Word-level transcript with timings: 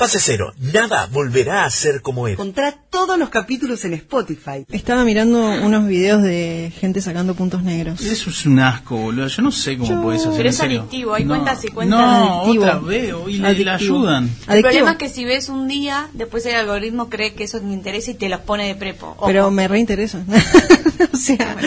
Fase 0.00 0.18
cero, 0.18 0.54
nada 0.72 1.06
volverá 1.12 1.66
a 1.66 1.70
ser 1.70 2.00
como 2.00 2.26
era. 2.26 2.32
Encontrá 2.32 2.72
todos 2.88 3.18
los 3.18 3.28
capítulos 3.28 3.84
en 3.84 3.92
Spotify. 3.92 4.64
Estaba 4.72 5.04
mirando 5.04 5.38
unos 5.38 5.86
videos 5.86 6.22
de 6.22 6.72
gente 6.80 7.02
sacando 7.02 7.34
puntos 7.34 7.62
negros. 7.62 8.00
Eso 8.00 8.30
es 8.30 8.46
un 8.46 8.60
asco, 8.60 8.96
boludo. 8.96 9.26
Yo 9.26 9.42
no 9.42 9.52
sé 9.52 9.76
cómo 9.76 10.02
puedes 10.02 10.22
hacer 10.22 10.38
Pero 10.38 10.48
es 10.48 10.60
adictivo, 10.62 11.12
hay 11.12 11.24
no, 11.24 11.34
cuentas 11.34 11.62
y 11.66 11.68
cuentas 11.68 12.00
No, 12.00 12.40
adictivo. 12.44 12.64
otra 12.64 12.78
veo 12.78 13.28
y 13.28 13.32
le, 13.34 13.40
le 13.42 13.48
Adictivo. 13.70 13.98
ayudan. 13.98 14.30
El 14.48 14.62
problema 14.62 14.92
es 14.92 14.96
que 14.96 15.10
si 15.10 15.26
ves 15.26 15.50
un 15.50 15.68
día, 15.68 16.08
después 16.14 16.46
el 16.46 16.54
algoritmo 16.54 17.10
cree 17.10 17.34
que 17.34 17.44
eso 17.44 17.60
te 17.60 17.66
interesa 17.66 18.12
y 18.12 18.14
te 18.14 18.30
los 18.30 18.40
pone 18.40 18.68
de 18.68 18.76
prepo. 18.76 19.08
Ojo. 19.18 19.26
Pero 19.26 19.50
me 19.50 19.68
reinteresa. 19.68 20.24
o 21.12 21.16
sea, 21.18 21.58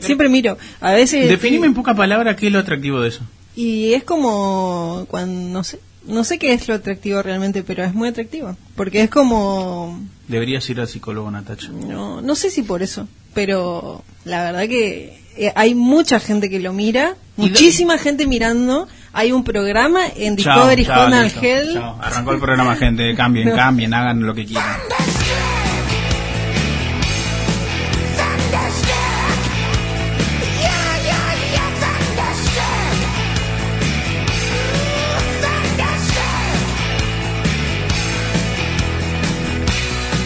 siempre 0.00 0.28
miro. 0.28 0.58
A 0.82 0.92
veces. 0.92 1.26
Definime 1.26 1.66
en 1.68 1.72
poca 1.72 1.94
palabra 1.94 2.36
qué 2.36 2.48
es 2.48 2.52
lo 2.52 2.58
atractivo 2.58 3.00
de 3.00 3.08
eso. 3.08 3.20
Y 3.56 3.94
es 3.94 4.04
como 4.04 5.06
cuando, 5.08 5.48
no 5.50 5.64
sé, 5.64 5.80
no 6.08 6.24
sé 6.24 6.38
qué 6.38 6.52
es 6.52 6.66
lo 6.68 6.74
atractivo 6.74 7.22
realmente, 7.22 7.62
pero 7.62 7.84
es 7.84 7.94
muy 7.94 8.08
atractivo. 8.08 8.56
Porque 8.74 9.02
es 9.02 9.10
como, 9.10 10.00
Deberías 10.26 10.68
ir 10.70 10.80
al 10.80 10.88
psicólogo, 10.88 11.30
Natacha. 11.30 11.68
no, 11.68 12.20
no 12.20 12.34
sé 12.34 12.50
si 12.50 12.62
por 12.62 12.82
eso, 12.82 13.08
pero 13.34 14.02
la 14.24 14.44
verdad 14.44 14.62
que 14.68 15.20
eh, 15.36 15.52
hay 15.54 15.74
mucha 15.74 16.18
gente 16.18 16.50
que 16.50 16.58
lo 16.58 16.72
mira, 16.72 17.14
muchísima 17.36 17.96
gente 17.96 18.26
mirando. 18.26 18.88
Hay 19.12 19.32
un 19.32 19.44
programa 19.44 20.00
en 20.16 20.36
Discovery 20.36 20.86
Home 20.86 21.30
chao. 21.72 21.98
Arrancó 22.00 22.32
el 22.32 22.40
programa, 22.40 22.74
gente. 22.76 23.14
Cambien, 23.16 23.50
cambien, 23.50 23.94
hagan 23.94 24.20
lo 24.24 24.34
que 24.34 24.44
quieran. 24.44 24.76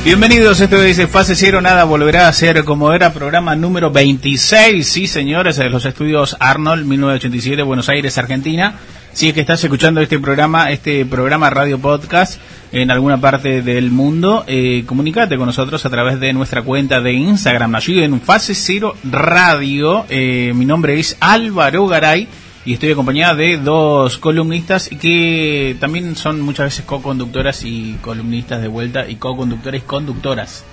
Bienvenidos, 0.04 0.60
esto 0.60 0.82
dice 0.82 1.06
Fase 1.06 1.36
Cero, 1.36 1.60
nada 1.60 1.84
volverá 1.84 2.26
a 2.26 2.32
ser 2.32 2.64
como 2.64 2.92
era, 2.92 3.12
programa 3.12 3.54
número 3.54 3.92
26, 3.92 4.84
sí 4.84 5.06
señores, 5.06 5.58
de 5.58 5.70
los 5.70 5.84
estudios 5.84 6.36
Arnold, 6.40 6.84
1987, 6.86 7.62
Buenos 7.62 7.88
Aires, 7.88 8.18
Argentina. 8.18 8.80
Si 9.12 9.28
es 9.28 9.34
que 9.34 9.42
estás 9.42 9.62
escuchando 9.62 10.00
este 10.00 10.18
programa, 10.18 10.72
este 10.72 11.06
programa 11.06 11.50
radio 11.50 11.78
podcast 11.78 12.40
en 12.72 12.90
alguna 12.90 13.20
parte 13.20 13.62
del 13.62 13.92
mundo, 13.92 14.42
eh, 14.48 14.82
comunicate 14.86 15.36
con 15.36 15.46
nosotros 15.46 15.86
a 15.86 15.90
través 15.90 16.18
de 16.18 16.32
nuestra 16.32 16.62
cuenta 16.62 17.00
de 17.00 17.12
Instagram, 17.12 17.76
allí 17.76 18.02
en 18.02 18.20
Fase 18.20 18.56
Cero 18.56 18.96
Radio. 19.04 20.04
Eh, 20.08 20.52
mi 20.52 20.64
nombre 20.64 20.98
es 20.98 21.16
Álvaro 21.20 21.86
Garay 21.86 22.26
y 22.64 22.74
estoy 22.74 22.92
acompañada 22.92 23.34
de 23.34 23.56
dos 23.58 24.18
columnistas 24.18 24.88
que 25.00 25.76
también 25.80 26.14
son 26.16 26.40
muchas 26.40 26.66
veces 26.66 26.84
co-conductoras 26.84 27.64
y 27.64 27.94
columnistas 28.00 28.62
de 28.62 28.68
vuelta 28.68 29.08
y 29.08 29.16
co-conductores 29.16 29.82
y 29.82 29.86
conductoras. 29.86 30.64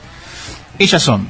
Ellas 0.78 1.02
son 1.02 1.28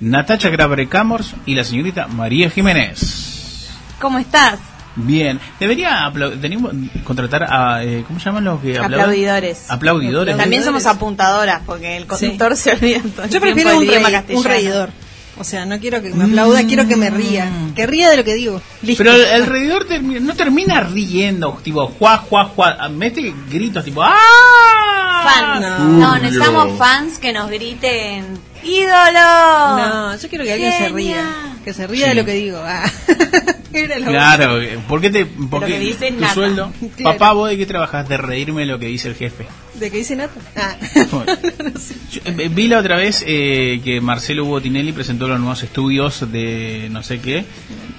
Natacha 0.00 0.50
Grabre 0.50 0.88
Camors 0.88 1.34
y 1.46 1.54
la 1.54 1.64
señorita 1.64 2.06
María 2.08 2.50
Jiménez. 2.50 3.68
¿Cómo 4.00 4.18
estás? 4.18 4.58
Bien, 4.98 5.38
debería 5.60 6.10
tenemos- 6.40 6.72
contratar 7.04 7.44
a, 7.50 7.84
eh, 7.84 8.02
¿cómo 8.06 8.18
se 8.18 8.26
llaman 8.26 8.44
los 8.44 8.60
que 8.60 8.72
aplauden? 8.78 9.00
Aplaudidores. 9.00 9.70
Aplaudidores. 9.70 10.36
También 10.38 10.62
somos 10.64 10.86
apuntadoras, 10.86 11.62
porque 11.66 11.96
el 11.98 12.06
conductor 12.06 12.56
se 12.56 12.72
olvida 12.72 13.00
todo 13.14 13.24
el 13.24 13.30
Yo 13.30 13.40
prefiero 13.40 13.76
un, 13.76 13.86
rey- 13.86 14.02
castellano. 14.02 14.38
un 14.38 14.44
reidor. 14.44 14.90
O 15.38 15.44
sea, 15.44 15.66
no 15.66 15.78
quiero 15.78 16.00
que 16.00 16.10
me 16.10 16.24
aplauda, 16.24 16.64
quiero 16.66 16.86
que 16.88 16.96
me 16.96 17.10
ría. 17.10 17.50
Que 17.74 17.86
ría 17.86 18.08
de 18.10 18.16
lo 18.16 18.24
que 18.24 18.34
digo. 18.34 18.62
Listo. 18.82 19.04
Pero 19.04 19.14
el, 19.16 19.22
el 19.24 19.46
reidor 19.46 19.84
termina- 19.86 20.20
no 20.20 20.34
termina 20.34 20.80
riendo, 20.80 21.58
tipo, 21.62 21.86
juá, 21.98 22.18
juá, 22.18 22.44
juá, 22.46 22.88
mete 22.88 23.34
gritos 23.50 23.84
tipo, 23.84 24.02
¡ah! 24.02 24.14
Fans. 25.24 25.60
No. 25.60 25.78
No, 25.78 26.18
necesitamos 26.18 26.78
fans 26.78 27.18
que 27.18 27.32
nos 27.32 27.50
griten 27.50 28.24
¡Ídolo! 28.64 29.20
No, 29.78 30.16
yo 30.16 30.28
quiero 30.28 30.44
que 30.44 30.52
alguien 30.52 30.72
se 30.72 30.88
ría. 30.88 31.24
Que 31.64 31.72
se 31.74 31.86
ría 31.86 32.08
de 32.08 32.14
lo 32.14 32.24
que 32.24 32.32
digo. 32.32 32.60
Ah. 32.64 32.82
Era 33.84 33.98
lo- 33.98 34.06
Claro, 34.06 34.58
¿por 34.88 35.00
qué 35.00 35.10
te, 35.10 35.26
por 35.26 35.60
Lo 35.62 35.66
qué 35.66 35.74
que 35.74 35.78
dice 35.80 36.12
tu 36.12 36.20
Nata. 36.20 36.34
sueldo? 36.34 36.72
Claro. 36.96 37.18
Papá, 37.18 37.32
¿vos 37.34 37.48
de 37.50 37.56
qué 37.56 37.66
trabajas? 37.66 38.08
De 38.08 38.16
reírme 38.16 38.64
lo 38.66 38.78
que 38.78 38.86
dice 38.86 39.08
el 39.08 39.14
jefe. 39.14 39.46
¿De 39.74 39.90
qué 39.90 39.98
dice 39.98 40.16
Nata? 40.16 40.40
Ah. 40.56 40.76
Bueno. 41.12 41.32
Yo, 42.10 42.20
eh, 42.24 42.48
vi 42.50 42.68
la 42.68 42.78
otra 42.78 42.96
vez 42.96 43.22
eh, 43.26 43.80
que 43.84 44.00
Marcelo 44.00 44.44
Botinelli 44.44 44.92
presentó 44.92 45.28
los 45.28 45.38
nuevos 45.38 45.62
estudios 45.62 46.30
de 46.32 46.88
no 46.90 47.02
sé 47.02 47.20
qué, 47.20 47.44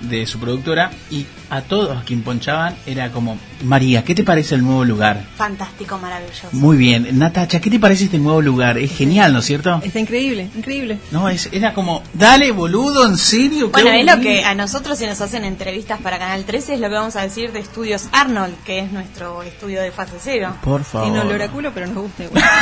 de 0.01 0.25
su 0.25 0.39
productora, 0.39 0.91
y 1.11 1.25
a 1.49 1.61
todos 1.61 1.97
a 1.97 2.03
quien 2.03 2.21
ponchaban 2.21 2.75
era 2.85 3.11
como, 3.11 3.37
María, 3.63 4.03
¿qué 4.03 4.13
te 4.15 4.23
parece 4.23 4.55
el 4.55 4.63
nuevo 4.63 4.83
lugar? 4.83 5.23
Fantástico, 5.35 5.97
maravilloso. 5.97 6.49
Muy 6.51 6.77
bien, 6.77 7.07
Natacha, 7.17 7.59
¿qué 7.59 7.69
te 7.69 7.79
parece 7.79 8.05
este 8.05 8.19
nuevo 8.19 8.41
lugar? 8.41 8.77
Es 8.77 8.95
genial, 8.95 9.33
¿no 9.33 9.39
es 9.39 9.45
cierto? 9.45 9.81
Está 9.83 9.99
increíble, 9.99 10.49
increíble. 10.55 10.99
No, 11.11 11.29
es, 11.29 11.49
era 11.51 11.73
como, 11.73 12.03
dale 12.13 12.51
boludo, 12.51 13.07
¿en 13.07 13.17
serio? 13.17 13.69
Bueno, 13.69 13.89
es 13.91 14.05
lo 14.05 14.11
aburrido". 14.11 14.33
que 14.33 14.43
a 14.43 14.55
nosotros 14.55 14.97
si 14.97 15.05
nos 15.05 15.21
hacen 15.21 15.45
entrevistas 15.45 15.99
para 16.01 16.19
Canal 16.19 16.43
13 16.43 16.75
es 16.75 16.79
lo 16.79 16.89
que 16.89 16.95
vamos 16.95 17.15
a 17.15 17.21
decir 17.21 17.51
de 17.51 17.59
Estudios 17.59 18.07
Arnold, 18.11 18.55
que 18.63 18.79
es 18.79 18.91
nuestro 18.91 19.43
estudio 19.43 19.81
de 19.81 19.91
fase 19.91 20.13
cero. 20.21 20.55
Por 20.63 20.83
favor. 20.83 21.07
Tiene 21.07 21.27
olor 21.27 21.41
a 21.41 21.49
culo, 21.49 21.71
pero 21.73 21.87
nos 21.87 21.95
gusta 21.95 22.23
igual. 22.23 22.43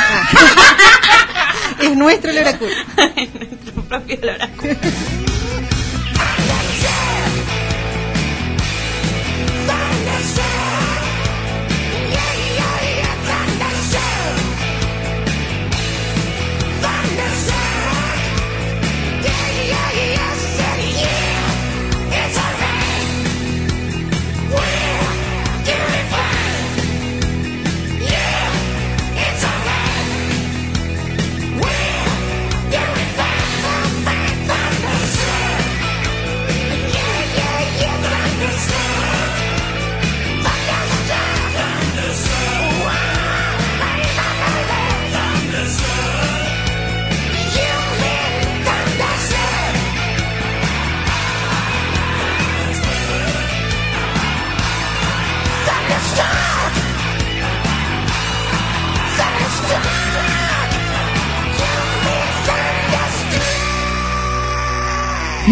Es 1.82 1.96
nuestro 1.96 2.30
olor 2.30 2.46
a 2.46 2.58
culo. 2.58 2.70
nuestro 3.38 3.82
propio 3.82 4.18
oráculo. 4.22 5.35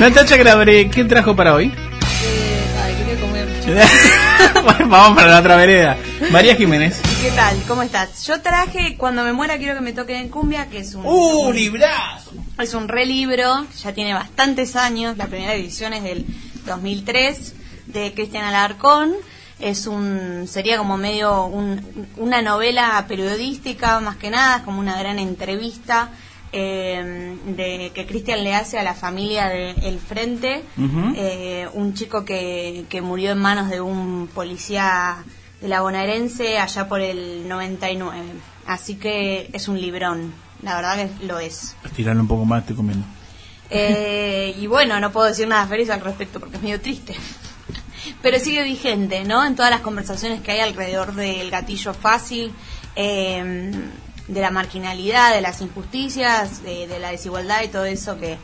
Natacha 0.05 0.37
Grabre, 0.37 0.91
¿qué 0.91 1.03
trajo 1.05 1.35
para 1.35 1.55
hoy? 1.55 1.73
ay, 2.85 2.95
quería 2.95 3.19
comer. 3.19 3.49
Bueno, 4.63 4.89
Vamos 4.89 5.17
para 5.17 5.31
la 5.31 5.41
otra 5.41 5.57
vereda. 5.57 5.97
María 6.31 6.55
Jiménez. 6.57 7.01
¿Qué 7.23 7.31
tal? 7.31 7.57
¿Cómo 7.67 7.81
estás? 7.83 8.27
Yo 8.27 8.43
traje 8.43 8.97
Cuando 8.99 9.25
me 9.25 9.33
muera 9.33 9.57
quiero 9.57 9.75
que 9.75 9.81
me 9.81 9.95
toquen 9.95 10.17
en 10.17 10.29
cumbia, 10.29 10.67
que 10.69 10.81
es 10.81 10.95
un, 10.95 11.07
¡Uh, 11.07 11.49
un- 11.49 11.55
librazo! 11.57 12.33
es 12.59 12.75
un 12.75 12.87
relibro, 12.89 13.65
ya 13.83 13.95
tiene 13.95 14.13
bastantes 14.13 14.77
años, 14.77 15.17
la 15.17 15.27
primera 15.29 15.55
edición 15.55 15.95
es 15.95 16.03
del 16.03 16.27
2003, 16.67 17.55
de 17.87 18.13
Cristian 18.13 18.45
Alarcón. 18.45 19.13
Es 19.59 19.87
un, 19.87 20.45
sería 20.47 20.77
como 20.77 20.99
medio 20.99 21.47
un- 21.47 22.07
una 22.19 22.43
novela 22.43 23.03
periodística, 23.09 24.01
más 24.01 24.17
que 24.17 24.29
nada, 24.29 24.59
es 24.59 24.63
como 24.65 24.81
una 24.81 24.99
gran 24.99 25.19
entrevista 25.19 26.11
eh, 26.57 27.37
de 27.47 27.91
que 27.93 28.07
Cristian 28.07 28.45
le 28.45 28.55
hace 28.55 28.79
a 28.79 28.85
la 28.85 28.95
familia 28.95 29.49
de 29.49 29.71
El 29.83 29.99
Frente, 29.99 30.63
eh, 31.17 31.69
un 31.73 31.95
chico 31.95 32.25
que, 32.25 32.85
que 32.89 33.03
murió 33.03 33.33
en 33.33 33.39
manos 33.39 33.71
de 33.71 33.81
un 33.81 34.29
policía 34.33 35.17
de 35.61 35.67
la 35.67 35.81
bonaerense 35.81 36.59
allá 36.59 36.87
por 36.87 37.01
el 37.01 37.49
99. 37.49 38.21
Así 38.67 38.95
que 38.95 39.51
es 39.53 39.67
un 39.67 39.81
librón, 39.81 40.33
la 40.63 40.77
verdad 40.77 40.97
que 40.97 41.27
lo 41.27 41.41
es. 41.41 41.75
Estirarlo 41.85 42.23
un 42.23 42.29
poco 42.29 42.45
más, 42.45 42.61
estoy 42.61 42.77
comiendo. 42.77 43.05
Eh, 43.69 44.55
y 44.57 44.69
bueno, 44.69 45.01
no 45.01 45.11
puedo 45.11 45.27
decir 45.27 45.49
nada 45.49 45.67
feliz 45.67 45.91
al 45.91 46.03
respecto 46.03 46.39
porque 46.39 46.57
es 46.57 46.63
medio 46.63 46.81
triste. 46.81 47.17
Pero 48.23 48.39
sigue 48.39 48.63
vigente, 48.63 49.25
¿no? 49.25 49.45
En 49.45 49.57
todas 49.57 49.73
las 49.73 49.81
conversaciones 49.81 50.41
que 50.41 50.53
hay 50.53 50.61
alrededor 50.61 51.15
del 51.17 51.51
gatillo 51.51 51.95
fácil, 51.95 52.53
eh, 52.95 53.73
de 54.29 54.41
la 54.41 54.51
marginalidad, 54.51 55.35
de 55.35 55.41
las 55.41 55.61
injusticias, 55.61 56.63
de, 56.63 56.87
de 56.87 56.99
la 56.99 57.11
desigualdad 57.11 57.63
y 57.63 57.69
todo 57.69 57.85
eso 57.85 58.19
que, 58.19 58.39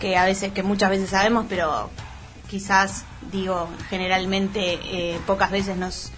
que 0.00 0.16
a 0.16 0.24
veces, 0.24 0.52
que 0.52 0.62
muchas 0.62 0.90
veces 0.90 1.10
sabemos, 1.10 1.46
pero 1.48 1.90
quizás, 2.48 3.04
digo, 3.32 3.68
generalmente 3.90 4.78
eh, 4.84 5.18
pocas 5.26 5.50
veces 5.50 5.76
nos, 5.76 6.10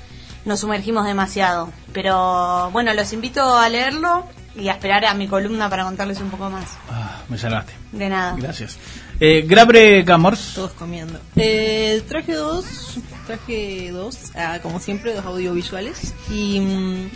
nos 0.44 0.60
sumergimos 0.60 1.06
demasiado. 1.06 1.72
Pero 1.92 2.70
bueno, 2.72 2.92
los 2.94 3.12
invito 3.12 3.56
a 3.56 3.68
leerlo 3.68 4.26
y 4.54 4.68
a 4.68 4.72
esperar 4.72 5.04
a 5.04 5.14
mi 5.14 5.28
columna 5.28 5.70
para 5.70 5.84
contarles 5.84 6.20
un 6.20 6.30
poco 6.30 6.50
más. 6.50 6.66
Ah, 6.90 7.22
me 7.28 7.38
salvaste. 7.38 7.72
De 7.92 8.08
nada. 8.08 8.34
Gracias. 8.36 8.76
Eh, 9.20 9.44
Grabre 9.46 10.04
Camors. 10.04 10.52
Todos 10.54 10.72
comiendo. 10.72 11.18
Eh, 11.36 12.02
traje 12.08 12.34
dos, 12.34 12.98
traje 13.26 13.90
dos, 13.92 14.32
ah, 14.36 14.58
como 14.62 14.80
siempre, 14.80 15.14
dos 15.14 15.24
audiovisuales. 15.24 16.14
Y. 16.30 16.60
mm, 16.60 17.10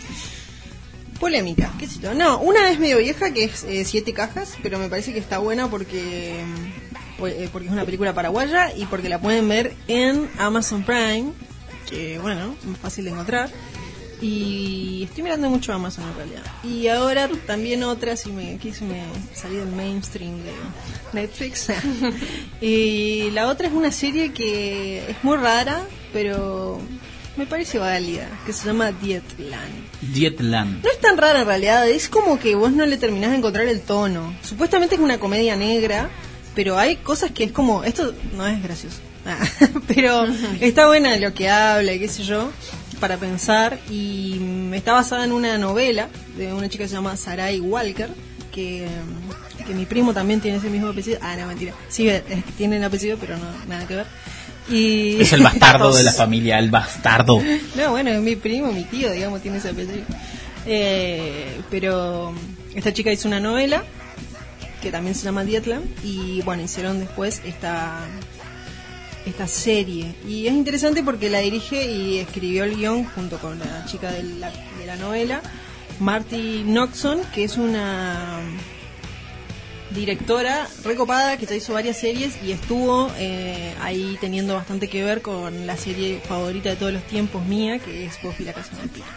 polémica, 1.23 1.71
qué 1.79 1.87
sé. 1.87 1.99
No, 2.13 2.39
una 2.39 2.69
es 2.69 2.79
medio 2.79 2.97
vieja, 2.97 3.31
que 3.33 3.45
es 3.45 3.63
eh, 3.63 3.85
Siete 3.85 4.11
Cajas, 4.13 4.57
pero 4.61 4.77
me 4.77 4.89
parece 4.89 5.13
que 5.13 5.19
está 5.19 5.37
buena 5.37 5.69
porque. 5.69 6.43
po- 7.17 7.27
eh, 7.27 7.47
porque 7.51 7.67
es 7.67 7.73
una 7.73 7.85
película 7.85 8.13
paraguaya 8.13 8.73
y 8.75 8.85
porque 8.87 9.07
la 9.07 9.19
pueden 9.19 9.47
ver 9.47 9.73
en 9.87 10.29
Amazon 10.37 10.83
Prime, 10.83 11.31
que 11.89 12.19
bueno, 12.19 12.55
es 12.71 12.77
fácil 12.79 13.05
de 13.05 13.11
encontrar. 13.11 13.49
Y 14.21 15.03
estoy 15.03 15.23
mirando 15.23 15.49
mucho 15.49 15.73
Amazon 15.73 16.05
en 16.09 16.15
realidad. 16.15 16.43
Y 16.63 16.87
ahora 16.87 17.29
también 17.45 17.83
otra, 17.83 18.15
si 18.15 18.31
me 18.31 18.57
quise 18.57 18.85
me 18.85 19.01
salí 19.33 19.55
del 19.57 19.67
mainstream 19.67 20.37
de 20.43 20.51
Netflix. 21.13 21.67
y 22.61 23.31
la 23.31 23.47
otra 23.47 23.67
es 23.67 23.73
una 23.73 23.91
serie 23.91 24.31
que 24.31 25.09
es 25.09 25.23
muy 25.23 25.35
rara, 25.37 25.81
pero 26.13 26.79
me 27.35 27.45
parece 27.45 27.79
válida, 27.79 28.27
que 28.45 28.53
se 28.53 28.67
llama 28.67 28.91
Dietland. 28.91 29.89
Dietland. 30.01 30.83
No 30.83 30.89
es 30.89 30.99
tan 30.99 31.17
rara 31.17 31.41
en 31.41 31.47
realidad, 31.47 31.89
es 31.89 32.09
como 32.09 32.39
que 32.39 32.55
vos 32.55 32.71
no 32.71 32.85
le 32.85 32.97
terminás 32.97 33.31
de 33.31 33.37
encontrar 33.37 33.67
el 33.67 33.81
tono. 33.81 34.33
Supuestamente 34.43 34.95
es 34.95 35.01
una 35.01 35.17
comedia 35.19 35.55
negra, 35.55 36.09
pero 36.55 36.77
hay 36.77 36.97
cosas 36.97 37.31
que 37.31 37.45
es 37.45 37.51
como, 37.51 37.83
esto 37.83 38.13
no 38.35 38.45
es 38.47 38.61
gracioso, 38.61 38.99
Ah, 39.25 39.39
pero 39.87 40.25
está 40.59 40.87
buena 40.87 41.15
lo 41.15 41.33
que 41.33 41.49
habla 41.49 41.93
y 41.93 41.99
qué 41.99 42.09
sé 42.09 42.23
yo, 42.23 42.51
para 42.99 43.17
pensar. 43.17 43.79
Y 43.89 44.37
mm, 44.39 44.73
está 44.73 44.93
basada 44.93 45.23
en 45.23 45.31
una 45.31 45.57
novela 45.57 46.09
de 46.37 46.53
una 46.53 46.67
chica 46.67 46.83
que 46.83 46.89
se 46.89 46.95
llama 46.95 47.15
Sarai 47.15 47.59
Walker, 47.61 48.09
que, 48.51 48.85
mm, 48.85 49.63
que 49.65 49.73
mi 49.73 49.85
primo 49.85 50.13
también 50.13 50.41
tiene 50.41 50.57
ese 50.57 50.69
mismo 50.69 50.89
apellido. 50.89 51.19
Ah, 51.21 51.37
no, 51.37 51.47
mentira. 51.47 51.73
Sí, 51.87 52.09
es 52.09 52.21
que 52.21 52.51
tiene 52.57 52.77
el 52.77 52.83
apellido, 52.83 53.17
pero 53.17 53.37
no, 53.37 53.45
nada 53.67 53.87
que 53.87 53.95
ver. 53.95 54.07
Y 54.69 55.15
Es 55.21 55.33
el 55.33 55.43
bastardo 55.43 55.93
de 55.93 56.03
la 56.03 56.11
familia, 56.13 56.59
el 56.59 56.69
bastardo. 56.69 57.41
No, 57.75 57.91
bueno, 57.91 58.11
es 58.11 58.21
mi 58.21 58.35
primo, 58.35 58.71
mi 58.71 58.83
tío, 58.83 59.11
digamos, 59.11 59.41
tiene 59.41 59.57
ese 59.57 59.69
apellido. 59.69 60.03
Eh, 60.65 61.61
pero 61.69 62.33
esta 62.73 62.93
chica 62.93 63.11
hizo 63.11 63.27
una 63.27 63.39
novela 63.39 63.83
que 64.81 64.91
también 64.91 65.15
se 65.15 65.23
llama 65.23 65.43
Dietland 65.43 65.85
y 66.03 66.41
bueno, 66.41 66.63
hicieron 66.63 66.99
después 66.99 67.41
esta 67.45 68.05
esta 69.25 69.47
serie 69.47 70.13
y 70.27 70.47
es 70.47 70.53
interesante 70.53 71.01
porque 71.01 71.29
la 71.29 71.39
dirige 71.39 71.89
y 71.89 72.19
escribió 72.19 72.65
el 72.65 72.75
guion 72.75 73.05
junto 73.05 73.37
con 73.37 73.57
la 73.57 73.85
chica 73.85 74.11
de 74.11 74.23
la, 74.23 74.51
de 74.51 74.85
la 74.85 74.97
novela 74.97 75.41
Marty 75.99 76.63
Noxon 76.65 77.21
que 77.33 77.45
es 77.45 77.55
una 77.55 78.41
directora 79.93 80.67
recopada 80.83 81.37
que 81.37 81.45
ya 81.45 81.55
hizo 81.55 81.73
varias 81.73 81.97
series 81.97 82.37
y 82.43 82.51
estuvo 82.51 83.11
eh, 83.17 83.73
ahí 83.81 84.17
teniendo 84.19 84.55
bastante 84.55 84.87
que 84.87 85.03
ver 85.03 85.21
con 85.21 85.67
la 85.67 85.77
serie 85.77 86.21
favorita 86.27 86.69
de 86.69 86.75
todos 86.75 86.93
los 86.93 87.03
tiempos 87.03 87.45
mía, 87.45 87.79
que 87.79 88.05
es 88.05 88.19
Buffy 88.21 88.43
la 88.43 88.53
Casa 88.53 88.71
de 88.71 88.77
Vampiros. 88.79 89.09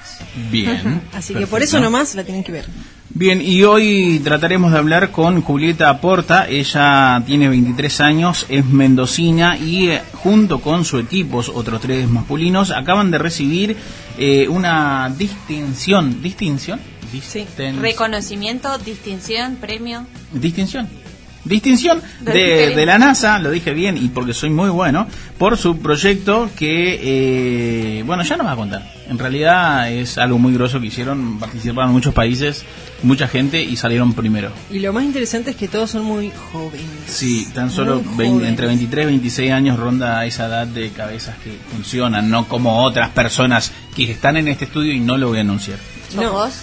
Bien. 0.51 1.03
Así 1.13 1.35
que 1.35 1.47
por 1.47 1.63
eso 1.63 1.81
nomás 1.81 2.15
la 2.15 2.25
tienen 2.25 2.45
que 2.45 2.53
ver. 2.53 2.67
Bien, 3.09 3.41
y 3.41 3.63
hoy 3.63 4.21
trataremos 4.23 4.73
de 4.73 4.79
hablar 4.79 5.11
con 5.11 5.41
Julieta 5.41 5.99
Porta. 6.03 6.47
Ella 6.49 7.23
tiene 7.25 7.49
23 7.49 8.01
años, 8.03 8.45
es 8.51 8.67
mendocina 8.67 9.57
y 9.57 9.89
eh, 9.89 10.03
junto 10.13 10.61
con 10.61 10.85
su 10.85 10.99
equipo, 10.99 11.43
otros 11.55 11.81
tres 11.81 12.07
masculinos, 12.11 12.71
acaban 12.71 13.11
de 13.11 13.17
recibir 13.17 13.75
eh, 14.19 14.47
una 14.49 15.11
distinción. 15.17 16.23
¿Distinción? 16.23 16.79
Reconocimiento, 17.81 18.77
distinción, 18.79 19.57
premio. 19.57 20.07
Distinción. 20.33 20.89
Distinción 21.45 22.03
de, 22.23 22.75
de 22.75 22.87
la 22.87 22.99
NASA, 22.99 23.39
lo 23.39 23.53
dije 23.53 23.73
bien 23.73 23.97
y 23.97 24.09
porque 24.09 24.35
soy 24.35 24.51
muy 24.51 24.69
bueno, 24.69 25.07
por 25.39 25.57
su 25.57 25.79
proyecto 25.79 26.51
que, 26.57 27.99
eh, 28.01 28.03
bueno, 28.03 28.25
ya 28.25 28.37
nos 28.37 28.49
va 28.49 28.53
a 28.53 28.57
contar. 28.57 28.83
En 29.09 29.17
realidad 29.17 29.89
es 29.93 30.19
algo 30.19 30.39
muy 30.41 30.53
grosso 30.55 30.81
que 30.81 30.89
hicieron, 30.89 31.39
participaron 31.39 31.93
muchos 31.93 32.13
países, 32.13 32.65
mucha 33.05 33.29
gente 33.29 33.63
y 33.63 33.77
salieron 33.77 34.13
primero. 34.13 34.51
Y 34.73 34.81
lo 34.81 34.93
más 34.93 35.05
interesante 35.05 35.51
es 35.53 35.57
que 35.57 35.69
todos 35.69 35.89
son 35.89 36.03
muy 36.03 36.33
jóvenes. 36.51 36.85
Sí, 37.07 37.47
tan 37.55 37.71
solo 37.71 38.01
Muy 38.03 38.17
20 38.17 38.25
jóvenes. 38.27 38.49
entre 38.51 38.67
23 38.67 39.05
y 39.05 39.07
26 39.07 39.53
años 39.53 39.79
ronda 39.79 40.27
esa 40.27 40.47
edad 40.47 40.67
de 40.67 40.91
cabezas 40.91 41.37
que 41.45 41.57
funcionan, 41.71 42.29
no 42.29 42.49
como 42.49 42.83
otras 42.83 43.11
personas 43.11 43.71
que 43.95 44.11
están 44.11 44.37
en 44.37 44.49
este 44.49 44.65
estudio 44.65 44.93
y 44.93 44.99
no 44.99 45.17
lo 45.17 45.29
voy 45.29 45.39
a 45.39 45.43
anunciar. 45.43 45.79
¿Sos 46.09 46.17
No. 46.25 46.33
vos? 46.33 46.55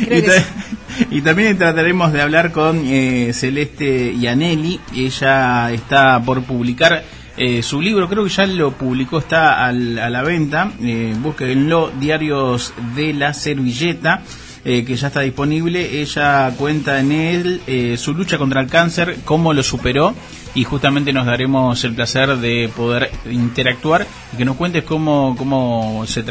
Y, 0.00 0.22
ta- 0.22 0.44
también 1.20 1.56
trataremos 1.58 2.12
de 2.12 2.22
hablar 2.22 2.52
con 2.52 2.82
eh, 2.86 3.30
Celeste 3.32 4.16
Yanelli. 4.18 4.80
Ella 4.94 5.72
está 5.72 6.20
por 6.24 6.42
publicar 6.42 7.02
eh, 7.36 7.62
su 7.62 7.80
libro, 7.80 8.08
creo 8.08 8.24
que 8.24 8.30
ya 8.30 8.46
lo 8.46 8.72
publicó, 8.72 9.18
está 9.18 9.64
al- 9.66 9.98
a 9.98 10.10
la 10.10 10.22
venta. 10.22 10.72
Eh, 10.82 11.14
búsquenlo, 11.18 11.90
Diarios 12.00 12.72
de 12.96 13.12
la 13.14 13.32
Servilleta. 13.34 14.22
eh, 14.64 14.84
que 14.84 14.96
ya 14.96 15.06
está 15.06 15.20
disponible, 15.20 16.00
ella 16.02 16.50
cuenta 16.58 16.98
en 16.98 17.12
él 17.12 17.60
eh, 17.68 17.96
su 17.96 18.12
lucha 18.12 18.36
contra 18.38 18.60
el 18.60 18.66
cáncer, 18.68 19.16
cómo 19.24 19.54
lo 19.54 19.62
superó 19.62 20.14
y 20.54 20.64
justamente 20.64 21.12
nos 21.12 21.24
daremos 21.26 21.82
el 21.84 21.94
placer 21.94 22.36
de 22.36 22.68
poder 22.76 23.08
interactuar 23.30 24.04
y 24.34 24.36
que 24.36 24.44
nos 24.44 24.56
cuentes 24.56 24.82
cómo, 24.82 25.36
cómo, 25.38 26.04
se, 26.06 26.24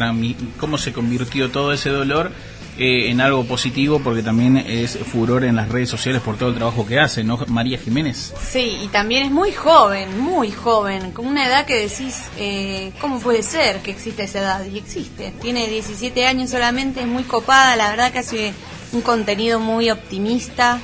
cómo 0.59 0.77
se 0.77 0.91
convirtió 0.91 1.49
todo 1.49 1.71
ese 1.71 1.89
dolor 1.89 2.31
eh, 2.77 3.09
en 3.09 3.21
algo 3.21 3.44
positivo 3.45 4.00
porque 4.03 4.21
también 4.21 4.57
es 4.57 4.97
furor 4.97 5.44
en 5.44 5.56
las 5.56 5.69
redes 5.69 5.89
sociales 5.89 6.21
por 6.21 6.38
todo 6.38 6.50
el 6.50 6.56
trabajo 6.56 6.85
que 6.85 7.00
hace, 7.00 7.24
¿no? 7.24 7.39
María 7.47 7.77
Jiménez. 7.77 8.33
Sí, 8.39 8.79
y 8.83 8.88
también 8.89 9.24
es 9.24 9.31
muy 9.31 9.51
joven, 9.51 10.19
muy 10.19 10.51
joven, 10.51 11.12
con 11.12 11.25
una 11.25 11.47
edad 11.47 11.65
que 11.65 11.75
decís, 11.75 12.24
eh, 12.38 12.91
¿cómo 13.01 13.19
puede 13.19 13.41
ser 13.41 13.81
que 13.81 13.91
exista 13.91 14.24
esa 14.24 14.39
edad? 14.39 14.65
Y 14.65 14.77
existe. 14.77 15.33
Tiene 15.41 15.68
17 15.68 16.25
años 16.27 16.51
solamente, 16.51 17.01
es 17.01 17.07
muy 17.07 17.24
copada, 17.24 17.75
la 17.75 17.89
verdad 17.89 18.12
que 18.12 18.19
hace 18.19 18.53
un 18.91 19.01
contenido 19.01 19.59
muy 19.59 19.89
optimista, 19.89 20.79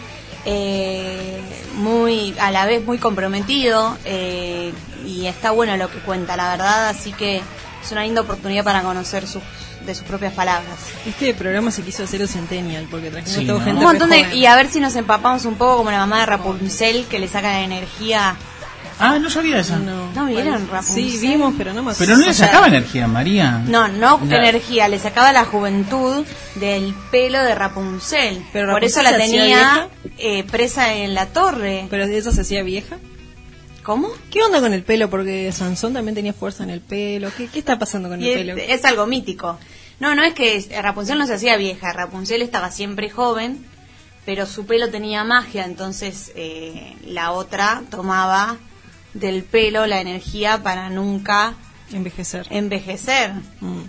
eh, 0.46 1.40
muy 1.76 2.36
a 2.40 2.52
la 2.52 2.66
vez 2.66 2.86
muy 2.86 2.98
comprometido 2.98 3.98
eh, 4.04 4.74
y 5.06 5.28
está 5.28 5.52
bueno 5.52 5.78
lo 5.78 5.90
que 5.90 6.00
cuenta, 6.00 6.36
la 6.36 6.50
verdad, 6.50 6.90
así 6.90 7.14
que 7.14 7.42
es 7.84 7.92
una 7.92 8.04
linda 8.04 8.22
oportunidad 8.22 8.64
para 8.64 8.82
conocer 8.82 9.28
sus, 9.28 9.44
de 9.86 9.96
sus 9.96 10.06
propias 10.06 10.34
palabras. 10.34 10.74
Este 11.06 11.34
programa 11.34 11.72
se 11.72 11.82
quiso 11.84 12.04
hacer 12.04 12.28
Centennial 12.28 12.88
porque 12.90 13.10
trajimos 13.12 13.36
Sí, 13.40 13.46
todo 13.46 13.60
¿no? 13.60 13.66
gente 13.66 13.80
Un 13.80 13.84
montón 13.86 14.10
de, 14.10 14.36
y 14.36 14.46
a 14.46 14.56
ver 14.56 14.70
si 14.70 14.80
nos 14.80 14.96
empapamos 14.96 15.46
un 15.46 15.56
poco 15.56 15.78
como 15.78 15.92
la 15.92 15.98
mamá 16.00 16.22
de 16.22 16.26
Rapunzel 16.28 17.06
que 17.06 17.20
le 17.20 17.28
saca 17.28 17.50
la 17.52 17.62
energía. 17.62 18.36
Ah, 19.00 19.18
no 19.20 19.30
sabía 19.30 19.58
eso. 19.60 19.76
No, 19.80 20.12
¿No 20.14 20.26
vieron. 20.28 20.70
Rapunzel? 20.70 21.10
Sí, 21.12 21.18
vimos, 21.28 21.56
pero 21.58 21.74
no 21.74 21.82
más. 21.82 21.98
Pero 21.98 22.16
no 22.16 22.24
o 22.24 22.28
le 22.28 22.34
sea, 22.34 22.46
sacaba 22.48 22.68
energía, 22.68 23.08
María. 23.08 23.64
No, 23.68 23.88
no 23.88 24.20
La- 24.28 24.38
energía, 24.38 24.88
le 24.88 25.00
sacaba 25.00 25.34
la 25.34 25.46
juventud 25.46 26.24
del 26.56 26.94
pelo 27.12 27.42
de 27.42 27.56
Rapunzel. 27.56 28.46
Pero 28.54 28.72
Por 28.72 28.84
eso 28.84 29.02
la 29.02 29.18
tenía 29.18 29.88
eh, 30.20 30.44
presa 30.44 30.94
en 30.94 31.16
la 31.16 31.26
torre. 31.26 31.88
Pero 31.90 32.04
eso 32.06 32.32
se 32.32 32.42
hacía 32.42 32.62
vieja. 32.62 32.98
¿Cómo? 33.84 34.10
¿Qué 34.32 34.42
onda 34.42 34.60
con 34.62 34.74
el 34.74 34.84
pelo? 34.84 35.10
Porque 35.10 35.52
Sansón 35.52 35.94
también 35.94 36.16
tenía 36.16 36.34
fuerza 36.34 36.64
en 36.64 36.70
el 36.70 36.82
pelo. 36.82 37.30
¿Qué, 37.38 37.48
qué 37.48 37.60
está 37.60 37.78
pasando 37.78 38.10
con 38.10 38.22
Y 38.22 38.30
el 38.30 38.50
es, 38.50 38.56
pelo? 38.56 38.74
es 38.74 38.86
algo 38.86 39.06
mítico. 39.06 39.60
No, 40.00 40.16
no 40.16 40.24
es 40.24 40.34
que 40.34 40.66
Rapunzel 40.82 41.18
no 41.20 41.28
se 41.28 41.34
hacía 41.36 41.56
vieja, 41.58 41.94
Rapunzel 41.94 42.42
estaba 42.42 42.72
siempre 42.72 43.10
joven, 43.10 43.66
pero 44.26 44.46
su 44.46 44.66
pelo 44.66 44.90
tenía 44.90 45.24
magia, 45.24 45.66
entonces 45.66 46.32
eh, 46.36 46.96
la 47.06 47.32
otra 47.32 47.84
tomaba 47.90 48.58
del 49.14 49.44
pelo 49.44 49.86
la 49.86 50.02
energía 50.02 50.64
para 50.64 50.90
nunca 50.90 51.54
Envejecer. 51.92 52.48
envejecer. 52.50 53.34
Mm. 53.62 53.82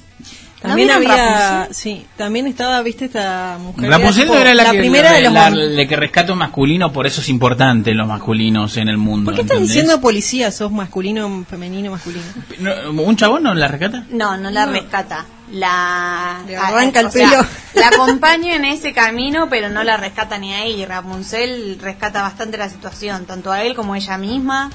También 0.68 0.90
había, 0.90 1.58
Rapunzel? 1.60 1.74
sí, 1.74 2.06
también 2.16 2.46
estaba, 2.46 2.80
viste, 2.82 3.04
esta 3.04 3.58
mujer. 3.60 3.90
Rapunzel 3.90 4.26
no 4.28 4.34
era 4.34 4.54
la, 4.54 4.70
que, 4.70 4.78
primera 4.78 5.12
de 5.12 5.20
los 5.22 5.32
la- 5.32 5.50
la 5.50 5.86
que 5.86 5.96
rescata 5.96 6.32
un 6.32 6.38
masculino, 6.38 6.92
por 6.92 7.06
eso 7.06 7.20
es 7.20 7.28
importante 7.28 7.92
los 7.94 8.08
masculinos 8.08 8.76
en 8.78 8.88
el 8.88 8.96
mundo. 8.96 9.26
¿Por 9.26 9.34
qué 9.34 9.42
estás 9.42 9.56
¿entendés? 9.58 9.74
diciendo 9.74 10.00
policía? 10.00 10.50
¿Sos 10.50 10.72
masculino, 10.72 11.44
femenino, 11.48 11.90
masculino? 11.90 12.24
No, 12.60 13.02
¿Un 13.02 13.16
chabón 13.16 13.42
no 13.42 13.52
la 13.54 13.68
rescata? 13.68 14.04
No, 14.10 14.36
no 14.38 14.50
la 14.50 14.66
No. 14.66 14.72
rescata. 14.72 15.26
La 15.52 16.40
Le 16.46 16.56
arranca 16.56 17.00
el 17.00 17.10
sea, 17.12 17.28
pelo. 17.30 17.46
la 17.74 17.88
acompaña 17.88 18.54
en 18.56 18.64
ese 18.64 18.92
camino, 18.94 19.48
pero 19.50 19.68
no 19.68 19.84
la 19.84 19.96
rescata 19.98 20.38
ni 20.38 20.54
ahí. 20.54 20.84
Rapunzel 20.86 21.78
rescata 21.80 22.22
bastante 22.22 22.56
la 22.56 22.68
situación, 22.70 23.26
tanto 23.26 23.52
a 23.52 23.62
él 23.62 23.74
como 23.74 23.92
a 23.94 23.98
ella 23.98 24.16
misma 24.16 24.70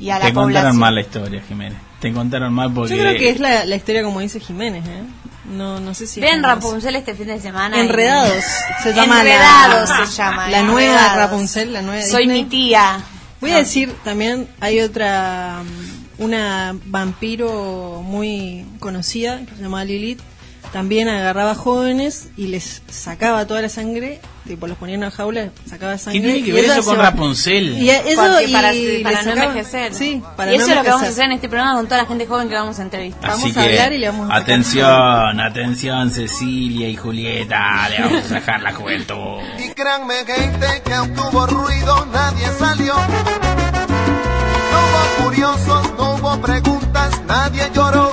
y 0.00 0.10
a 0.10 0.18
la 0.18 0.26
Te 0.26 0.32
contaron 0.32 0.52
población. 0.72 0.78
mal 0.78 0.94
la 0.96 1.00
historia, 1.00 1.42
Jiménez. 1.46 1.78
Te 2.00 2.12
contaron 2.12 2.52
mal 2.52 2.72
porque... 2.72 2.96
Yo 2.96 3.00
creo 3.02 3.18
que 3.18 3.30
es 3.30 3.40
la, 3.40 3.64
la 3.64 3.76
historia 3.76 4.02
como 4.02 4.20
dice 4.20 4.38
Jiménez, 4.40 4.86
¿eh? 4.86 5.02
No, 5.52 5.80
no 5.80 5.94
sé 5.94 6.06
si... 6.06 6.20
Ven. 6.20 6.42
Rapunzel 6.42 6.94
este 6.96 7.14
fin 7.14 7.26
de 7.26 7.40
semana. 7.40 7.76
y- 7.76 7.80
Enredados. 7.80 8.44
Se 8.82 8.92
llama 8.92 9.20
Enredados 9.20 9.88
la, 9.88 10.06
se 10.06 10.16
llama. 10.16 10.48
La 10.50 10.62
nueva 10.62 10.80
Enredados. 10.92 11.16
Rapunzel, 11.16 11.72
la 11.72 11.82
nueva 11.82 12.02
Soy 12.06 12.24
Disney. 12.24 12.42
mi 12.44 12.48
tía. 12.50 13.00
Voy 13.40 13.50
a 13.52 13.56
decir 13.58 13.92
también, 14.04 14.48
hay 14.60 14.80
otra 14.80 15.62
una 16.18 16.76
vampiro 16.86 18.02
muy 18.04 18.66
conocida 18.80 19.38
que 19.46 19.54
se 19.56 19.62
llamaba 19.62 19.84
Lilith 19.84 20.20
también 20.72 21.08
agarraba 21.08 21.54
jóvenes 21.54 22.28
y 22.36 22.48
les 22.48 22.82
sacaba 22.90 23.46
toda 23.46 23.62
la 23.62 23.68
sangre, 23.68 24.20
tipo 24.46 24.66
los 24.66 24.76
ponía 24.76 24.94
en 24.96 25.00
una 25.02 25.10
jaula, 25.10 25.48
sacaba 25.68 25.96
sangre. 25.98 26.20
¿Qué 26.20 26.26
tiene 26.32 26.44
que 26.46 26.52
ver 26.52 26.64
eso 26.66 26.84
con 26.84 26.98
Rapunzel? 26.98 27.78
Y 27.78 27.88
eso 27.90 28.02
Porque 28.22 28.44
y 28.44 28.52
para, 28.52 28.72
para 29.02 29.22
no 29.22 29.32
envejecer. 29.42 29.94
Sí, 29.94 30.22
para 30.36 30.52
y 30.52 30.56
eso 30.56 30.66
no 30.66 30.72
es 30.72 30.76
lo 30.78 30.82
que 30.84 30.88
vamos 30.90 31.06
a 31.06 31.08
hacer 31.10 31.24
en 31.24 31.32
este 31.32 31.48
programa 31.48 31.74
con 31.74 31.86
toda 31.86 32.02
la 32.02 32.06
gente 32.08 32.26
joven 32.26 32.48
que 32.48 32.54
vamos 32.54 32.78
a 32.78 32.82
entrevistar. 32.82 33.30
Vamos 33.30 33.50
Así 33.50 33.58
a 33.58 33.62
que, 33.62 33.68
hablar 33.70 33.92
y 33.92 33.98
le 33.98 34.08
vamos 34.08 34.26
a 34.26 34.28
sacar- 34.28 34.42
atención, 34.42 35.40
atención 35.40 36.10
Cecilia 36.10 36.88
y 36.88 36.96
Julieta, 36.96 37.88
le 37.88 38.00
vamos 38.02 38.24
a 38.24 38.28
sacar 38.28 38.60
la 38.62 38.72
juventud. 38.74 39.38
Y 39.58 39.68
créanme 39.70 40.14
gente 40.26 40.66
que 40.84 40.92
aunque 40.94 41.20
hubo 41.20 41.46
ruido 41.46 42.06
nadie 42.12 42.46
salió. 42.58 42.94
No 42.94 44.78
hubo 44.84 45.24
curiosos, 45.24 45.92
no 45.96 46.14
hubo 46.14 46.40
preguntas, 46.40 47.20
nadie 47.26 47.62
lloró. 47.74 48.12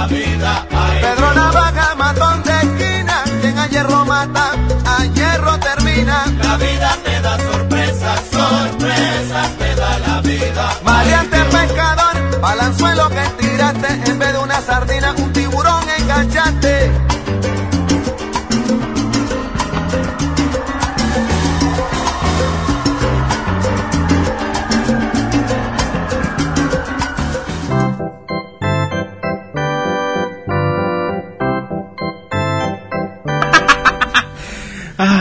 La 0.00 0.06
vida, 0.06 0.66
ay 0.70 1.00
Pedro 1.02 1.34
Navaja, 1.34 1.94
matón 1.94 2.42
de 2.42 2.52
esquina, 2.52 3.22
quien 3.40 3.58
a 3.58 3.66
hierro 3.66 4.04
mata, 4.06 4.52
a 4.86 5.04
hierro 5.04 5.58
termina. 5.58 6.24
La 6.42 6.56
vida 6.56 6.96
te 7.04 7.09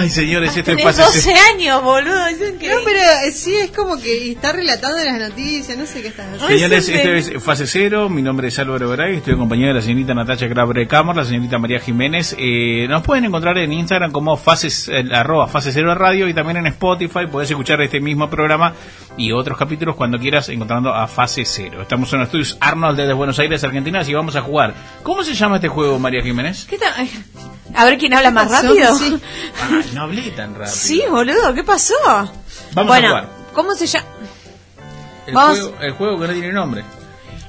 Ay, 0.09 0.15
señores, 0.15 0.57
esto 0.57 0.71
es 0.71 0.77
Tenés 0.77 0.95
fase 0.97 1.03
12 1.03 1.33
años, 1.53 1.83
boludo. 1.83 2.27
Pero 2.91 3.27
eh, 3.27 3.31
sí, 3.31 3.55
es 3.55 3.71
como 3.71 3.97
que 3.97 4.31
está 4.31 4.51
relatando 4.51 4.97
las 5.03 5.19
noticias, 5.29 5.77
no 5.77 5.85
sé 5.85 6.01
qué 6.01 6.07
está 6.09 6.23
haciendo. 6.23 6.47
Señores, 6.47 6.89
este 6.89 7.21
sí, 7.21 7.31
es 7.35 7.43
Fase 7.43 7.67
Cero, 7.67 8.09
mi 8.09 8.21
nombre 8.21 8.47
es 8.47 8.57
Álvaro 8.59 8.89
Garay, 8.89 9.17
estoy 9.17 9.33
acompañado 9.35 9.69
de 9.69 9.73
la 9.75 9.81
señorita 9.81 10.13
Natacha 10.13 10.47
Grabre 10.47 10.87
Camor, 10.87 11.15
la 11.15 11.25
señorita 11.25 11.57
María 11.59 11.79
Jiménez. 11.79 12.35
Eh, 12.37 12.87
nos 12.89 13.03
pueden 13.03 13.25
encontrar 13.25 13.57
en 13.57 13.71
Instagram 13.73 14.11
como 14.11 14.35
fases, 14.37 14.87
eh, 14.89 15.03
arroba 15.13 15.47
Fase 15.47 15.71
Cero 15.71 15.93
Radio 15.95 16.27
y 16.27 16.33
también 16.33 16.57
en 16.57 16.67
Spotify, 16.67 17.27
podés 17.31 17.49
escuchar 17.51 17.81
este 17.81 17.99
mismo 17.99 18.29
programa 18.29 18.73
y 19.17 19.31
otros 19.31 19.57
capítulos 19.57 19.95
cuando 19.95 20.17
quieras 20.17 20.49
encontrando 20.49 20.93
a 20.93 21.07
Fase 21.07 21.43
Cero. 21.45 21.81
Estamos 21.81 22.11
en 22.13 22.19
los 22.19 22.27
estudios 22.27 22.57
Arnold 22.59 22.97
desde 22.97 23.13
Buenos 23.13 23.37
Aires, 23.39 23.63
Argentina, 23.63 24.01
y 24.05 24.13
vamos 24.13 24.35
a 24.35 24.41
jugar. 24.41 24.73
¿Cómo 25.03 25.23
se 25.23 25.33
llama 25.35 25.55
este 25.57 25.67
juego, 25.67 25.99
María 25.99 26.21
Jiménez? 26.23 26.65
¿Qué 26.69 26.77
tal? 26.77 26.93
Ay, 26.97 27.11
A 27.75 27.85
ver 27.85 27.97
quién 27.97 28.13
habla 28.13 28.31
más 28.31 28.47
pasó? 28.49 28.67
rápido. 28.67 28.95
Sí. 28.97 29.17
Ay, 29.71 29.91
no 29.93 30.01
hablé 30.03 30.21
tan 30.31 30.53
rápido. 30.55 30.75
Sí, 30.75 31.03
boludo, 31.09 31.53
¿qué 31.53 31.63
pasó? 31.63 31.93
Vamos 32.73 32.91
a 32.91 32.99
bueno, 32.99 33.07
jugar. 33.09 33.27
¿cómo 33.53 33.73
se 33.75 33.87
llama? 33.87 34.05
el, 35.27 35.33
vamos- 35.33 35.59
juego, 35.59 35.75
el 35.81 35.91
juego 35.93 36.19
que 36.19 36.27
no 36.27 36.33
tiene 36.33 36.51
nombre. 36.51 36.83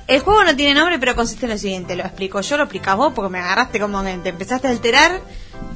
El 0.07 0.21
juego 0.21 0.43
no 0.43 0.57
tiene 0.57 0.75
nombre, 0.75 0.99
pero 0.99 1.15
consiste 1.15 1.47
en 1.47 1.53
lo 1.53 1.59
siguiente. 1.59 1.95
Lo 1.95 2.03
explico 2.03 2.41
yo, 2.41 2.57
lo 2.57 2.65
explicas 2.65 2.97
vos, 2.97 3.13
porque 3.15 3.31
me 3.31 3.39
agarraste 3.39 3.79
como 3.79 4.03
que 4.03 4.13
te 4.19 4.31
empezaste 4.31 4.67
a 4.67 4.71
alterar, 4.71 5.21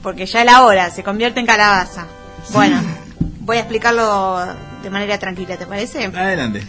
porque 0.02 0.26
ya 0.26 0.40
es 0.40 0.46
la 0.46 0.64
hora, 0.64 0.90
se 0.90 1.04
convierte 1.04 1.38
en 1.38 1.46
calabaza. 1.46 2.06
Bueno, 2.50 2.80
voy 3.40 3.58
a 3.58 3.60
explicarlo 3.60 4.44
de 4.82 4.90
manera 4.90 5.18
tranquila, 5.18 5.56
¿te 5.56 5.66
parece? 5.66 6.06
Adelante. 6.06 6.66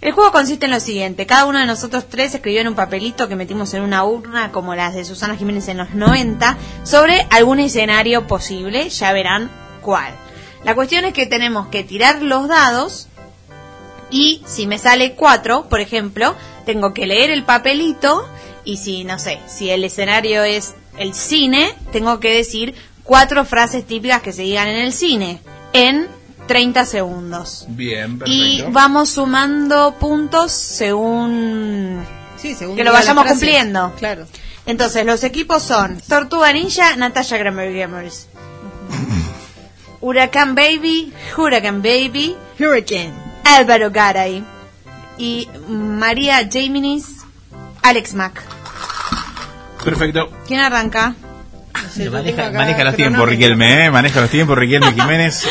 El 0.00 0.12
juego 0.12 0.32
consiste 0.32 0.64
en 0.64 0.72
lo 0.72 0.80
siguiente. 0.80 1.26
Cada 1.26 1.44
uno 1.44 1.58
de 1.60 1.66
nosotros 1.66 2.08
tres 2.08 2.34
escribió 2.34 2.60
en 2.62 2.68
un 2.68 2.74
papelito 2.74 3.28
que 3.28 3.36
metimos 3.36 3.72
en 3.74 3.82
una 3.82 4.02
urna, 4.02 4.50
como 4.50 4.74
las 4.74 4.94
de 4.94 5.04
Susana 5.04 5.36
Jiménez 5.36 5.68
en 5.68 5.76
los 5.76 5.90
90, 5.90 6.56
sobre 6.82 7.24
algún 7.30 7.60
escenario 7.60 8.26
posible. 8.26 8.88
Ya 8.88 9.12
verán 9.12 9.48
cuál. 9.80 10.12
La 10.64 10.74
cuestión 10.74 11.04
es 11.04 11.14
que 11.14 11.26
tenemos 11.26 11.68
que 11.68 11.84
tirar 11.84 12.22
los 12.22 12.48
dados 12.48 13.08
y 14.10 14.42
si 14.46 14.66
me 14.66 14.78
sale 14.78 15.14
cuatro, 15.14 15.68
por 15.68 15.80
ejemplo, 15.80 16.34
tengo 16.66 16.92
que 16.92 17.06
leer 17.06 17.30
el 17.30 17.44
papelito 17.44 18.28
y 18.64 18.76
si, 18.76 19.04
no 19.04 19.18
sé, 19.18 19.38
si 19.46 19.70
el 19.70 19.84
escenario 19.84 20.44
es 20.44 20.74
el 20.98 21.14
cine, 21.14 21.74
tengo 21.92 22.20
que 22.20 22.34
decir 22.34 22.74
cuatro 23.04 23.44
frases 23.44 23.86
típicas 23.86 24.22
que 24.22 24.32
se 24.32 24.42
digan 24.42 24.68
en 24.68 24.76
el 24.76 24.92
cine 24.92 25.40
en 25.72 26.08
30 26.46 26.84
segundos. 26.84 27.64
Bien, 27.68 28.18
perfecto. 28.18 28.42
Y 28.44 28.64
vamos 28.70 29.10
sumando 29.10 29.94
puntos 29.98 30.52
según... 30.52 32.04
Sí, 32.36 32.54
según 32.54 32.76
Que 32.76 32.84
lo 32.84 32.92
vayamos 32.92 33.26
cumpliendo. 33.26 33.92
Claro. 33.98 34.26
Entonces, 34.66 35.04
los 35.04 35.22
equipos 35.24 35.62
son 35.62 36.00
Tortuga 36.08 36.52
Ninja, 36.52 36.96
Natasha 36.96 37.36
Grammer 37.36 37.72
Gamers. 37.72 38.26
Huracán 40.00 40.54
Baby, 40.54 41.12
Huracán 41.36 41.82
Baby, 41.82 42.36
Hurricane. 42.58 43.12
Álvaro 43.44 43.90
Garay. 43.90 44.44
Y 45.18 45.48
María 45.68 46.48
Jaminis, 46.50 47.16
Alex 47.82 48.14
Mack. 48.14 48.42
Perfecto. 49.84 50.30
¿Quién 50.46 50.60
arranca? 50.60 51.14
Tengo 51.96 52.12
maneja, 52.12 52.46
acá 52.46 52.58
maneja 52.58 52.84
los 52.84 52.96
tiempos. 52.96 53.28
Riquelme, 53.28 53.86
¿eh? 53.86 53.90
Maneja 53.90 54.20
los 54.20 54.30
tiempos, 54.30 54.56
Riquelme 54.58 54.92
Jiménez. 54.94 55.46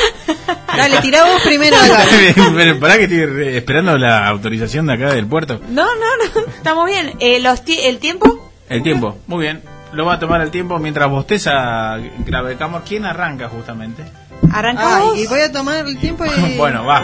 Dale, 0.76 1.00
tirá 1.02 1.26
vos 1.26 1.42
primero. 1.44 1.76
Pero 2.56 2.80
pará 2.80 2.98
que 2.98 3.04
estoy 3.06 3.56
esperando 3.56 3.98
la 3.98 4.28
autorización 4.28 4.88
de 4.88 4.94
acá 4.94 5.14
del 5.14 5.28
puerto. 5.28 5.60
No, 5.70 5.84
no, 5.86 6.18
no. 6.36 6.42
Estamos 6.52 6.86
bien. 6.88 7.14
Eh, 7.20 7.40
los 7.40 7.64
ti- 7.66 7.80
¿El 7.80 8.00
tiempo? 8.00 8.52
El 8.70 8.84
tiempo, 8.84 9.18
muy 9.28 9.42
bien. 9.42 9.62
Lo 9.94 10.06
va 10.06 10.14
a 10.16 10.20
tomar 10.20 10.42
el 10.42 10.52
tiempo 10.52 10.78
mientras 10.78 11.10
bosteza 11.10 11.98
Grave 12.20 12.56
Camor. 12.58 12.84
¿Quién 12.88 13.06
arranca 13.06 13.50
justamente? 13.50 14.04
¿Arrancamos? 14.52 15.14
Ay, 15.16 15.24
y 15.24 15.28
voy 15.28 15.42
a 15.42 15.52
tomar 15.52 15.88
el 15.88 16.00
tiempo 16.00 16.26
y... 16.26 16.30
Bueno, 16.58 16.86
va. 16.86 17.02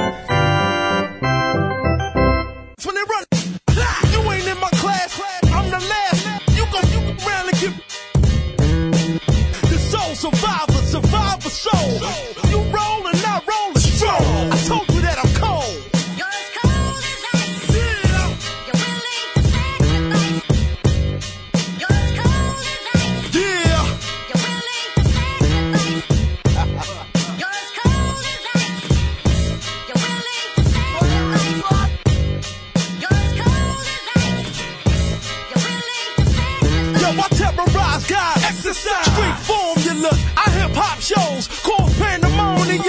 Guys. 38.65 38.77
Exercise. 38.77 39.05
Street 39.05 39.37
formula. 39.45 40.09
I 40.37 40.49
hip 40.51 40.71
hop 40.75 40.99
shows. 40.99 41.47
Cause 41.61 41.97
pandemonium. 41.99 42.81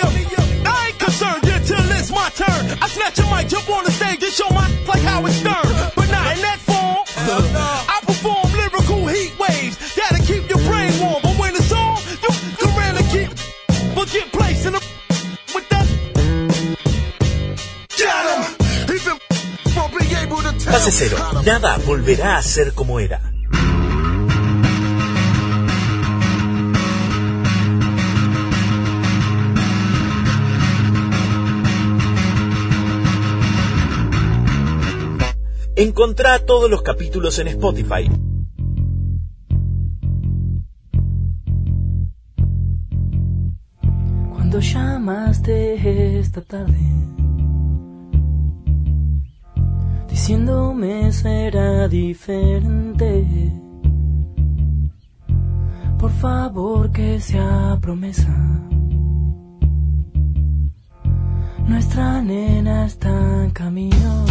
I 0.67 0.89
ain't 0.89 0.99
concerned 0.99 1.45
until 1.45 1.91
it's 1.93 2.11
my 2.11 2.29
turn. 2.31 2.79
I 2.81 2.89
snatch 2.89 3.19
a 3.19 3.23
mic, 3.35 3.49
jump 3.49 3.69
on 3.71 3.85
the 3.85 3.91
stage 3.91 4.23
and 4.23 4.33
show 4.33 4.49
my 4.51 4.69
like 4.87 5.03
Howard 5.03 5.33
Stern. 5.33 5.67
But 5.95 6.11
not 6.11 6.37
in 6.37 6.43
that 6.43 6.59
form. 6.61 7.05
I 7.89 8.01
perform 8.05 8.53
lyrical 8.53 9.07
heat 9.07 9.39
waves 9.39 9.95
that'll 9.95 10.25
keep 10.27 10.49
your 10.49 10.63
brain 10.69 10.93
warm. 11.01 11.23
But 11.23 11.39
when 11.39 11.55
it's 11.55 11.73
on, 11.73 11.99
you 12.09 12.33
can 12.59 12.71
really 12.81 13.05
keep. 13.13 13.31
But 13.95 14.11
get 14.11 14.33
placed 14.33 14.67
in 14.67 14.73
the 14.73 14.83
with 15.55 15.69
that. 15.71 15.87
Get 17.97 18.25
him! 18.31 18.43
He's 18.89 19.07
in 19.07 19.19
for 19.73 19.89
being 19.99 20.15
able 20.17 20.43
to 20.43 20.53
tell. 20.59 20.81
Fase. 20.81 21.11
Nada 21.45 21.79
volverá 21.79 22.39
a 22.39 22.43
ser 22.43 22.73
como 22.75 23.01
era. 23.01 23.36
Encontrá 35.79 36.39
todos 36.39 36.71
los 36.71 36.81
capítulos 36.81 37.39
en 37.39 37.49
Spotify. 37.49 38.11
Cuando 44.33 44.59
llamaste 44.59 46.19
esta 46.19 46.41
tarde, 46.41 46.81
diciéndome 50.09 51.13
será 51.13 51.89
diferente. 51.89 53.53
Por 55.99 56.11
favor 56.13 56.91
que 56.91 57.21
sea 57.21 57.77
promesa. 57.83 58.35
Nuestra 61.67 62.23
nena 62.23 62.87
está 62.87 63.45
en 63.45 63.51
camino. 63.51 64.25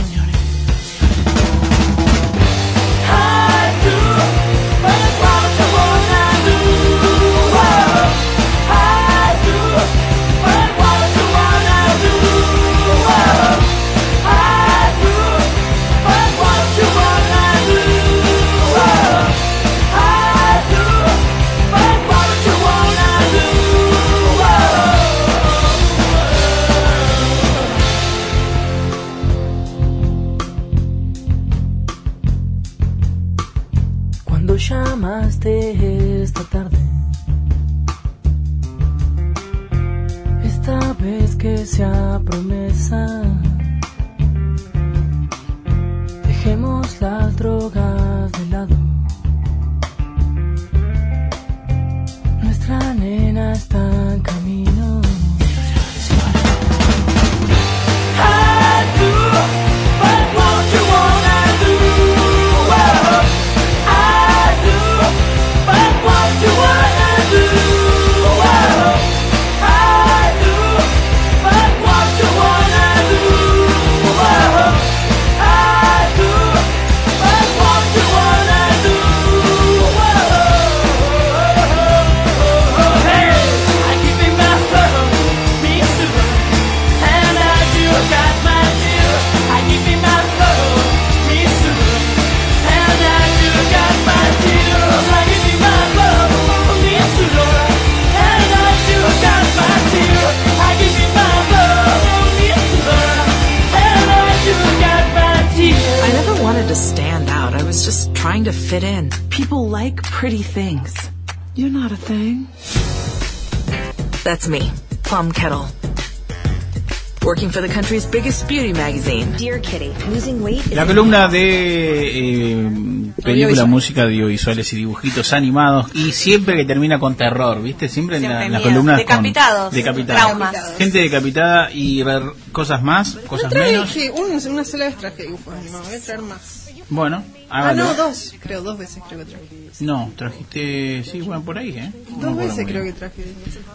Country's 117.95 118.05
biggest 118.11 118.47
beauty 118.47 118.73
magazine. 118.73 119.31
Dear 119.37 119.59
Kitty, 119.61 119.91
losing 120.09 120.41
weight 120.43 120.65
is 120.65 120.73
La 120.75 120.85
columna 120.85 121.27
de 121.29 122.51
eh, 122.53 123.11
película, 123.23 123.65
música, 123.65 124.03
audiovisuales 124.03 124.71
y 124.73 124.77
dibujitos 124.77 125.31
animados 125.33 125.87
y 125.95 126.11
siempre 126.11 126.57
que 126.57 126.65
termina 126.65 126.99
con 126.99 127.15
terror, 127.15 127.61
¿viste? 127.61 127.87
Siempre, 127.87 128.17
en 128.17 128.23
la, 128.23 128.27
Siempre 128.29 128.45
en 128.47 128.51
la 128.51 128.59
miedo. 128.59 128.69
columna 128.71 128.97
Decapitados. 128.97 129.73
decapitados. 129.73 130.21
Traumas. 130.25 130.73
Gente 130.77 130.99
decapitada 130.99 131.71
y 131.71 132.03
ver 132.03 132.23
cosas 132.51 132.81
más, 132.83 133.17
cosas 133.27 133.53
menos. 133.53 133.91
Traje, 133.91 134.11
un- 134.11 134.51
una 134.53 134.65
sola 134.65 134.85
vez 134.85 134.95
traje 134.97 135.23
dibujos 135.23 135.53
animados, 135.53 135.87
voy 135.87 135.95
a 135.95 136.01
traer 136.01 136.21
más. 136.21 136.64
Bueno, 136.89 137.23
Ah, 137.49 137.59
hágalo. 137.69 137.83
no, 137.85 137.93
dos, 137.95 138.33
creo, 138.39 138.61
dos 138.61 138.77
veces 138.77 139.01
creo 139.07 139.19
que 139.19 139.25
traje. 139.31 139.45
No, 139.79 140.11
trajiste, 140.15 141.03
sí, 141.03 141.21
bueno, 141.21 141.43
por 141.43 141.57
ahí, 141.57 141.69
¿eh? 141.77 141.91
No 142.09 142.15
Dos 142.17 142.31
acuerdo 142.31 142.37
veces 142.55 142.65
creo 142.67 142.83
que 142.83 142.93
traje. 142.93 143.23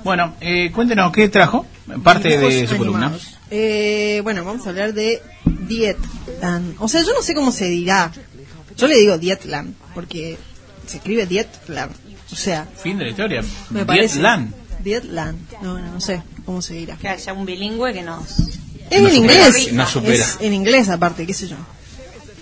Bueno, 0.04 0.34
eh, 0.40 0.70
cuéntenos 0.74 1.12
qué 1.12 1.28
trajo, 1.28 1.66
parte 2.02 2.36
de 2.38 2.66
su 2.66 2.76
columna. 2.76 3.12
Eh, 3.50 4.20
bueno, 4.24 4.44
vamos 4.44 4.66
a 4.66 4.70
hablar 4.70 4.92
de 4.94 5.22
Dietland. 5.44 6.76
O 6.78 6.88
sea, 6.88 7.02
yo 7.02 7.12
no 7.14 7.22
sé 7.22 7.34
cómo 7.34 7.52
se 7.52 7.66
dirá. 7.68 8.12
Yo 8.76 8.86
le 8.86 8.96
digo 8.96 9.18
Dietland, 9.18 9.74
porque 9.94 10.36
se 10.86 10.96
escribe 10.98 11.26
Dietland. 11.26 11.92
O 12.32 12.36
sea, 12.36 12.66
Fin 12.76 12.98
de 12.98 13.04
la 13.04 13.10
historia. 13.10 13.42
me 13.70 13.84
parece. 13.84 14.14
Vietland. 14.14 14.54
Dietland. 14.82 15.38
No, 15.62 15.78
no, 15.78 15.92
no 15.92 16.00
sé 16.00 16.22
cómo 16.44 16.62
se 16.62 16.74
dirá. 16.74 16.96
Que 16.96 17.08
haya 17.08 17.32
un 17.32 17.44
bilingüe 17.44 17.92
que 17.92 18.02
nos... 18.02 18.38
Es 18.90 19.00
No 19.02 19.08
en 19.08 19.14
supera, 19.14 19.46
inglés. 19.48 19.72
no 19.72 19.86
supera. 19.86 20.14
Es 20.14 20.38
en 20.40 20.54
inglés 20.54 20.88
aparte, 20.88 21.24
qué 21.26 21.34
sé 21.34 21.46
yo. 21.48 21.56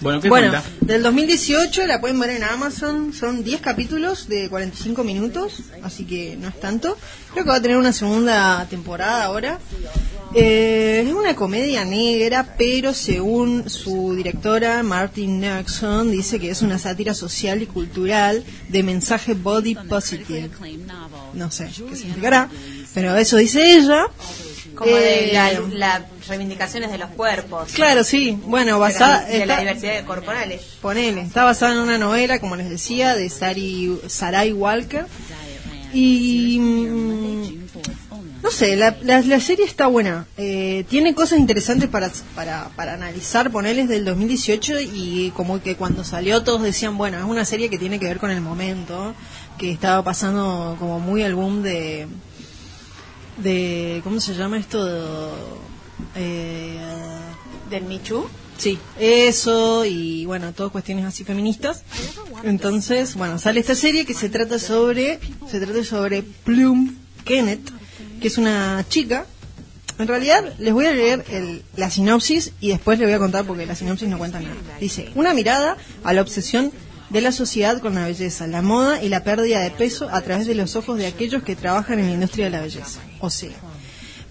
Bueno, 0.00 0.20
¿qué 0.20 0.28
Bueno, 0.28 0.50
cuenta? 0.50 0.68
del 0.80 1.02
2018 1.02 1.87
la 1.87 2.00
pueden 2.00 2.20
ver 2.20 2.30
en 2.30 2.44
Amazon, 2.44 3.12
son 3.12 3.42
10 3.42 3.61
capítulos 3.61 4.28
de 4.28 4.48
45 4.48 5.02
minutos, 5.04 5.62
así 5.82 6.04
que 6.04 6.37
no 6.37 6.48
es 6.48 6.61
tanto. 6.61 6.96
Creo 7.32 7.44
que 7.44 7.50
va 7.50 7.56
a 7.56 7.62
tener 7.62 7.76
una 7.76 7.92
segunda 7.92 8.66
temporada 8.70 9.24
ahora. 9.24 9.58
Eh, 10.34 11.04
es 11.06 11.12
una 11.12 11.34
comedia 11.34 11.84
negra, 11.84 12.54
pero 12.58 12.92
según 12.92 13.68
su 13.70 14.14
directora 14.14 14.82
Martin 14.82 15.40
Nixon 15.40 16.11
dice 16.11 16.38
que 16.38 16.50
es 16.50 16.61
una 16.62 16.78
sátira 16.78 17.14
social 17.14 17.62
y 17.62 17.66
cultural 17.66 18.44
de 18.68 18.82
mensaje 18.82 19.34
body 19.34 19.74
positive. 19.74 20.50
No 21.34 21.50
sé 21.50 21.70
qué 21.88 21.96
significará, 21.96 22.48
pero 22.94 23.16
eso 23.16 23.37
dice 23.38 23.76
ella. 23.78 24.06
Como 24.78 24.94
de 24.94 25.30
Eh, 25.30 25.32
la- 25.32 25.60
las 25.74 26.02
reivindicaciones 26.28 26.92
de 26.92 26.98
los 26.98 27.10
cuerpos. 27.10 27.72
Claro, 27.72 28.04
sí. 28.04 28.38
Bueno, 28.46 28.74
De 28.74 28.80
basada... 28.80 29.22
la, 29.22 29.26
de 29.28 29.46
la 29.46 29.58
diversidad 29.58 30.04
corporales. 30.04 30.62
Ponele, 30.80 31.22
está 31.22 31.42
basada 31.44 31.72
en 31.72 31.78
una 31.80 31.98
novela, 31.98 32.38
como 32.38 32.54
les 32.54 32.70
decía, 32.70 33.14
de 33.16 33.28
Sari, 33.28 33.98
Sarai 34.06 34.52
Walker. 34.52 35.06
Y. 35.92 36.58
mm, 36.60 37.58
No 38.42 38.50
sé, 38.52 38.76
la, 38.76 38.96
la, 39.02 39.20
la 39.22 39.40
serie 39.40 39.64
está 39.64 39.88
buena. 39.88 40.26
Eh, 40.36 40.84
tiene 40.88 41.12
cosas 41.14 41.38
interesantes 41.40 41.88
para, 41.88 42.10
para, 42.36 42.68
para 42.76 42.94
analizar, 42.94 43.50
ponerles 43.50 43.88
del 43.88 44.04
2018 44.04 44.74
y 44.80 45.32
como 45.34 45.60
que 45.60 45.74
cuando 45.74 46.04
salió 46.04 46.44
todos 46.44 46.62
decían, 46.62 46.96
bueno, 46.96 47.18
es 47.18 47.24
una 47.24 47.44
serie 47.44 47.68
que 47.68 47.78
tiene 47.78 47.98
que 47.98 48.06
ver 48.06 48.18
con 48.18 48.30
el 48.30 48.40
momento, 48.40 49.12
que 49.58 49.72
estaba 49.72 50.04
pasando 50.04 50.76
como 50.78 51.00
muy 51.00 51.22
al 51.24 51.34
boom 51.34 51.62
de... 51.64 52.06
de 53.42 54.01
¿Cómo 54.05 54.20
se 54.20 54.35
llama 54.35 54.59
esto? 54.59 55.35
Eh, 56.14 56.79
Del 57.70 57.85
Michu. 57.85 58.27
Sí, 58.57 58.77
eso 58.98 59.85
y 59.85 60.24
bueno, 60.27 60.53
todas 60.53 60.72
cuestiones 60.72 61.05
así 61.05 61.22
feministas. 61.22 61.85
Entonces, 62.42 63.14
bueno, 63.14 63.38
sale 63.38 63.61
esta 63.61 63.77
serie 63.77 64.05
que 64.05 64.14
se 64.14 64.29
trata 64.29 64.59
sobre 64.59 65.20
se 65.48 65.61
trata 65.61 65.85
sobre 65.85 66.22
Plum 66.22 66.96
Kenneth, 67.24 67.70
que 68.20 68.27
es 68.29 68.37
una 68.38 68.85
chica. 68.88 69.27
En 70.01 70.09
realidad, 70.09 70.55
les 70.59 70.72
voy 70.72 70.87
a 70.87 70.92
leer 70.92 71.24
el- 71.31 71.62
la 71.77 71.90
sinopsis 71.90 72.53
y 72.61 72.68
después 72.70 72.98
les 72.98 73.07
voy 73.09 73.14
a 73.14 73.18
contar 73.18 73.44
porque 73.44 73.66
la 73.66 73.74
sinopsis 73.77 74.09
no 74.09 74.18
cuenta 74.18 74.40
nada. 74.40 74.55
Dice, 74.81 75.11
una 75.14 75.35
mirada 75.35 75.77
a 76.05 76.12
la 76.12 76.22
obsesión 76.22 76.72
de 77.11 77.20
la 77.20 77.33
sociedad 77.33 77.81
con 77.81 77.94
la 77.94 78.07
belleza, 78.07 78.46
la 78.46 78.62
moda 78.62 79.03
y 79.03 79.09
la 79.09 79.24
pérdida 79.24 79.61
de 79.61 79.70
peso 79.70 80.09
a 80.11 80.20
través 80.22 80.46
de 80.46 80.55
los 80.55 80.74
ojos 80.77 80.98
de 80.98 81.07
aquellos 81.07 81.42
que 81.42 81.55
trabajan 81.57 81.98
en 82.01 82.07
la 82.07 82.12
industria 82.12 82.44
de 82.46 82.51
la 82.51 82.61
belleza. 82.61 83.01
O 83.20 83.31
sea, 83.31 83.50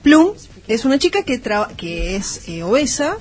Plum 0.03 0.29
es 0.67 0.85
una 0.85 0.97
chica 0.99 1.23
que, 1.23 1.37
traba- 1.39 1.69
que 1.75 2.15
es 2.15 2.47
eh, 2.47 2.63
obesa 2.63 3.17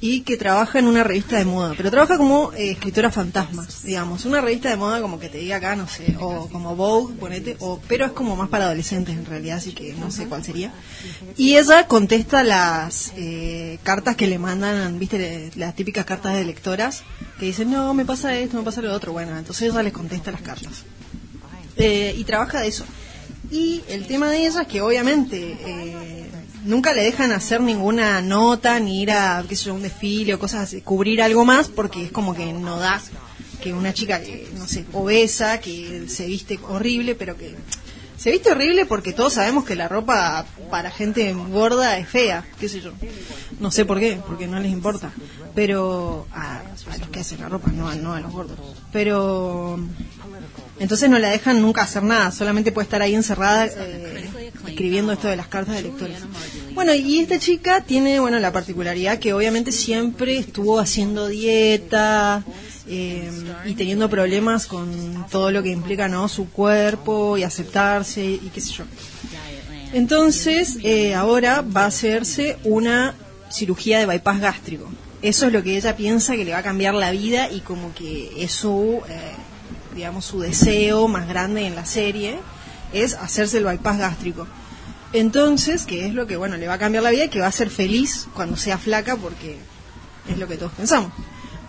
y 0.00 0.20
que 0.22 0.36
trabaja 0.36 0.78
en 0.78 0.86
una 0.86 1.02
revista 1.02 1.38
de 1.38 1.44
moda, 1.46 1.72
pero 1.76 1.90
trabaja 1.90 2.18
como 2.18 2.52
eh, 2.52 2.72
escritora 2.72 3.10
fantasma, 3.10 3.66
digamos, 3.84 4.26
una 4.26 4.40
revista 4.42 4.68
de 4.68 4.76
moda 4.76 5.00
como 5.00 5.18
que 5.18 5.28
te 5.30 5.38
diga 5.38 5.56
acá, 5.56 5.76
no 5.76 5.88
sé, 5.88 6.16
o 6.20 6.48
como 6.50 6.76
Vogue, 6.76 7.14
ponete, 7.14 7.56
o, 7.60 7.80
pero 7.88 8.04
es 8.04 8.12
como 8.12 8.36
más 8.36 8.50
para 8.50 8.64
adolescentes 8.66 9.16
en 9.16 9.24
realidad, 9.24 9.58
así 9.58 9.72
que 9.72 9.94
no 9.94 10.10
sé 10.10 10.26
cuál 10.26 10.44
sería. 10.44 10.72
Y 11.38 11.56
ella 11.56 11.86
contesta 11.86 12.42
las 12.44 13.12
eh, 13.16 13.78
cartas 13.82 14.14
que 14.16 14.26
le 14.26 14.38
mandan, 14.38 14.98
viste, 14.98 15.50
las 15.54 15.74
típicas 15.74 16.04
cartas 16.04 16.34
de 16.34 16.44
lectoras, 16.44 17.02
que 17.38 17.46
dicen, 17.46 17.70
no, 17.70 17.94
me 17.94 18.04
pasa 18.04 18.36
esto, 18.36 18.58
me 18.58 18.62
pasa 18.62 18.82
lo 18.82 18.92
otro, 18.92 19.12
bueno, 19.12 19.38
entonces 19.38 19.70
ella 19.72 19.82
les 19.82 19.92
contesta 19.94 20.30
las 20.32 20.42
cartas. 20.42 20.82
Eh, 21.76 22.14
y 22.16 22.24
trabaja 22.24 22.60
de 22.60 22.68
eso. 22.68 22.84
Y 23.50 23.82
el 23.88 24.06
tema 24.06 24.30
de 24.30 24.46
ella 24.46 24.62
es 24.62 24.66
que 24.66 24.82
obviamente 24.82 25.56
eh, 25.66 26.26
nunca 26.64 26.92
le 26.92 27.02
dejan 27.02 27.32
hacer 27.32 27.60
ninguna 27.60 28.20
nota, 28.20 28.80
ni 28.80 29.02
ir 29.02 29.12
a 29.12 29.44
qué 29.48 29.56
sé 29.56 29.66
yo, 29.66 29.74
un 29.74 29.82
desfile 29.82 30.34
o 30.34 30.38
cosas 30.38 30.74
cubrir 30.84 31.22
algo 31.22 31.44
más, 31.44 31.68
porque 31.68 32.04
es 32.04 32.12
como 32.12 32.34
que 32.34 32.52
no 32.52 32.78
da 32.78 33.00
que 33.62 33.72
una 33.72 33.94
chica, 33.94 34.20
que, 34.20 34.46
no 34.56 34.66
sé, 34.66 34.84
obesa, 34.92 35.58
que 35.58 36.04
se 36.08 36.26
viste 36.26 36.58
horrible, 36.68 37.14
pero 37.14 37.36
que 37.36 37.54
se 38.16 38.30
viste 38.30 38.50
horrible 38.50 38.86
porque 38.86 39.12
todos 39.12 39.34
sabemos 39.34 39.64
que 39.64 39.74
la 39.74 39.88
ropa 39.88 40.46
para 40.70 40.90
gente 40.90 41.32
gorda 41.32 41.98
es 41.98 42.08
fea, 42.08 42.46
qué 42.60 42.68
sé 42.68 42.80
yo. 42.80 42.92
No 43.60 43.70
sé 43.70 43.84
por 43.84 43.98
qué, 43.98 44.20
porque 44.26 44.46
no 44.46 44.60
les 44.60 44.70
importa. 44.70 45.12
Pero 45.54 46.26
a, 46.32 46.58
a 46.58 46.98
los 46.98 47.08
que 47.08 47.20
hacen 47.20 47.40
la 47.40 47.48
ropa, 47.48 47.70
no, 47.70 47.92
no 47.94 48.12
a 48.14 48.20
los 48.20 48.32
gordos. 48.32 48.58
Pero 48.92 49.78
entonces 50.78 51.08
no 51.08 51.18
la 51.18 51.30
dejan 51.30 51.62
nunca 51.62 51.82
hacer 51.82 52.02
nada, 52.02 52.30
solamente 52.32 52.72
puede 52.72 52.84
estar 52.84 53.00
ahí 53.00 53.14
encerrada 53.14 53.66
eh, 53.66 54.30
escribiendo 54.66 55.12
esto 55.12 55.28
de 55.28 55.36
las 55.36 55.46
cartas 55.46 55.76
de 55.76 55.82
lectores. 55.82 56.18
Bueno, 56.74 56.94
y 56.94 57.20
esta 57.20 57.38
chica 57.38 57.82
tiene, 57.82 58.18
bueno, 58.18 58.38
la 58.40 58.52
particularidad 58.52 59.18
que 59.18 59.32
obviamente 59.32 59.70
siempre 59.70 60.36
estuvo 60.36 60.80
haciendo 60.80 61.28
dieta 61.28 62.42
eh, 62.86 63.30
y 63.64 63.74
teniendo 63.74 64.10
problemas 64.10 64.66
con 64.66 65.26
todo 65.30 65.50
lo 65.50 65.62
que 65.62 65.70
implica, 65.70 66.08
¿no? 66.08 66.28
Su 66.28 66.50
cuerpo 66.50 67.38
y 67.38 67.44
aceptarse 67.44 68.24
y 68.24 68.50
qué 68.52 68.60
sé 68.60 68.72
yo. 68.72 68.84
Entonces, 69.92 70.78
eh, 70.82 71.14
ahora 71.14 71.62
va 71.62 71.84
a 71.84 71.86
hacerse 71.86 72.58
una 72.64 73.14
cirugía 73.48 74.00
de 74.00 74.06
bypass 74.06 74.40
gástrico. 74.40 74.90
Eso 75.22 75.46
es 75.46 75.52
lo 75.52 75.62
que 75.62 75.76
ella 75.76 75.96
piensa 75.96 76.34
que 76.34 76.44
le 76.44 76.50
va 76.50 76.58
a 76.58 76.62
cambiar 76.62 76.94
la 76.94 77.12
vida 77.12 77.50
y 77.50 77.60
como 77.60 77.94
que 77.94 78.32
es 78.36 78.50
su, 78.50 79.00
eh, 79.08 79.32
digamos, 79.94 80.24
su 80.24 80.40
deseo 80.40 81.08
más 81.08 81.28
grande 81.28 81.66
en 81.66 81.74
la 81.74 81.86
serie 81.86 82.38
es 82.92 83.14
hacerse 83.14 83.58
el 83.58 83.64
bypass 83.64 83.98
gástrico. 83.98 84.46
Entonces, 85.12 85.86
que 85.86 86.06
es 86.06 86.14
lo 86.14 86.26
que, 86.26 86.36
bueno, 86.36 86.56
le 86.56 86.66
va 86.66 86.74
a 86.74 86.78
cambiar 86.78 87.04
la 87.04 87.10
vida 87.10 87.24
y 87.24 87.28
que 87.28 87.40
va 87.40 87.46
a 87.46 87.52
ser 87.52 87.70
feliz 87.70 88.26
cuando 88.34 88.56
sea 88.56 88.78
flaca 88.78 89.16
porque 89.16 89.58
es 90.28 90.38
lo 90.38 90.48
que 90.48 90.56
todos 90.56 90.72
pensamos. 90.72 91.12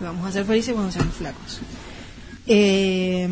Vamos 0.00 0.26
a 0.26 0.32
ser 0.32 0.44
felices 0.44 0.74
cuando 0.74 0.92
seamos 0.92 1.14
flacos. 1.14 1.60
Eh, 2.46 3.28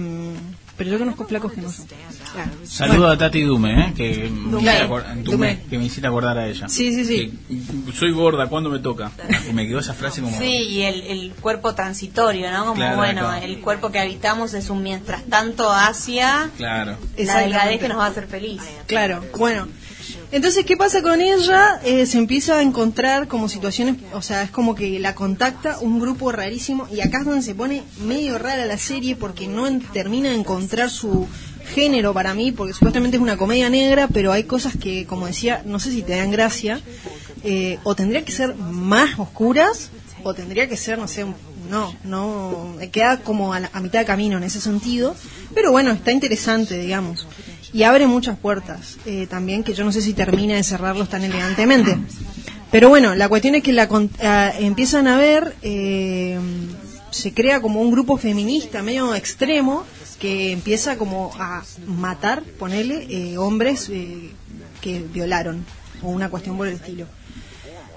pero 0.77 0.91
yo 0.91 0.99
conozco 0.99 1.25
flacos 1.27 1.53
que 1.53 1.61
no 1.61 1.71
son. 1.71 1.87
Claro. 1.87 2.51
Saludo 2.65 3.09
a 3.11 3.17
Tati 3.19 3.43
Dume, 3.43 3.81
¿eh? 3.89 3.93
que, 3.97 4.29
me 4.31 4.51
Dume. 4.51 4.63
hiciste 4.73 4.89
acor- 4.89 5.05
Dume, 5.15 5.23
Dume. 5.25 5.61
que 5.71 5.79
me 5.79 5.85
hiciste 5.85 6.07
acordar 6.07 6.39
a 6.39 6.49
ella. 6.49 6.69
Sí, 6.69 6.93
sí, 6.93 7.05
sí. 7.05 7.39
Que, 7.87 7.93
soy 7.93 8.13
gorda, 8.13 8.49
¿cuándo 8.49 8.71
me 8.71 8.79
toca? 8.81 9.11
Y 9.49 9.53
me 9.53 9.67
quedó 9.69 9.79
esa 9.79 9.95
frase 9.95 10.21
como... 10.21 10.37
Sí, 10.39 10.47
y 10.47 10.83
el, 10.83 11.01
el 11.03 11.33
cuerpo 11.41 11.75
transitorio, 11.75 12.51
¿no? 12.51 12.61
Como, 12.65 12.75
Claro, 12.75 12.97
bueno, 12.97 13.21
claro. 13.23 13.45
el 13.45 13.61
cuerpo 13.61 13.91
que 13.93 14.01
habitamos 14.01 14.55
es 14.55 14.69
un 14.71 14.83
mientras 14.83 15.25
tanto 15.25 15.71
hacia 15.73 16.51
Claro. 16.57 16.97
la 17.17 17.39
delgadez 17.39 17.81
que 17.81 17.89
nos 17.89 17.99
va 17.99 18.07
a 18.07 18.09
hacer 18.09 18.27
feliz. 18.27 18.61
Claro, 18.87 19.25
bueno. 19.39 19.69
Entonces, 20.33 20.65
¿qué 20.65 20.77
pasa 20.77 21.03
con 21.03 21.21
ella? 21.21 21.81
Eh, 21.85 22.07
se 22.07 22.19
empieza 22.19 22.57
a 22.59 22.63
encontrar 22.63 23.29
como 23.29 23.49
situaciones, 23.49 23.97
o 24.13 24.23
sea, 24.23 24.43
es 24.43 24.51
como 24.51 24.75
que 24.75 24.99
la 24.99 25.15
contacta 25.15 25.79
un 25.81 26.01
grupo 26.01 26.33
rarísimo 26.33 26.89
y 26.93 27.01
acá 27.01 27.19
es 27.21 27.25
donde 27.25 27.43
se 27.43 27.55
pone 27.55 27.83
medio 28.05 28.39
rara 28.39 28.65
la 28.67 28.79
serie 28.79 29.17
porque 29.17 29.47
no 29.47 29.67
termina 29.93 30.31
de 30.31 30.37
encontrar 30.37 30.91
su 30.91 31.27
género 31.75 32.13
para 32.13 32.35
mí, 32.35 32.53
porque 32.53 32.73
supuestamente 32.75 33.17
es 33.17 33.23
una 33.23 33.37
comedia 33.37 33.71
negra, 33.71 34.09
pero 34.09 34.33
hay 34.33 34.45
cosas 34.45 34.77
que, 34.77 35.07
como 35.07 35.27
decía, 35.27 35.63
no 35.65 35.79
sé 35.79 35.91
si 35.93 36.03
te 36.03 36.17
dan 36.17 36.31
gracia, 36.31 36.81
eh, 37.43 37.79
o 37.85 37.95
tendría 37.95 38.25
que 38.25 38.33
ser 38.33 38.55
más 38.55 39.19
oscuras, 39.19 39.91
o 40.23 40.35
tendría 40.35 40.69
que 40.69 40.77
ser, 40.77 40.99
no 40.99 41.07
sé, 41.09 41.25
un- 41.25 41.35
no, 41.71 41.95
no, 42.05 42.77
queda 42.93 43.21
como 43.21 43.55
a 43.55 43.61
mitad 43.81 44.01
de 44.01 44.05
camino 44.05 44.37
en 44.37 44.45
ese 44.45 44.61
sentido, 44.61 45.15
pero 45.55 45.71
bueno, 45.73 45.93
está 45.93 46.13
interesante, 46.13 46.77
digamos 46.79 47.27
y 47.75 47.83
abre 47.83 48.07
muchas 48.07 48.39
puertas 48.39 48.97
eh, 49.05 49.27
también 49.27 49.65
que 49.65 49.75
yo 49.75 49.85
no 49.85 49.93
sé 49.93 50.01
si 50.01 50.15
termina 50.15 50.55
de 50.55 50.63
cerrarlos 50.63 51.09
tan 51.09 51.25
elegantemente 51.25 51.99
pero 52.71 52.89
bueno 52.89 53.15
la 53.17 53.29
cuestión 53.29 53.57
es 53.57 53.63
que 53.65 53.73
la 53.73 53.89
ah, 54.23 54.53
empiezan 54.59 55.09
a 55.09 55.19
ver 55.19 55.57
eh, 55.63 56.39
se 57.11 57.35
crea 57.35 57.61
como 57.61 57.81
un 57.81 57.91
grupo 57.91 58.17
feminista 58.17 58.83
medio 58.83 59.15
extremo 59.15 59.85
que 60.21 60.53
empieza 60.53 60.97
como 60.97 61.33
a 61.39 61.65
matar 61.87 62.45
ponele 62.45 63.07
eh, 63.11 63.37
hombres 63.39 63.89
eh, 63.91 64.31
que 64.81 65.01
violaron 65.01 65.67
o 66.03 66.11
una 66.11 66.31
cuestión 66.31 66.57
por 66.57 66.69
el 66.69 66.75
estilo 66.75 67.07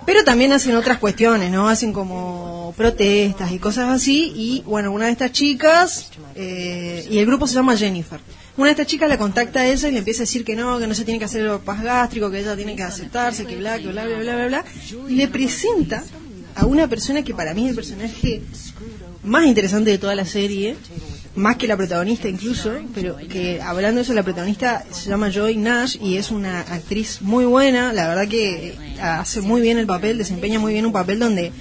pero 0.07 0.23
también 0.23 0.53
hacen 0.53 0.73
otras 0.77 0.99
cuestiones, 0.99 1.51
¿no? 1.51 1.67
Hacen 1.67 1.91
como 1.91 2.73
protestas 2.77 3.51
y 3.51 3.59
cosas 3.59 3.89
así. 3.89 4.31
Y 4.33 4.63
bueno, 4.65 4.93
una 4.93 5.07
de 5.07 5.11
estas 5.11 5.33
chicas, 5.33 6.11
eh, 6.33 7.05
y 7.11 7.17
el 7.17 7.25
grupo 7.25 7.45
se 7.45 7.55
llama 7.55 7.75
Jennifer. 7.75 8.21
Una 8.57 8.67
de 8.67 8.71
estas 8.71 8.87
chicas 8.87 9.07
la 9.07 9.19
contacta 9.19 9.61
a 9.61 9.67
ella 9.67 9.87
y 9.87 9.91
le 9.91 9.99
empieza 9.99 10.21
a 10.21 10.25
decir 10.25 10.43
que 10.43 10.55
no, 10.55 10.79
que 10.79 10.87
no 10.87 10.95
se 10.95 11.05
tiene 11.05 11.19
que 11.19 11.25
hacer 11.25 11.45
el 11.45 11.59
paz 11.59 11.83
gástrico, 11.83 12.31
que 12.31 12.39
ella 12.39 12.55
tiene 12.55 12.75
que 12.75 12.83
aceptarse, 12.83 13.45
que 13.45 13.55
bla, 13.55 13.77
que 13.77 13.89
bla, 13.89 14.05
bla, 14.05 14.17
bla, 14.17 14.35
bla, 14.35 14.47
bla. 14.47 14.65
Y 15.07 15.15
le 15.15 15.27
presenta 15.27 16.03
a 16.55 16.65
una 16.65 16.87
persona 16.87 17.23
que 17.23 17.35
para 17.35 17.53
mí 17.53 17.65
es 17.65 17.69
el 17.69 17.75
personaje 17.75 18.41
más 19.23 19.45
interesante 19.45 19.91
de 19.91 19.99
toda 19.99 20.15
la 20.15 20.25
serie, 20.25 20.75
más 21.35 21.57
que 21.57 21.67
la 21.67 21.77
protagonista 21.77 22.27
incluso, 22.27 22.71
pero 22.95 23.17
que 23.17 23.61
hablando 23.61 23.97
de 23.97 24.03
eso, 24.03 24.13
la 24.13 24.23
protagonista 24.23 24.83
se 24.91 25.09
llama 25.09 25.29
Joy 25.29 25.57
Nash 25.57 25.97
y 26.01 26.17
es 26.17 26.31
una 26.31 26.61
actriz 26.61 27.21
muy 27.21 27.45
buena, 27.45 27.93
la 27.93 28.07
verdad 28.07 28.27
que 28.27 28.69
eh, 28.69 28.75
hace 28.99 29.41
muy 29.41 29.61
bien 29.61 29.77
el 29.77 29.85
papel, 29.85 30.17
desempeña 30.17 30.57
muy 30.57 30.73
bien 30.73 30.87
un 30.87 30.93
papel 30.93 31.19
donde 31.19 31.51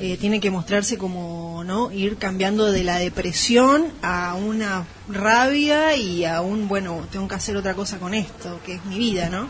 eh, 0.00 0.16
tiene 0.20 0.38
que 0.38 0.52
mostrarse 0.52 0.96
como, 0.98 1.43
¿no? 1.64 1.90
Ir 1.90 2.16
cambiando 2.16 2.70
de 2.70 2.84
la 2.84 2.98
depresión 2.98 3.86
a 4.02 4.34
una 4.34 4.86
rabia 5.08 5.96
y 5.96 6.24
a 6.24 6.40
un, 6.40 6.68
bueno, 6.68 7.06
tengo 7.10 7.26
que 7.28 7.34
hacer 7.34 7.56
otra 7.56 7.74
cosa 7.74 7.98
con 7.98 8.14
esto, 8.14 8.60
que 8.64 8.74
es 8.74 8.84
mi 8.84 8.98
vida, 8.98 9.28
¿no? 9.28 9.48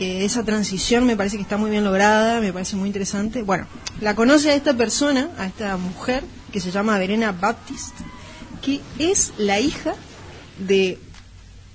Esa 0.00 0.44
transición 0.44 1.04
me 1.04 1.14
parece 1.14 1.36
que 1.36 1.42
está 1.42 1.58
muy 1.58 1.70
bien 1.70 1.84
lograda, 1.84 2.40
me 2.40 2.52
parece 2.52 2.74
muy 2.76 2.86
interesante. 2.86 3.42
Bueno, 3.42 3.66
la 4.00 4.14
conoce 4.14 4.50
a 4.50 4.54
esta 4.54 4.74
persona, 4.74 5.30
a 5.38 5.46
esta 5.46 5.76
mujer, 5.76 6.24
que 6.50 6.60
se 6.60 6.70
llama 6.70 6.98
Verena 6.98 7.32
Baptist, 7.32 7.94
que 8.62 8.80
es 8.98 9.34
la 9.36 9.60
hija 9.60 9.94
de 10.58 10.98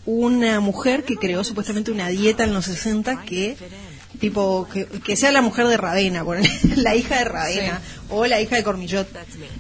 una 0.06 0.60
mujer 0.60 1.04
que 1.06 1.18
creó 1.18 1.44
supuestamente 1.44 1.92
una 1.92 2.08
dieta 2.10 2.44
en 2.44 2.54
los 2.54 2.66
60 2.66 3.24
que 3.24 3.56
tipo 4.24 4.66
que, 4.72 4.86
que 4.86 5.18
sea 5.18 5.34
la 5.34 5.42
mujer 5.42 5.68
de 5.68 5.76
Ravena, 5.76 6.24
la 6.78 6.96
hija 6.96 7.18
de 7.18 7.26
Ravena 7.26 7.82
o 8.10 8.26
la 8.26 8.40
hija 8.40 8.56
de 8.56 8.64
Cormillot. 8.64 9.06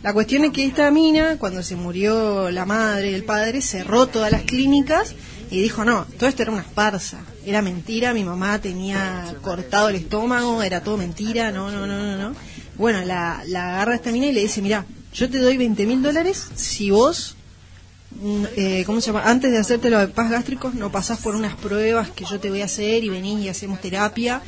La 0.01 0.13
cuestión 0.13 0.45
es 0.45 0.53
que 0.53 0.63
esta 0.63 0.89
mina, 0.89 1.37
cuando 1.37 1.61
se 1.61 1.75
murió 1.75 2.49
la 2.49 2.65
madre 2.65 3.11
y 3.11 3.13
el 3.13 3.25
padre, 3.25 3.61
cerró 3.61 4.07
todas 4.07 4.31
las 4.31 4.43
clínicas 4.43 5.15
y 5.51 5.61
dijo, 5.61 5.83
no, 5.83 6.05
todo 6.17 6.29
esto 6.29 6.43
era 6.43 6.51
una 6.53 6.63
farsa, 6.63 7.19
era 7.45 7.61
mentira, 7.61 8.13
mi 8.13 8.23
mamá 8.23 8.61
tenía 8.61 9.35
cortado 9.41 9.89
el 9.89 9.95
estómago, 9.95 10.63
era 10.63 10.81
todo 10.81 10.95
mentira, 10.95 11.51
no, 11.51 11.69
no, 11.69 11.85
no, 11.85 11.97
no, 11.97 12.15
no. 12.15 12.33
Bueno, 12.77 13.01
la, 13.03 13.43
la 13.47 13.73
agarra 13.73 13.95
esta 13.95 14.13
mina 14.13 14.27
y 14.27 14.31
le 14.31 14.43
dice, 14.43 14.61
mira, 14.61 14.85
yo 15.13 15.29
te 15.29 15.39
doy 15.39 15.57
20 15.57 15.85
mil 15.85 16.01
dólares 16.01 16.47
si 16.55 16.89
vos 16.89 17.35
eh, 18.55 18.83
¿cómo 18.85 19.01
se 19.01 19.07
llama? 19.07 19.23
Antes 19.29 19.51
de 19.51 19.57
hacerte 19.57 19.89
los 19.89 20.09
paz 20.11 20.29
gástricos, 20.29 20.73
no 20.73 20.91
pasás 20.91 21.19
por 21.19 21.35
unas 21.35 21.55
pruebas 21.55 22.11
que 22.11 22.25
yo 22.25 22.39
te 22.39 22.49
voy 22.49 22.61
a 22.61 22.65
hacer 22.65 23.03
y 23.03 23.09
venís 23.09 23.39
y 23.39 23.49
hacemos 23.49 23.81
terapia 23.81 24.41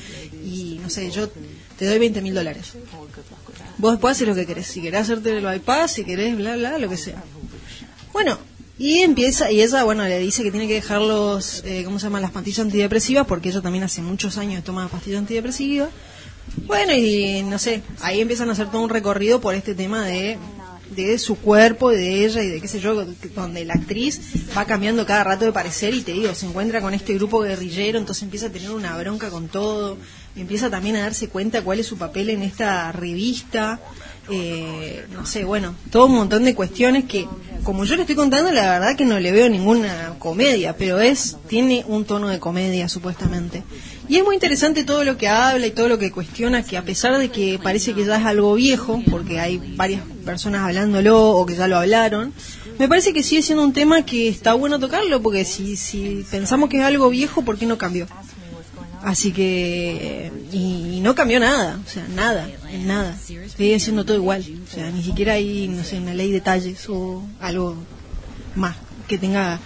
y 0.43 0.79
no 0.81 0.89
sé, 0.89 1.11
yo 1.11 1.29
te 1.77 1.85
doy 1.85 1.99
20 1.99 2.21
mil 2.21 2.33
dólares. 2.33 2.73
Vos 3.77 3.91
después 3.91 4.13
haces 4.13 4.27
lo 4.27 4.35
que 4.35 4.45
querés. 4.45 4.67
Si 4.67 4.81
querés 4.81 5.01
hacerte 5.01 5.37
el 5.37 5.45
bypass, 5.45 5.93
si 5.93 6.05
querés, 6.05 6.35
bla, 6.37 6.55
bla, 6.55 6.77
lo 6.77 6.89
que 6.89 6.97
sea. 6.97 7.21
Bueno, 8.13 8.37
y 8.77 8.99
empieza, 8.99 9.51
y 9.51 9.61
ella, 9.61 9.83
bueno, 9.83 10.03
le 10.03 10.19
dice 10.19 10.43
que 10.43 10.51
tiene 10.51 10.67
que 10.67 10.75
dejar 10.75 11.01
los, 11.01 11.63
eh, 11.65 11.83
¿cómo 11.83 11.99
se 11.99 12.05
llama? 12.05 12.19
Las 12.19 12.31
pastillas 12.31 12.59
antidepresivas, 12.59 13.25
porque 13.25 13.49
ella 13.49 13.61
también 13.61 13.83
hace 13.83 14.01
muchos 14.01 14.37
años 14.37 14.63
toma 14.63 14.87
pastillas 14.87 15.19
antidepresivas. 15.19 15.89
Bueno, 16.67 16.93
y 16.93 17.43
no 17.43 17.57
sé, 17.57 17.81
ahí 18.01 18.21
empiezan 18.21 18.49
a 18.49 18.53
hacer 18.53 18.69
todo 18.69 18.81
un 18.81 18.89
recorrido 18.89 19.41
por 19.41 19.55
este 19.55 19.75
tema 19.75 20.05
de, 20.05 20.37
de 21.03 21.17
su 21.19 21.35
cuerpo, 21.35 21.91
y 21.91 21.97
de 21.97 22.25
ella 22.25 22.43
y 22.43 22.49
de 22.49 22.61
qué 22.61 22.67
sé 22.67 22.79
yo, 22.79 23.05
donde 23.35 23.65
la 23.65 23.73
actriz 23.73 24.21
va 24.55 24.65
cambiando 24.65 25.05
cada 25.05 25.23
rato 25.23 25.45
de 25.45 25.51
parecer 25.51 25.93
y 25.93 26.01
te 26.01 26.13
digo, 26.13 26.33
se 26.33 26.45
encuentra 26.45 26.81
con 26.81 26.93
este 26.93 27.13
grupo 27.13 27.41
guerrillero, 27.41 27.99
entonces 27.99 28.23
empieza 28.23 28.47
a 28.47 28.49
tener 28.49 28.71
una 28.71 28.97
bronca 28.97 29.29
con 29.29 29.47
todo, 29.47 29.97
empieza 30.35 30.69
también 30.69 30.95
a 30.95 31.01
darse 31.01 31.29
cuenta 31.29 31.61
cuál 31.61 31.79
es 31.79 31.87
su 31.87 31.97
papel 31.97 32.29
en 32.29 32.41
esta 32.41 32.91
revista, 32.91 33.79
eh, 34.29 35.05
no 35.11 35.25
sé, 35.25 35.43
bueno, 35.43 35.75
todo 35.91 36.07
un 36.07 36.15
montón 36.15 36.43
de 36.43 36.55
cuestiones 36.55 37.05
que, 37.05 37.27
como 37.63 37.85
yo 37.85 37.95
le 37.95 38.01
estoy 38.01 38.15
contando, 38.15 38.51
la 38.51 38.79
verdad 38.79 38.95
que 38.95 39.05
no 39.05 39.19
le 39.19 39.31
veo 39.31 39.49
ninguna 39.49 40.15
comedia, 40.19 40.75
pero 40.77 40.99
es, 40.99 41.37
tiene 41.47 41.83
un 41.87 42.05
tono 42.05 42.29
de 42.29 42.39
comedia 42.39 42.89
supuestamente. 42.89 43.63
Y 44.07 44.17
es 44.17 44.23
muy 44.23 44.35
interesante 44.35 44.83
todo 44.83 45.03
lo 45.03 45.17
que 45.17 45.27
habla 45.27 45.67
y 45.67 45.71
todo 45.71 45.87
lo 45.87 45.97
que 45.97 46.11
cuestiona, 46.11 46.63
que 46.63 46.77
a 46.77 46.83
pesar 46.83 47.17
de 47.17 47.29
que 47.29 47.59
parece 47.61 47.93
que 47.93 48.05
ya 48.05 48.17
es 48.17 48.25
algo 48.25 48.53
viejo, 48.55 49.01
porque 49.09 49.39
hay 49.39 49.59
varias 49.75 50.01
personas 50.23 50.61
hablándolo 50.61 51.31
o 51.31 51.45
que 51.45 51.55
ya 51.55 51.67
lo 51.67 51.77
hablaron, 51.77 52.33
me 52.77 52.89
parece 52.89 53.13
que 53.13 53.23
sigue 53.23 53.41
siendo 53.41 53.63
un 53.63 53.73
tema 53.73 54.05
que 54.05 54.27
está 54.27 54.53
bueno 54.53 54.79
tocarlo, 54.79 55.21
porque 55.21 55.45
si, 55.45 55.75
si 55.75 56.25
pensamos 56.29 56.69
que 56.69 56.77
es 56.77 56.83
algo 56.83 57.09
viejo, 57.09 57.43
¿por 57.43 57.57
qué 57.57 57.65
no 57.65 57.77
cambió? 57.77 58.07
Así 59.05 59.31
que, 59.31 60.31
y, 60.51 60.99
no 61.03 61.13
cambió 61.13 61.39
nada, 61.39 61.79
o 61.85 61.87
sea, 61.87 62.07
nada, 62.15 62.49
nada. 62.85 63.15
Sigue 63.15 63.79
siendo 63.79 64.03
todo 64.03 64.17
igual, 64.17 64.43
o 64.67 64.73
sea, 64.73 64.89
ni 64.89 65.03
siquiera 65.03 65.33
hay, 65.33 65.67
no 65.67 65.83
sé, 65.83 65.99
una 65.99 66.15
ley 66.15 66.29
de 66.29 66.39
detalles 66.39 66.89
o 66.89 67.21
algo 67.39 67.75
más 68.55 68.75
que 69.07 69.19
tenga 69.19 69.59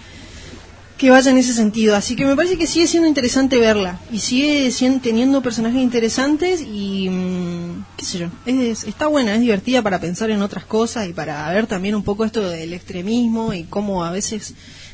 que 0.98 1.08
vaya 1.08 1.30
en 1.30 1.38
ese 1.38 1.54
sentido. 1.54 1.96
Así 1.96 2.16
que 2.16 2.26
me 2.26 2.36
parece 2.36 2.58
que 2.58 2.66
sigue 2.66 2.86
siendo 2.86 3.08
interesante 3.08 3.58
verla 3.58 3.98
y 4.12 4.18
sigue 4.18 4.70
siendo, 4.70 5.00
teniendo 5.00 5.40
personajes 5.40 5.80
interesantes 5.80 6.60
y 6.60 7.08
mm, 7.08 7.84
qué 7.96 8.04
sé 8.04 8.18
yo, 8.18 8.28
es, 8.44 8.84
está 8.84 9.06
buena, 9.06 9.34
es 9.34 9.40
divertida 9.40 9.80
para 9.80 10.00
pensar 10.00 10.28
en 10.28 10.42
otras 10.42 10.66
cosas 10.66 11.08
y 11.08 11.14
para 11.14 11.50
ver 11.50 11.66
también 11.66 11.94
un 11.94 12.02
poco 12.02 12.26
esto 12.26 12.46
del 12.50 12.74
extremismo 12.74 13.54
y 13.54 13.64
cómo 13.64 14.04
a 14.04 14.10
veces 14.10 14.52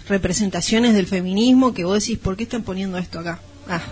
representaciones 0.08 0.94
del 0.94 1.08
feminismo 1.08 1.74
que 1.74 1.84
vos 1.84 1.98
decís, 1.98 2.16
¿por 2.16 2.36
qué 2.36 2.44
están 2.44 2.62
poniendo 2.62 2.96
esto 2.96 3.18
acá? 3.18 3.40
Ah, 3.68 3.82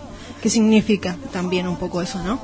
¿qué 0.44 0.50
significa 0.50 1.16
también 1.33 1.66
un 1.66 1.76
poco 1.76 2.02
eso, 2.02 2.22
no? 2.22 2.38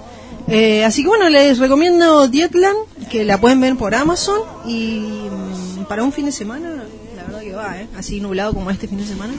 Eh, 0.48 0.86
así 0.86 1.02
que 1.02 1.08
bueno, 1.08 1.28
les 1.28 1.58
recomiendo 1.58 2.28
Dietland, 2.28 2.78
que 3.10 3.26
la 3.26 3.38
pueden 3.38 3.60
ver 3.60 3.76
por 3.76 3.94
Amazon 3.94 4.40
y 4.64 5.28
mm, 5.30 5.84
para 5.84 6.02
un 6.02 6.10
fin 6.10 6.24
de 6.24 6.32
semana, 6.32 6.70
la 7.14 7.24
verdad 7.24 7.40
que 7.40 7.52
va, 7.52 7.78
¿eh? 7.78 7.88
Así 7.98 8.18
nublado 8.18 8.54
como 8.54 8.70
este 8.70 8.88
fin 8.88 8.96
de 8.96 9.04
semana. 9.04 9.34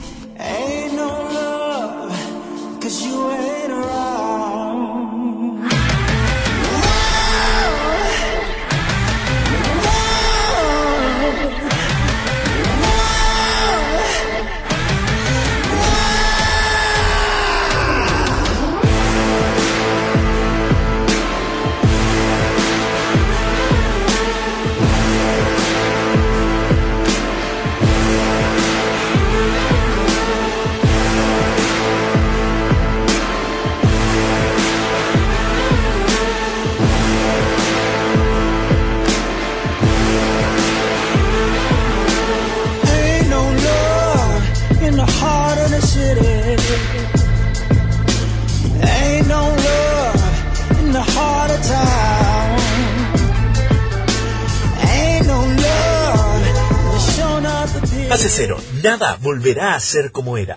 Volverá 59.32 59.74
a 59.74 59.80
ser 59.80 60.12
como 60.12 60.36
era. 60.36 60.56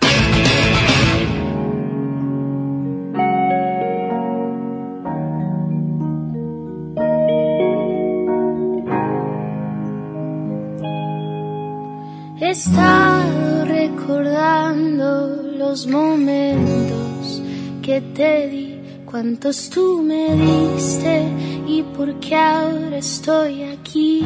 He 12.42 12.50
estado 12.50 13.64
recordando 13.64 15.42
los 15.58 15.88
momentos 15.88 17.42
que 17.82 18.02
te 18.02 18.50
di, 18.50 18.82
cuántos 19.06 19.70
tú 19.70 20.04
me 20.04 20.36
diste 20.36 21.24
y 21.66 21.82
por 21.96 22.20
qué 22.20 22.36
ahora 22.36 22.98
estoy 22.98 23.64
aquí. 23.64 24.26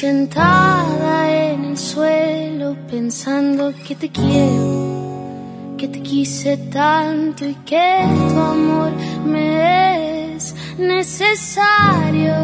Sentada 0.00 1.30
en 1.30 1.64
el 1.64 1.78
suelo 1.78 2.76
pensando 2.86 3.72
que 3.86 3.94
te 3.94 4.10
quiero, 4.10 5.74
que 5.78 5.88
te 5.88 6.02
quise 6.02 6.58
tanto 6.70 7.46
y 7.46 7.54
que 7.64 8.04
tu 8.28 8.38
amor 8.38 8.92
me 9.24 10.34
es 10.34 10.54
necesario. 10.76 12.34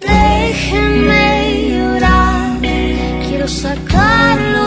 Déjenme 0.00 1.70
llorar, 1.70 2.58
quiero 3.26 3.48
sacarlo 3.48 4.65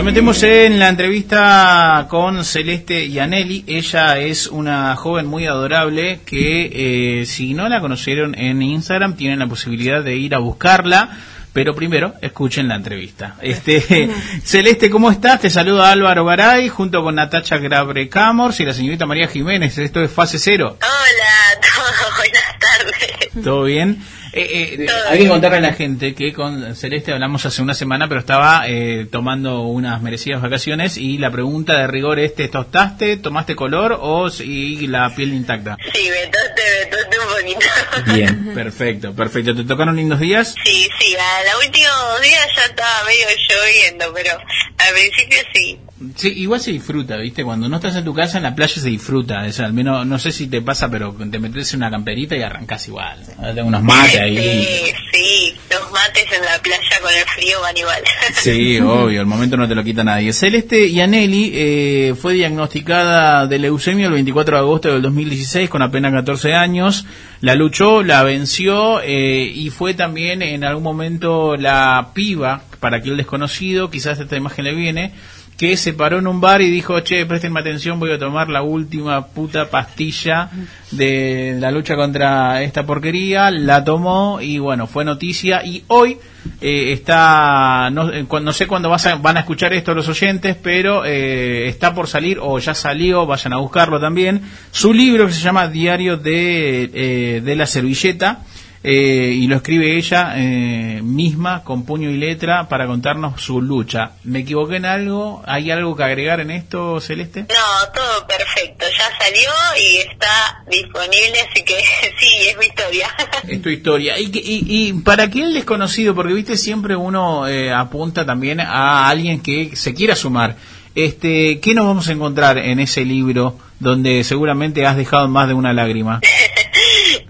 Nos 0.00 0.06
metemos 0.06 0.42
en 0.44 0.78
la 0.78 0.88
entrevista 0.88 2.06
con 2.08 2.42
Celeste 2.42 3.10
Yanelli. 3.10 3.64
Ella 3.66 4.18
es 4.18 4.46
una 4.46 4.96
joven 4.96 5.26
muy 5.26 5.44
adorable 5.44 6.20
que 6.24 7.20
eh, 7.20 7.26
si 7.26 7.52
no 7.52 7.68
la 7.68 7.82
conocieron 7.82 8.34
en 8.34 8.62
Instagram 8.62 9.14
tienen 9.14 9.40
la 9.40 9.46
posibilidad 9.46 10.02
de 10.02 10.16
ir 10.16 10.34
a 10.34 10.38
buscarla. 10.38 11.18
Pero 11.52 11.74
primero, 11.74 12.14
escuchen 12.22 12.66
la 12.66 12.76
entrevista. 12.76 13.36
Este, 13.42 14.08
Celeste, 14.42 14.88
¿cómo 14.88 15.10
estás? 15.10 15.42
Te 15.42 15.50
saluda 15.50 15.90
Álvaro 15.90 16.24
Garay 16.24 16.70
junto 16.70 17.02
con 17.02 17.16
Natacha 17.16 17.58
Grabre 17.58 18.08
Camors 18.08 18.58
y 18.60 18.64
la 18.64 18.72
señorita 18.72 19.04
María 19.04 19.28
Jiménez. 19.28 19.76
Esto 19.76 20.00
es 20.00 20.10
Fase 20.10 20.38
Cero. 20.38 20.78
Hola, 20.80 21.60
todo, 21.60 22.16
buenas 22.16 22.58
tardes. 22.58 23.44
¿Todo 23.44 23.64
bien? 23.64 24.02
Eh, 24.32 24.76
eh, 24.78 24.86
hay 25.08 25.18
que 25.18 25.28
contarle 25.28 25.58
a 25.58 25.60
la 25.60 25.72
gente 25.72 26.14
que 26.14 26.32
con 26.32 26.76
Celeste 26.76 27.12
hablamos 27.12 27.44
hace 27.46 27.62
una 27.62 27.74
semana, 27.74 28.08
pero 28.08 28.20
estaba 28.20 28.64
eh, 28.68 29.06
tomando 29.10 29.62
unas 29.62 30.00
merecidas 30.02 30.40
vacaciones 30.40 30.96
y 30.96 31.18
la 31.18 31.30
pregunta 31.30 31.76
de 31.76 31.86
rigor 31.86 32.18
es, 32.18 32.34
¿te 32.34 32.48
tostaste, 32.48 33.16
tomaste 33.16 33.56
color 33.56 33.98
o 34.00 34.30
si 34.30 34.86
la 34.86 35.14
piel 35.14 35.34
intacta? 35.34 35.76
Sí, 35.92 36.08
me 36.10 36.26
toste, 36.28 36.62
me 36.78 36.86
toste 36.86 37.16
un 37.18 37.54
poquito. 37.56 38.14
Bien, 38.14 38.50
perfecto, 38.54 39.14
perfecto. 39.14 39.54
¿Te 39.54 39.64
tocaron 39.64 39.96
lindos 39.96 40.20
días? 40.20 40.54
Sí, 40.64 40.88
sí, 40.98 41.16
a 41.16 41.52
los 41.52 41.66
últimos 41.66 42.20
días 42.22 42.46
ya 42.56 42.64
estaba 42.64 43.04
medio 43.04 43.26
lloviendo, 43.48 44.12
pero 44.14 44.32
al 44.78 44.94
principio 44.94 45.38
sí. 45.52 45.78
Sí, 46.14 46.32
igual 46.36 46.60
se 46.60 46.72
disfruta, 46.72 47.18
¿viste? 47.18 47.44
Cuando 47.44 47.68
no 47.68 47.76
estás 47.76 47.94
en 47.94 48.04
tu 48.04 48.14
casa, 48.14 48.38
en 48.38 48.44
la 48.44 48.54
playa 48.54 48.74
se 48.74 48.88
disfruta. 48.88 49.46
Es, 49.46 49.60
al 49.60 49.74
menos, 49.74 50.06
no 50.06 50.18
sé 50.18 50.32
si 50.32 50.46
te 50.46 50.62
pasa, 50.62 50.90
pero 50.90 51.14
te 51.30 51.38
metes 51.38 51.74
en 51.74 51.80
una 51.80 51.90
camperita 51.90 52.34
y 52.36 52.42
arrancas 52.42 52.88
igual. 52.88 53.18
Tengo 53.54 53.68
unos 53.68 53.82
mates 53.82 54.18
ahí. 54.18 54.36
Sí, 54.38 54.92
sí, 55.12 55.54
los 55.70 55.92
mates 55.92 56.24
en 56.32 56.42
la 56.42 56.58
playa 56.62 57.00
con 57.02 57.12
el 57.12 57.24
frío 57.24 57.60
van 57.60 57.76
igual. 57.76 58.02
Sí, 58.32 58.78
obvio, 58.78 59.20
el 59.20 59.26
momento 59.26 59.58
no 59.58 59.68
te 59.68 59.74
lo 59.74 59.84
quita 59.84 60.02
nadie. 60.02 60.32
Celeste 60.32 60.90
Yanelli 60.90 61.50
eh, 61.52 62.14
fue 62.18 62.32
diagnosticada 62.32 63.46
de 63.46 63.58
leucemia 63.58 64.06
el 64.06 64.12
24 64.12 64.56
de 64.56 64.60
agosto 64.62 64.92
del 64.92 65.02
2016 65.02 65.68
con 65.68 65.82
apenas 65.82 66.12
14 66.12 66.54
años. 66.54 67.04
La 67.42 67.54
luchó, 67.54 68.02
la 68.02 68.22
venció 68.22 69.02
eh, 69.02 69.50
y 69.54 69.68
fue 69.68 69.92
también 69.92 70.40
en 70.40 70.64
algún 70.64 70.84
momento 70.84 71.56
la 71.56 72.12
piba, 72.14 72.62
para 72.80 72.98
aquel 72.98 73.18
desconocido, 73.18 73.90
quizás 73.90 74.18
esta 74.18 74.36
imagen 74.36 74.64
le 74.64 74.74
viene, 74.74 75.12
que 75.60 75.76
se 75.76 75.92
paró 75.92 76.18
en 76.20 76.26
un 76.26 76.40
bar 76.40 76.62
y 76.62 76.70
dijo, 76.70 76.98
che, 77.00 77.26
préstenme 77.26 77.60
atención, 77.60 78.00
voy 78.00 78.10
a 78.12 78.18
tomar 78.18 78.48
la 78.48 78.62
última 78.62 79.26
puta 79.26 79.68
pastilla 79.68 80.48
de 80.90 81.54
la 81.60 81.70
lucha 81.70 81.96
contra 81.96 82.62
esta 82.62 82.86
porquería, 82.86 83.50
la 83.50 83.84
tomó 83.84 84.40
y 84.40 84.58
bueno, 84.58 84.86
fue 84.86 85.04
noticia 85.04 85.62
y 85.62 85.84
hoy 85.88 86.16
eh, 86.62 86.92
está, 86.92 87.90
no, 87.92 88.10
eh, 88.10 88.24
no 88.42 88.52
sé 88.54 88.66
cuándo 88.66 88.88
vas 88.88 89.04
a- 89.06 89.16
van 89.16 89.36
a 89.36 89.40
escuchar 89.40 89.74
esto 89.74 89.92
los 89.94 90.08
oyentes, 90.08 90.56
pero 90.62 91.04
eh, 91.04 91.68
está 91.68 91.92
por 91.94 92.08
salir 92.08 92.38
o 92.40 92.58
ya 92.58 92.72
salió, 92.74 93.26
vayan 93.26 93.52
a 93.52 93.58
buscarlo 93.58 94.00
también, 94.00 94.40
su 94.72 94.94
libro 94.94 95.26
que 95.26 95.34
se 95.34 95.42
llama 95.42 95.68
Diario 95.68 96.16
de, 96.16 96.90
eh, 96.94 97.40
de 97.44 97.54
la 97.56 97.66
Servilleta. 97.66 98.44
Eh, 98.82 99.34
y 99.36 99.46
lo 99.46 99.56
escribe 99.56 99.98
ella 99.98 100.32
eh, 100.36 101.00
misma 101.02 101.62
con 101.64 101.84
puño 101.84 102.08
y 102.08 102.16
letra 102.16 102.66
para 102.68 102.86
contarnos 102.86 103.42
su 103.42 103.60
lucha. 103.60 104.12
¿Me 104.24 104.40
equivoqué 104.40 104.76
en 104.76 104.86
algo? 104.86 105.42
¿Hay 105.46 105.70
algo 105.70 105.94
que 105.94 106.04
agregar 106.04 106.40
en 106.40 106.50
esto, 106.50 106.98
Celeste? 107.00 107.42
No, 107.42 107.92
todo 107.94 108.26
perfecto. 108.26 108.86
Ya 108.96 109.18
salió 109.18 109.50
y 109.78 109.96
está 109.98 110.64
disponible, 110.70 111.40
así 111.50 111.62
que 111.62 111.74
sí, 112.18 112.48
es 112.48 112.56
mi 112.58 112.66
historia. 112.66 113.08
Es 113.48 113.62
tu 113.62 113.68
historia. 113.68 114.18
Y, 114.18 114.30
y, 114.32 114.88
y 114.88 114.92
para 114.92 115.24
aquel 115.24 115.52
desconocido, 115.52 116.14
porque 116.14 116.32
viste, 116.32 116.56
siempre 116.56 116.94
uno 116.94 117.48
eh, 117.48 117.72
apunta 117.72 118.24
también 118.24 118.60
a 118.60 119.08
alguien 119.08 119.40
que 119.42 119.74
se 119.74 119.92
quiera 119.92 120.14
sumar. 120.14 120.56
Este, 120.94 121.60
¿Qué 121.60 121.74
nos 121.74 121.86
vamos 121.86 122.08
a 122.08 122.12
encontrar 122.12 122.58
en 122.58 122.80
ese 122.80 123.04
libro 123.04 123.58
donde 123.78 124.24
seguramente 124.24 124.86
has 124.86 124.96
dejado 124.96 125.28
más 125.28 125.48
de 125.48 125.54
una 125.54 125.72
lágrima? 125.72 126.20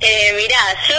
Eh, 0.02 0.32
mirá, 0.34 0.56
yo 0.88 0.94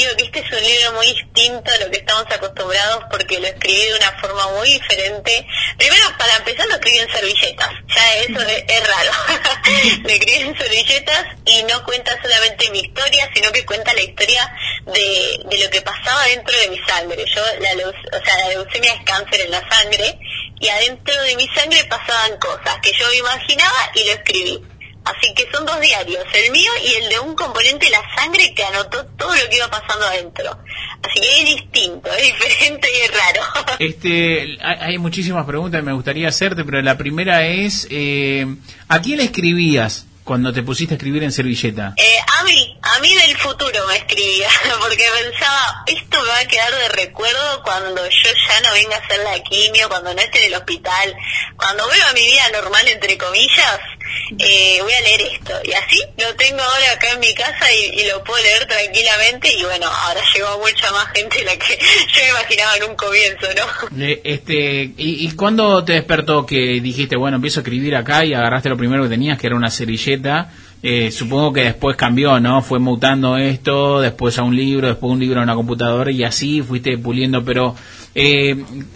digo 0.00 0.16
que 0.16 0.24
este 0.24 0.38
es 0.40 0.52
un 0.52 0.62
libro 0.62 0.92
muy 0.92 1.06
distinto 1.06 1.70
a 1.72 1.76
lo 1.78 1.90
que 1.90 1.98
estamos 1.98 2.24
acostumbrados 2.30 3.04
porque 3.10 3.40
lo 3.40 3.46
escribí 3.46 3.86
de 3.86 3.94
una 3.94 4.12
forma 4.20 4.48
muy 4.52 4.68
diferente. 4.70 5.46
Primero, 5.78 6.04
para 6.18 6.36
empezar, 6.36 6.66
lo 6.66 6.74
escribí 6.74 6.98
en 6.98 7.10
servilletas. 7.10 7.70
Ya 7.94 8.14
eso 8.14 8.40
es, 8.42 8.64
es 8.68 8.88
raro. 8.88 9.12
lo 10.02 10.08
escribí 10.08 10.34
en 10.42 10.56
servilletas 10.58 11.26
y 11.46 11.62
no 11.64 11.84
cuenta 11.84 12.16
solamente 12.22 12.70
mi 12.70 12.80
historia, 12.80 13.30
sino 13.34 13.52
que 13.52 13.64
cuenta 13.66 13.92
la 13.94 14.02
historia 14.02 14.54
de, 14.86 15.40
de 15.44 15.58
lo 15.64 15.70
que 15.70 15.82
pasaba 15.82 16.24
dentro 16.26 16.56
de 16.58 16.68
mi 16.68 16.78
sangre. 16.86 17.24
Yo, 17.34 17.42
la, 17.60 17.72
leu- 17.74 17.94
o 18.20 18.24
sea, 18.24 18.38
la 18.38 18.48
leucemia 18.50 18.92
es 18.94 19.04
cáncer 19.04 19.40
en 19.42 19.50
la 19.50 19.68
sangre 19.68 20.18
y 20.60 20.68
adentro 20.68 21.20
de 21.22 21.36
mi 21.36 21.48
sangre 21.48 21.84
pasaban 21.84 22.36
cosas 22.38 22.78
que 22.82 22.92
yo 22.92 23.12
imaginaba 23.12 23.90
y 23.94 24.04
lo 24.04 24.12
escribí. 24.12 24.62
Así 25.04 25.34
que 25.34 25.46
son 25.52 25.66
dos 25.66 25.80
diarios, 25.80 26.24
el 26.32 26.50
mío 26.50 26.70
y 26.82 27.02
el 27.02 27.10
de 27.10 27.18
un 27.18 27.34
componente 27.34 27.86
de 27.86 27.92
la 27.92 28.02
sangre 28.16 28.54
que 28.54 28.64
anotó 28.64 29.04
todo 29.18 29.34
lo 29.34 29.50
que 29.50 29.56
iba 29.56 29.68
pasando 29.68 30.06
adentro. 30.06 30.58
Así 31.02 31.20
que 31.20 31.40
es 31.40 31.44
distinto, 31.44 32.10
es 32.14 32.22
diferente 32.22 32.88
y 32.90 33.00
es 33.02 33.10
raro. 33.12 33.42
Este, 33.78 34.56
hay, 34.62 34.98
muchísimas 34.98 35.44
preguntas 35.46 35.80
que 35.80 35.84
me 35.84 35.92
gustaría 35.92 36.28
hacerte, 36.28 36.64
pero 36.64 36.80
la 36.80 36.96
primera 36.96 37.44
es, 37.44 37.86
eh, 37.90 38.46
¿a 38.88 39.00
quién 39.00 39.18
le 39.18 39.24
escribías 39.24 40.06
cuando 40.22 40.52
te 40.52 40.62
pusiste 40.62 40.94
a 40.94 40.96
escribir 40.96 41.22
en 41.22 41.32
servilleta? 41.32 41.94
Eh, 41.96 42.18
a 42.40 42.44
mí, 42.44 42.78
a 42.80 42.98
mí 43.00 43.14
del 43.14 43.36
futuro 43.36 43.86
me 43.88 43.96
escribía, 43.96 44.48
porque 44.80 45.04
pensaba, 45.22 45.84
esto 45.86 46.22
me 46.22 46.28
va 46.28 46.38
a 46.38 46.46
quedar 46.46 46.74
de 46.74 46.88
recuerdo 46.90 47.62
cuando 47.62 48.04
yo 48.04 48.30
ya 48.48 48.60
no 48.60 48.72
venga 48.72 48.96
a 48.96 49.00
hacer 49.00 49.18
la 49.18 49.42
quimio, 49.42 49.88
cuando 49.88 50.14
no 50.14 50.20
esté 50.20 50.38
en 50.40 50.52
el 50.52 50.54
hospital, 50.54 51.14
cuando 51.56 51.86
vuelva 51.86 52.10
a 52.10 52.14
mi 52.14 52.22
vida 52.22 52.48
normal, 52.52 52.88
entre 52.88 53.18
comillas, 53.18 53.80
eh, 54.38 54.78
voy 54.82 54.92
a 54.92 55.00
leer 55.02 55.20
esto. 55.32 55.52
Y 55.64 55.72
así 55.72 56.00
lo 56.18 56.34
tengo 56.36 56.60
ahora 56.60 56.92
acá 56.92 57.12
en 57.12 57.20
mi 57.20 57.34
casa 57.34 57.66
y, 57.72 58.04
lo 58.08 58.22
puedo 58.22 58.42
leer 58.42 58.66
tranquilamente 58.66 59.48
y 59.58 59.62
bueno, 59.64 59.86
ahora 59.86 60.20
llegó 60.34 60.58
mucha 60.58 60.90
más 60.92 61.06
gente 61.14 61.38
de 61.38 61.44
la 61.44 61.56
que 61.56 61.78
yo 62.14 62.20
imaginaba 62.30 62.76
en 62.76 62.90
un 62.90 62.96
comienzo, 62.96 63.46
¿no? 63.56 64.04
Este, 64.24 64.92
¿y, 64.96 65.26
¿Y 65.26 65.30
cuándo 65.32 65.84
te 65.84 65.94
despertó 65.94 66.44
que 66.44 66.80
dijiste, 66.80 67.16
bueno, 67.16 67.36
empiezo 67.36 67.60
a 67.60 67.62
escribir 67.62 67.96
acá 67.96 68.24
y 68.24 68.34
agarraste 68.34 68.68
lo 68.68 68.76
primero 68.76 69.04
que 69.04 69.08
tenías, 69.08 69.38
que 69.38 69.46
era 69.46 69.56
una 69.56 69.70
servilleta? 69.70 70.50
Eh, 70.86 71.10
supongo 71.10 71.50
que 71.50 71.62
después 71.62 71.96
cambió, 71.96 72.38
¿no? 72.40 72.60
Fue 72.60 72.78
mutando 72.78 73.38
esto, 73.38 74.02
después 74.02 74.38
a 74.38 74.42
un 74.42 74.54
libro, 74.54 74.86
después 74.86 75.10
un 75.14 75.18
libro 75.18 75.40
a 75.40 75.42
una 75.42 75.54
computadora 75.54 76.10
y 76.10 76.24
así 76.24 76.60
fuiste 76.60 76.98
puliendo, 76.98 77.42
pero 77.42 77.74
eh, 78.14 78.54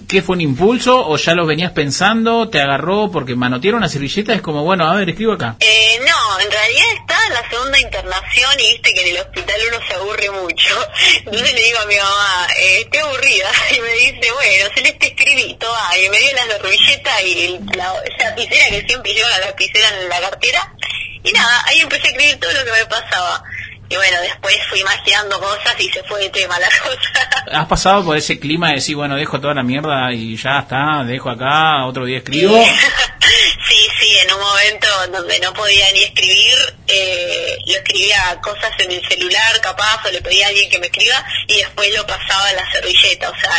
¿qué 0.08 0.22
fue 0.22 0.36
un 0.36 0.40
impulso 0.42 1.08
o 1.08 1.16
ya 1.16 1.34
lo 1.34 1.44
venías 1.44 1.72
pensando? 1.72 2.48
¿Te 2.48 2.60
agarró 2.60 3.10
porque 3.10 3.34
manotear 3.34 3.74
una 3.74 3.88
servilleta 3.88 4.32
es 4.32 4.40
como, 4.40 4.62
bueno, 4.62 4.86
a 4.88 4.94
ver, 4.94 5.08
escribo 5.08 5.32
acá? 5.32 5.56
Eh, 5.58 5.98
no, 6.06 6.40
en 6.40 6.50
realidad 6.50 6.86
estaba 7.00 7.26
en 7.26 7.34
la 7.34 7.50
segunda 7.50 7.80
internación 7.80 8.50
y 8.60 8.72
viste 8.72 8.94
que 8.94 9.00
en 9.02 9.16
el 9.16 9.22
hospital 9.22 9.60
uno 9.68 9.78
se 9.86 9.94
aburre 9.94 10.30
mucho. 10.30 10.88
Entonces 11.18 11.52
le 11.52 11.62
digo 11.62 11.78
a 11.80 11.86
mi 11.86 11.96
mamá, 11.96 12.46
eh, 12.58 12.80
estoy 12.82 13.00
aburrida. 13.00 13.50
Y 13.76 13.80
me 13.80 13.92
dice, 13.92 14.32
bueno, 14.32 14.70
Celeste 14.74 15.06
escribí, 15.08 15.54
toma. 15.54 15.90
Y 15.98 16.08
me 16.10 16.18
dio 16.18 16.32
la 16.34 16.46
servilleta 16.46 17.22
y 17.22 17.58
la 17.76 17.92
esa 18.04 18.30
lapicera 18.30 18.70
que 18.70 18.86
siempre 18.86 19.14
llevo 19.14 19.28
la 19.28 19.46
lapicera 19.46 19.88
en 19.88 20.08
la 20.08 20.20
cartera. 20.20 20.74
Y 21.24 21.32
nada, 21.32 21.64
ahí 21.66 21.80
empecé 21.80 22.08
a 22.08 22.10
escribir 22.10 22.38
todo 22.38 22.52
lo 22.52 22.64
que 22.64 22.72
me 22.72 22.86
pasaba. 22.86 23.42
Y 23.88 23.96
bueno, 23.96 24.20
después 24.20 24.56
fui 24.68 24.80
imaginando 24.80 25.38
cosas 25.40 25.74
y 25.78 25.88
se 25.90 26.02
fue 26.04 26.20
de 26.20 26.30
tema 26.30 26.58
la 26.58 26.68
cosa. 26.82 27.60
¿Has 27.60 27.66
pasado 27.66 28.04
por 28.04 28.16
ese 28.16 28.38
clima 28.38 28.68
de 28.68 28.74
decir, 28.76 28.96
bueno, 28.96 29.16
dejo 29.16 29.40
toda 29.40 29.54
la 29.54 29.62
mierda 29.62 30.12
y 30.12 30.36
ya 30.36 30.60
está, 30.60 31.04
dejo 31.04 31.30
acá, 31.30 31.86
otro 31.86 32.04
día 32.04 32.18
escribo? 32.18 32.62
Sí, 33.68 33.88
sí, 34.00 34.18
en 34.18 34.32
un 34.32 34.40
momento 34.40 34.86
donde 35.12 35.38
no 35.40 35.52
podía 35.52 35.92
ni 35.92 36.02
escribir, 36.02 36.54
eh, 36.86 37.58
lo 37.66 37.74
escribía 37.74 38.38
cosas 38.42 38.70
en 38.78 38.92
el 38.92 39.06
celular 39.06 39.60
capaz 39.60 40.06
o 40.06 40.10
le 40.10 40.22
pedía 40.22 40.46
a 40.46 40.48
alguien 40.48 40.70
que 40.70 40.78
me 40.78 40.86
escriba 40.86 41.22
y 41.46 41.58
después 41.58 41.94
lo 41.94 42.06
pasaba 42.06 42.48
a 42.48 42.52
la 42.54 42.72
servilleta, 42.72 43.28
o 43.28 43.34
sea, 43.38 43.52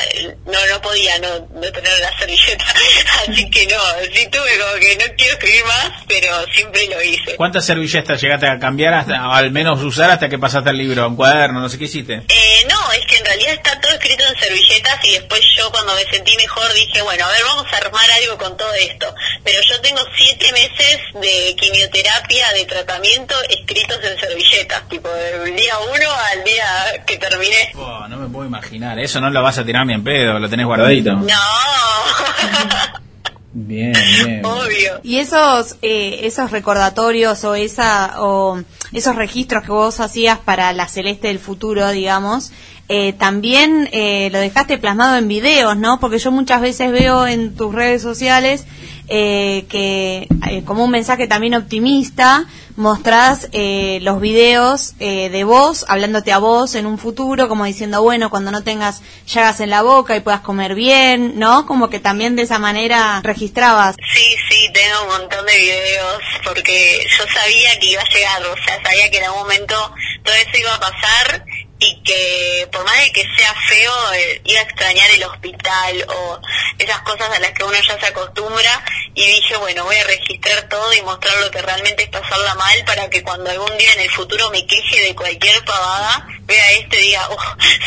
no 0.46 0.68
no 0.68 0.82
podía 0.82 1.20
no, 1.20 1.48
no 1.54 1.72
tener 1.72 2.00
la 2.00 2.18
servilleta, 2.18 2.66
así 3.30 3.50
que 3.52 3.68
no, 3.68 3.78
sí 4.12 4.28
tuve 4.32 4.58
como 4.58 4.74
que 4.80 4.96
no 4.96 5.16
quiero 5.16 5.34
escribir 5.34 5.66
más, 5.66 5.92
pero 6.08 6.46
siempre 6.56 6.88
lo 6.88 7.04
hice. 7.04 7.36
¿Cuántas 7.36 7.66
servilletas 7.66 8.20
llegaste 8.20 8.48
a 8.48 8.58
cambiar 8.58 8.96
hasta, 8.96 9.32
al 9.32 9.52
menos 9.52 9.82
usar 9.84 10.10
hasta 10.10 10.19
que 10.28 10.40
pasaste 10.40 10.72
al 10.72 10.78
libro, 10.78 11.08
un 11.08 11.16
cuaderno, 11.16 11.62
no 11.62 11.70
sé 11.70 11.78
qué 11.78 11.86
hiciste? 11.86 12.16
Eh, 12.28 12.68
no, 12.70 12.92
es 12.92 13.06
que 13.06 13.18
en 13.18 13.26
realidad 13.26 13.54
está 13.54 13.80
todo 13.80 13.94
escrito 13.94 14.24
en 14.28 14.38
servilletas 14.40 15.06
y 15.06 15.12
después 15.14 15.42
yo 15.56 15.72
cuando 15.72 15.94
me 15.96 16.04
sentí 16.12 16.36
mejor 16.38 16.74
dije, 16.74 17.02
bueno, 17.04 17.26
a 17.26 17.30
ver, 17.30 17.42
vamos 17.46 17.66
a 17.72 17.78
armar 17.78 18.06
algo 18.24 18.38
con 18.38 18.58
todo 18.58 18.74
esto. 18.74 19.14
Pero 19.44 19.60
yo 19.70 19.80
tengo 19.82 20.02
siete 20.18 20.52
meses 20.52 21.00
de 21.22 21.56
quimioterapia, 21.56 22.52
de 22.54 22.66
tratamiento 22.66 23.36
escritos 23.50 24.00
en 24.04 24.20
servilletas, 24.20 24.90
tipo 24.90 25.08
del 25.10 25.56
día 25.56 25.76
uno 25.80 26.10
al 26.34 26.44
día 26.44 27.06
que 27.06 27.18
terminé. 27.18 27.72
Oh, 27.76 28.08
no 28.08 28.18
me 28.18 28.28
puedo 28.28 28.46
imaginar, 28.48 29.00
eso 29.00 29.22
no 29.22 29.30
lo 29.30 29.44
vas 29.44 29.60
a 29.60 29.64
tirar 29.64 29.86
ni 29.86 29.94
en 29.94 30.04
pedo, 30.04 30.40
lo 30.40 30.50
tenés 30.50 30.66
guardadito. 30.66 31.14
No, 31.14 31.24
Bien, 33.52 33.94
bien. 33.94 34.46
obvio. 34.46 35.00
Y 35.04 35.20
esos 35.20 35.76
eh, 35.82 36.20
esos 36.24 36.52
recordatorios 36.52 37.44
o 37.44 37.56
esa 37.56 38.14
o 38.22 38.62
esos 38.92 39.16
registros 39.16 39.64
que 39.64 39.72
vos 39.72 40.00
hacías 40.00 40.40
para 40.40 40.74
la 40.74 40.88
celeste 40.88 41.28
del 41.28 41.40
futuro, 41.40 41.90
digamos, 41.90 42.52
eh, 42.90 43.14
también 43.14 43.88
eh, 43.92 44.30
lo 44.32 44.40
dejaste 44.40 44.78
plasmado 44.78 45.18
en 45.18 45.28
videos, 45.28 45.78
¿no? 45.78 46.00
Porque 46.00 46.20
yo 46.20 46.32
muchas 46.32 46.60
veces 46.62 46.92
veo 46.92 47.28
en 47.28 47.56
tus 47.56 47.74
redes 47.74 48.02
sociales 48.02 48.66
eh, 49.10 49.66
que 49.70 50.28
eh, 50.50 50.64
como 50.66 50.86
un 50.86 50.92
mensaje 50.92 51.28
también 51.28 51.56
optimista 51.56 52.46
mostrás 52.76 53.50
eh, 53.52 54.00
los 54.02 54.22
videos 54.22 54.94
eh, 55.00 55.30
de 55.30 55.44
vos 55.44 55.86
hablándote 55.90 56.32
a 56.32 56.38
vos 56.38 56.76
en 56.76 56.86
un 56.86 56.98
futuro 57.00 57.50
como 57.50 57.66
diciendo 57.66 58.04
bueno 58.04 58.30
cuando 58.30 58.52
no 58.52 58.64
tengas 58.64 59.02
llagas 59.26 59.60
en 59.62 59.72
la 59.72 59.82
boca 59.82 60.16
y 60.16 60.20
puedas 60.20 60.42
comer 60.42 60.76
bien 60.76 61.40
no 61.40 61.66
como 61.66 61.90
que 61.90 62.00
también 62.00 62.36
de 62.36 62.44
esa 62.44 62.60
manera 62.60 63.20
registrabas 63.24 63.96
Sí, 64.14 64.36
sí, 64.50 64.72
tengo 64.74 65.02
un 65.04 65.22
montón 65.22 65.46
de 65.46 65.58
videos 65.58 66.22
porque 66.46 67.06
yo 67.18 67.24
sabía 67.34 67.80
que 67.80 67.92
iba 67.92 68.02
a 68.02 68.10
llegar, 68.14 68.42
o 68.44 68.56
sea, 68.64 68.82
sabía 68.84 69.10
que 69.10 69.18
en 69.18 69.24
algún 69.26 69.42
momento 69.42 69.76
todo 70.24 70.36
eso 70.36 70.58
iba 70.58 70.76
a 70.76 70.80
pasar 70.80 71.46
y 71.80 72.02
que 72.04 72.68
por 72.72 72.84
más 72.84 72.98
de 73.00 73.12
que 73.12 73.24
sea 73.38 73.54
feo, 73.68 74.14
eh, 74.14 74.42
iba 74.44 74.60
a 74.60 74.64
extrañar 74.64 75.10
el 75.12 75.24
hospital 75.24 76.06
o 76.10 76.40
esas 76.78 77.00
cosas 77.02 77.30
a 77.30 77.40
las 77.40 77.52
que 77.52 77.64
uno 77.64 77.74
ya 77.76 78.00
se 78.00 78.06
acostumbra 78.06 78.84
y 79.16 79.26
dije, 79.26 79.56
bueno, 79.58 79.86
voy 79.86 79.96
a 79.96 80.04
registrar 80.04 80.68
todo 80.68 80.94
y 80.94 81.02
mostrar 81.02 81.38
lo 81.38 81.50
que 81.52 81.62
realmente 81.62 82.04
es 82.04 82.10
pasarla 82.10 82.56
mal 82.56 82.84
para 82.86 83.10
que 83.10 83.24
cuando 83.24 83.50
algún 83.50 83.78
día 83.78 83.94
en 83.94 84.02
el 84.02 84.12
futuro 84.12 84.50
me 84.52 84.66
queje 84.66 85.02
de 85.04 85.16
cualquier 85.16 85.64
pavada, 85.64 86.28
vea 86.50 86.72
esto 86.82 86.98
y 86.98 87.04
diga, 87.04 87.22
oh, 87.30 87.38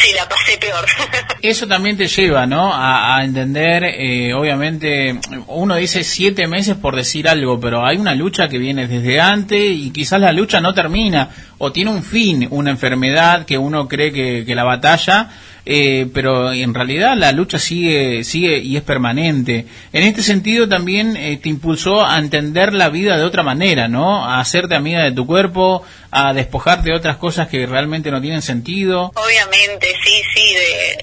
sí, 0.00 0.14
la 0.14 0.28
pasé 0.28 0.56
peor. 0.58 0.86
Eso 1.42 1.66
también 1.66 1.96
te 1.96 2.06
lleva, 2.06 2.46
¿no? 2.46 2.72
A, 2.72 3.22
entender, 3.24 3.84
eh, 3.84 4.32
obviamente, 4.32 5.18
uno 5.48 5.76
dice 5.76 6.04
siete 6.04 6.46
meses 6.46 6.76
por 6.76 6.96
decir 6.96 7.28
algo, 7.28 7.60
pero 7.60 7.84
hay 7.84 7.96
una 7.98 8.14
lucha 8.14 8.48
que 8.48 8.58
viene 8.58 8.86
desde 8.86 9.20
antes 9.20 9.60
y 9.60 9.90
quizás 9.90 10.20
la 10.20 10.32
lucha 10.32 10.60
no 10.60 10.72
termina 10.72 11.28
o 11.58 11.72
tiene 11.72 11.90
un 11.90 12.02
fin, 12.02 12.46
una 12.50 12.70
enfermedad 12.70 13.44
que 13.44 13.58
uno 13.58 13.88
cree 13.88 14.12
que 14.12 14.54
la 14.54 14.64
batalla, 14.64 15.30
eh, 15.64 16.06
pero 16.12 16.52
en 16.52 16.74
realidad 16.74 17.16
la 17.16 17.32
lucha 17.32 17.58
sigue, 17.58 18.24
sigue 18.24 18.58
y 18.58 18.76
es 18.76 18.82
permanente. 18.82 19.66
En 19.92 20.02
este 20.02 20.22
sentido 20.22 20.68
también 20.68 21.16
eh, 21.16 21.38
te 21.42 21.48
impulsó 21.48 22.04
a 22.04 22.18
entender 22.18 22.72
la 22.74 22.88
vida 22.88 23.16
de 23.16 23.24
otra 23.24 23.42
manera, 23.42 23.88
¿no? 23.88 24.24
A 24.24 24.40
hacerte 24.40 24.74
amiga 24.74 25.02
de 25.04 25.12
tu 25.12 25.26
cuerpo, 25.26 25.84
a 26.10 26.32
despojarte 26.34 26.90
de 26.90 26.96
otras 26.96 27.16
cosas 27.16 27.48
que 27.48 27.64
realmente 27.66 28.10
no 28.10 28.20
tienen 28.20 28.42
sentido. 28.42 29.12
Obviamente, 29.14 29.86
sí, 30.04 30.22
sí, 30.34 30.54
de, 30.54 30.98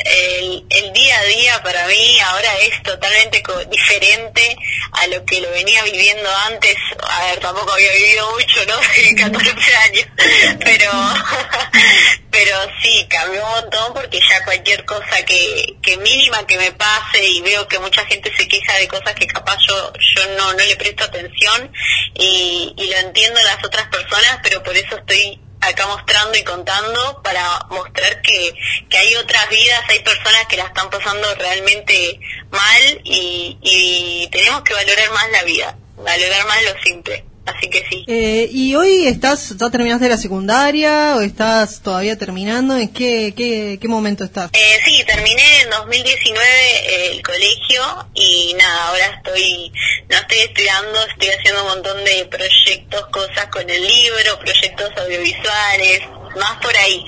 el, 0.69 0.93
día 0.93 1.19
a 1.19 1.23
día 1.23 1.63
para 1.63 1.87
mí 1.87 2.19
ahora 2.25 2.49
es 2.67 2.83
totalmente 2.83 3.41
co- 3.41 3.63
diferente 3.71 4.55
a 4.91 5.07
lo 5.07 5.23
que 5.25 5.39
lo 5.41 5.49
venía 5.51 5.83
viviendo 5.83 6.29
antes. 6.51 6.75
A 7.07 7.25
ver, 7.25 7.39
tampoco 7.39 7.71
había 7.73 7.91
vivido 7.93 8.29
mucho, 8.31 8.59
¿no? 8.67 8.75
De 9.09 9.15
14 9.15 9.75
años, 9.75 10.05
pero 10.59 10.91
pero 12.31 12.55
sí, 12.81 13.07
cambió 13.09 13.43
un 13.43 13.51
montón 13.51 13.93
porque 13.93 14.19
ya 14.19 14.43
cualquier 14.43 14.85
cosa 14.85 15.23
que, 15.25 15.75
que 15.81 15.97
mínima 15.97 16.45
que 16.45 16.57
me 16.57 16.71
pase 16.71 17.25
y 17.25 17.41
veo 17.41 17.67
que 17.67 17.79
mucha 17.79 18.05
gente 18.05 18.31
se 18.35 18.47
queja 18.47 18.77
de 18.77 18.87
cosas 18.87 19.15
que 19.15 19.27
capaz 19.27 19.57
yo, 19.67 19.93
yo 20.15 20.27
no, 20.37 20.53
no 20.53 20.63
le 20.63 20.75
presto 20.75 21.03
atención 21.03 21.71
y, 22.13 22.73
y 22.77 22.89
lo 22.89 22.97
entiendo 22.97 23.39
a 23.39 23.55
las 23.55 23.65
otras 23.65 23.87
personas, 23.87 24.39
pero 24.43 24.61
por 24.63 24.75
eso 24.75 24.97
estoy 24.97 25.41
acá 25.61 25.87
mostrando 25.87 26.37
y 26.37 26.43
contando 26.43 27.21
para 27.23 27.65
mostrar 27.69 28.21
que, 28.21 28.53
que 28.89 28.97
hay 28.97 29.15
otras 29.15 29.49
vidas, 29.49 29.83
hay 29.87 29.99
personas 29.99 30.45
que 30.47 30.57
la 30.57 30.65
están 30.65 30.89
pasando 30.89 31.33
realmente 31.35 32.19
mal 32.51 33.01
y, 33.03 33.57
y 33.61 34.29
tenemos 34.31 34.61
que 34.63 34.73
valorar 34.73 35.11
más 35.11 35.29
la 35.31 35.43
vida, 35.43 35.77
valorar 35.97 36.45
más 36.47 36.63
lo 36.63 36.81
simple. 36.83 37.28
Así 37.55 37.69
que 37.69 37.83
sí. 37.89 38.05
Eh, 38.07 38.49
¿Y 38.51 38.75
hoy 38.75 39.07
estás, 39.07 39.55
ya 39.57 39.69
terminaste 39.69 40.07
la 40.07 40.17
secundaria 40.17 41.15
o 41.15 41.21
estás 41.21 41.81
todavía 41.81 42.17
terminando? 42.17 42.77
¿En 42.77 42.89
qué, 42.89 43.33
qué, 43.35 43.77
qué 43.81 43.87
momento 43.87 44.23
estás? 44.23 44.51
Eh, 44.53 44.77
sí, 44.85 45.03
terminé 45.05 45.61
en 45.61 45.69
2019 45.69 46.45
eh, 46.45 47.11
el 47.11 47.21
colegio 47.23 47.81
y 48.13 48.53
nada, 48.57 48.87
ahora 48.89 49.05
estoy, 49.17 49.71
no 50.09 50.17
estoy 50.17 50.37
estudiando, 50.39 50.99
estoy 51.07 51.29
haciendo 51.29 51.61
un 51.63 51.69
montón 51.69 52.03
de 52.05 52.25
proyectos, 52.25 53.07
cosas 53.07 53.47
con 53.47 53.67
el 53.69 53.81
libro, 53.81 54.39
proyectos 54.39 54.91
audiovisuales, 54.97 56.01
más 56.37 56.57
por 56.61 56.75
ahí. 56.75 57.03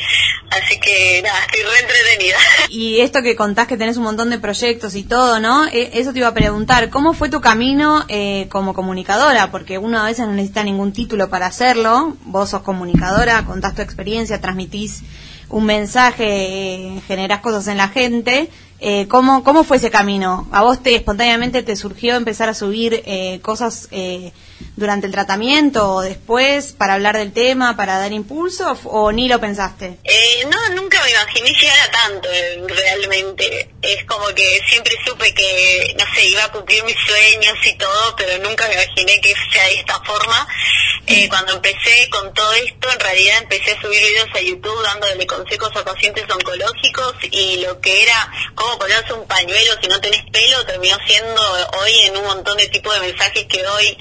Así 0.49 0.79
que 0.79 1.21
nada, 1.23 1.39
estoy 1.45 1.61
re 1.63 1.79
entretenida. 1.79 2.37
Y 2.69 3.01
esto 3.01 3.21
que 3.21 3.35
contás 3.35 3.67
que 3.67 3.77
tenés 3.77 3.97
un 3.97 4.03
montón 4.03 4.29
de 4.29 4.39
proyectos 4.39 4.95
y 4.95 5.03
todo, 5.03 5.39
¿no? 5.39 5.65
E- 5.67 5.91
Eso 5.99 6.13
te 6.13 6.19
iba 6.19 6.27
a 6.29 6.33
preguntar, 6.33 6.89
¿cómo 6.89 7.13
fue 7.13 7.29
tu 7.29 7.41
camino 7.41 8.05
eh, 8.07 8.47
como 8.49 8.73
comunicadora? 8.73 9.51
Porque 9.51 9.77
uno 9.77 9.99
a 9.99 10.05
veces 10.05 10.25
no 10.27 10.33
necesita 10.33 10.63
ningún 10.63 10.93
título 10.93 11.29
para 11.29 11.47
hacerlo. 11.47 12.15
Vos 12.25 12.49
sos 12.51 12.61
comunicadora, 12.61 13.43
contás 13.45 13.75
tu 13.75 13.81
experiencia, 13.81 14.39
transmitís 14.41 15.01
un 15.49 15.65
mensaje, 15.65 16.25
eh, 16.25 17.01
generás 17.07 17.41
cosas 17.41 17.67
en 17.67 17.77
la 17.77 17.89
gente. 17.89 18.49
Eh, 18.79 19.07
¿cómo, 19.09 19.43
¿Cómo 19.43 19.63
fue 19.63 19.77
ese 19.77 19.91
camino? 19.91 20.47
¿A 20.51 20.61
vos 20.63 20.81
te 20.81 20.95
espontáneamente 20.95 21.61
te 21.61 21.75
surgió 21.75 22.15
empezar 22.15 22.49
a 22.49 22.53
subir 22.53 23.03
eh, 23.05 23.39
cosas 23.41 23.87
eh, 23.91 24.31
durante 24.75 25.07
el 25.07 25.11
tratamiento 25.11 25.93
o 25.93 26.01
después 26.01 26.73
para 26.73 26.93
hablar 26.93 27.17
del 27.17 27.33
tema, 27.33 27.75
para 27.75 27.97
dar 27.97 28.11
impulso 28.11 28.77
o, 28.85 29.11
ni 29.11 29.27
lo 29.27 29.39
pensaste? 29.39 29.97
Eh, 30.03 30.45
no, 30.49 30.69
nunca 30.75 31.01
me 31.03 31.09
imaginé 31.11 31.49
llegar 31.49 31.79
a 31.79 31.91
tanto 31.91 32.29
eh, 32.31 32.63
realmente. 32.67 33.69
Es 33.81 34.05
como 34.05 34.27
que 34.27 34.61
siempre 34.67 34.95
supe 35.05 35.33
que, 35.33 35.95
no 35.97 36.05
sé, 36.13 36.25
iba 36.25 36.43
a 36.43 36.51
cumplir 36.51 36.83
mis 36.83 36.97
sueños 37.05 37.57
y 37.65 37.77
todo, 37.77 38.15
pero 38.15 38.37
nunca 38.47 38.67
me 38.67 38.73
imaginé 38.73 39.19
que 39.21 39.33
sea 39.51 39.65
de 39.65 39.75
esta 39.75 39.99
forma. 40.03 40.47
Eh, 41.07 41.27
cuando 41.29 41.53
empecé 41.53 42.09
con 42.09 42.33
todo 42.33 42.53
esto, 42.53 42.89
en 42.91 42.99
realidad 42.99 43.39
empecé 43.41 43.71
a 43.71 43.81
subir 43.81 43.99
videos 43.99 44.29
a 44.33 44.41
YouTube 44.41 44.83
dándole 44.83 45.25
consejos 45.25 45.71
a 45.75 45.83
pacientes 45.83 46.23
oncológicos 46.29 47.15
y 47.31 47.57
lo 47.61 47.79
que 47.79 48.03
era 48.03 48.31
cómo 48.55 48.77
ponerse 48.77 49.13
un 49.13 49.25
pañuelo 49.27 49.73
si 49.81 49.87
no 49.87 49.99
tenés 49.99 50.23
pelo 50.31 50.65
terminó 50.65 50.97
siendo 51.07 51.41
hoy 51.79 51.91
en 52.05 52.17
un 52.17 52.25
montón 52.25 52.57
de 52.57 52.67
tipos 52.67 52.93
de 52.93 53.07
mensajes 53.07 53.45
que 53.45 53.63
doy 53.63 53.97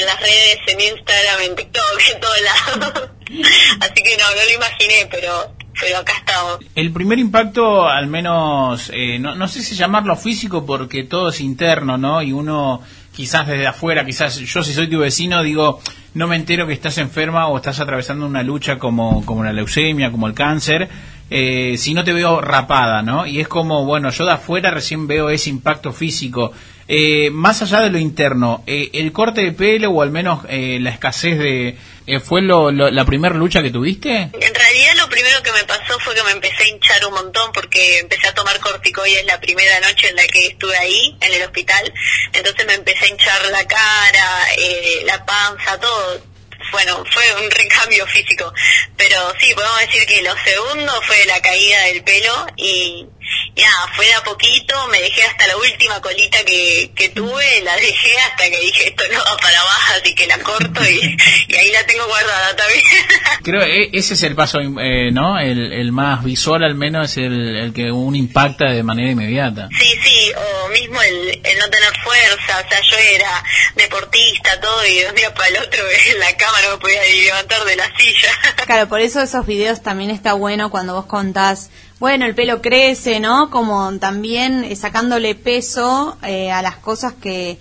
en 0.00 0.06
las 0.06 0.20
redes, 0.20 0.58
en 0.66 0.80
Instagram, 0.80 1.40
en 1.42 1.56
TikTok, 1.56 2.00
en 2.14 2.20
todos 2.20 2.36
lados. 2.42 3.10
Así 3.80 4.02
que 4.02 4.16
no, 4.16 4.24
no 4.24 4.44
lo 4.44 4.54
imaginé, 4.54 5.08
pero 5.10 5.54
pero 5.80 5.98
acá 5.98 6.12
estamos. 6.18 6.58
El 6.74 6.92
primer 6.92 7.18
impacto, 7.18 7.88
al 7.88 8.06
menos, 8.06 8.90
eh, 8.92 9.18
no, 9.18 9.34
no 9.34 9.48
sé 9.48 9.62
si 9.62 9.74
llamarlo 9.74 10.14
físico 10.16 10.66
porque 10.66 11.04
todo 11.04 11.30
es 11.30 11.40
interno, 11.40 11.96
¿no? 11.96 12.22
Y 12.22 12.32
uno 12.32 12.82
quizás 13.14 13.46
desde 13.46 13.66
afuera, 13.66 14.04
quizás 14.04 14.38
yo 14.38 14.62
si 14.62 14.72
soy 14.72 14.88
tu 14.88 15.00
vecino 15.00 15.42
digo, 15.42 15.80
no 16.14 16.26
me 16.26 16.36
entero 16.36 16.66
que 16.66 16.72
estás 16.72 16.98
enferma 16.98 17.48
o 17.48 17.56
estás 17.56 17.80
atravesando 17.80 18.26
una 18.26 18.42
lucha 18.42 18.78
como, 18.78 19.24
como 19.24 19.44
la 19.44 19.52
leucemia, 19.52 20.10
como 20.10 20.26
el 20.26 20.34
cáncer, 20.34 20.88
eh, 21.28 21.76
si 21.76 21.94
no 21.94 22.02
te 22.04 22.12
veo 22.12 22.40
rapada, 22.40 23.02
¿no? 23.02 23.26
Y 23.26 23.40
es 23.40 23.48
como, 23.48 23.84
bueno, 23.84 24.10
yo 24.10 24.24
de 24.24 24.32
afuera 24.32 24.70
recién 24.70 25.06
veo 25.06 25.30
ese 25.30 25.50
impacto 25.50 25.92
físico. 25.92 26.52
Eh, 26.92 27.30
más 27.30 27.62
allá 27.62 27.80
de 27.80 27.90
lo 27.90 27.98
interno, 27.98 28.64
eh, 28.66 28.90
el 28.94 29.12
corte 29.12 29.42
de 29.42 29.52
pelo 29.52 29.90
o 29.90 30.02
al 30.02 30.10
menos 30.10 30.40
eh, 30.48 30.78
la 30.80 30.90
escasez 30.90 31.38
de... 31.38 31.76
eh, 32.08 32.18
¿Fue 32.18 32.42
lo, 32.42 32.72
lo- 32.72 32.90
la 32.90 33.04
primera 33.04 33.36
lucha 33.36 33.62
que 33.62 33.70
tuviste? 33.70 34.10
En 34.32 34.54
realidad 34.54 34.94
lo 34.96 35.08
primero 35.08 35.40
que 35.44 35.52
me 35.52 35.62
pasó 35.64 35.98
fue 36.00 36.16
que 36.16 36.22
me 36.24 36.32
empecé 36.32 36.64
a 36.64 36.68
hinchar 36.68 37.06
un 37.06 37.14
montón 37.14 37.52
porque 37.52 38.00
empecé 38.00 38.26
a 38.26 38.34
tomar 38.34 38.58
corticoides 38.58 39.24
la 39.26 39.40
primera 39.40 39.78
noche 39.80 40.08
en 40.08 40.16
la 40.16 40.26
que 40.26 40.46
estuve 40.48 40.76
ahí, 40.76 41.16
en 41.20 41.32
el 41.32 41.42
hospital. 41.42 41.92
Entonces 42.32 42.66
me 42.66 42.74
empecé 42.74 43.04
a 43.04 43.08
hinchar 43.08 43.46
la 43.52 43.64
cara, 43.68 44.46
eh, 44.58 45.02
la 45.06 45.24
panza, 45.24 45.78
todo. 45.78 46.28
Bueno, 46.72 47.04
fue 47.12 47.22
un 47.44 47.50
recambio 47.62 48.04
físico. 48.08 48.52
Pero 48.96 49.16
sí, 49.40 49.54
podemos 49.54 49.78
decir 49.80 50.04
que 50.06 50.22
lo 50.22 50.34
segundo 50.44 50.92
fue 51.06 51.24
la 51.26 51.40
caída 51.40 51.84
del 51.84 52.02
pelo 52.02 52.46
y, 52.56 53.06
y 53.54 53.60
nada, 53.60 53.92
fue 53.94 54.06
de 54.06 54.14
a 54.14 54.24
poquito, 54.24 54.88
me 54.88 55.00
dejé 55.00 55.22
hasta 55.24 55.46
la 55.46 55.56
última 55.56 56.00
colita 56.00 56.38
que, 56.44 56.90
que 56.94 57.08
tuve, 57.10 57.60
la 57.62 57.74
dejé 57.76 58.18
hasta 58.18 58.50
que 58.50 58.60
dije 58.60 58.88
esto 58.88 59.04
no 59.12 59.18
va 59.18 59.36
para 59.36 59.60
abajo, 59.60 59.92
así 60.00 60.14
que 60.14 60.26
la 60.26 60.38
corto 60.38 60.80
y, 60.84 61.16
y 61.48 61.54
ahí 61.54 61.70
la 61.72 61.84
tengo 61.84 62.06
guardada 62.06 62.56
también. 62.56 62.82
Creo 63.42 63.60
que 63.60 63.90
ese 63.92 64.14
es 64.14 64.22
el 64.22 64.34
paso, 64.34 64.60
eh, 64.60 65.10
¿no? 65.12 65.38
El, 65.38 65.72
el 65.72 65.92
más 65.92 66.24
visual 66.24 66.64
al 66.64 66.74
menos 66.74 67.10
es 67.10 67.16
el, 67.18 67.56
el 67.56 67.72
que 67.72 67.90
uno 67.90 68.16
impacta 68.16 68.66
de 68.66 68.82
manera 68.82 69.10
inmediata. 69.10 69.68
Sí, 69.78 69.98
sí, 70.02 70.32
o 70.36 70.68
mismo 70.68 71.00
el, 71.02 71.40
el 71.42 71.58
no 71.58 71.68
tener 71.70 71.92
fuerza, 72.02 72.64
o 72.64 72.68
sea, 72.68 72.80
yo 72.80 72.96
era 73.14 73.44
deportista, 73.76 74.60
todo, 74.60 74.86
y 74.86 74.94
de 74.96 75.08
un 75.08 75.14
día 75.14 75.32
para 75.34 75.48
el 75.48 75.56
otro 75.58 75.80
en 76.12 76.18
la 76.18 76.36
cama 76.36 76.58
no 76.64 76.70
me 76.72 76.78
podía 76.78 77.02
levantar 77.02 77.64
de 77.64 77.76
la 77.76 77.96
silla. 77.96 78.30
Claro, 78.66 78.88
por 78.88 79.00
eso 79.00 79.20
esos 79.20 79.46
videos 79.46 79.82
también 79.82 80.10
está 80.10 80.34
bueno 80.34 80.70
cuando 80.70 80.94
vos 80.94 81.06
contás, 81.06 81.70
bueno, 82.00 82.26
el 82.26 82.34
pelo 82.34 82.60
crece, 82.60 83.20
¿no? 83.20 83.50
Como 83.50 83.96
también 83.98 84.64
eh, 84.64 84.74
sacándole 84.74 85.34
peso 85.36 86.18
eh, 86.26 86.50
a 86.50 86.62
las 86.62 86.76
cosas 86.76 87.12
que, 87.22 87.58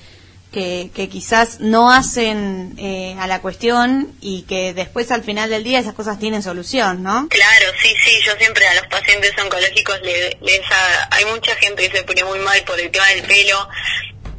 que, 0.52 0.90
que 0.96 1.10
quizás 1.10 1.60
no 1.60 1.92
hacen 1.92 2.74
eh, 2.80 3.16
a 3.20 3.28
la 3.28 3.40
cuestión 3.42 4.12
y 4.22 4.44
que 4.44 4.74
después 4.74 5.12
al 5.12 5.24
final 5.24 5.50
del 5.52 5.64
día 5.64 5.78
esas 5.80 5.94
cosas 5.94 6.18
tienen 6.20 6.42
solución, 6.42 7.04
¿no? 7.04 7.28
Claro, 7.30 7.66
sí, 7.84 7.94
sí, 8.04 8.12
yo 8.26 8.32
siempre 8.40 8.66
a 8.68 8.74
los 8.76 8.88
pacientes 8.88 9.32
oncológicos 9.44 10.00
le- 10.02 10.38
les, 10.42 10.62
ha- 10.72 11.08
hay 11.12 11.26
mucha 11.26 11.54
gente 11.58 11.88
que 11.90 11.98
se 11.98 12.04
pone 12.04 12.24
muy 12.24 12.40
mal 12.40 12.64
por 12.64 12.80
el 12.80 12.90
tema 12.90 13.08
del 13.10 13.22
pelo. 13.24 13.68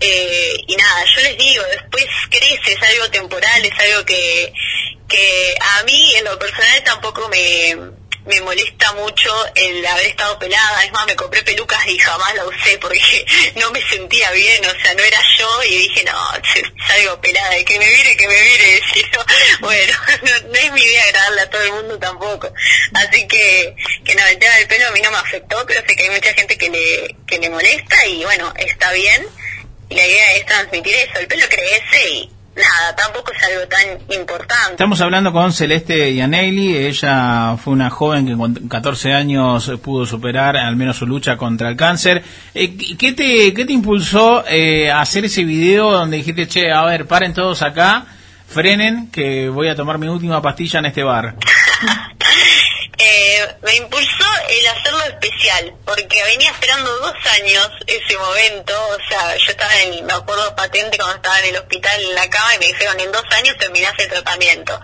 eh, 0.00 0.56
y 0.66 0.76
nada, 0.76 1.04
yo 1.14 1.20
les 1.22 1.36
digo, 1.36 1.62
después 1.74 2.06
crece, 2.30 2.72
es 2.72 2.82
algo 2.82 3.10
temporal, 3.10 3.62
es 3.64 3.78
algo 3.78 4.04
que, 4.06 4.50
que 5.06 5.54
a 5.78 5.82
mí 5.84 6.14
en 6.16 6.24
lo 6.24 6.38
personal 6.38 6.82
tampoco 6.84 7.28
me, 7.28 7.76
me 8.26 8.40
molesta 8.42 8.92
mucho 8.92 9.32
el 9.54 9.84
haber 9.86 10.06
estado 10.06 10.38
pelada, 10.38 10.84
es 10.84 10.92
más, 10.92 11.06
me 11.06 11.16
compré 11.16 11.42
pelucas 11.42 11.86
y 11.88 11.98
jamás 11.98 12.34
la 12.34 12.44
usé 12.44 12.78
porque 12.78 13.26
no 13.56 13.70
me 13.70 13.80
sentía 13.88 14.30
bien, 14.32 14.64
o 14.64 14.82
sea, 14.82 14.94
no 14.94 15.02
era 15.02 15.18
yo 15.38 15.62
y 15.64 15.76
dije, 15.76 16.04
no, 16.04 16.18
salgo 16.86 17.20
pelada, 17.20 17.58
y 17.58 17.64
que 17.64 17.78
me 17.78 17.86
mire, 17.86 18.16
que 18.16 18.28
me 18.28 18.40
mire, 18.42 18.82
y 18.94 19.02
yo, 19.02 19.24
bueno, 19.60 19.92
no, 20.22 20.48
no 20.48 20.54
es 20.54 20.72
mi 20.72 20.82
idea 20.82 21.04
agradarle 21.04 21.40
a 21.40 21.50
todo 21.50 21.62
el 21.62 21.72
mundo 21.72 21.98
tampoco, 21.98 22.52
así 22.94 23.26
que, 23.26 23.74
que 24.04 24.14
no, 24.14 24.26
el 24.26 24.38
tema 24.38 24.54
del 24.56 24.68
pelo 24.68 24.88
a 24.88 24.90
mí 24.90 25.00
no 25.00 25.10
me 25.10 25.18
afectó, 25.18 25.64
pero 25.66 25.80
sé 25.86 25.96
que 25.96 26.04
hay 26.04 26.10
mucha 26.10 26.34
gente 26.34 26.58
que 26.58 26.68
le, 26.68 27.16
que 27.26 27.38
le 27.38 27.50
molesta 27.50 28.06
y 28.06 28.24
bueno, 28.24 28.52
está 28.56 28.92
bien, 28.92 29.26
y 29.88 29.94
la 29.94 30.06
idea 30.06 30.34
es 30.34 30.46
transmitir 30.46 30.94
eso, 30.94 31.18
el 31.18 31.26
pelo 31.26 31.46
crece 31.48 32.10
y 32.10 32.30
nada, 32.60 32.94
tampoco 32.96 33.32
es 33.32 33.42
algo 33.42 33.66
tan 33.68 34.20
importante. 34.20 34.72
Estamos 34.72 35.00
hablando 35.00 35.32
con 35.32 35.52
Celeste 35.52 36.14
Yanelli, 36.14 36.76
ella 36.76 37.56
fue 37.56 37.72
una 37.72 37.90
joven 37.90 38.26
que 38.26 38.36
con 38.36 38.54
14 38.54 39.12
años 39.12 39.70
pudo 39.82 40.06
superar 40.06 40.56
al 40.56 40.76
menos 40.76 40.96
su 40.96 41.06
lucha 41.06 41.36
contra 41.36 41.68
el 41.68 41.76
cáncer. 41.76 42.22
Eh, 42.54 42.76
¿qué, 42.76 43.12
te, 43.12 43.52
¿Qué 43.54 43.64
te 43.64 43.72
impulsó 43.72 44.44
eh, 44.46 44.90
a 44.90 45.00
hacer 45.00 45.24
ese 45.24 45.44
video 45.44 45.90
donde 45.92 46.18
dijiste, 46.18 46.46
che, 46.46 46.70
a 46.70 46.84
ver, 46.84 47.06
paren 47.06 47.32
todos 47.32 47.62
acá, 47.62 48.06
frenen, 48.46 49.10
que 49.10 49.48
voy 49.48 49.68
a 49.68 49.74
tomar 49.74 49.98
mi 49.98 50.08
última 50.08 50.40
pastilla 50.42 50.80
en 50.80 50.86
este 50.86 51.02
bar? 51.02 51.36
Me 53.62 53.76
impulsó 53.76 54.26
el 54.48 54.66
hacerlo 54.68 55.02
especial, 55.04 55.74
porque 55.84 56.22
venía 56.24 56.50
esperando 56.50 56.90
dos 56.98 57.14
años 57.32 57.70
ese 57.86 58.16
momento, 58.16 58.72
o 58.88 59.08
sea, 59.08 59.36
yo 59.36 59.50
estaba 59.50 59.74
en, 59.82 60.06
me 60.06 60.12
acuerdo 60.12 60.54
patente 60.54 60.96
cuando 60.96 61.16
estaba 61.16 61.40
en 61.40 61.46
el 61.46 61.56
hospital 61.56 62.00
en 62.00 62.14
la 62.14 62.28
cama 62.30 62.54
y 62.54 62.58
me 62.58 62.66
dijeron 62.66 63.00
en 63.00 63.12
dos 63.12 63.24
años 63.30 63.56
terminás 63.58 63.92
el 63.98 64.08
tratamiento. 64.08 64.80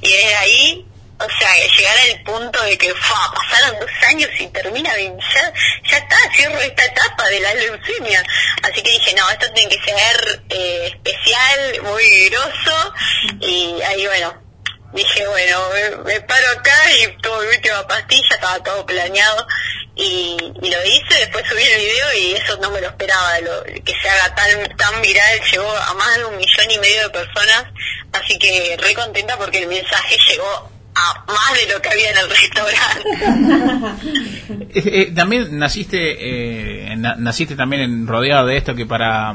Y 0.00 0.12
desde 0.12 0.34
ahí, 0.36 0.86
o 1.20 1.28
sea, 1.38 1.66
llegar 1.66 1.96
al 1.98 2.22
punto 2.22 2.62
de 2.62 2.78
que 2.78 2.94
fa, 2.94 3.32
pasaron 3.34 3.80
dos 3.80 3.90
años 4.08 4.30
y 4.38 4.46
termina, 4.48 4.96
ya, 4.96 5.52
ya 5.90 5.98
está, 5.98 6.16
cierro 6.34 6.60
esta 6.60 6.84
etapa 6.84 7.28
de 7.28 7.40
la 7.40 7.54
leucemia. 7.54 8.24
Así 8.62 8.82
que 8.82 8.90
dije, 8.90 9.14
no, 9.14 9.28
esto 9.30 9.50
tiene 9.52 9.76
que 9.76 9.84
ser 9.84 10.42
eh, 10.48 10.86
especial, 10.86 11.82
muy 11.82 12.28
grosso, 12.28 12.94
y 13.40 13.80
ahí 13.82 14.06
bueno, 14.06 14.47
dije, 14.92 15.26
bueno, 15.28 15.58
me, 16.04 16.20
paro 16.22 16.46
acá 16.58 16.72
y 17.02 17.20
tomo 17.22 17.40
mi 17.42 17.56
última 17.56 17.86
pastilla, 17.86 18.28
estaba 18.34 18.58
todo 18.62 18.86
planeado 18.86 19.46
y, 19.96 20.36
y 20.62 20.70
lo 20.70 20.84
hice, 20.84 21.18
después 21.20 21.44
subí 21.48 21.62
el 21.62 21.80
video 21.80 22.06
y 22.20 22.32
eso 22.34 22.56
no 22.62 22.70
me 22.70 22.80
lo 22.80 22.86
esperaba, 22.88 23.40
lo, 23.40 23.64
que 23.64 23.92
se 24.00 24.08
haga 24.08 24.34
tan, 24.34 24.76
tan 24.76 25.02
viral, 25.02 25.40
llegó 25.52 25.70
a 25.70 25.94
más 25.94 26.16
de 26.16 26.24
un 26.24 26.36
millón 26.36 26.70
y 26.70 26.78
medio 26.78 27.02
de 27.02 27.10
personas, 27.10 27.64
así 28.12 28.38
que 28.38 28.76
re 28.80 28.94
contenta 28.94 29.36
porque 29.36 29.58
el 29.58 29.68
mensaje 29.68 30.16
llegó 30.30 30.70
a 30.94 31.24
más 31.28 31.54
de 31.60 31.72
lo 31.72 31.80
que 31.82 31.88
había 31.90 32.10
en 32.10 32.16
el 32.18 32.30
restaurante. 32.30 34.08
Eh, 34.74 34.82
eh, 35.02 35.12
también 35.14 35.58
naciste, 35.58 36.16
eh, 36.92 36.96
na- 36.96 37.14
naciste 37.16 37.54
también 37.54 38.06
rodeado 38.06 38.46
de 38.46 38.56
esto 38.56 38.74
que 38.74 38.86
para 38.86 39.34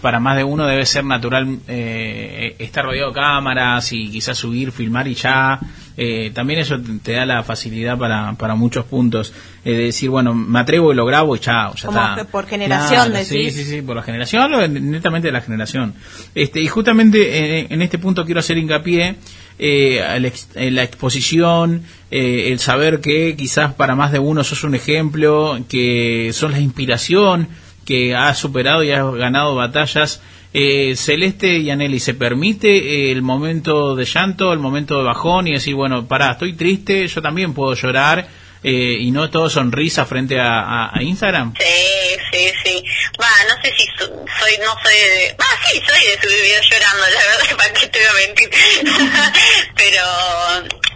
para 0.00 0.18
más 0.20 0.36
de 0.36 0.44
uno 0.44 0.66
debe 0.66 0.84
ser 0.86 1.04
natural 1.04 1.58
eh, 1.68 2.56
estar 2.58 2.84
rodeado 2.84 3.08
de 3.10 3.14
cámaras 3.14 3.92
y 3.92 4.10
quizás 4.10 4.36
subir, 4.38 4.72
filmar 4.72 5.06
y 5.08 5.14
ya 5.14 5.58
eh, 5.96 6.30
también 6.32 6.60
eso 6.60 6.80
te- 7.02 7.12
da 7.12 7.26
la 7.26 7.42
facilidad 7.42 7.98
para, 7.98 8.32
para 8.34 8.54
muchos 8.54 8.84
puntos. 8.86 9.32
Eh, 9.64 9.72
de 9.72 9.84
decir, 9.84 10.08
bueno, 10.08 10.32
me 10.34 10.58
atrevo 10.60 10.92
y 10.92 10.96
lo 10.96 11.04
grabo 11.04 11.36
y 11.36 11.38
chao, 11.40 11.74
ya 11.74 11.86
Como 11.86 11.98
está. 12.00 12.24
por 12.24 12.46
generación, 12.46 13.10
Claro, 13.10 13.24
Sí, 13.26 13.50
sí, 13.50 13.64
sí, 13.64 13.82
por 13.82 13.96
la 13.96 14.02
generación, 14.02 14.50
netamente 14.90 15.28
de 15.28 15.32
la 15.32 15.42
generación. 15.42 15.94
Este, 16.34 16.60
y 16.60 16.66
justamente 16.68 17.58
eh, 17.60 17.66
en 17.68 17.82
este 17.82 17.98
punto 17.98 18.24
quiero 18.24 18.40
hacer 18.40 18.56
hincapié 18.56 19.16
eh, 19.58 20.32
la 20.70 20.82
exposición, 20.82 21.82
eh, 22.10 22.48
el 22.50 22.58
saber 22.60 23.00
que 23.00 23.36
quizás 23.36 23.74
para 23.74 23.94
más 23.94 24.10
de 24.12 24.18
uno 24.18 24.42
sos 24.44 24.64
un 24.64 24.74
ejemplo, 24.74 25.58
que 25.68 26.30
sos 26.32 26.50
la 26.50 26.60
inspiración, 26.60 27.48
que 27.90 28.14
has 28.14 28.38
superado 28.38 28.84
y 28.84 28.92
has 28.92 29.04
ganado 29.14 29.56
batallas. 29.56 30.22
Eh, 30.54 30.94
Celeste 30.94 31.58
y 31.58 31.70
Aneli, 31.70 31.98
¿se 31.98 32.14
permite 32.14 32.68
eh, 32.68 33.10
el 33.10 33.20
momento 33.20 33.96
de 33.96 34.04
llanto, 34.04 34.52
el 34.52 34.60
momento 34.60 34.98
de 34.98 35.02
bajón 35.02 35.48
y 35.48 35.54
decir, 35.54 35.74
bueno, 35.74 36.06
pará, 36.06 36.30
estoy 36.30 36.52
triste, 36.52 37.08
yo 37.08 37.20
también 37.20 37.52
puedo 37.52 37.74
llorar 37.74 38.28
eh, 38.62 38.96
y 39.00 39.10
no 39.10 39.30
todo 39.30 39.48
sonrisa 39.50 40.04
frente 40.06 40.38
a, 40.38 40.90
a- 40.92 41.02
Instagram? 41.02 41.54
Sí, 41.58 42.16
sí, 42.32 42.52
sí. 42.64 42.84
Va, 43.20 43.28
no 43.48 43.62
sé 43.62 43.72
si 43.76 43.86
so- 43.98 44.24
soy, 44.38 44.58
no 44.58 44.74
soy 44.82 44.94
de... 44.94 45.36
Va, 45.40 45.46
sí, 45.70 45.82
soy 45.86 46.06
de 46.06 46.20
subir 46.22 46.42
videos 46.42 46.66
llorando, 46.70 47.02
la 47.02 47.08
verdad, 47.38 47.56
¿para 47.56 47.72
qué 47.72 47.86
te 47.88 47.98
voy 47.98 48.08
a 48.08 48.26
mentir? 48.26 48.50
Pero, 49.76 50.04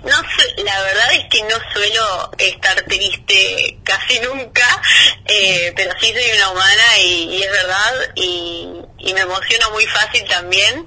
no 0.04 0.22
la 0.64 0.82
verdad 0.82 1.12
es 1.14 1.24
que 1.30 1.42
no 1.44 1.56
suelo 1.72 2.30
estar 2.38 2.82
triste 2.82 3.78
casi 3.84 4.20
nunca, 4.20 4.82
eh, 5.26 5.72
pero 5.74 5.92
sí 6.00 6.12
soy 6.12 6.30
una 6.36 6.50
humana 6.50 6.98
y, 6.98 7.42
es 7.42 7.50
verdad, 7.50 7.92
y, 8.14 8.68
y 8.98 9.14
me 9.14 9.20
emociono 9.20 9.70
muy 9.70 9.86
fácil 9.86 10.24
también. 10.28 10.86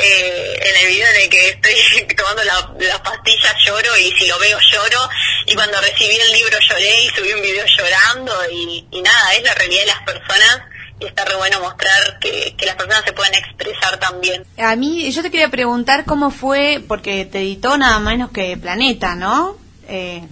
Eh, 0.00 0.58
en 0.62 0.76
el 0.76 0.94
video 0.94 1.12
de 1.12 1.28
que 1.28 1.48
estoy 1.48 1.74
tomando 2.16 2.44
la, 2.44 2.72
la 2.78 3.02
pastilla 3.02 3.52
lloro 3.66 3.96
y 3.96 4.12
si 4.12 4.28
lo 4.28 4.38
veo 4.38 4.56
lloro 4.72 5.08
y 5.46 5.54
cuando 5.56 5.80
recibí 6.08 6.20
el 6.20 6.32
libro 6.32 6.58
lloré 6.60 7.04
y 7.04 7.08
subí 7.08 7.32
un 7.32 7.42
video 7.42 7.64
llorando 7.66 8.32
y, 8.52 9.00
nada, 9.02 9.34
es 9.34 9.42
la 9.42 9.54
realidad 9.54 9.80
de 9.80 9.86
las 9.86 10.02
personas 10.02 10.62
y 11.00 11.06
está 11.06 11.24
re 11.24 11.36
bueno 11.36 11.60
mostrar 11.60 12.18
que, 12.18 12.54
que 12.56 12.66
las 12.66 12.74
personas 12.74 13.04
se 13.04 13.12
pueden 13.12 13.34
expresar 13.34 13.98
también. 13.98 14.44
A 14.56 14.74
mí, 14.74 15.10
yo 15.12 15.22
te 15.22 15.30
quería 15.30 15.48
preguntar 15.48 16.04
cómo 16.04 16.30
fue, 16.30 16.82
porque 16.86 17.24
te 17.24 17.38
editó 17.38 17.78
nada 17.78 17.98
menos 18.00 18.30
que 18.30 18.56
Planeta, 18.56 19.14
¿no? 19.14 19.56
Eh, 19.86 20.26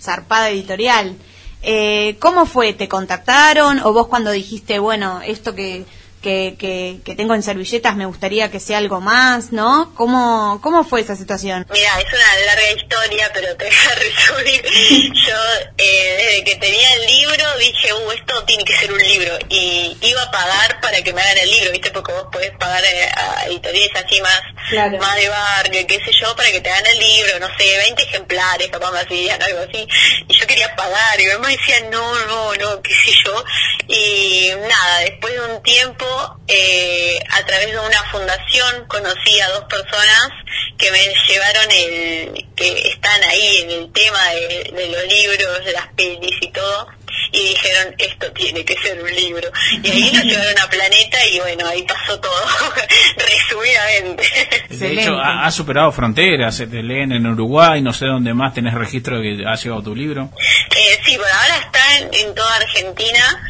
zarpada 0.00 0.50
editorial. 0.50 1.16
Eh, 1.62 2.16
¿Cómo 2.20 2.46
fue? 2.46 2.72
¿Te 2.72 2.88
contactaron? 2.88 3.80
¿O 3.80 3.92
vos 3.92 4.08
cuando 4.08 4.30
dijiste, 4.30 4.78
bueno, 4.78 5.20
esto 5.24 5.54
que, 5.54 5.84
que, 6.26 6.56
que, 6.58 6.98
que 7.04 7.14
tengo 7.14 7.34
en 7.36 7.42
servilletas 7.44 7.94
me 7.94 8.04
gustaría 8.04 8.50
que 8.50 8.58
sea 8.58 8.78
algo 8.78 9.00
más, 9.00 9.52
¿no? 9.52 9.94
¿Cómo, 9.94 10.58
cómo 10.60 10.82
fue 10.82 11.00
esa 11.00 11.14
situación? 11.14 11.64
Mira, 11.70 12.00
es 12.00 12.06
una 12.12 12.46
larga 12.46 12.72
historia, 12.72 13.30
pero 13.32 13.56
te 13.56 13.66
voy 13.66 13.74
a 13.74 13.94
resumir. 13.94 14.62
Yo, 15.14 15.36
eh, 15.78 16.16
desde 16.18 16.44
que 16.44 16.56
tenía 16.56 16.94
el 16.94 17.06
libro, 17.06 17.44
dije, 17.60 17.92
uh, 17.94 18.10
esto 18.10 18.42
tiene 18.44 18.64
que 18.64 18.76
ser 18.76 18.92
un 18.92 18.98
libro. 18.98 19.38
Y 19.50 19.96
iba 20.00 20.20
a 20.20 20.30
pagar 20.32 20.80
para 20.80 21.00
que 21.00 21.12
me 21.12 21.20
hagan 21.22 21.38
el 21.38 21.48
libro, 21.50 21.70
¿viste? 21.70 21.92
Porque 21.92 22.12
vos 22.12 22.26
podés 22.32 22.50
pagar 22.58 22.82
eh, 22.84 23.08
a 23.14 23.46
editoriales 23.46 23.90
así 24.04 24.20
más, 24.20 24.40
Claro. 24.70 24.98
más 24.98 25.14
de 25.14 25.28
barrio, 25.28 25.86
qué 25.86 26.00
sé 26.04 26.10
yo, 26.20 26.34
para 26.34 26.50
que 26.50 26.60
te 26.60 26.68
hagan 26.68 26.86
el 26.86 26.98
libro, 26.98 27.38
no 27.38 27.46
sé, 27.56 27.78
20 27.78 28.02
ejemplares, 28.02 28.68
capaz 28.68 28.90
me 28.90 28.98
hacían 28.98 29.40
algo 29.40 29.60
así. 29.60 29.86
Y 30.26 30.34
yo 30.36 30.44
quería 30.48 30.74
pagar, 30.74 31.20
y 31.20 31.24
mi 31.26 31.32
mamá 31.34 31.48
decía, 31.50 31.76
no, 31.88 32.18
no, 32.26 32.52
no, 32.56 32.82
qué 32.82 32.90
sé 33.04 33.12
yo. 33.24 33.44
Y 33.86 34.50
nada, 34.68 34.98
después 35.02 35.32
de 35.34 35.54
un 35.54 35.62
tiempo, 35.62 36.04
eh, 36.48 37.18
a 37.30 37.44
través 37.44 37.72
de 37.72 37.78
una 37.78 38.02
fundación, 38.10 38.86
conocí 38.86 39.40
a 39.40 39.48
dos 39.50 39.64
personas 39.64 40.30
que 40.78 40.90
me 40.90 41.00
llevaron 41.28 41.70
el, 41.70 42.46
que 42.54 42.88
están 42.88 43.22
ahí 43.24 43.58
en 43.62 43.70
el 43.70 43.92
tema 43.92 44.22
de, 44.30 44.72
de 44.72 44.88
los 44.88 45.06
libros, 45.06 45.64
de 45.64 45.72
las 45.72 45.86
pelis 45.88 46.36
y 46.40 46.52
todo, 46.52 46.88
y 47.32 47.48
dijeron, 47.48 47.94
esto 47.98 48.30
tiene 48.32 48.64
que 48.64 48.76
ser 48.78 49.02
un 49.02 49.10
libro. 49.10 49.50
Y 49.82 49.90
ahí 49.90 50.10
lo 50.12 50.22
llevaron 50.22 50.58
a 50.58 50.68
Planeta 50.68 51.18
y 51.26 51.40
bueno, 51.40 51.66
ahí 51.66 51.82
pasó 51.82 52.18
todo, 52.20 52.32
resumidamente. 53.16 54.24
De 54.70 54.92
hecho, 54.92 55.16
ha, 55.18 55.46
ha 55.46 55.50
superado 55.50 55.92
fronteras, 55.92 56.56
se 56.56 56.66
te 56.66 56.82
leen 56.82 57.12
en 57.12 57.26
Uruguay, 57.26 57.80
no 57.82 57.92
sé 57.92 58.06
dónde 58.06 58.34
más 58.34 58.54
tenés 58.54 58.74
registro 58.74 59.20
de 59.20 59.36
que 59.36 59.46
ha 59.46 59.54
llegado 59.54 59.82
tu 59.82 59.94
libro. 59.94 60.30
Eh, 60.76 61.00
sí, 61.04 61.16
por 61.16 61.26
ahora 61.26 61.56
está 61.58 61.98
en, 61.98 62.14
en 62.14 62.34
toda 62.34 62.56
Argentina, 62.56 63.42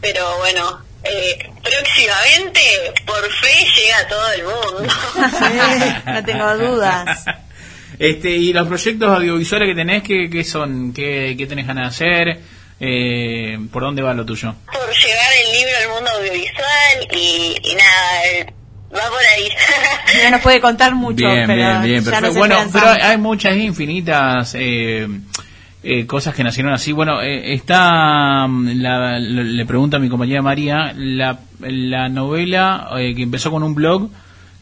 pero 0.00 0.38
bueno, 0.38 0.83
eh, 1.04 1.50
próximamente, 1.62 2.60
por 3.06 3.22
fe, 3.32 3.64
llega 3.76 3.98
a 3.98 4.08
todo 4.08 4.32
el 4.32 4.42
mundo. 4.44 4.94
no 6.06 6.24
tengo 6.24 6.56
dudas. 6.58 7.24
Este, 7.96 8.30
y 8.30 8.52
los 8.52 8.66
proyectos 8.66 9.08
audiovisuales 9.08 9.68
que 9.68 9.74
tenés, 9.76 10.02
¿qué, 10.02 10.28
qué 10.28 10.42
son? 10.42 10.92
¿Qué, 10.92 11.36
qué 11.38 11.46
tenés 11.46 11.64
ganas 11.64 11.96
de 11.96 12.06
hacer? 12.06 12.40
Eh, 12.80 13.56
¿Por 13.72 13.84
dónde 13.84 14.02
va 14.02 14.12
lo 14.14 14.26
tuyo? 14.26 14.52
por 14.66 14.80
llevar 14.92 15.32
el 15.46 15.52
libro 15.52 15.72
al 15.80 15.88
mundo 15.94 16.10
audiovisual 16.18 17.08
y, 17.12 17.56
y 17.62 17.74
nada, 17.76 18.26
eh, 18.32 18.46
va 18.92 19.08
por 19.10 19.20
ahí. 19.20 19.48
No 20.24 20.30
nos 20.30 20.40
puede 20.40 20.60
contar 20.60 20.94
mucho, 20.94 21.24
bien, 21.24 21.46
pero 21.46 21.54
bien, 21.54 21.82
bien, 21.82 22.04
ya 22.04 22.10
perfecto. 22.10 22.26
nos 22.26 22.36
Bueno, 22.36 22.70
pero 22.72 22.86
hay 22.90 23.16
muchas 23.18 23.56
infinitas 23.56 24.54
eh, 24.58 25.06
eh, 25.84 26.06
cosas 26.06 26.34
que 26.34 26.42
nacieron 26.42 26.72
así. 26.72 26.92
Bueno, 26.92 27.20
eh, 27.20 27.52
está, 27.52 28.46
mm, 28.48 28.80
la- 28.80 29.18
le 29.18 29.66
pregunto 29.66 29.96
a 29.96 30.00
mi 30.00 30.08
compañera 30.08 30.42
María, 30.42 30.92
la, 30.96 31.38
la 31.60 32.08
novela 32.08 32.88
eh, 32.98 33.14
que 33.14 33.22
empezó 33.22 33.50
con 33.50 33.62
un 33.62 33.74
blog, 33.74 34.08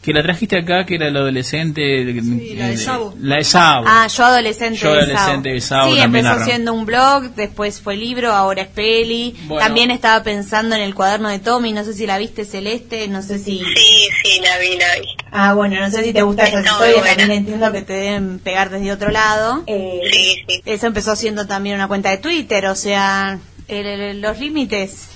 que 0.03 0.13
la 0.13 0.21
trajiste 0.21 0.57
acá, 0.57 0.85
que 0.85 0.95
era 0.95 1.07
el 1.07 1.15
adolescente. 1.15 2.03
Sí, 2.21 2.55
la 2.55 2.67
de 2.67 2.77
Sabo. 2.77 3.15
La 3.19 3.37
de 3.37 3.43
Sabo. 3.43 3.85
Ah, 3.87 4.05
yo 4.07 4.25
adolescente 4.25 4.77
Yo 4.79 4.89
adolescente 4.89 5.49
de 5.49 5.61
Sao 5.61 5.89
Sí, 5.89 5.97
también 5.97 6.25
empezó 6.25 6.35
arran- 6.41 6.45
siendo 6.45 6.73
un 6.73 6.85
blog, 6.85 7.23
después 7.35 7.79
fue 7.81 7.95
libro, 7.95 8.31
ahora 8.33 8.63
es 8.63 8.67
peli. 8.67 9.35
Bueno. 9.45 9.65
También 9.65 9.91
estaba 9.91 10.21
pensando 10.23 10.75
en 10.75 10.81
el 10.81 10.93
cuaderno 10.93 11.29
de 11.29 11.39
Tommy, 11.39 11.71
no 11.71 11.83
sé 11.85 11.93
si 11.93 12.05
la 12.05 12.17
viste 12.17 12.43
Celeste, 12.45 13.07
no 13.07 13.21
sé 13.21 13.39
si... 13.39 13.59
Sí, 13.59 14.07
sí, 14.23 14.41
la 14.41 14.57
vi, 14.59 14.77
la 14.77 14.99
vi. 15.01 15.07
Ah, 15.31 15.53
bueno, 15.53 15.79
no 15.79 15.89
sé 15.89 16.03
si 16.03 16.11
te 16.13 16.21
gusta 16.21 16.43
esa 16.47 16.59
historia, 16.61 17.01
también 17.03 17.31
entiendo 17.31 17.71
que 17.71 17.81
te 17.81 17.93
deben 17.93 18.39
pegar 18.39 18.69
desde 18.69 18.91
otro 18.91 19.09
lado. 19.09 19.63
Eh, 19.67 20.01
Sí, 20.11 20.43
sí. 20.47 20.61
Eso 20.65 20.85
empezó 20.87 21.15
siendo 21.15 21.47
también 21.47 21.75
una 21.75 21.87
cuenta 21.87 22.09
de 22.09 22.17
Twitter, 22.17 22.65
o 22.67 22.75
sea, 22.75 23.39
el- 23.69 23.85
el- 23.87 24.21
los 24.21 24.37
límites 24.37 25.07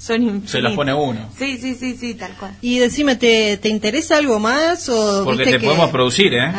son 0.00 0.22
infinitos. 0.22 0.50
Se 0.52 0.60
los 0.60 0.72
pone 0.72 0.94
uno. 0.94 1.30
Sí, 1.38 1.58
sí, 1.58 1.74
sí, 1.74 1.96
sí, 1.98 2.14
tal 2.14 2.34
cual. 2.38 2.52
Y 2.62 2.78
decime, 2.78 3.16
¿te, 3.16 3.58
te 3.58 3.68
interesa 3.68 4.16
algo 4.16 4.38
más? 4.38 4.88
O 4.88 5.24
Porque 5.24 5.42
viste 5.44 5.52
te 5.56 5.60
que- 5.60 5.66
podemos 5.66 5.90
producir, 5.90 6.32
¿eh? 6.34 6.50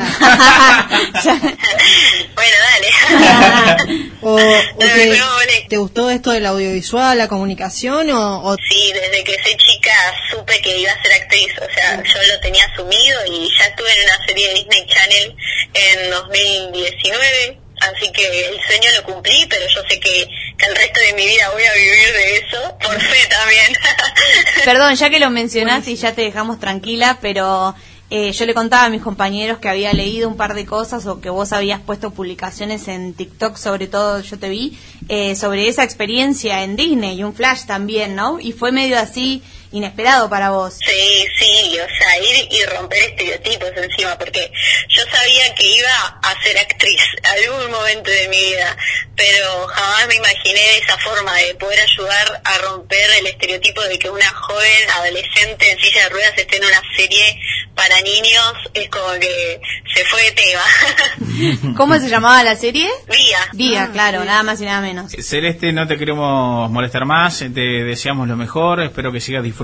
Bueno, 2.36 2.56
dale. 2.72 4.12
o, 4.22 4.34
o 4.36 4.38
No, 4.38 4.78
te, 4.78 5.18
no, 5.18 5.26
vale. 5.36 5.66
¿Te 5.70 5.78
gustó 5.78 6.10
esto 6.10 6.32
del 6.32 6.46
audiovisual, 6.46 7.18
la 7.18 7.28
comunicación? 7.28 8.10
O, 8.12 8.44
o- 8.52 8.56
Sí, 8.70 8.92
desde 8.94 9.24
que 9.24 9.34
soy 9.44 9.56
chica 9.58 9.92
supe 10.32 10.62
que 10.62 10.80
iba 10.80 10.92
a 10.92 11.02
ser 11.02 11.14
actriz, 11.14 11.48
o 11.58 11.74
sea, 11.74 12.04
yo 12.04 12.34
lo 12.34 12.40
tenía 12.42 12.66
asumido 12.66 13.20
y 13.28 13.50
ya 13.58 13.66
estuve 13.66 13.90
en 13.92 14.06
una 14.06 14.26
serie 14.28 14.48
de 14.50 14.54
Disney 14.56 14.86
Channel 14.88 15.36
en 15.74 16.10
2019, 16.12 17.61
así 17.82 18.12
que 18.12 18.48
el 18.48 18.60
sueño 18.62 18.90
lo 18.98 19.04
cumplí, 19.04 19.46
pero 19.50 19.66
yo 19.68 19.82
sé 19.90 20.00
que, 20.00 20.28
que 20.58 20.66
el 20.66 20.76
resto 20.76 21.00
de 21.00 21.14
mi 21.14 21.26
vida 21.28 21.50
voy 21.52 21.64
a 21.64 21.74
vivir 21.74 22.14
de 22.14 22.38
eso, 22.38 22.78
por 22.80 23.00
fe 23.02 23.28
también. 23.30 23.74
Perdón, 24.66 24.96
ya 24.96 25.10
que 25.10 25.20
lo 25.20 25.30
mencionás 25.30 25.88
y 25.88 25.96
ya 25.96 26.14
te 26.14 26.22
dejamos 26.22 26.60
tranquila, 26.60 27.18
pero 27.22 27.76
eh, 28.14 28.34
yo 28.34 28.46
le 28.46 28.54
contaba 28.54 28.84
a 28.84 28.90
mis 28.90 29.02
compañeros 29.02 29.60
que 29.60 29.70
había 29.70 29.94
leído 29.94 30.28
un 30.28 30.36
par 30.36 30.54
de 30.54 30.66
cosas 30.66 31.06
o 31.06 31.22
que 31.22 31.30
vos 31.30 31.54
habías 31.54 31.80
puesto 31.80 32.12
publicaciones 32.12 32.90
en 32.90 33.14
TikTok, 33.14 33.56
sobre 33.56 33.88
todo 33.88 34.20
yo 34.20 34.38
te 34.38 34.50
vi, 34.50 34.78
eh, 35.08 35.36
sobre 35.38 35.70
esa 35.70 35.86
experiencia 35.86 36.64
en 36.64 36.76
Disney 36.76 37.18
y 37.18 37.24
un 37.24 37.34
flash 37.34 37.64
también, 37.66 38.16
¿no? 38.16 38.38
Y 38.42 38.52
fue 38.52 38.74
medio 38.74 39.00
así 39.00 39.42
inesperado 39.72 40.30
para 40.30 40.50
vos. 40.50 40.78
Sí, 40.86 41.26
sí, 41.38 41.78
o 41.80 41.88
sea, 41.98 42.20
ir 42.20 42.48
y 42.52 42.66
romper 42.66 43.04
estereotipos 43.04 43.70
encima, 43.76 44.18
porque 44.18 44.52
yo 44.90 45.04
sabía 45.12 45.56
que 45.56 45.66
iba 45.66 46.20
a 46.22 46.44
ser 46.44 46.58
actriz 46.58 47.02
algún 47.24 47.72
momento 47.72 48.12
de 48.12 48.28
mi 48.28 48.38
vida, 48.38 48.78
pero 49.16 49.68
jamás 49.68 50.08
me 50.08 50.16
imaginé 50.16 50.60
de 50.60 50.78
esa 50.80 50.98
forma 50.98 51.36
de 51.36 51.56
poder 51.56 51.80
ayudar 51.80 52.42
a 52.44 52.58
romper 52.58 53.10
el 53.20 53.28
estereotipo 53.28 53.82
de 53.84 53.98
que 53.98 54.10
una 54.10 54.30
joven 54.30 54.90
adolescente 54.96 55.72
en 55.72 55.80
silla 55.80 56.04
de 56.04 56.10
ruedas 56.10 56.34
esté 56.38 56.58
en 56.58 56.66
una 56.66 56.82
serie 56.96 57.40
para 57.76 57.96
niños, 58.02 58.54
es 58.74 58.90
como 58.90 59.14
que 59.20 59.62
se 59.94 60.06
fue 60.06 60.22
de 60.24 60.32
tema. 60.32 61.74
¿Cómo 61.78 61.98
se 61.98 62.10
llamaba 62.10 62.44
la 62.44 62.56
serie? 62.56 62.90
Vía. 63.08 63.40
Vía, 63.54 63.90
claro, 63.92 64.24
nada 64.26 64.44
más 64.44 64.60
y 64.62 64.66
nada 64.66 64.82
menos. 64.82 65.12
Celeste, 65.12 65.72
no 65.72 65.88
te 65.88 65.98
queremos 65.98 66.70
molestar 66.70 67.06
más, 67.06 67.40
te 67.40 67.62
deseamos 67.62 68.28
lo 68.28 68.36
mejor, 68.36 68.82
espero 68.82 69.12
que 69.12 69.20
sigas 69.20 69.44
disfrutando. 69.44 69.61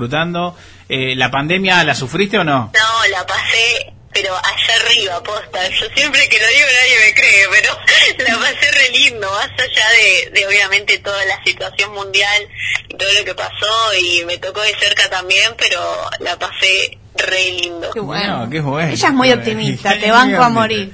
Eh, 0.88 1.14
¿La 1.16 1.30
pandemia 1.30 1.84
la 1.84 1.94
sufriste 1.94 2.38
o 2.38 2.44
no? 2.44 2.72
No, 2.72 3.08
la 3.10 3.26
pasé, 3.26 3.92
pero 4.12 4.34
allá 4.34 4.74
arriba, 4.84 5.22
posta. 5.22 5.68
Yo 5.68 5.86
siempre 5.94 6.28
que 6.28 6.38
lo 6.38 6.46
digo 6.48 6.66
nadie 6.80 7.06
me 7.06 7.14
cree, 7.14 7.46
pero 7.50 7.78
la 8.28 8.38
pasé 8.38 8.70
re 8.70 8.90
lindo, 8.90 9.30
más 9.30 9.50
allá 9.50 9.90
de, 9.90 10.30
de 10.30 10.46
obviamente 10.46 10.98
toda 10.98 11.24
la 11.26 11.42
situación 11.44 11.92
mundial 11.92 12.48
y 12.88 12.96
todo 12.96 13.12
lo 13.18 13.24
que 13.24 13.34
pasó 13.34 13.94
y 14.00 14.24
me 14.24 14.38
tocó 14.38 14.62
de 14.62 14.74
cerca 14.76 15.08
también, 15.10 15.54
pero 15.58 15.80
la 16.20 16.38
pasé 16.38 16.98
re 17.18 17.52
lindo. 17.52 17.90
Qué 17.92 18.00
bueno. 18.00 18.44
No, 18.44 18.50
qué 18.50 18.60
bueno. 18.60 18.92
Ella 18.92 19.08
es 19.08 19.14
muy 19.14 19.32
optimista, 19.32 19.98
te 19.98 20.10
banco 20.10 20.42
a 20.42 20.48
morir. 20.48 20.90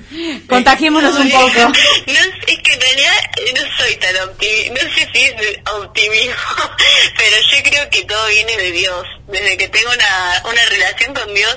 Contagiémonos 0.49 1.15
un 1.17 1.31
poco. 1.31 1.73
No, 2.07 2.21
es 2.47 2.61
que 2.63 2.73
en 2.75 2.81
realidad 2.81 3.13
no 3.55 3.63
soy 3.79 3.97
tan 3.97 4.29
optimista, 4.29 4.75
no 4.75 4.95
sé 4.95 5.09
si 5.13 5.23
es 5.23 5.35
optimismo, 5.83 6.35
pero 7.17 7.37
yo 7.51 7.63
creo 7.71 7.84
que 7.84 7.84
todo 8.15 8.29
viene 8.29 8.57
de 8.57 8.71
Dios. 8.71 9.07
Desde 9.27 9.57
que 9.57 9.69
tengo 9.69 9.91
una, 9.91 10.43
una 10.49 10.65
relación 10.71 11.15
con 11.15 11.35
Dios, 11.35 11.57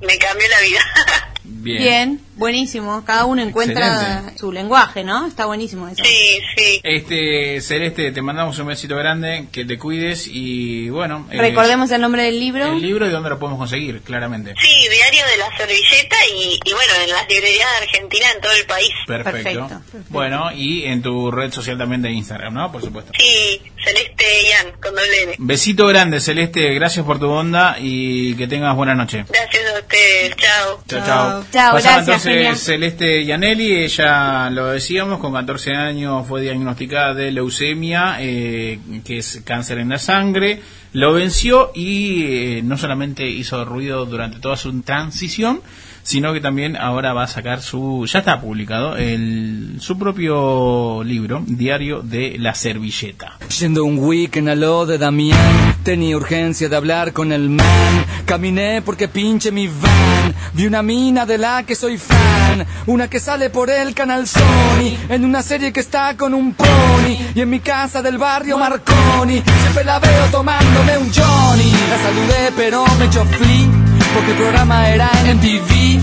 me 0.00 0.16
cambió 0.18 0.48
la 0.48 0.60
vida. 0.60 0.80
Bien. 1.44 1.78
Bien, 1.78 2.20
buenísimo. 2.38 3.04
Cada 3.04 3.24
uno 3.26 3.42
encuentra 3.42 3.86
Excelente. 3.98 4.38
su 4.38 4.52
lenguaje, 4.52 5.04
¿no? 5.04 5.26
Está 5.26 5.46
buenísimo 5.46 5.88
eso. 5.88 6.02
Sí, 6.04 6.38
sí. 6.56 6.80
Este, 6.82 7.60
Celeste, 7.60 8.12
te 8.12 8.22
mandamos 8.22 8.58
un 8.58 8.66
besito 8.68 8.96
grande, 8.96 9.46
que 9.52 9.64
te 9.64 9.78
cuides 9.78 10.26
y 10.26 10.88
bueno. 10.90 11.26
eh, 11.30 11.38
Recordemos 11.38 11.90
el 11.90 12.00
nombre 12.00 12.22
del 12.22 12.38
libro. 12.40 12.72
el 12.72 12.80
libro 12.82 13.06
y 13.06 13.10
dónde 13.10 13.30
lo 13.30 13.38
podemos 13.38 13.58
conseguir, 13.58 14.00
claramente. 14.02 14.54
Sí, 14.60 14.88
diario 14.88 15.24
de 15.30 15.36
la 15.36 15.56
servilleta 15.56 16.16
y, 16.34 16.58
y 16.64 16.72
bueno, 16.72 16.92
en 17.04 17.10
las 17.10 17.28
librerías 17.28 17.68
de 17.78 17.86
Argentina, 17.86 18.26
en 18.34 18.40
todo 18.40 18.52
el 18.52 18.66
país. 18.66 18.90
Perfecto. 19.06 19.82
Bueno, 20.08 20.50
y 20.54 20.84
en 20.84 21.02
tu 21.02 21.30
red 21.30 21.52
social 21.52 21.76
también 21.78 22.02
de 22.02 22.10
Instagram, 22.12 22.54
¿no? 22.54 22.70
Por 22.72 22.82
supuesto. 22.82 23.12
Sí, 23.18 23.60
Celeste 23.84 24.24
Yan, 24.50 24.72
con 24.80 24.94
doble 24.94 25.22
N. 25.24 25.34
Besito 25.38 25.86
grande, 25.86 26.20
Celeste, 26.20 26.72
gracias 26.74 27.04
por 27.04 27.18
tu 27.18 27.28
onda 27.28 27.76
y 27.80 28.34
que 28.36 28.46
tengas 28.46 28.74
buena 28.76 28.94
noche. 28.94 29.24
Gracias 29.28 29.62
a 29.74 29.78
ustedes, 29.80 30.36
chao. 30.36 30.82
Chao, 30.88 31.06
chao. 31.06 31.44
Chao, 31.52 31.72
gracias, 31.74 32.06
entonces. 32.28 32.64
Celeste 32.64 33.24
Yanelli, 33.24 33.76
ella 33.76 34.50
lo 34.50 34.66
decíamos, 34.66 35.18
con 35.18 35.32
14 35.32 35.72
años 35.72 36.26
fue 36.26 36.42
diagnosticada 36.42 37.14
de 37.14 37.30
leucemia, 37.30 38.16
eh, 38.20 38.78
que 39.04 39.18
es 39.18 39.42
cáncer 39.44 39.78
en 39.78 39.88
la 39.90 39.98
sangre, 39.98 40.60
lo 40.92 41.12
venció 41.12 41.72
y 41.74 42.24
eh, 42.24 42.62
no 42.62 42.76
solamente 42.76 43.28
hizo 43.28 43.64
ruido 43.64 44.06
durante 44.06 44.38
toda 44.38 44.56
su 44.56 44.80
transición, 44.82 45.60
sino 46.08 46.32
que 46.32 46.40
también 46.40 46.74
ahora 46.74 47.12
va 47.12 47.24
a 47.24 47.26
sacar 47.26 47.60
su, 47.60 48.06
ya 48.10 48.20
está 48.20 48.40
publicado, 48.40 48.96
el, 48.96 49.76
su 49.78 49.98
propio 49.98 51.04
libro, 51.04 51.42
Diario 51.46 52.00
de 52.00 52.38
la 52.38 52.54
Servilleta. 52.54 53.36
Yendo 53.60 53.84
un 53.84 53.98
weekend 53.98 54.48
a 54.48 54.54
lo 54.54 54.86
de 54.86 54.96
Damián, 54.96 55.76
tenía 55.82 56.16
urgencia 56.16 56.70
de 56.70 56.76
hablar 56.76 57.12
con 57.12 57.30
el 57.30 57.50
man. 57.50 58.06
Caminé 58.24 58.80
porque 58.80 59.08
pinche 59.08 59.52
mi 59.52 59.66
van. 59.66 60.34
Vi 60.54 60.66
una 60.66 60.82
mina 60.82 61.26
de 61.26 61.36
la 61.36 61.64
que 61.64 61.74
soy 61.74 61.98
fan, 61.98 62.66
una 62.86 63.08
que 63.08 63.20
sale 63.20 63.50
por 63.50 63.68
el 63.68 63.92
canal 63.92 64.26
Sony, 64.26 64.96
en 65.10 65.26
una 65.26 65.42
serie 65.42 65.74
que 65.74 65.80
está 65.80 66.16
con 66.16 66.32
un 66.32 66.54
pony. 66.54 67.18
Y 67.34 67.40
en 67.42 67.50
mi 67.50 67.60
casa 67.60 68.00
del 68.00 68.16
barrio 68.16 68.56
Marconi, 68.56 69.42
siempre 69.60 69.84
la 69.84 69.98
veo 69.98 70.24
tomándome 70.30 70.96
un 70.96 71.12
Johnny. 71.12 71.70
La 71.90 71.98
saludé 71.98 72.52
pero 72.56 72.86
me 72.98 73.04
echó 73.04 73.26
flea, 73.26 73.77
porque 74.18 74.32
el 74.32 74.36
programa 74.36 74.88
era 74.88 75.08
en 75.24 75.36
MTV. 75.36 76.00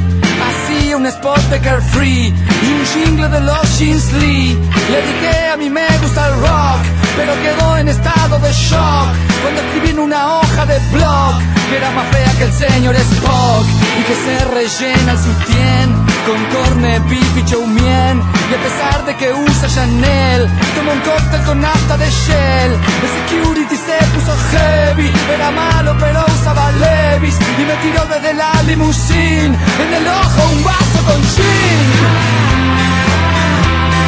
Hacía 0.48 0.96
un 0.96 1.06
spot 1.06 1.42
de 1.50 1.60
Carefree 1.60 2.28
y 2.28 2.68
un 2.72 2.86
jingle 2.94 3.28
de 3.28 3.42
los 3.42 3.78
Jeans 3.78 4.14
Lee. 4.14 4.58
Le 4.92 5.02
dije 5.02 5.50
a 5.54 5.58
mí 5.58 5.70
me 5.70 5.86
gusta 6.02 6.28
el 6.30 6.34
rock, 6.40 6.82
pero 7.18 7.34
quedó 7.44 7.78
en 7.78 7.90
estado 7.90 8.40
de 8.40 8.52
shock 8.54 9.08
cuando 9.42 9.62
escribí 9.62 9.90
en 9.90 10.00
una 10.00 10.38
hoja 10.38 10.66
de 10.66 10.80
blog 10.94 11.36
que 11.70 11.76
era 11.78 11.92
más 11.92 12.08
fea 12.08 12.32
que 12.38 12.44
el 12.44 12.54
señor 12.54 12.96
Spock 12.96 13.66
y 14.00 14.04
que 14.04 14.16
se 14.16 14.46
rellena 14.46 15.12
el 15.12 15.18
sutién 15.18 16.15
con 16.26 16.44
corne, 16.46 17.02
y 17.36 17.44
chow 17.46 17.66
mein. 17.66 18.18
Y 18.50 18.54
a 18.54 18.62
pesar 18.66 19.06
de 19.06 19.16
que 19.16 19.32
usa 19.34 19.68
Chanel, 19.68 20.50
toma 20.76 20.94
un 20.94 21.00
cóctel 21.02 21.42
con 21.44 21.62
nafta 21.62 21.98
de 21.98 22.10
Shell. 22.10 22.72
El 22.74 23.10
security 23.18 23.76
se 23.76 23.98
puso 24.14 24.34
heavy, 24.52 25.12
era 25.34 25.52
malo 25.52 25.96
pero 26.00 26.26
usaba 26.26 26.72
Levis 26.72 27.38
y 27.60 27.64
me 27.70 27.76
tiró 27.84 28.06
desde 28.06 28.34
la 28.34 28.52
limusine 28.64 29.56
en 29.84 29.94
el 29.94 30.08
ojo 30.08 30.42
un 30.52 30.64
vaso 30.64 31.00
con 31.08 31.22
gin. 31.34 31.88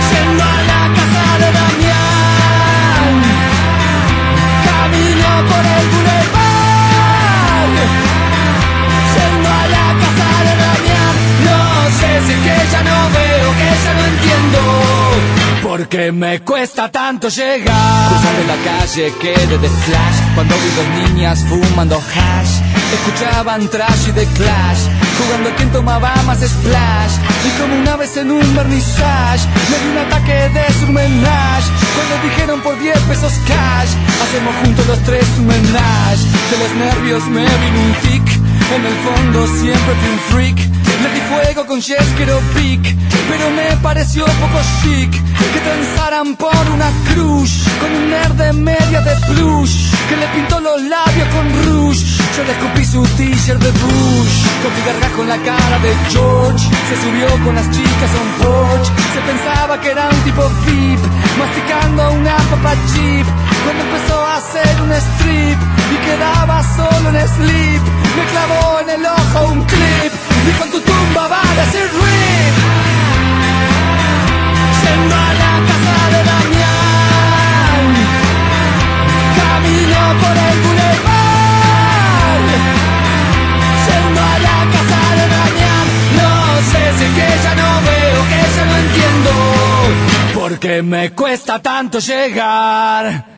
Yendo 0.09 0.43
a 0.43 0.61
la 0.71 0.83
casa 0.97 1.23
de 1.41 1.49
Damián, 1.59 3.13
camino 4.65 5.29
por 5.49 5.65
el 5.65 5.87
boulevard. 5.91 6.36
No 11.97 12.07
sé 12.07 12.27
si 12.27 12.33
es 12.33 12.39
que 12.39 12.71
ya 12.71 12.83
no 12.83 13.09
veo, 13.09 13.51
que 13.59 13.69
ya 13.83 13.93
no 13.93 14.05
entiendo. 14.05 14.59
Porque 15.63 16.11
me 16.11 16.41
cuesta 16.41 16.89
tanto 16.91 17.29
llegar. 17.29 18.09
Cruzando 18.09 18.43
la 18.47 18.57
calle 18.63 19.13
quedé 19.19 19.57
de 19.57 19.69
flash 19.69 20.17
cuando 20.35 20.55
vi 20.55 20.69
dos 20.75 21.09
niñas 21.09 21.43
fumando 21.49 21.95
hash. 21.95 22.61
Escuchaban 22.93 23.67
trash 23.69 24.09
y 24.09 24.11
de 24.11 24.25
clash, 24.25 24.81
jugando 25.17 25.49
a 25.49 25.55
quien 25.55 25.71
tomaba 25.71 26.13
más 26.25 26.39
splash. 26.39 27.13
Y 27.45 27.59
como 27.59 27.75
una 27.75 27.95
vez 27.97 28.15
en 28.17 28.31
un 28.31 28.55
vernissage, 28.55 29.45
me 29.69 29.77
di 29.79 29.87
un 29.91 29.97
ataque 29.97 30.49
de 30.49 30.73
surmenage. 30.79 31.67
Cuando 31.95 32.27
dijeron 32.29 32.61
por 32.61 32.79
10 32.79 32.97
pesos 33.09 33.33
cash, 33.47 33.91
hacemos 34.23 34.55
juntos 34.63 34.87
los 34.87 34.99
tres 34.99 35.25
un 35.39 35.47
menage. 35.47 36.23
De 36.51 36.57
los 36.59 36.71
nervios 36.75 37.23
me 37.27 37.41
vino 37.41 37.79
un 37.81 37.93
tic, 38.03 38.46
en 38.75 38.85
el 38.85 38.93
fondo 38.93 39.47
siempre 39.47 39.93
fui 39.95 40.09
un 40.09 40.19
freak. 40.31 40.77
Di 40.97 41.21
fuego 41.21 41.65
con 41.65 41.81
Jeskero 41.81 42.39
Pic, 42.53 42.81
pero 43.29 43.49
me 43.51 43.77
pareció 43.81 44.25
poco 44.25 44.59
chic 44.81 45.11
que 45.11 45.59
transaran 45.59 46.35
por 46.35 46.63
una 46.73 46.89
cruz 47.13 47.49
con 47.79 47.89
un 47.95 48.09
nerd 48.09 48.33
de 48.33 48.53
media 48.53 49.01
de 49.01 49.15
plush 49.27 49.87
que 50.09 50.17
le 50.17 50.27
pintó 50.27 50.59
los 50.59 50.81
labios 50.81 51.27
con 51.29 51.45
rouge. 51.63 52.03
Yo 52.35 52.43
le 52.43 52.51
escupí 52.51 52.85
su 52.85 53.01
t-shirt 53.15 53.61
de 53.61 53.71
Bush, 53.71 54.35
mi 54.75 54.81
gargajo 54.85 55.21
en 55.21 55.29
la 55.29 55.37
cara 55.37 55.79
de 55.79 55.95
George. 56.09 56.65
Se 56.89 56.95
subió 57.01 57.45
con 57.45 57.55
las 57.55 57.69
chicas 57.71 58.11
a 58.11 58.21
un 58.25 58.31
porch, 58.43 58.87
se 59.13 59.21
pensaba 59.21 59.79
que 59.79 59.91
era 59.91 60.09
un 60.09 60.21
tipo 60.23 60.43
VIP, 60.65 60.99
masticando 61.39 62.11
una 62.11 62.35
papa 62.35 62.73
chip. 62.91 63.46
Cuando 63.67 63.83
empezó 63.83 64.17
a 64.25 64.37
hacer 64.37 64.81
un 64.81 64.91
strip 64.93 65.59
y 65.91 65.97
quedaba 66.05 66.63
solo 66.77 67.09
en 67.09 67.27
sleep, 67.27 67.81
me 68.15 68.23
clavó 68.31 68.79
en 68.79 68.89
el 68.91 69.05
ojo 69.05 69.51
un 69.51 69.61
clip. 69.65 70.11
Dijo 70.45 70.63
en 70.63 70.71
tu 70.71 70.79
tumba 70.79 71.27
va 71.27 71.41
a 71.41 71.53
decir 71.65 71.81
rip. 71.81 72.55
Yendo 74.83 75.15
a 75.15 75.33
la 75.43 75.53
casa 75.67 75.95
de 76.13 76.21
Damián, 76.31 77.83
camino 79.41 79.99
por 80.21 80.35
el 80.47 80.57
boulevard. 80.63 82.47
Yendo 83.85 84.21
a 84.21 84.35
la 84.47 84.59
casa 84.75 84.99
de 85.19 85.25
Damián, 85.35 85.85
no 86.21 86.31
sé 86.71 86.81
si 86.97 87.03
es 87.03 87.11
que 87.17 87.29
ya 87.43 87.53
no 87.61 87.69
veo, 87.87 88.19
que 88.31 88.39
ya 88.55 88.63
no 88.65 88.75
entiendo. 88.77 89.31
Porque 90.39 90.81
me 90.83 91.11
cuesta 91.11 91.61
tanto 91.61 91.99
llegar. 91.99 93.36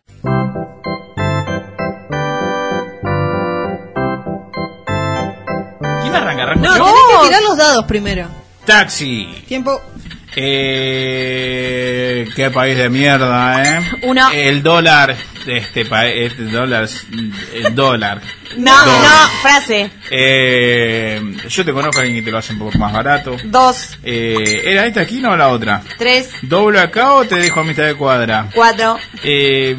¿Quién 6.11 6.15
arranca? 6.23 6.43
¿Arranco 6.43 6.61
No, 6.65 6.77
yo? 6.77 6.83
tenés 6.85 7.01
que 7.21 7.27
tirar 7.27 7.41
los 7.43 7.57
dados 7.57 7.85
primero. 7.85 8.27
Taxi. 8.65 9.43
Tiempo. 9.47 9.81
Eh, 10.35 12.27
qué 12.35 12.49
país 12.51 12.77
de 12.77 12.89
mierda, 12.89 13.63
¿eh? 13.63 13.81
Uno. 14.03 14.29
El 14.31 14.61
dólar, 14.63 15.15
este 15.47 15.85
país, 15.85 16.13
este 16.31 16.43
dólar, 16.43 16.87
el 17.53 17.75
dólar. 17.75 18.21
No, 18.57 18.75
Dólar. 18.85 19.01
no, 19.03 19.29
frase. 19.41 19.91
Eh, 20.09 21.21
yo 21.47 21.63
te 21.65 21.71
conozco 21.71 21.99
a 21.99 22.01
alguien 22.03 22.19
que 22.19 22.25
te 22.25 22.31
lo 22.31 22.39
hace 22.39 22.53
un 22.53 22.59
poco 22.59 22.77
más 22.79 22.91
barato. 22.91 23.37
Dos, 23.43 23.97
Eh, 24.03 24.61
¿Era 24.65 24.85
esta 24.87 25.01
aquí 25.01 25.19
no 25.19 25.35
la 25.37 25.49
otra? 25.49 25.81
tres, 25.97 26.29
¿Doble 26.41 26.79
acá 26.79 27.13
o 27.13 27.25
te 27.25 27.35
dejo 27.35 27.59
a 27.59 27.63
mitad 27.63 27.83
de 27.83 27.95
cuadra? 27.95 28.47
cuatro. 28.55 28.97
Eh, 29.23 29.75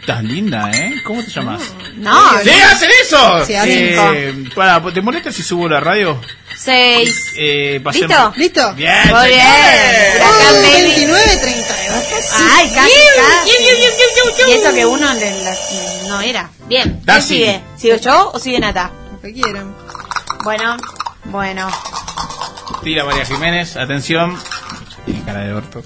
estás 0.00 0.24
linda, 0.24 0.70
¿eh? 0.72 0.94
¿Cómo 1.04 1.22
te 1.22 1.30
llamas? 1.30 1.62
No, 1.96 2.40
¡Sí, 2.42 2.50
hacen 2.50 2.90
eso! 3.02 3.44
Sí, 3.46 3.54
eh, 3.56 4.44
para, 4.54 4.82
¿te 4.92 5.00
molesta 5.00 5.30
si 5.30 5.42
subo 5.42 5.68
la 5.68 5.78
radio? 5.80 6.20
seis. 6.56 7.32
Eh, 7.36 7.80
¿Listo? 7.92 8.32
¿Listo? 8.36 8.74
Bien, 8.74 8.92
Muy 9.10 9.28
bien. 9.28 9.40
señores. 9.40 10.14
Huracán 10.16 10.54
Oh, 10.54 10.62
Baby. 10.62 10.82
29, 10.82 11.36
32. 11.40 11.70
Ay, 12.54 12.70
casi, 12.74 12.92
casi. 13.16 13.50
Y 14.48 14.52
eso 14.52 14.74
que 14.74 14.81
uno 14.86 15.14
de 15.14 15.44
las- 15.44 16.02
no 16.08 16.20
era. 16.20 16.50
Bien, 16.66 16.84
¿quién 16.84 17.04
Taxi. 17.04 17.28
sigue? 17.28 17.60
¿Sigo 17.76 17.96
yo 17.96 18.30
o 18.34 18.38
sigue 18.38 18.58
Nata? 18.60 18.90
Lo 19.12 19.20
que 19.20 19.32
quieran. 19.32 19.74
Bueno, 20.44 20.76
bueno. 21.26 21.68
Tira 22.82 23.04
María 23.04 23.24
Jiménez, 23.24 23.76
atención. 23.76 24.38
Tiene 25.04 25.22
cara 25.24 25.40
de 25.40 25.52
orto. 25.54 25.82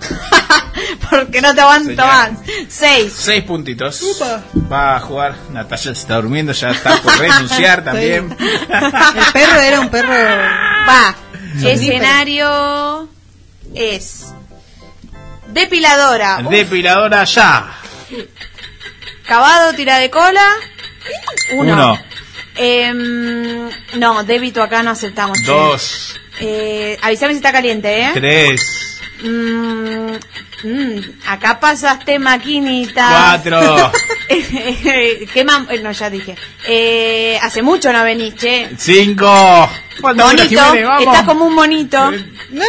Porque 1.10 1.40
no 1.40 1.54
te 1.54 1.60
aguanto 1.60 1.94
más. 2.06 2.30
Seis. 2.68 3.12
Seis 3.16 3.44
puntitos. 3.44 4.00
Upa. 4.02 4.42
Va 4.70 4.96
a 4.96 5.00
jugar. 5.00 5.34
Natalia 5.50 5.78
se 5.78 5.90
está 5.92 6.16
durmiendo, 6.16 6.52
ya 6.52 6.70
está 6.70 7.00
por 7.02 7.18
renunciar 7.18 7.84
también. 7.84 8.36
El 8.38 9.32
perro 9.32 9.60
era 9.60 9.80
un 9.80 9.88
perro. 9.90 10.08
Va. 10.88 11.14
Escenario 11.62 13.08
es 13.74 14.26
depiladora, 15.48 16.38
uf, 16.44 16.50
Depiladora 16.50 17.24
ya. 17.24 17.72
Cavado, 19.26 19.74
tira 19.74 19.98
de 19.98 20.10
cola, 20.10 20.46
uno. 21.52 21.72
Uno. 21.72 21.98
Em, 22.56 23.68
no, 23.94 24.22
débito 24.24 24.62
acá 24.62 24.82
no 24.82 24.90
aceptamos. 24.90 25.38
che. 25.40 25.46
Dos, 25.46 26.16
Eh, 26.42 26.96
avísame 27.02 27.32
si 27.34 27.36
está 27.38 27.52
caliente, 27.52 27.88
¿eh? 28.02 28.10
tres, 28.14 28.98
Mm, 29.22 30.16
mm, 30.64 31.00
acá 31.26 31.60
pasaste 31.60 32.18
maquinita. 32.18 33.06
cuatro, 33.10 33.92
¿Qué 34.28 35.44
mam- 35.44 35.66
eh, 35.70 35.78
No, 35.82 35.92
ya 35.92 36.08
dije. 36.08 36.34
Eh, 36.66 37.38
hace 37.42 37.60
mucho 37.60 37.92
no 37.92 38.02
venís, 38.02 38.34
che. 38.36 38.70
cinco. 38.78 39.68
¿Cuánto 40.00 40.22
dura, 40.30 40.44
Monito, 40.44 41.00
estás 41.00 41.24
como 41.24 41.44
un 41.46 41.54
monito. 41.54 42.10
No. 42.50 42.64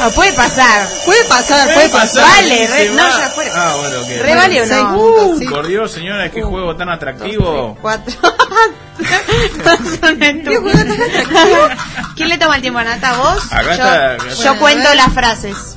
No, 0.00 0.10
puede 0.10 0.32
pasar. 0.32 0.86
Puede 1.04 1.24
pasar, 1.24 1.72
puede 1.74 1.88
pasar. 1.88 2.22
Vale, 2.24 2.66
re- 2.66 2.90
no, 2.90 3.08
ya 3.18 3.28
fue. 3.30 3.50
Ah, 3.54 3.74
bueno, 3.78 4.00
ok. 4.00 4.08
¿Re 4.22 4.34
vale 4.34 4.62
o 4.62 4.66
no? 4.66 4.94
puntos, 4.94 5.38
sí. 5.38 5.46
Por 5.46 5.66
Dios, 5.66 5.90
señora, 5.92 6.30
qué 6.30 6.42
juego 6.42 6.76
tan 6.76 6.88
atractivo. 6.90 7.76
Cuatro. 7.80 8.14
Son 10.00 10.22
estúpidos. 10.22 11.70
¿Quién 12.16 12.28
le 12.28 12.38
toma 12.38 12.56
el 12.56 12.62
tiempo, 12.62 12.80
Nata? 12.82 13.16
¿Vos? 13.16 13.44
Acá 13.52 13.62
yo 13.64 13.70
está, 13.72 14.12
acá 14.12 14.24
yo 14.24 14.30
está. 14.30 14.54
cuento 14.58 14.60
Bueno, 14.60 14.88
ver. 14.88 14.96
las 14.96 15.12
frases. 15.12 15.74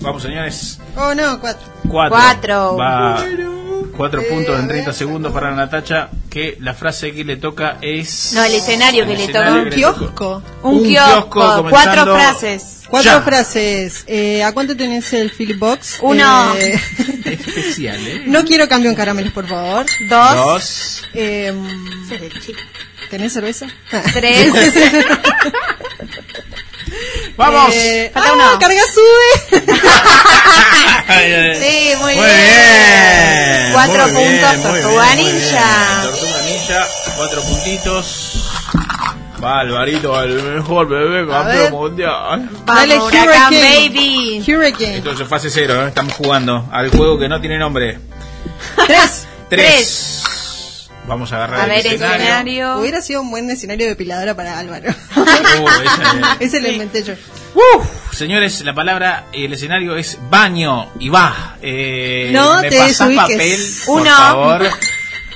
Vamos, 0.00 0.22
señores. 0.22 0.78
Oh, 0.96 1.14
no, 1.14 1.40
cuatro. 1.40 1.66
Cuatro. 1.88 2.16
Cuatro. 2.16 2.76
Va. 2.76 3.24
Cuatro 3.96 4.20
Eh, 4.22 4.24
puntos 4.28 4.58
en 4.58 4.66
30 4.68 4.86
ver. 4.90 4.94
segundos 4.98 5.32
para 5.32 5.54
Natacha. 5.54 6.08
Que 6.28 6.56
la 6.60 6.74
frase 6.74 7.12
que 7.12 7.24
le 7.24 7.36
toca 7.36 7.78
es. 7.80 8.32
No, 8.34 8.42
el 8.44 8.54
escenario 8.54 9.04
que 9.06 9.12
El 9.12 9.18
le 9.18 9.24
escenario 9.24 9.52
toca. 9.52 9.64
Un 9.64 9.70
que 9.70 9.76
le 9.76 9.82
toca. 9.82 9.98
kiosco. 9.98 10.42
Un, 10.62 10.74
Un 10.78 10.84
kiosco, 10.84 11.66
cuatro 11.70 12.04
frases. 12.16 12.82
Cuatro 12.88 13.10
Ya. 13.12 13.20
frases. 13.22 14.04
Eh, 14.06 14.42
¿A 14.42 14.52
cuánto 14.52 14.76
tenés 14.76 15.12
el 15.12 15.30
Philip 15.30 15.58
Box? 15.58 15.98
Uno. 16.02 16.54
Eh, 16.56 16.80
Especial, 17.24 17.96
¿eh? 18.06 18.22
no 18.26 18.44
quiero 18.44 18.68
cambio 18.68 18.90
en 18.90 18.96
caramelos, 18.96 19.32
por 19.32 19.46
favor. 19.46 19.86
Dos. 20.08 20.34
Dos. 20.36 21.02
Em, 21.14 21.56
chico. 22.44 22.58
¿Tenés 23.10 23.32
cerveza? 23.32 23.66
Tres. 24.12 24.52
¡Vamos! 27.36 27.74
Eh, 27.74 28.10
Falta 28.14 28.28
ah, 28.30 28.32
uno. 28.34 28.58
carga 28.58 28.82
sube. 28.92 29.62
Sí, 31.06 31.92
muy, 32.00 32.14
Muy 32.14 32.24
bien. 32.24 32.26
bien. 32.26 33.72
Cuatro 33.72 34.08
muy 34.08 34.24
puntos, 34.24 34.62
Tortuga 34.62 35.14
Ninja. 35.14 36.02
Tortuga 36.04 36.42
Ninja, 36.46 36.86
cuatro 37.16 37.42
puntitos. 37.42 38.48
Va 39.42 39.60
Alvarito, 39.60 40.22
el 40.22 40.42
mejor 40.42 40.88
bebé 40.88 41.26
campeón 41.30 41.72
mundial. 41.72 42.48
Dale, 42.64 42.98
Hurricane. 42.98 43.60
Baby. 43.60 44.44
Hurricane. 44.46 44.96
Entonces 44.96 45.28
fase 45.28 45.50
cero, 45.50 45.84
¿eh? 45.84 45.88
estamos 45.88 46.14
jugando 46.14 46.66
al 46.72 46.88
juego 46.90 47.18
que 47.18 47.28
no 47.28 47.40
tiene 47.40 47.58
nombre. 47.58 47.98
Tres. 48.86 49.26
Tres. 49.50 50.22
Vamos 51.06 51.32
a 51.32 51.36
agarrar 51.36 51.60
A 51.60 51.64
el 51.64 51.70
ver, 51.70 51.86
escenario. 51.86 52.16
escenario. 52.24 52.78
Hubiera 52.78 53.02
sido 53.02 53.20
un 53.20 53.30
buen 53.30 53.50
escenario 53.50 53.84
de 53.86 53.90
depiladora 53.90 54.34
para 54.34 54.58
Álvaro. 54.58 54.94
Uh, 55.16 55.68
ese- 55.68 56.44
Ese 56.58 56.60
lo 56.60 56.68
inventé 56.72 57.02
yo. 57.04 57.14
Uf, 57.54 57.86
señores, 58.12 58.60
la 58.64 58.74
palabra, 58.74 59.26
el 59.32 59.52
escenario 59.52 59.96
es 59.96 60.18
baño 60.28 60.90
y 60.98 61.08
va. 61.10 61.56
Eh, 61.62 62.30
No 62.32 62.60
¿Me 62.60 62.68
te 62.70 62.76
desubiques. 62.82 63.22
papel, 63.22 63.74
por 63.86 64.00
Uno. 64.02 64.10
favor? 64.16 64.70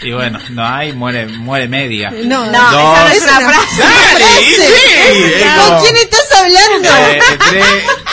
Y 0.03 0.13
bueno, 0.13 0.39
no 0.51 0.65
hay, 0.67 0.93
muere, 0.93 1.27
muere 1.27 1.69
media. 1.69 2.11
No, 2.11 2.47
No, 2.47 2.71
Dos. 2.73 2.83
esa 2.83 3.05
no 3.05 3.09
es 3.13 3.23
una 3.23 3.41
frase. 3.51 3.83
Dale, 3.83 4.25
frase. 4.25 4.45
sí, 4.57 5.45
¿Con 5.69 5.81
quién 5.81 5.97
estás 5.97 6.33
hablando? 6.39 6.89
Eh, 6.89 7.21
tres, 7.51 7.65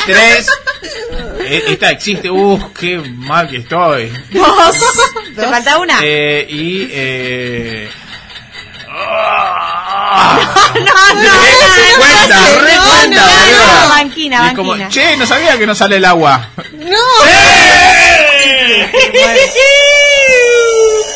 tres. 0.06 0.48
Eh, 1.46 1.64
esta 1.68 1.92
existe. 1.92 2.30
Uf, 2.30 2.64
qué 2.80 2.98
mal 2.98 3.48
que 3.50 3.58
estoy. 3.58 4.12
Dos. 4.32 4.76
¿Te 5.36 5.42
falta 5.48 5.78
una? 5.80 6.00
Eh, 6.02 6.46
y 6.50 6.88
eh, 6.92 7.90
no, 8.88 8.96
no, 10.76 10.84
no. 10.84 10.90
cuenta, 11.98 12.40
no, 12.40 12.60
re 12.62 12.76
no, 12.76 12.84
cuenta, 12.84 13.24
no, 13.84 13.90
banquina, 13.90 14.46
Y 14.46 14.48
es 14.48 14.54
como, 14.54 14.70
banquina. 14.72 14.90
che, 14.90 15.18
no 15.18 15.26
sabía 15.26 15.58
que 15.58 15.68
no 15.68 15.76
sale 15.76 15.98
el 15.98 16.06
agua. 16.06 16.50
No. 16.74 16.98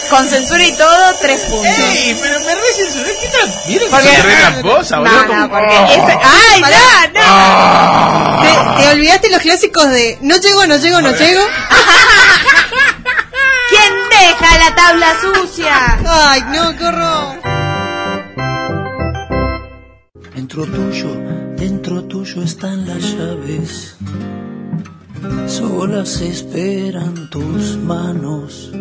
Con 0.10 0.28
censura 0.28 0.66
y 0.66 0.72
todo, 0.76 1.14
tres 1.22 1.42
puntos. 1.42 1.68
Ey, 1.68 2.18
pero 2.20 2.40
me 2.40 2.56
re 2.56 2.74
censuré. 2.76 3.16
¿Qué 3.22 3.28
tal? 3.28 3.54
¿Vieron 3.68 3.90
que 3.90 3.96
Porque- 3.96 4.16
soy 4.16 4.22
re 4.24 4.36
tramposa, 4.38 4.96
No, 4.98 5.02
boludo? 5.04 5.22
no, 5.22 5.28
Como- 5.28 5.50
porque 5.50 5.78
Oh. 5.78 5.86
ese- 5.86 6.20
¡Ay, 6.24 6.62
no, 6.62 6.68
no! 7.14 7.20
Ah. 7.26 8.76
Te, 8.78 8.84
te 8.84 8.90
olvidaste 8.92 9.30
los 9.30 9.42
clásicos 9.42 9.88
de 9.90 10.18
no 10.22 10.36
llego, 10.38 10.66
no 10.66 10.78
llego, 10.78 11.02
no 11.02 11.12
llego. 11.12 11.42
¿Quién 13.70 13.94
deja 14.10 14.58
la 14.58 14.74
tabla 14.76 15.08
sucia? 15.22 16.00
Ay, 16.08 16.42
no, 16.54 16.76
qué 16.76 16.86
horror. 16.86 17.40
Dentro 20.36 20.66
tuyo, 20.66 21.10
dentro 21.56 22.04
tuyo 22.06 22.42
están 22.44 22.88
las 22.88 23.04
llaves. 23.14 23.96
Solas 25.48 26.22
esperan 26.22 27.30
tus 27.30 27.78
manos. 27.78 28.72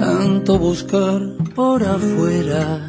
Tanto 0.00 0.58
buscar 0.58 1.20
por 1.54 1.84
afuera. 1.84 2.88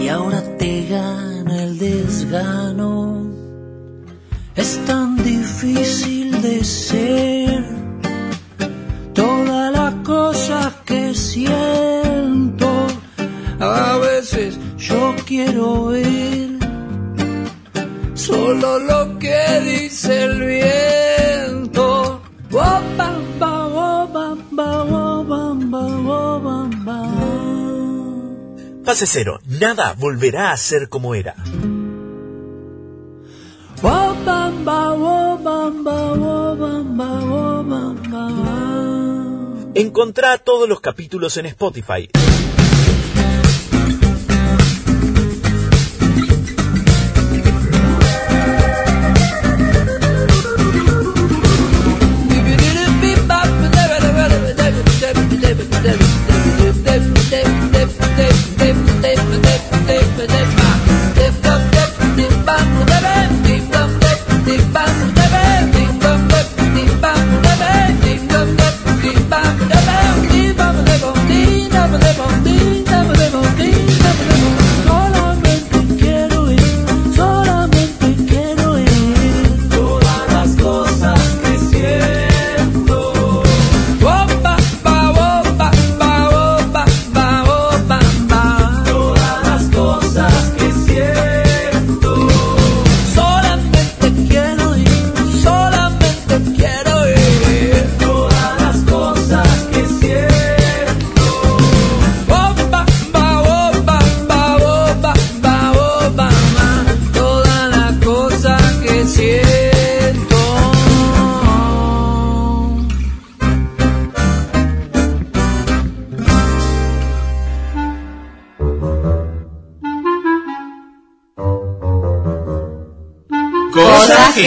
Y 0.00 0.06
ahora 0.06 0.40
te 0.58 0.86
gana 0.86 1.64
el 1.64 1.76
desgano. 1.76 3.26
Es 4.54 4.78
tan 4.86 5.16
difícil 5.16 6.40
de 6.40 6.62
ser. 6.62 7.64
Todas 9.12 9.72
las 9.72 9.94
cosas 10.04 10.72
que 10.86 11.14
siento. 11.16 12.86
A 13.58 13.98
veces 13.98 14.56
yo 14.78 15.16
quiero 15.26 15.86
ver 15.86 16.50
solo 18.14 18.78
lo 18.78 19.18
que 19.18 19.60
dice 19.64 20.22
el 20.22 20.40
viento. 20.46 20.99
Fase 28.84 29.06
cero. 29.06 29.38
Nada 29.46 29.94
volverá 29.94 30.50
a 30.50 30.56
ser 30.56 30.88
como 30.88 31.14
era. 31.14 31.34
Oh, 33.82 34.14
oh, 34.26 34.58
oh, 34.66 35.78
oh. 38.12 38.50
Encontrá 39.74 40.38
todos 40.38 40.68
los 40.68 40.80
capítulos 40.80 41.36
en 41.36 41.46
Spotify. 41.46 42.10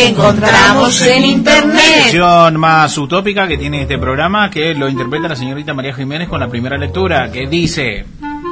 Que 0.03 0.09
encontramos 0.09 1.01
en 1.01 1.21
La 1.21 1.27
internet. 1.27 1.81
sección 2.03 2.57
más 2.59 2.97
utópica 2.97 3.47
que 3.47 3.57
tiene 3.57 3.81
este 3.83 3.97
programa 3.97 4.49
que 4.49 4.73
lo 4.73 4.89
interpreta 4.89 5.27
la 5.29 5.35
señorita 5.35 5.73
María 5.73 5.93
Jiménez 5.93 6.27
con 6.27 6.39
la 6.39 6.47
primera 6.49 6.77
lectura 6.77 7.31
que 7.31 7.47
dice 7.47 8.05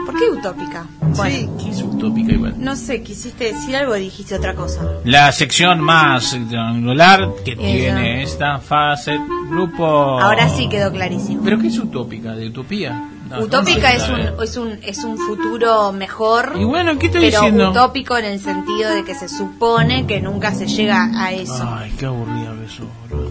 ¿Por 0.06 0.16
qué 0.18 0.30
utópica? 0.32 0.86
Bueno, 1.16 1.58
¿Qué 1.62 1.70
es 1.70 1.82
utópica 1.82 2.32
igual? 2.34 2.54
no 2.58 2.76
sé, 2.76 3.04
quisiste 3.04 3.46
decir 3.54 3.76
algo 3.76 3.92
o 3.94 3.96
dijiste 3.96 4.36
otra 4.36 4.56
cosa. 4.56 4.82
La 5.04 5.32
sección 5.32 5.82
más 5.82 6.38
triangular 6.48 7.30
que 7.44 7.52
Eh, 7.52 7.56
tiene 7.58 8.24
esta 8.24 8.60
fase 8.60 9.18
grupo. 9.50 9.86
Ahora 10.22 10.48
sí 10.50 10.68
quedó 10.70 10.92
clarísimo. 10.92 11.42
¿Pero 11.44 11.60
qué 11.60 11.68
es 11.68 11.78
utópica? 11.78 12.32
¿De 12.34 12.48
utopía? 12.48 13.10
No, 13.32 13.40
Utópica 13.46 13.94
no 13.94 13.96
es 13.96 14.10
un, 14.10 14.20
es 14.44 14.58
un 14.58 14.80
es 14.84 15.04
un 15.06 15.18
futuro 15.18 15.92
mejor. 15.94 16.54
Y 16.60 16.66
bueno, 16.66 17.00
¿qué 17.00 17.06
estoy 17.06 17.22
pero 17.22 17.40
diciendo? 17.40 17.70
utópico 17.72 18.18
en 18.18 18.26
el 18.26 18.40
sentido 18.42 18.90
de 18.94 19.06
que 19.06 19.16
se 19.16 19.30
supone 19.30 20.06
que 20.06 20.20
nunca 20.20 20.54
se 20.54 20.68
llega 20.68 21.10
a 21.16 21.32
eso. 21.32 21.64
Ay, 21.66 21.94
qué 21.98 22.06
aburrido 22.06 22.54
eso. 22.64 22.84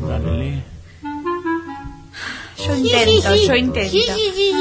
Dale. 0.09 0.63
Yo 2.67 2.77
intento, 2.77 3.35
yo 3.35 3.55
intento. 3.55 3.97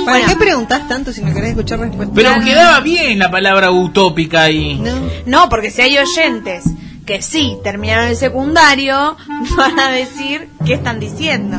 ¿Para 0.05 0.19
Bueno, 0.19 0.27
qué 0.27 0.35
preguntás 0.35 0.87
tanto 0.87 1.11
si 1.11 1.21
no 1.21 1.33
querés 1.33 1.51
escuchar 1.51 1.79
respuesta? 1.79 2.13
Pero 2.15 2.31
quedaba 2.43 2.79
bien 2.81 3.19
la 3.19 3.29
palabra 3.31 3.71
utópica 3.71 4.43
ahí. 4.43 4.81
no, 5.25 5.49
porque 5.49 5.71
si 5.71 5.81
hay 5.81 5.97
oyentes 5.97 6.63
que 7.05 7.21
sí 7.21 7.57
terminaron 7.63 8.07
el 8.07 8.15
secundario, 8.15 9.17
van 9.57 9.79
a 9.79 9.89
decir 9.91 10.49
qué 10.65 10.73
están 10.75 10.99
diciendo. 10.99 11.57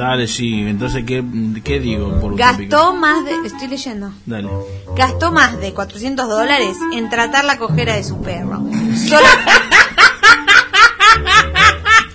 Dale, 0.00 0.26
sí. 0.26 0.64
Entonces, 0.66 1.04
¿qué, 1.06 1.22
qué 1.62 1.78
digo 1.78 2.18
por? 2.20 2.34
Gastó 2.36 2.94
más 2.94 3.22
de, 3.26 3.32
estoy 3.44 3.68
leyendo, 3.68 4.10
Dale. 4.24 4.48
gastó 4.96 5.30
más 5.30 5.60
de 5.60 5.74
400 5.74 6.26
dólares 6.26 6.74
en 6.94 7.10
tratar 7.10 7.44
la 7.44 7.58
cojera 7.58 7.96
de 7.96 8.02
su 8.04 8.18
perro. 8.22 8.64
Solo, 9.06 9.26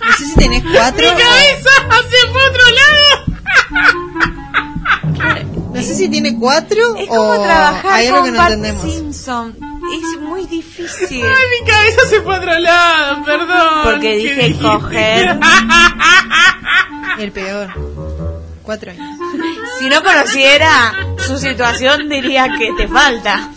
No 0.02 0.16
sé 0.18 0.24
si 0.26 0.34
tenés 0.34 0.62
cuatro. 0.64 1.06
o- 1.06 1.16
se 1.16 2.28
fue 2.32 2.42
a 2.42 2.48
otro 2.50 2.64
lado. 2.80 3.06
No 5.76 5.82
sé 5.82 5.94
si 5.94 6.08
tiene 6.08 6.34
cuatro 6.38 6.78
Es 6.96 7.06
como 7.06 7.20
o 7.20 7.42
trabajar 7.44 7.92
hay 7.92 8.06
algo 8.06 8.20
con 8.20 8.24
que 8.26 8.32
no 8.32 8.38
Bart 8.38 8.52
entendemos. 8.54 8.92
Simpson. 8.94 9.56
Es 9.92 10.20
muy 10.22 10.46
difícil. 10.46 11.22
Ay, 11.22 11.44
mi 11.60 11.66
cabeza 11.70 12.00
se 12.08 12.22
fue 12.22 12.34
a 12.34 12.38
otro 12.38 12.58
lado, 12.58 13.24
perdón. 13.24 13.68
Porque 13.84 14.00
¿Qué 14.00 14.16
dije 14.16 14.58
coger. 14.58 15.38
El 17.18 17.32
peor. 17.32 17.68
Cuatro 18.62 18.90
años. 18.90 19.06
Si 19.78 19.88
no 19.88 20.02
conociera 20.02 20.94
su 21.18 21.38
situación, 21.38 22.08
diría 22.08 22.48
que 22.58 22.72
te 22.76 22.88
falta. 22.88 23.50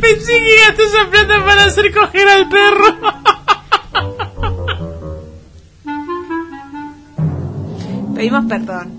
Pensé 0.00 0.32
que 0.38 0.56
gasté 0.66 0.82
esa 0.84 1.10
plata 1.10 1.44
para 1.44 1.64
hacer 1.64 1.92
coger 1.92 2.28
al 2.28 2.48
perro. 2.48 2.96
Pedimos 8.14 8.44
perdón. 8.46 8.98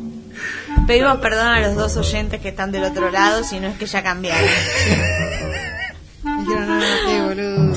Pedimos 0.88 1.18
perdón 1.18 1.48
a 1.48 1.60
los 1.60 1.76
dos 1.76 1.98
oyentes 1.98 2.42
que 2.42 2.50
están 2.50 2.72
del 2.72 2.84
otro 2.84 3.12
lado, 3.12 3.44
si 3.44 3.60
no 3.60 3.68
es 3.68 3.78
que 3.78 3.86
ya 3.86 4.02
cambiaron. 4.02 4.50
Dijeron, 6.40 6.80
no, 6.80 7.26
boludo. 7.26 7.74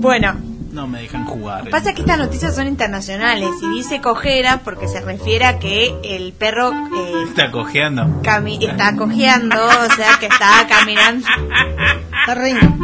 Bueno, 0.00 0.45
No 0.76 0.86
me 0.86 1.00
dejan 1.00 1.24
jugar. 1.24 1.70
pasa 1.70 1.94
que 1.94 2.02
estas 2.02 2.18
noticias 2.18 2.54
son 2.54 2.66
internacionales 2.68 3.48
y 3.62 3.68
dice 3.78 4.02
cojera 4.02 4.60
porque 4.62 4.88
se 4.88 5.00
refiere 5.00 5.46
a 5.46 5.58
que 5.58 5.94
el 6.04 6.34
perro 6.34 6.70
eh, 6.70 7.24
Está 7.28 7.50
cojeando. 7.50 8.02
cami- 8.22 8.62
está 8.62 8.94
cojeando, 8.94 9.56
o 9.64 9.94
sea 9.96 10.18
que 10.20 10.26
está 10.26 10.66
caminando 10.68 11.26
Está 12.20 12.34
rengo. 12.34 12.76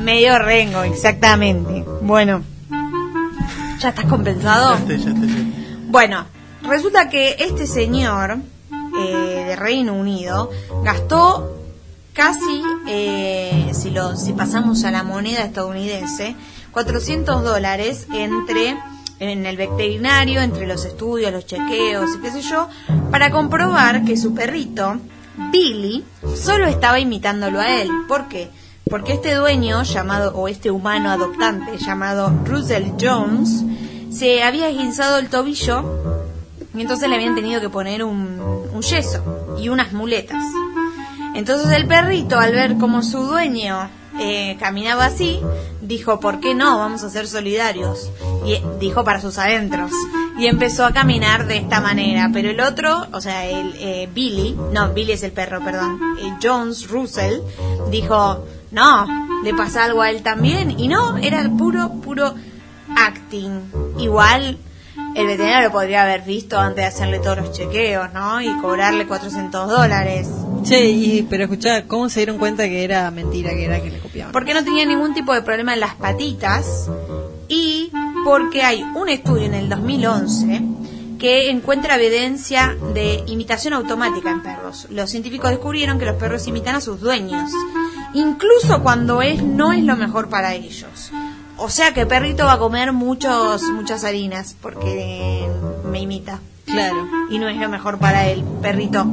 medio 0.00 0.38
rengo, 0.38 0.82
exactamente. 0.82 1.82
Bueno, 2.02 2.42
¿ya 3.78 3.88
estás 3.88 4.04
compensado? 4.04 4.76
Bueno, 5.88 6.26
resulta 6.62 7.08
que 7.08 7.36
este 7.38 7.66
señor 7.66 8.36
eh, 8.98 9.44
de 9.48 9.56
Reino 9.56 9.94
Unido 9.94 10.50
gastó 10.84 11.56
casi, 12.12 12.62
eh, 12.86 13.70
si, 13.72 13.90
lo, 13.90 14.14
si 14.14 14.34
pasamos 14.34 14.84
a 14.84 14.90
la 14.90 15.04
moneda 15.04 15.42
estadounidense, 15.44 16.36
400 16.72 17.42
dólares 17.42 18.06
entre 18.12 18.76
en 19.18 19.44
el 19.44 19.56
veterinario, 19.56 20.40
entre 20.40 20.66
los 20.66 20.84
estudios, 20.84 21.32
los 21.32 21.46
chequeos 21.46 22.08
y 22.16 22.20
qué 22.20 22.30
sé 22.30 22.40
yo, 22.40 22.68
para 23.10 23.30
comprobar 23.30 24.04
que 24.04 24.16
su 24.16 24.34
perrito, 24.34 24.96
Billy, 25.52 26.04
solo 26.34 26.66
estaba 26.66 26.98
imitándolo 26.98 27.60
a 27.60 27.82
él. 27.82 27.88
¿Por 28.08 28.28
qué? 28.28 28.50
Porque 28.88 29.12
este 29.12 29.34
dueño 29.34 29.82
llamado, 29.82 30.34
o 30.34 30.48
este 30.48 30.70
humano 30.70 31.10
adoptante 31.10 31.76
llamado 31.78 32.32
Russell 32.44 32.92
Jones, 33.00 33.62
se 34.10 34.42
había 34.42 34.70
esguinzado 34.70 35.18
el 35.18 35.28
tobillo 35.28 35.84
y 36.74 36.80
entonces 36.80 37.08
le 37.08 37.14
habían 37.14 37.34
tenido 37.34 37.60
que 37.60 37.68
poner 37.68 38.02
un, 38.02 38.40
un 38.72 38.82
yeso 38.82 39.56
y 39.60 39.68
unas 39.68 39.92
muletas. 39.92 40.42
Entonces 41.34 41.70
el 41.72 41.86
perrito, 41.86 42.38
al 42.38 42.52
ver 42.52 42.76
cómo 42.78 43.02
su 43.02 43.22
dueño 43.22 43.88
eh, 44.20 44.56
caminaba 44.60 45.06
así, 45.06 45.40
dijo, 45.80 46.20
¿por 46.20 46.40
qué 46.40 46.54
no? 46.54 46.78
Vamos 46.78 47.02
a 47.02 47.10
ser 47.10 47.26
solidarios. 47.26 48.10
Y 48.44 48.52
eh, 48.52 48.62
dijo 48.78 49.02
para 49.02 49.20
sus 49.20 49.38
adentros. 49.38 49.90
Y 50.38 50.46
empezó 50.46 50.84
a 50.84 50.92
caminar 50.92 51.46
de 51.46 51.56
esta 51.56 51.80
manera. 51.80 52.30
Pero 52.32 52.50
el 52.50 52.60
otro, 52.60 53.06
o 53.12 53.20
sea, 53.20 53.46
el 53.46 53.74
eh, 53.76 54.08
Billy, 54.12 54.56
no, 54.72 54.92
Billy 54.92 55.12
es 55.12 55.22
el 55.22 55.32
perro, 55.32 55.62
perdón, 55.64 55.98
eh, 56.20 56.34
Jones 56.42 56.88
Russell, 56.88 57.40
dijo, 57.90 58.44
no, 58.70 59.06
le 59.42 59.54
pasa 59.54 59.84
algo 59.84 60.02
a 60.02 60.10
él 60.10 60.22
también. 60.22 60.78
Y 60.78 60.88
no, 60.88 61.16
era 61.16 61.48
puro, 61.56 61.90
puro 62.02 62.34
acting. 62.96 63.96
Igual 63.98 64.58
el 65.14 65.26
veterinario 65.26 65.68
lo 65.68 65.72
podría 65.72 66.02
haber 66.02 66.22
visto 66.22 66.58
antes 66.58 66.76
de 66.76 66.84
hacerle 66.84 67.18
todos 67.18 67.38
los 67.38 67.52
chequeos, 67.52 68.12
¿no? 68.12 68.40
Y 68.40 68.48
cobrarle 68.60 69.06
400 69.06 69.68
dólares. 69.68 70.28
Che, 70.62 70.88
y, 70.88 71.22
pero 71.28 71.44
escuchá, 71.44 71.86
¿cómo 71.86 72.08
se 72.08 72.20
dieron 72.20 72.38
cuenta 72.38 72.64
que 72.64 72.84
era 72.84 73.10
mentira, 73.10 73.50
que 73.50 73.64
era 73.64 73.80
que 73.80 73.90
le 73.90 73.98
copiaban? 73.98 74.32
Porque 74.32 74.54
no 74.54 74.62
tenía 74.62 74.84
ningún 74.84 75.14
tipo 75.14 75.34
de 75.34 75.42
problema 75.42 75.74
en 75.74 75.80
las 75.80 75.94
patitas 75.94 76.88
y 77.48 77.90
porque 78.24 78.62
hay 78.62 78.82
un 78.94 79.08
estudio 79.08 79.46
en 79.46 79.54
el 79.54 79.68
2011 79.68 80.62
que 81.18 81.50
encuentra 81.50 81.96
evidencia 81.96 82.76
de 82.94 83.22
imitación 83.26 83.74
automática 83.74 84.30
en 84.30 84.42
perros. 84.42 84.86
Los 84.90 85.10
científicos 85.10 85.50
descubrieron 85.50 85.98
que 85.98 86.06
los 86.06 86.16
perros 86.16 86.46
imitan 86.46 86.76
a 86.76 86.80
sus 86.80 87.00
dueños, 87.00 87.50
incluso 88.14 88.82
cuando 88.82 89.20
es 89.20 89.42
no 89.42 89.72
es 89.72 89.84
lo 89.84 89.96
mejor 89.96 90.30
para 90.30 90.54
ellos. 90.54 91.12
O 91.62 91.68
sea 91.68 91.92
que 91.92 92.06
perrito 92.06 92.46
va 92.46 92.54
a 92.54 92.58
comer 92.58 92.92
muchos 92.92 93.62
muchas 93.62 94.04
harinas 94.04 94.56
porque 94.60 95.46
me 95.84 96.00
imita. 96.00 96.40
Claro. 96.64 97.06
Y 97.30 97.38
no 97.38 97.48
es 97.48 97.56
lo 97.58 97.68
mejor 97.68 97.98
para 97.98 98.28
el 98.28 98.42
perrito. 98.62 99.06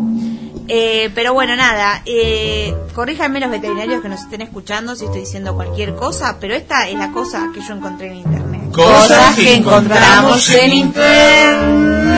Eh, 0.69 1.09
pero 1.15 1.33
bueno, 1.33 1.55
nada, 1.55 2.01
eh, 2.05 2.75
corríjanme 2.93 3.39
los 3.39 3.49
veterinarios 3.49 4.01
que 4.01 4.09
nos 4.09 4.21
estén 4.21 4.41
escuchando 4.41 4.95
si 4.95 5.05
estoy 5.05 5.21
diciendo 5.21 5.55
cualquier 5.55 5.95
cosa, 5.95 6.37
pero 6.39 6.55
esta 6.55 6.89
es 6.89 6.97
la 6.97 7.11
cosa 7.11 7.51
que 7.53 7.61
yo 7.61 7.73
encontré 7.73 8.11
en 8.11 8.17
internet. 8.17 8.71
Cosas 8.71 9.35
que 9.35 9.55
encontramos 9.55 10.49
en 10.49 10.73
internet. 10.73 12.17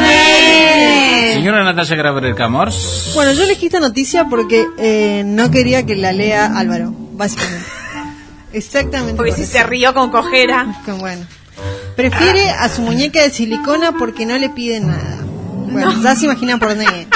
Señora 1.35 1.63
Natalia 1.63 1.95
Graver 1.95 2.35
Camors. 2.35 3.11
Bueno, 3.13 3.33
yo 3.33 3.43
elegí 3.43 3.67
esta 3.67 3.79
noticia 3.79 4.25
porque 4.25 4.67
eh, 4.77 5.23
no 5.25 5.51
quería 5.51 5.85
que 5.85 5.95
la 5.95 6.11
lea 6.11 6.57
Álvaro, 6.57 6.91
básicamente. 7.13 7.65
Exactamente. 8.53 9.15
Porque 9.15 9.31
por 9.31 9.39
si 9.39 9.45
se 9.45 9.63
rió 9.63 9.93
con 9.93 10.11
cojera. 10.11 10.83
Bueno. 10.99 11.25
Prefiere 11.95 12.49
a 12.51 12.69
su 12.69 12.81
muñeca 12.81 13.21
de 13.21 13.29
silicona 13.29 13.91
porque 13.91 14.25
no 14.25 14.37
le 14.37 14.49
pide 14.49 14.79
nada. 14.79 15.17
Bueno, 15.71 16.01
ya 16.01 16.15
se 16.15 16.25
imaginan 16.25 16.57
por 16.57 16.69
dónde. 16.69 17.07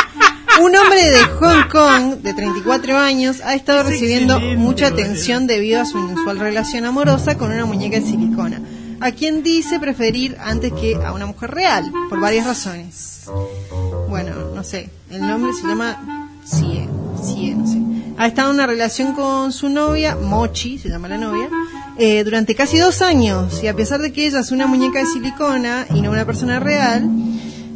Un 0.61 0.75
hombre 0.75 1.09
de 1.09 1.23
Hong 1.23 1.67
Kong, 1.71 2.21
de 2.21 2.33
34 2.33 2.97
años, 2.97 3.41
ha 3.43 3.55
estado 3.55 3.83
recibiendo 3.83 4.39
mucha 4.39 4.87
atención 4.87 5.47
debido 5.47 5.81
a 5.81 5.85
su 5.85 5.97
inusual 5.97 6.39
relación 6.39 6.85
amorosa 6.85 7.37
con 7.37 7.51
una 7.51 7.65
muñeca 7.65 7.99
de 7.99 8.05
silicona, 8.05 8.61
a 8.99 9.11
quien 9.11 9.41
dice 9.41 9.79
preferir 9.79 10.37
antes 10.39 10.71
que 10.73 10.95
a 10.95 11.11
una 11.11 11.25
mujer 11.25 11.51
real, 11.51 11.91
por 12.07 12.19
varias 12.19 12.45
razones. 12.45 13.25
Bueno, 14.09 14.31
no 14.53 14.63
sé, 14.63 14.89
el 15.09 15.21
nombre 15.21 15.53
se 15.53 15.67
llama 15.67 16.29
Sie, 16.45 16.87
No 17.23 17.67
sé. 17.67 17.79
Ha 18.17 18.27
estado 18.27 18.49
en 18.49 18.55
una 18.55 18.67
relación 18.67 19.13
con 19.13 19.51
su 19.51 19.69
novia, 19.69 20.15
Mochi, 20.15 20.77
se 20.77 20.89
llama 20.89 21.07
la 21.07 21.17
novia, 21.17 21.49
eh, 21.97 22.23
durante 22.23 22.53
casi 22.53 22.77
dos 22.77 23.01
años, 23.01 23.63
y 23.63 23.67
a 23.67 23.75
pesar 23.75 24.01
de 24.01 24.13
que 24.13 24.27
ella 24.27 24.39
es 24.41 24.51
una 24.51 24.67
muñeca 24.67 24.99
de 24.99 25.05
silicona 25.07 25.87
y 25.93 26.01
no 26.01 26.11
una 26.11 26.25
persona 26.25 26.59
real, 26.59 27.09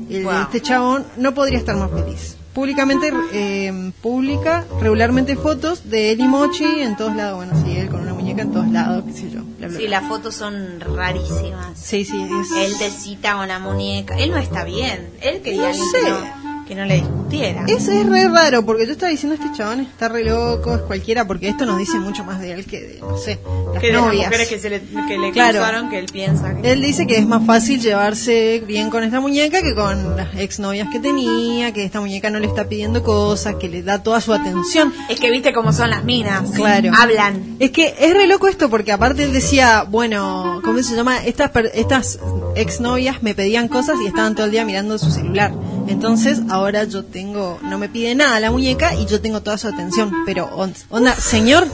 el- 0.09 0.27
este 0.27 0.61
chabón 0.61 1.05
no 1.17 1.33
podría 1.33 1.57
estar 1.57 1.75
más 1.75 1.89
feliz. 1.91 2.35
Públicamente 2.53 3.11
eh, 3.33 3.91
publica 4.01 4.65
regularmente 4.81 5.35
fotos 5.35 5.89
de 5.91 6.11
él 6.11 6.21
y 6.21 6.27
Mochi 6.27 6.65
en 6.81 6.95
todos 6.97 7.15
lados. 7.15 7.37
Bueno, 7.37 7.53
sí, 7.63 7.77
él 7.77 7.87
con 7.89 8.01
una 8.01 8.15
muñeca 8.15 8.41
en 8.41 8.51
todos 8.51 8.67
lados, 8.69 9.03
qué 9.05 9.13
sé 9.13 9.29
yo. 9.29 9.41
bla, 9.59 9.67
bla, 9.67 9.77
Sí, 9.77 9.85
bla. 9.87 9.99
las 9.99 10.09
fotos 10.09 10.33
son 10.35 10.79
rarísimas. 10.79 11.77
Sí, 11.79 12.03
sí, 12.03 12.19
es... 12.41 12.51
Él 12.57 12.73
te 12.79 12.89
cita 12.89 13.35
con 13.35 13.47
la 13.47 13.59
muñeca. 13.59 14.17
Él 14.17 14.31
no 14.31 14.37
está 14.37 14.63
bien. 14.63 15.07
Él 15.21 15.41
quería 15.43 15.69
No 15.69 15.73
sé. 15.75 16.09
no, 16.09 16.46
que 16.67 16.75
no 16.75 16.85
le 16.85 16.95
discutiera. 16.95 17.63
Eso 17.67 17.91
es 17.91 18.05
re 18.05 18.27
raro, 18.27 18.65
porque 18.65 18.85
yo 18.85 18.91
estaba 18.91 19.09
diciendo 19.11 19.35
este 19.41 19.55
chabón 19.57 19.79
está 19.81 20.09
re 20.09 20.23
loco, 20.23 20.75
es 20.75 20.81
cualquiera, 20.81 21.25
porque 21.25 21.47
esto 21.49 21.65
nos 21.65 21.77
dice 21.77 21.97
mucho 21.99 22.23
más 22.23 22.39
de 22.41 22.51
él 22.53 22.65
que 22.65 22.81
de, 22.81 22.99
no 22.99 23.17
sé, 23.17 23.39
las 23.73 23.81
que 23.81 23.87
de 23.87 23.93
las 23.93 24.01
novias. 24.03 24.25
mujeres 24.27 24.47
que, 24.49 24.59
se 24.59 24.69
le, 24.69 24.81
que 25.07 25.17
le 25.17 25.31
Claro. 25.31 25.59
cruzaron, 25.59 25.89
que 25.89 25.99
él 25.99 26.05
piensa. 26.11 26.53
que- 26.55 26.71
Él 26.71 26.81
dice 26.81 27.07
que 27.07 27.17
es 27.17 27.25
más 27.25 27.45
fácil 27.45 27.79
llevarse 27.79 28.63
bien 28.67 28.89
con 28.89 29.03
esta 29.03 29.19
muñeca 29.19 29.61
que 29.61 29.73
con 29.73 30.15
las 30.17 30.35
exnovias 30.35 30.87
que 30.91 30.99
tenía, 30.99 31.71
que 31.73 31.83
esta 31.85 31.99
muñeca 32.01 32.29
no 32.29 32.39
le 32.39 32.47
está 32.47 32.67
pidiendo 32.67 33.03
cosas, 33.03 33.55
que 33.55 33.69
le 33.69 33.81
da 33.83 34.03
toda 34.03 34.19
su 34.21 34.33
atención. 34.33 34.93
Es 35.09 35.19
que 35.19 35.31
viste 35.31 35.53
cómo 35.53 35.71
son 35.73 35.89
las 35.89 36.03
minas. 36.03 36.51
Claro. 36.51 36.91
Hablan. 36.97 37.55
Es 37.59 37.71
que 37.71 37.95
es 37.99 38.13
re 38.13 38.27
loco 38.27 38.47
esto 38.47 38.69
porque 38.69 38.91
aparte 38.91 39.23
él 39.23 39.33
decía, 39.33 39.85
bueno, 39.89 40.61
¿cómo 40.63 40.81
se 40.83 40.95
llama? 40.95 41.23
Estas 41.25 41.51
estas 41.73 42.19
exnovias 42.55 43.21
me 43.23 43.33
pedían 43.35 43.67
cosas 43.67 43.95
y 44.03 44.07
estaban 44.07 44.35
todo 44.35 44.45
el 44.45 44.51
día 44.51 44.65
mirando 44.65 44.97
su 44.97 45.11
celular. 45.11 45.51
Entonces 45.87 46.41
ahora 46.49 46.83
yo 46.83 47.03
tengo, 47.05 47.59
no 47.63 47.77
me 47.77 47.89
pide 47.89 48.13
nada 48.15 48.39
la 48.39 48.51
muñeca 48.51 48.93
y 48.95 49.05
yo 49.05 49.21
tengo 49.21 49.41
toda 49.41 49.57
su 49.57 49.67
atención. 49.67 50.11
Pero 50.25 50.45
on- 50.55 50.73
onda, 50.89 51.15
señor, 51.15 51.67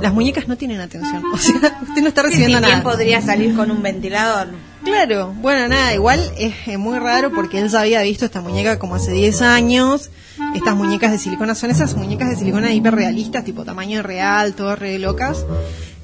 las 0.00 0.12
muñecas 0.12 0.48
no 0.48 0.56
tienen 0.56 0.80
atención. 0.80 1.22
O 1.32 1.38
sea, 1.38 1.78
usted 1.82 2.02
no 2.02 2.08
está 2.08 2.22
recibiendo 2.22 2.60
nada. 2.60 2.82
podría 2.82 3.20
salir 3.22 3.54
con 3.54 3.70
un 3.70 3.82
ventilador. 3.82 4.48
Claro, 4.84 5.34
bueno, 5.40 5.68
nada, 5.68 5.94
igual 5.94 6.20
es, 6.38 6.54
muy 6.78 6.98
raro 6.98 7.30
porque 7.32 7.60
él 7.60 7.68
ya 7.68 7.82
había 7.82 8.00
visto 8.02 8.24
esta 8.24 8.40
muñeca 8.40 8.78
como 8.78 8.94
hace 8.94 9.12
10 9.12 9.42
años. 9.42 10.10
Estas 10.54 10.74
muñecas 10.74 11.12
de 11.12 11.18
silicona 11.18 11.54
son 11.54 11.70
esas 11.70 11.94
muñecas 11.96 12.30
de 12.30 12.36
silicona 12.36 12.72
hiperrealistas, 12.72 13.44
tipo 13.44 13.64
tamaño 13.64 14.02
real, 14.02 14.54
todas 14.54 14.78
re 14.78 14.98
locas, 14.98 15.44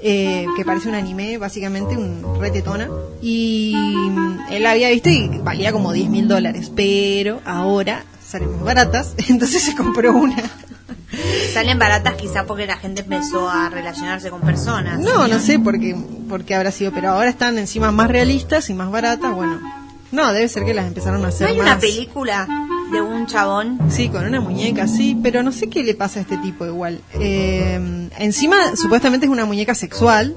eh, 0.00 0.46
que 0.56 0.64
parece 0.64 0.88
un 0.88 0.94
anime, 0.94 1.38
básicamente, 1.38 1.96
un 1.96 2.38
retetona. 2.40 2.88
Y 3.22 3.74
mm, 3.76 4.38
él 4.50 4.66
había 4.66 4.90
visto 4.90 5.08
y 5.08 5.28
valía 5.42 5.72
como 5.72 5.92
10 5.92 6.08
mil 6.10 6.28
dólares, 6.28 6.70
pero 6.74 7.40
ahora 7.44 8.04
salen 8.26 8.52
más 8.52 8.62
baratas, 8.64 9.14
entonces 9.28 9.62
se 9.62 9.74
compró 9.74 10.12
una. 10.12 10.42
Salen 11.52 11.78
baratas 11.78 12.14
quizá 12.14 12.44
porque 12.44 12.66
la 12.66 12.76
gente 12.76 13.00
empezó 13.00 13.48
a 13.48 13.70
relacionarse 13.70 14.28
con 14.28 14.40
personas. 14.42 14.98
No, 14.98 15.26
no 15.28 15.38
sé 15.38 15.58
por 15.58 15.80
qué, 15.80 15.96
por 16.28 16.44
qué 16.44 16.54
habrá 16.54 16.70
sido, 16.70 16.92
pero 16.92 17.10
ahora 17.10 17.30
están 17.30 17.56
encima 17.56 17.92
más 17.92 18.08
realistas 18.10 18.68
y 18.68 18.74
más 18.74 18.90
baratas, 18.90 19.34
bueno. 19.34 19.60
No, 20.12 20.32
debe 20.32 20.48
ser 20.48 20.64
que 20.64 20.74
las 20.74 20.86
empezaron 20.86 21.20
a 21.20 21.22
¿No 21.22 21.28
hacer 21.28 21.48
hay 21.48 21.56
más. 21.56 21.66
una 21.66 21.78
película 21.78 22.46
de 22.92 23.00
un 23.00 23.26
chabón? 23.26 23.78
Sí, 23.90 24.08
con 24.08 24.24
una 24.24 24.40
muñeca, 24.40 24.86
sí, 24.86 25.18
pero 25.22 25.42
no 25.42 25.52
sé 25.52 25.68
qué 25.68 25.82
le 25.82 25.94
pasa 25.94 26.20
a 26.20 26.22
este 26.22 26.36
tipo 26.38 26.66
igual. 26.66 27.00
Eh, 27.14 28.08
encima, 28.18 28.76
supuestamente 28.76 29.26
es 29.26 29.32
una 29.32 29.44
muñeca 29.44 29.74
sexual, 29.74 30.34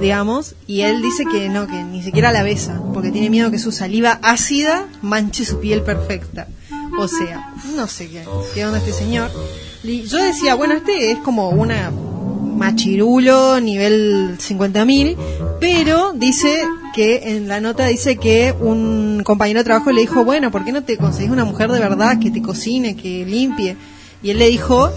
digamos, 0.00 0.54
y 0.66 0.82
él 0.82 1.02
dice 1.02 1.24
que 1.30 1.48
no, 1.48 1.66
que 1.66 1.82
ni 1.84 2.02
siquiera 2.02 2.32
la 2.32 2.42
besa, 2.42 2.80
porque 2.92 3.10
tiene 3.10 3.30
miedo 3.30 3.50
que 3.50 3.58
su 3.58 3.72
saliva 3.72 4.18
ácida 4.22 4.86
manche 5.02 5.44
su 5.44 5.60
piel 5.60 5.82
perfecta. 5.82 6.48
O 6.98 7.08
sea, 7.08 7.52
no 7.74 7.86
sé 7.86 8.08
qué, 8.08 8.24
qué 8.54 8.66
onda 8.66 8.78
este 8.78 8.92
señor. 8.92 9.30
Yo 9.82 10.22
decía, 10.22 10.54
bueno, 10.54 10.74
este 10.74 11.10
es 11.10 11.18
como 11.18 11.48
una 11.50 11.90
machirulo 11.90 13.60
nivel 13.60 14.38
50.000, 14.38 15.16
pero 15.58 16.12
dice 16.12 16.64
que 16.92 17.36
en 17.36 17.48
la 17.48 17.60
nota 17.60 17.86
dice 17.86 18.16
que 18.16 18.54
un 18.58 19.22
compañero 19.24 19.60
de 19.60 19.64
trabajo 19.64 19.90
le 19.92 20.02
dijo, 20.02 20.24
bueno, 20.24 20.50
¿por 20.50 20.64
qué 20.64 20.72
no 20.72 20.82
te 20.82 20.96
conseguís 20.96 21.30
una 21.30 21.44
mujer 21.44 21.70
de 21.70 21.80
verdad 21.80 22.18
que 22.18 22.30
te 22.30 22.42
cocine, 22.42 22.96
que 22.96 23.24
limpie? 23.24 23.76
Y 24.22 24.30
él 24.30 24.38
le 24.38 24.48
dijo, 24.48 24.92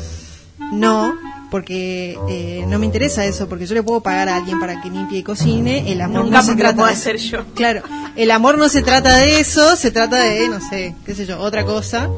no, 0.72 1.14
porque 1.50 2.18
eh, 2.30 2.66
no 2.68 2.80
me 2.80 2.86
interesa 2.86 3.26
eso, 3.26 3.48
porque 3.48 3.66
yo 3.66 3.74
le 3.76 3.84
puedo 3.84 4.02
pagar 4.02 4.30
a 4.30 4.36
alguien 4.36 4.60
para 4.60 4.82
que 4.82 4.90
limpie 4.90 5.20
y 5.20 5.24
cocine, 5.24 5.92
el 5.92 6.02
amor 6.02 6.26
Nunca 6.26 6.38
no 6.38 6.44
se 6.44 6.52
lo 6.52 6.58
trata 6.58 6.76
puedo 6.76 6.88
de 6.88 6.94
hacer 6.94 7.18
yo. 7.18 7.46
Claro, 7.56 7.82
el 8.16 8.32
amor 8.32 8.58
no 8.58 8.70
se 8.70 8.82
trata 8.82 9.18
de 9.18 9.40
eso, 9.40 9.76
se 9.76 9.92
trata 9.92 10.18
de, 10.18 10.50
no 10.50 10.60
sé, 10.60 10.96
qué 11.06 11.16
sé 11.16 11.26
yo, 11.26 11.40
otra 11.40 11.66
cosa. 11.66 12.10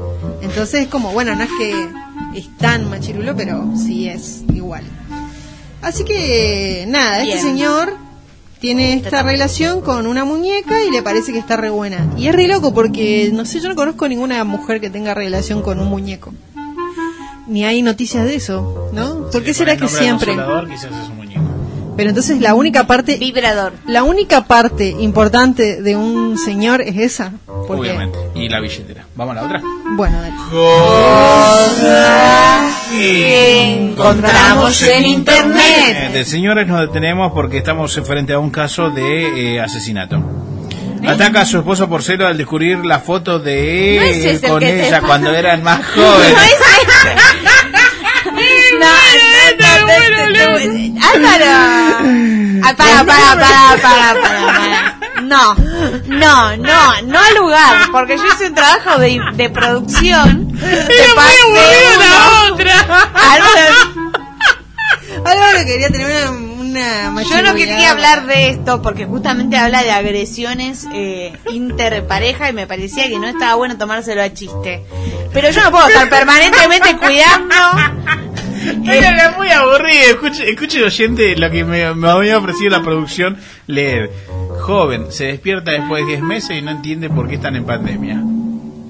Entonces 0.42 0.82
es 0.82 0.88
como, 0.88 1.12
bueno, 1.12 1.34
no 1.34 1.44
es 1.44 1.50
que 1.58 1.88
es 2.34 2.56
tan 2.56 2.90
machirulo, 2.90 3.36
pero 3.36 3.72
sí 3.76 4.08
es 4.08 4.42
igual. 4.52 4.82
Así 5.80 6.04
que, 6.04 6.84
nada, 6.88 7.22
Bien. 7.22 7.36
este 7.36 7.48
señor 7.48 8.07
tiene 8.60 8.94
esta 8.94 9.22
relación 9.22 9.80
con 9.80 10.06
una 10.06 10.24
muñeca 10.24 10.82
y 10.84 10.90
le 10.90 11.02
parece 11.02 11.32
que 11.32 11.38
está 11.38 11.56
re 11.56 11.70
buena. 11.70 12.06
Y 12.16 12.28
es 12.28 12.34
re 12.34 12.48
loco 12.48 12.74
porque, 12.74 13.30
no 13.32 13.44
sé, 13.44 13.60
yo 13.60 13.68
no 13.68 13.74
conozco 13.74 14.08
ninguna 14.08 14.42
mujer 14.44 14.80
que 14.80 14.90
tenga 14.90 15.14
relación 15.14 15.62
con 15.62 15.78
un 15.78 15.88
muñeco. 15.88 16.32
Ni 17.46 17.64
hay 17.64 17.82
noticias 17.82 18.24
de 18.24 18.34
eso, 18.34 18.90
¿no? 18.92 19.30
¿Por 19.30 19.42
qué 19.42 19.54
será 19.54 19.76
que 19.76 19.88
siempre? 19.88 20.32
quizás 20.32 20.84
es 20.84 21.08
un 21.08 21.16
muñeco. 21.16 21.42
Pero 21.96 22.10
entonces 22.10 22.40
la 22.40 22.54
única 22.54 22.86
parte 22.86 23.16
Vibrador. 23.16 23.72
la 23.86 24.04
única 24.04 24.44
parte 24.44 24.94
importante 25.00 25.82
de 25.82 25.96
un 25.96 26.38
señor 26.38 26.80
es 26.80 26.96
esa. 26.96 27.32
Porque, 27.68 27.90
Obviamente. 27.90 28.18
Y 28.34 28.48
la 28.48 28.60
billetera. 28.60 29.04
Vamos 29.14 29.36
a 29.36 29.40
la 29.40 29.46
otra. 29.46 29.60
bueno, 29.94 30.22
dale. 30.22 30.32
encontramos 33.90 34.82
en 34.82 35.04
internet. 35.04 36.12
De 36.14 36.24
señores 36.24 36.66
nos 36.66 36.80
detenemos 36.80 37.30
porque 37.32 37.58
estamos 37.58 37.94
frente 38.06 38.32
a 38.32 38.38
un 38.38 38.48
caso 38.48 38.88
de 38.88 39.56
eh, 39.56 39.60
asesinato. 39.60 40.18
Ataca 41.06 41.42
a 41.42 41.44
su 41.44 41.58
esposo 41.58 41.90
por 41.90 42.02
celo 42.02 42.26
al 42.26 42.38
descubrir 42.38 42.78
la 42.86 43.00
foto 43.00 43.38
de 43.38 43.98
No 44.00 44.06
es 44.06 44.24
él 44.24 44.50
con 44.50 44.62
ella 44.62 45.02
cuando 45.02 45.34
eran 45.34 45.62
más 45.62 45.80
No 45.96 46.02
jóvenes. 46.02 46.38
es 46.42 46.58
no, 48.80 48.86
no, 49.60 49.70
no, 49.78 50.30
no, 50.30 51.06
Álvaro. 51.14 51.44
Ah, 52.64 52.74
para, 52.76 53.04
para, 53.04 53.36
para, 53.36 53.82
para, 53.82 54.20
para, 54.20 54.46
para. 54.46 54.98
No, 55.22 55.54
no, 56.06 56.56
no, 56.56 57.02
no 57.02 57.18
al 57.18 57.34
lugar, 57.36 57.90
porque 57.92 58.16
yo 58.16 58.24
hice 58.26 58.46
un 58.48 58.54
trabajo 58.54 58.98
de, 58.98 59.20
de 59.34 59.50
producción. 59.50 60.52
Te 60.58 61.04
pasé 61.14 61.36
uno. 61.50 62.56
Álvaro, 63.14 64.08
Álvaro 65.24 65.58
quería 65.66 65.88
tener 65.90 66.28
una, 66.30 67.22
Yo 67.22 67.42
no 67.42 67.54
quería 67.54 67.90
hablar 67.92 68.26
de 68.26 68.50
esto 68.50 68.82
porque 68.82 69.06
justamente 69.06 69.56
habla 69.56 69.82
de 69.82 69.90
agresiones 69.90 70.86
eh, 70.92 71.36
interpareja 71.52 72.50
y 72.50 72.52
me 72.52 72.66
parecía 72.66 73.08
que 73.08 73.18
no 73.18 73.26
estaba 73.26 73.54
bueno 73.54 73.76
tomárselo 73.78 74.22
a 74.22 74.32
chiste. 74.32 74.84
Pero 75.32 75.50
yo 75.50 75.62
no 75.62 75.70
puedo 75.70 75.88
estar 75.88 76.08
permanentemente 76.08 76.96
cuidando. 76.96 77.54
Era, 78.84 79.34
muy 79.36 79.50
aburrido. 79.50 80.10
Escuche, 80.10 80.50
escuche 80.50 80.78
el 80.78 80.84
oyente 80.84 81.36
lo 81.36 81.50
que 81.50 81.64
me, 81.64 81.94
me 81.94 82.08
había 82.08 82.38
ofrecido 82.38 82.70
la 82.70 82.82
producción 82.82 83.38
leer. 83.66 84.10
Joven, 84.60 85.10
se 85.10 85.26
despierta 85.26 85.70
después 85.72 86.04
de 86.04 86.12
10 86.12 86.22
meses 86.22 86.58
y 86.58 86.62
no 86.62 86.70
entiende 86.70 87.08
por 87.08 87.28
qué 87.28 87.36
están 87.36 87.56
en 87.56 87.64
pandemia. 87.64 88.22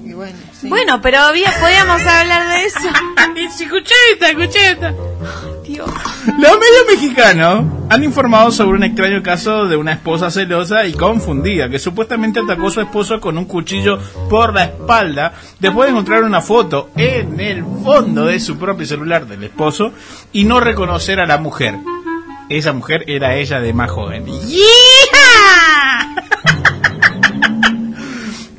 Y 0.05 0.13
bueno, 0.13 0.37
sí. 0.53 0.67
Bueno, 0.67 1.01
pero 1.01 1.19
había, 1.19 1.51
podíamos 1.59 2.01
hablar 2.05 2.49
de 2.49 2.65
eso. 2.65 2.89
escuché 3.63 3.93
esta, 4.13 4.29
escuché 4.29 4.71
esta. 4.71 4.93
Dios. 5.69 5.89
Los 6.25 6.51
medios 6.51 6.85
mexicanos 6.87 7.65
han 7.89 8.03
informado 8.03 8.51
sobre 8.51 8.77
un 8.77 8.83
extraño 8.83 9.21
caso 9.21 9.67
de 9.67 9.75
una 9.75 9.93
esposa 9.93 10.31
celosa 10.31 10.85
y 10.85 10.93
confundida 10.93 11.69
que 11.69 11.77
supuestamente 11.77 12.39
atacó 12.39 12.67
a 12.67 12.71
su 12.71 12.81
esposo 12.81 13.19
con 13.19 13.37
un 13.37 13.45
cuchillo 13.45 13.99
por 14.29 14.53
la 14.53 14.63
espalda 14.65 15.33
después 15.59 15.87
de 15.87 15.91
encontrar 15.91 16.23
una 16.23 16.41
foto 16.41 16.89
en 16.95 17.39
el 17.39 17.63
fondo 17.83 18.25
de 18.25 18.39
su 18.39 18.57
propio 18.57 18.87
celular 18.87 19.27
del 19.27 19.43
esposo 19.43 19.93
y 20.33 20.43
no 20.45 20.59
reconocer 20.59 21.19
a 21.19 21.27
la 21.27 21.37
mujer. 21.37 21.75
Esa 22.49 22.73
mujer 22.73 23.03
era 23.07 23.35
ella 23.35 23.59
de 23.59 23.73
más 23.73 23.91
joven. 23.91 24.25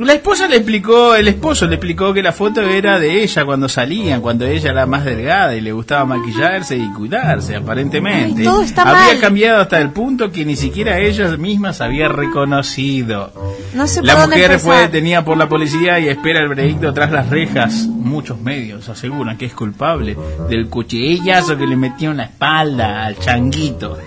La 0.00 0.14
esposa 0.14 0.48
le 0.48 0.56
explicó, 0.56 1.14
el 1.14 1.28
esposo 1.28 1.66
le 1.66 1.74
explicó 1.74 2.14
que 2.14 2.22
la 2.22 2.32
foto 2.32 2.62
era 2.62 2.98
de 2.98 3.22
ella 3.22 3.44
cuando 3.44 3.68
salían, 3.68 4.22
cuando 4.22 4.46
ella 4.46 4.70
era 4.70 4.86
más 4.86 5.04
delgada 5.04 5.54
y 5.54 5.60
le 5.60 5.72
gustaba 5.72 6.06
maquillarse 6.06 6.74
y 6.76 6.90
cuidarse, 6.92 7.54
aparentemente. 7.54 8.40
Ay, 8.40 8.44
todo 8.44 8.62
está 8.62 8.82
había 8.82 9.12
mal. 9.12 9.20
cambiado 9.20 9.60
hasta 9.60 9.78
el 9.78 9.90
punto 9.90 10.32
que 10.32 10.46
ni 10.46 10.56
siquiera 10.56 10.98
ella 10.98 11.36
misma 11.36 11.74
se 11.74 11.84
había 11.84 12.08
reconocido. 12.08 13.30
No 13.74 13.86
sé 13.86 14.02
La 14.02 14.26
mujer 14.26 14.58
fue 14.58 14.78
detenida 14.78 15.22
por 15.22 15.36
la 15.36 15.48
policía 15.50 16.00
y 16.00 16.08
espera 16.08 16.40
el 16.40 16.48
veredicto 16.48 16.94
tras 16.94 17.10
las 17.10 17.28
rejas. 17.28 17.86
Muchos 17.86 18.40
medios 18.40 18.88
aseguran 18.88 19.36
que 19.36 19.46
es 19.46 19.54
culpable 19.54 20.16
del 20.48 20.68
cuchillazo 20.68 21.58
que 21.58 21.66
le 21.66 21.76
metió 21.76 22.10
en 22.12 22.16
la 22.16 22.24
espalda 22.24 23.04
al 23.04 23.18
changuito. 23.18 23.98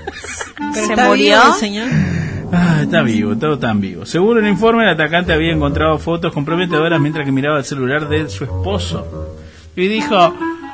¿Se 0.74 0.96
murió? 0.96 1.54
señor. 1.54 1.88
Ah, 2.56 2.80
está 2.84 3.02
vivo, 3.02 3.36
todo 3.36 3.58
tan 3.58 3.82
vivo. 3.82 4.06
Según 4.06 4.38
el 4.38 4.48
informe, 4.48 4.84
el 4.84 4.90
atacante 4.92 5.34
había 5.34 5.52
encontrado 5.54 5.98
fotos 5.98 6.32
comprometedoras 6.32 7.00
mientras 7.02 7.26
que 7.26 7.32
miraba 7.32 7.58
el 7.58 7.66
celular 7.66 8.08
de 8.08 8.30
su 8.30 8.44
esposo. 8.44 9.08
Y 9.76 9.88
dijo, 9.88 10.16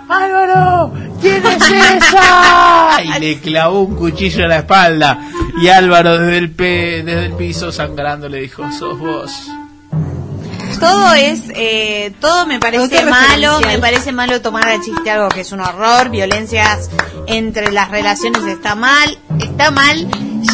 Álvaro, 0.09 0.91
¿quién 1.21 1.41
es 1.45 1.69
esa? 1.71 3.01
Y 3.03 3.19
le 3.21 3.39
clavó 3.39 3.81
un 3.83 3.95
cuchillo 3.95 4.43
en 4.43 4.49
la 4.49 4.57
espalda. 4.57 5.19
Y 5.61 5.69
Álvaro 5.69 6.17
desde 6.17 6.37
el, 6.37 6.51
pe- 6.51 7.01
desde 7.03 7.27
el 7.27 7.33
piso 7.33 7.71
sangrando 7.71 8.27
le 8.27 8.41
dijo, 8.41 8.69
sos 8.71 8.99
vos. 8.99 9.47
Todo 10.79 11.13
es, 11.13 11.43
eh, 11.55 12.13
todo 12.21 12.45
me 12.45 12.59
parece 12.59 12.87
Todo 13.01 13.09
malo, 13.09 13.59
me 13.65 13.79
parece 13.79 14.11
malo 14.13 14.41
tomar 14.41 14.67
a 14.69 14.79
chiste 14.81 15.09
algo 15.11 15.27
que 15.29 15.41
es 15.41 15.51
un 15.51 15.59
horror, 15.59 16.09
violencias 16.09 16.89
entre 17.27 17.71
las 17.73 17.89
relaciones 17.91 18.43
está 18.45 18.75
mal, 18.75 19.17
está 19.41 19.71
mal, 19.71 20.07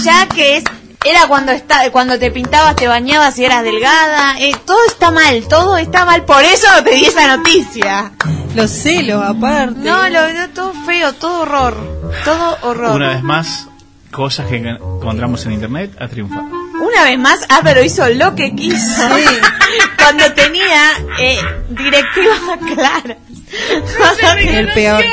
ya 0.04 0.28
que 0.28 0.58
es 0.58 0.64
era 1.06 1.28
cuando 1.28 1.52
está, 1.52 1.90
cuando 1.92 2.18
te 2.20 2.32
pintabas, 2.32 2.76
te 2.76 2.88
bañabas 2.88 3.38
y 3.40 3.46
eras 3.46 3.64
delgada. 3.64 4.40
Eh, 4.40 4.56
todo 4.66 4.80
está 4.88 5.12
mal, 5.12 5.48
todo 5.48 5.78
está 5.78 6.06
mal. 6.06 6.26
Por 6.26 6.44
eso 6.44 6.68
no 6.76 6.84
te 6.84 6.92
di 6.92 7.06
esa 7.06 7.38
noticia. 7.38 8.12
Los 8.56 8.72
celos, 8.72 9.24
aparte. 9.24 9.80
No, 9.80 10.10
lo, 10.10 10.34
no, 10.34 10.50
todo 10.50 10.74
feo, 10.86 11.14
todo 11.14 11.42
horror. 11.42 12.12
Todo 12.24 12.58
horror. 12.62 12.96
Una 12.96 13.10
vez 13.10 13.24
más, 13.24 13.68
cosas 14.12 14.48
que 14.48 14.58
encontramos 14.58 15.46
en 15.46 15.54
internet 15.54 15.92
a 16.00 16.08
triunfar. 16.08 16.44
Una 16.44 17.04
vez 17.04 17.20
más, 17.20 17.46
ah, 17.50 17.62
pero 17.64 17.84
hizo 17.84 18.08
lo 18.10 18.36
que 18.36 18.56
quiso. 18.56 19.08
Cuando 19.98 20.32
tenía 20.34 20.92
eh, 21.20 21.40
directivas 21.70 22.40
claras. 22.74 23.18
El 24.38 24.74
peor. 24.74 25.04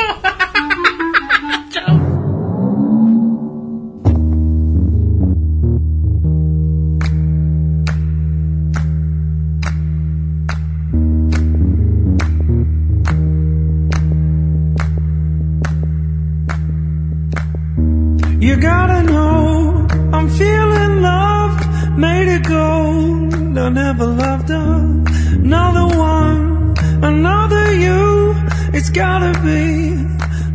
You 18.43 18.57
gotta 18.57 19.03
know 19.03 19.87
I'm 20.11 20.27
feeling 20.27 21.01
love, 21.01 21.55
made 21.97 22.27
it 22.27 22.43
gold. 22.43 23.57
I 23.57 23.69
never 23.69 24.05
loved 24.05 24.49
another 24.49 25.87
one, 25.97 26.75
another 27.01 27.71
you. 27.71 28.35
It's 28.73 28.89
gotta 28.89 29.31
be 29.47 29.95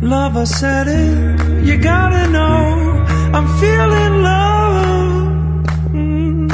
love. 0.05 0.37
I 0.37 0.43
said 0.43 0.87
it. 0.87 1.65
You 1.65 1.77
gotta 1.77 2.29
know 2.29 3.05
I'm 3.33 3.47
feeling 3.59 4.21
love. 4.21 5.33
Mm. 5.97 6.51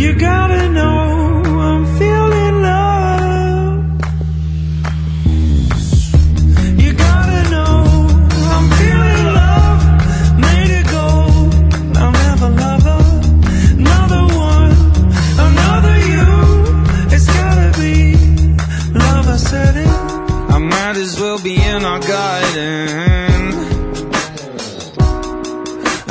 You 0.00 0.14
gotta 0.18 0.68
know 0.68 0.97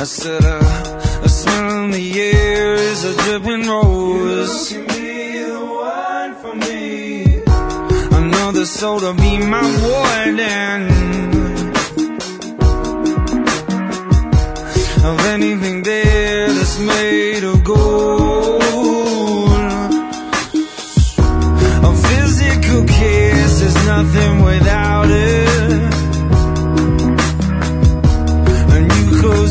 I 0.00 0.04
said 0.04 0.44
uh, 0.44 1.20
a 1.24 1.28
smell 1.28 1.84
in 1.84 1.90
the 1.90 2.20
air 2.20 2.74
is 2.74 3.02
a 3.02 3.14
dripping 3.24 3.66
rose. 3.68 4.70
You 4.70 4.84
can 4.84 5.02
be 5.02 5.42
the 5.42 5.58
one 5.58 6.34
For 6.36 6.54
me 6.54 7.42
another 8.16 8.64
soul 8.64 9.00
to 9.00 9.12
be 9.14 9.38
my 9.38 9.66
warden. 9.82 11.08
of 15.04 15.18
anything 15.26 15.82
there 15.82 16.52
that's 16.52 16.78
made 16.78 17.42
of 17.42 17.64
gold. 17.64 18.62
A 21.82 21.92
physical 22.06 22.84
kiss 22.86 23.62
is 23.62 23.74
nothing 23.86 24.42
without 24.44 25.10
it. 25.10 25.37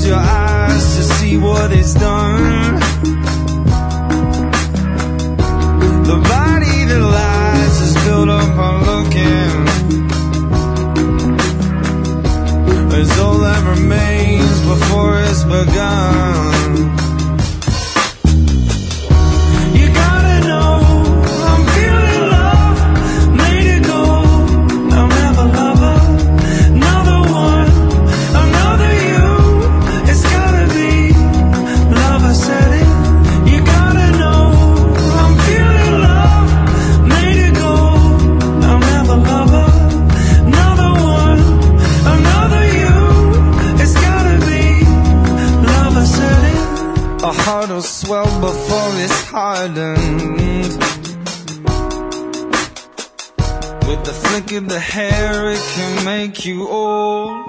Your 0.08 0.16
eyes 0.16 0.96
to 0.96 1.04
see 1.04 1.38
what 1.38 1.72
it's 1.74 1.94
done. 1.94 2.76
The 6.10 6.18
body 6.34 6.86
that 6.90 7.02
lies 7.02 7.82
is 7.82 7.94
built 8.06 8.30
up 8.30 8.58
on 8.68 8.76
looking. 8.90 9.68
It's 13.00 13.20
all 13.20 13.40
that 13.40 13.62
remains 13.78 14.62
before 14.62 15.20
it's 15.20 15.44
begun. 15.44 16.57
Hardened. 49.38 50.72
With 53.88 54.02
the 54.04 54.14
flick 54.24 54.52
of 54.54 54.68
the 54.68 54.80
hair, 54.80 55.52
it 55.52 55.62
can 55.76 56.06
make 56.06 56.44
you 56.46 56.68
old. 56.68 57.46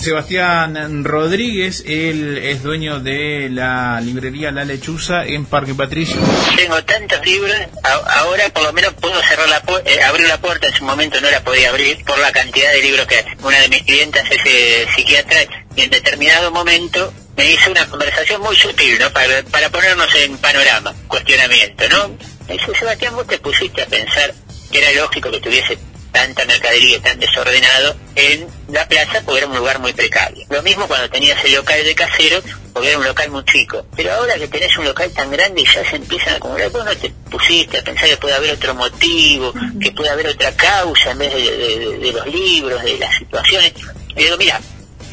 Sebastián 0.00 1.04
Rodríguez, 1.04 1.84
él 1.86 2.38
es 2.38 2.62
dueño 2.62 2.98
de 3.00 3.48
la 3.50 4.00
librería 4.00 4.50
La 4.50 4.64
Lechuza 4.64 5.24
en 5.26 5.44
Parque 5.44 5.74
Patricio. 5.74 6.16
Tengo 6.56 6.82
tantos 6.84 7.24
libros, 7.26 7.52
a- 7.84 8.20
ahora 8.20 8.48
por 8.50 8.62
lo 8.64 8.72
menos 8.72 8.94
puedo 8.94 9.20
cerrar 9.22 9.48
la 9.48 9.62
pu- 9.62 9.82
eh, 9.84 10.02
abrir 10.02 10.26
la 10.26 10.38
puerta, 10.40 10.66
en 10.68 10.72
su 10.74 10.84
momento 10.84 11.20
no 11.20 11.30
la 11.30 11.40
podía 11.44 11.68
abrir 11.70 12.02
por 12.04 12.18
la 12.18 12.32
cantidad 12.32 12.72
de 12.72 12.82
libros 12.82 13.06
que 13.06 13.16
hay. 13.16 13.24
Una 13.44 13.58
de 13.60 13.68
mis 13.68 13.82
clientas 13.82 14.24
es 14.30 14.38
eh, 14.46 14.86
psiquiatra 14.96 15.38
y 15.76 15.82
en 15.82 15.90
determinado 15.90 16.50
momento 16.52 17.12
me 17.38 17.50
hizo 17.52 17.70
una 17.70 17.86
conversación 17.88 18.42
muy 18.42 18.54
sutil, 18.56 18.98
¿no? 18.98 19.10
Para, 19.12 19.42
para 19.44 19.70
ponernos 19.70 20.14
en 20.16 20.36
panorama, 20.38 20.94
cuestionamiento, 21.06 21.88
¿no? 21.88 22.08
Me 22.46 22.54
dice, 22.54 22.74
Sebastián, 22.78 23.14
vos 23.14 23.26
te 23.26 23.38
pusiste 23.38 23.80
a 23.82 23.86
pensar 23.86 24.34
que 24.70 24.78
era 24.78 24.92
lógico 25.00 25.30
que 25.30 25.40
tuviese 25.40 25.78
tanta 26.12 26.44
mercadería 26.46 26.96
y 26.96 27.00
tan 27.00 27.20
desordenado 27.20 27.94
en 28.16 28.46
la 28.72 28.88
plaza 28.88 29.20
porque 29.24 29.38
era 29.38 29.46
un 29.46 29.56
lugar 29.56 29.78
muy 29.78 29.92
precario. 29.92 30.44
Lo 30.50 30.62
mismo 30.62 30.88
cuando 30.88 31.08
tenías 31.10 31.42
el 31.44 31.54
local 31.54 31.84
de 31.84 31.94
casero 31.94 32.42
porque 32.72 32.88
era 32.88 32.98
un 32.98 33.04
local 33.04 33.30
muy 33.30 33.44
chico. 33.44 33.86
Pero 33.94 34.12
ahora 34.14 34.34
que 34.36 34.48
tenés 34.48 34.76
un 34.78 34.86
local 34.86 35.10
tan 35.12 35.30
grande 35.30 35.60
y 35.60 35.66
ya 35.66 35.88
se 35.88 35.96
empiezan 35.96 36.34
a 36.34 36.36
acumular, 36.38 36.70
vos 36.70 36.84
no 36.84 36.96
te 36.96 37.10
pusiste 37.30 37.78
a 37.78 37.84
pensar 37.84 38.08
que 38.08 38.16
puede 38.16 38.34
haber 38.34 38.52
otro 38.52 38.74
motivo, 38.74 39.52
que 39.80 39.92
puede 39.92 40.10
haber 40.10 40.28
otra 40.28 40.50
causa 40.56 41.10
en 41.12 41.18
vez 41.18 41.32
de, 41.34 41.40
de- 41.42 41.78
de- 41.78 41.98
de 41.98 42.12
los 42.12 42.26
libros, 42.26 42.82
de 42.82 42.98
las 42.98 43.14
situaciones. 43.16 43.72
Y 44.16 44.24
digo, 44.24 44.36
mira, 44.38 44.60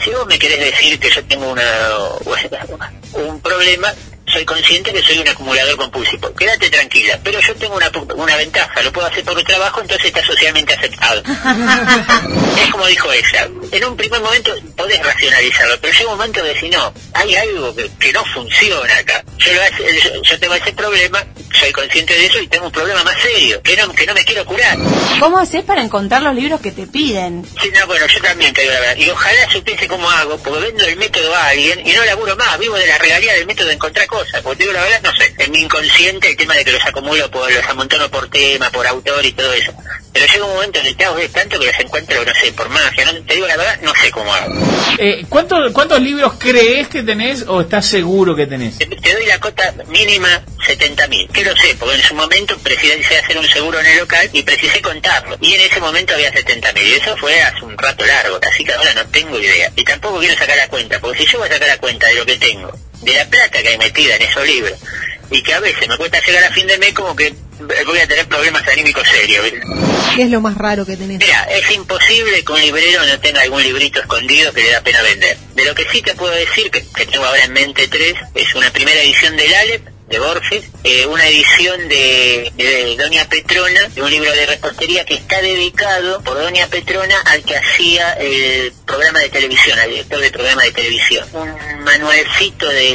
si 0.03 0.09
vos 0.11 0.25
me 0.27 0.37
querés 0.39 0.59
decir 0.59 0.99
que 0.99 1.09
yo 1.09 1.23
tengo 1.25 1.51
una, 1.51 1.63
un 3.13 3.39
problema, 3.41 3.93
soy 4.35 4.43
consciente 4.45 4.91
que 4.91 5.01
soy 5.01 5.17
un 5.19 5.27
acumulador 5.29 5.77
compulsivo. 5.77 6.33
Quédate 6.35 6.69
tranquila, 6.69 7.17
pero 7.23 7.39
yo 7.39 7.55
tengo 7.55 7.75
una, 7.77 7.89
una 8.15 8.35
ventaja, 8.35 8.81
lo 8.81 8.91
puedo 8.91 9.07
hacer 9.07 9.23
por 9.23 9.41
trabajo, 9.43 9.79
entonces 9.81 10.07
está 10.07 10.21
socialmente 10.25 10.73
aceptado. 10.73 11.23
es 12.61 12.69
como 12.71 12.85
dijo 12.87 13.11
ella, 13.13 13.47
en 13.71 13.85
un 13.85 13.95
primer 13.95 14.19
momento 14.21 14.53
podés 14.75 15.01
racionalizarlo, 15.03 15.79
pero 15.79 15.93
llega 15.93 16.11
un 16.11 16.17
momento 16.17 16.43
de 16.43 16.53
decir, 16.53 16.71
no, 16.73 16.93
hay 17.13 17.35
algo 17.35 17.73
que, 17.75 17.89
que 17.97 18.11
no 18.11 18.25
funciona 18.25 18.97
acá. 18.97 19.23
Yo, 19.37 19.53
lo 19.53 19.61
hace- 19.61 19.99
yo, 20.03 20.21
yo 20.21 20.39
tengo 20.39 20.55
ese 20.55 20.73
problema, 20.73 21.23
soy 21.57 21.71
consciente 21.71 22.13
de 22.13 22.25
eso 22.25 22.39
y 22.41 22.47
tengo 22.47 22.65
un 22.65 22.71
problema 22.71 23.03
más 23.05 23.15
serio, 23.21 23.61
que 23.61 23.77
no, 23.77 23.91
que 23.93 24.05
no 24.05 24.13
me 24.13 24.25
quiero 24.25 24.45
curar. 24.45 24.77
¿Cómo 25.19 25.37
haces 25.39 25.63
para 25.63 25.81
encontrar 25.81 26.21
los 26.23 26.35
libros 26.35 26.59
que 26.59 26.71
te 26.71 26.87
piden? 26.87 27.45
Sí, 27.61 27.71
no, 27.79 27.87
bueno, 27.87 28.05
yo 28.07 28.21
también 28.21 28.53
te 28.53 28.61
digo 28.61 28.73
la 28.73 28.79
verdad. 28.81 28.95
Y 28.97 29.09
ojalá 29.09 29.49
supiese 29.49 29.87
cómo 29.87 30.09
hago, 30.09 30.37
porque 30.39 30.59
vendo 30.59 30.83
el 30.85 30.97
método 30.97 31.33
a 31.33 31.47
alguien 31.47 31.81
y 31.87 31.93
no 31.93 32.03
laburo 32.03 32.35
más, 32.35 32.59
vivo 32.59 32.75
de 32.75 32.87
la 32.87 32.97
regalía 32.97 33.33
del 33.33 33.47
método 33.47 33.67
de 33.67 33.73
encontrar 33.75 34.07
cosas. 34.07 34.24
Porque 34.43 34.57
te 34.57 34.63
digo 34.63 34.73
la 34.73 34.83
verdad, 34.83 35.01
no 35.03 35.15
sé, 35.15 35.33
en 35.37 35.51
mi 35.51 35.61
inconsciente 35.61 36.29
el 36.29 36.37
tema 36.37 36.55
de 36.55 36.65
que 36.65 36.71
los 36.71 36.85
acumulo, 36.85 37.29
por, 37.31 37.51
los 37.51 37.65
amontono 37.65 38.09
por 38.09 38.29
tema, 38.29 38.69
por 38.71 38.85
autor 38.87 39.25
y 39.25 39.31
todo 39.31 39.53
eso. 39.53 39.73
Pero 40.13 40.25
llega 40.27 40.45
un 40.45 40.53
momento 40.53 40.79
en 40.79 40.85
el 40.85 40.95
que 40.95 41.05
hago 41.05 41.17
de 41.17 41.27
tanto 41.27 41.59
que 41.59 41.65
los 41.65 41.79
encuentro, 41.79 42.23
no 42.23 42.31
sé, 42.41 42.53
por 42.53 42.69
magia. 42.69 43.05
No, 43.05 43.13
te 43.25 43.33
digo 43.35 43.47
la 43.47 43.57
verdad, 43.57 43.79
no 43.81 43.93
sé 43.95 44.11
cómo 44.11 44.33
hago. 44.33 44.53
Eh, 44.97 45.25
¿cuántos, 45.27 45.71
¿Cuántos 45.73 46.01
libros 46.01 46.33
crees 46.39 46.87
que 46.87 47.03
tenés 47.03 47.43
o 47.47 47.61
estás 47.61 47.85
seguro 47.85 48.35
que 48.35 48.47
tenés? 48.47 48.77
Te, 48.77 48.85
te 48.85 49.13
doy 49.13 49.25
la 49.25 49.39
cota 49.39 49.73
mínima 49.87 50.41
70 50.65 51.07
mil. 51.07 51.27
Que 51.29 51.43
lo 51.43 51.55
sé, 51.55 51.75
porque 51.77 51.95
en 51.95 52.01
su 52.01 52.15
momento 52.15 52.57
precisé 52.59 53.17
hacer 53.17 53.37
un 53.37 53.47
seguro 53.47 53.79
en 53.79 53.85
el 53.85 53.97
local 53.99 54.29
y 54.31 54.43
precisé 54.43 54.81
contarlo. 54.81 55.37
Y 55.41 55.53
en 55.53 55.61
ese 55.61 55.79
momento 55.79 56.13
había 56.13 56.31
70 56.31 56.73
mil. 56.73 56.87
Y 56.87 56.93
eso 56.93 57.15
fue 57.17 57.41
hace 57.41 57.63
un 57.63 57.77
rato 57.77 58.05
largo. 58.05 58.39
Así 58.51 58.63
que 58.63 58.73
ahora 58.73 58.93
no 58.93 59.05
tengo 59.07 59.39
idea. 59.39 59.71
Y 59.75 59.83
tampoco 59.83 60.19
quiero 60.19 60.35
sacar 60.35 60.57
la 60.57 60.67
cuenta, 60.67 60.99
porque 60.99 61.19
si 61.19 61.31
yo 61.31 61.39
voy 61.39 61.49
a 61.49 61.53
sacar 61.53 61.67
la 61.67 61.77
cuenta 61.77 62.07
de 62.07 62.15
lo 62.15 62.25
que 62.25 62.37
tengo, 62.37 62.71
de 63.05 63.13
la 63.13 63.25
plata 63.25 63.61
que 63.61 63.69
hay 63.69 63.77
metida 63.77 64.15
en 64.15 64.21
esos 64.23 64.45
libros, 64.45 64.73
y 65.31 65.41
que 65.41 65.53
a 65.53 65.59
veces 65.59 65.87
me 65.87 65.97
cuesta 65.97 66.19
llegar 66.19 66.43
a 66.43 66.51
fin 66.51 66.67
de 66.67 66.77
mes 66.77 66.93
como 66.93 67.15
que 67.15 67.33
voy 67.85 67.99
a 67.99 68.07
tener 68.07 68.27
problemas 68.27 68.67
anímicos 68.67 69.07
serios. 69.07 69.45
¿Qué 70.15 70.23
es 70.23 70.29
lo 70.29 70.41
más 70.41 70.57
raro 70.57 70.85
que 70.85 70.97
tenés? 70.97 71.19
Mira, 71.19 71.43
es 71.43 71.71
imposible 71.71 72.43
que 72.43 72.51
un 72.51 72.61
librero 72.61 73.05
no 73.05 73.19
tenga 73.19 73.41
algún 73.41 73.63
librito 73.63 73.99
escondido 74.01 74.51
que 74.53 74.61
le 74.61 74.71
da 74.71 74.81
pena 74.81 75.01
vender. 75.01 75.37
De 75.55 75.65
lo 75.65 75.73
que 75.73 75.85
sí 75.91 76.01
te 76.01 76.13
puedo 76.15 76.33
decir, 76.33 76.69
que, 76.69 76.85
que 76.85 77.05
tengo 77.05 77.25
ahora 77.25 77.43
en 77.43 77.53
mente 77.53 77.87
tres, 77.87 78.15
es 78.33 78.53
una 78.55 78.69
primera 78.71 79.01
edición 79.01 79.35
del 79.37 79.53
Alep, 79.53 79.94
de 80.07 80.19
Borges, 80.19 80.65
eh, 80.83 81.05
una 81.07 81.27
edición 81.27 81.89
de, 81.89 82.95
Doña 82.97 83.27
Petrona, 83.27 83.87
de 83.89 84.01
un 84.03 84.11
libro 84.11 84.31
de 84.31 84.45
repostería 84.45 85.03
que 85.03 85.15
está 85.15 85.41
dedicado 85.41 86.21
por 86.21 86.37
Doña 86.37 86.67
Petrona 86.67 87.19
al 87.25 87.43
que 87.43 87.55
hacía 87.57 88.13
el 88.13 88.71
programa 88.85 89.19
de 89.19 89.29
televisión, 89.29 89.79
al 89.79 89.89
director 89.89 90.19
del 90.19 90.31
programa 90.31 90.63
de 90.63 90.71
televisión. 90.73 91.27
Un 91.33 91.83
manualcito 91.83 92.67
de, 92.69 92.89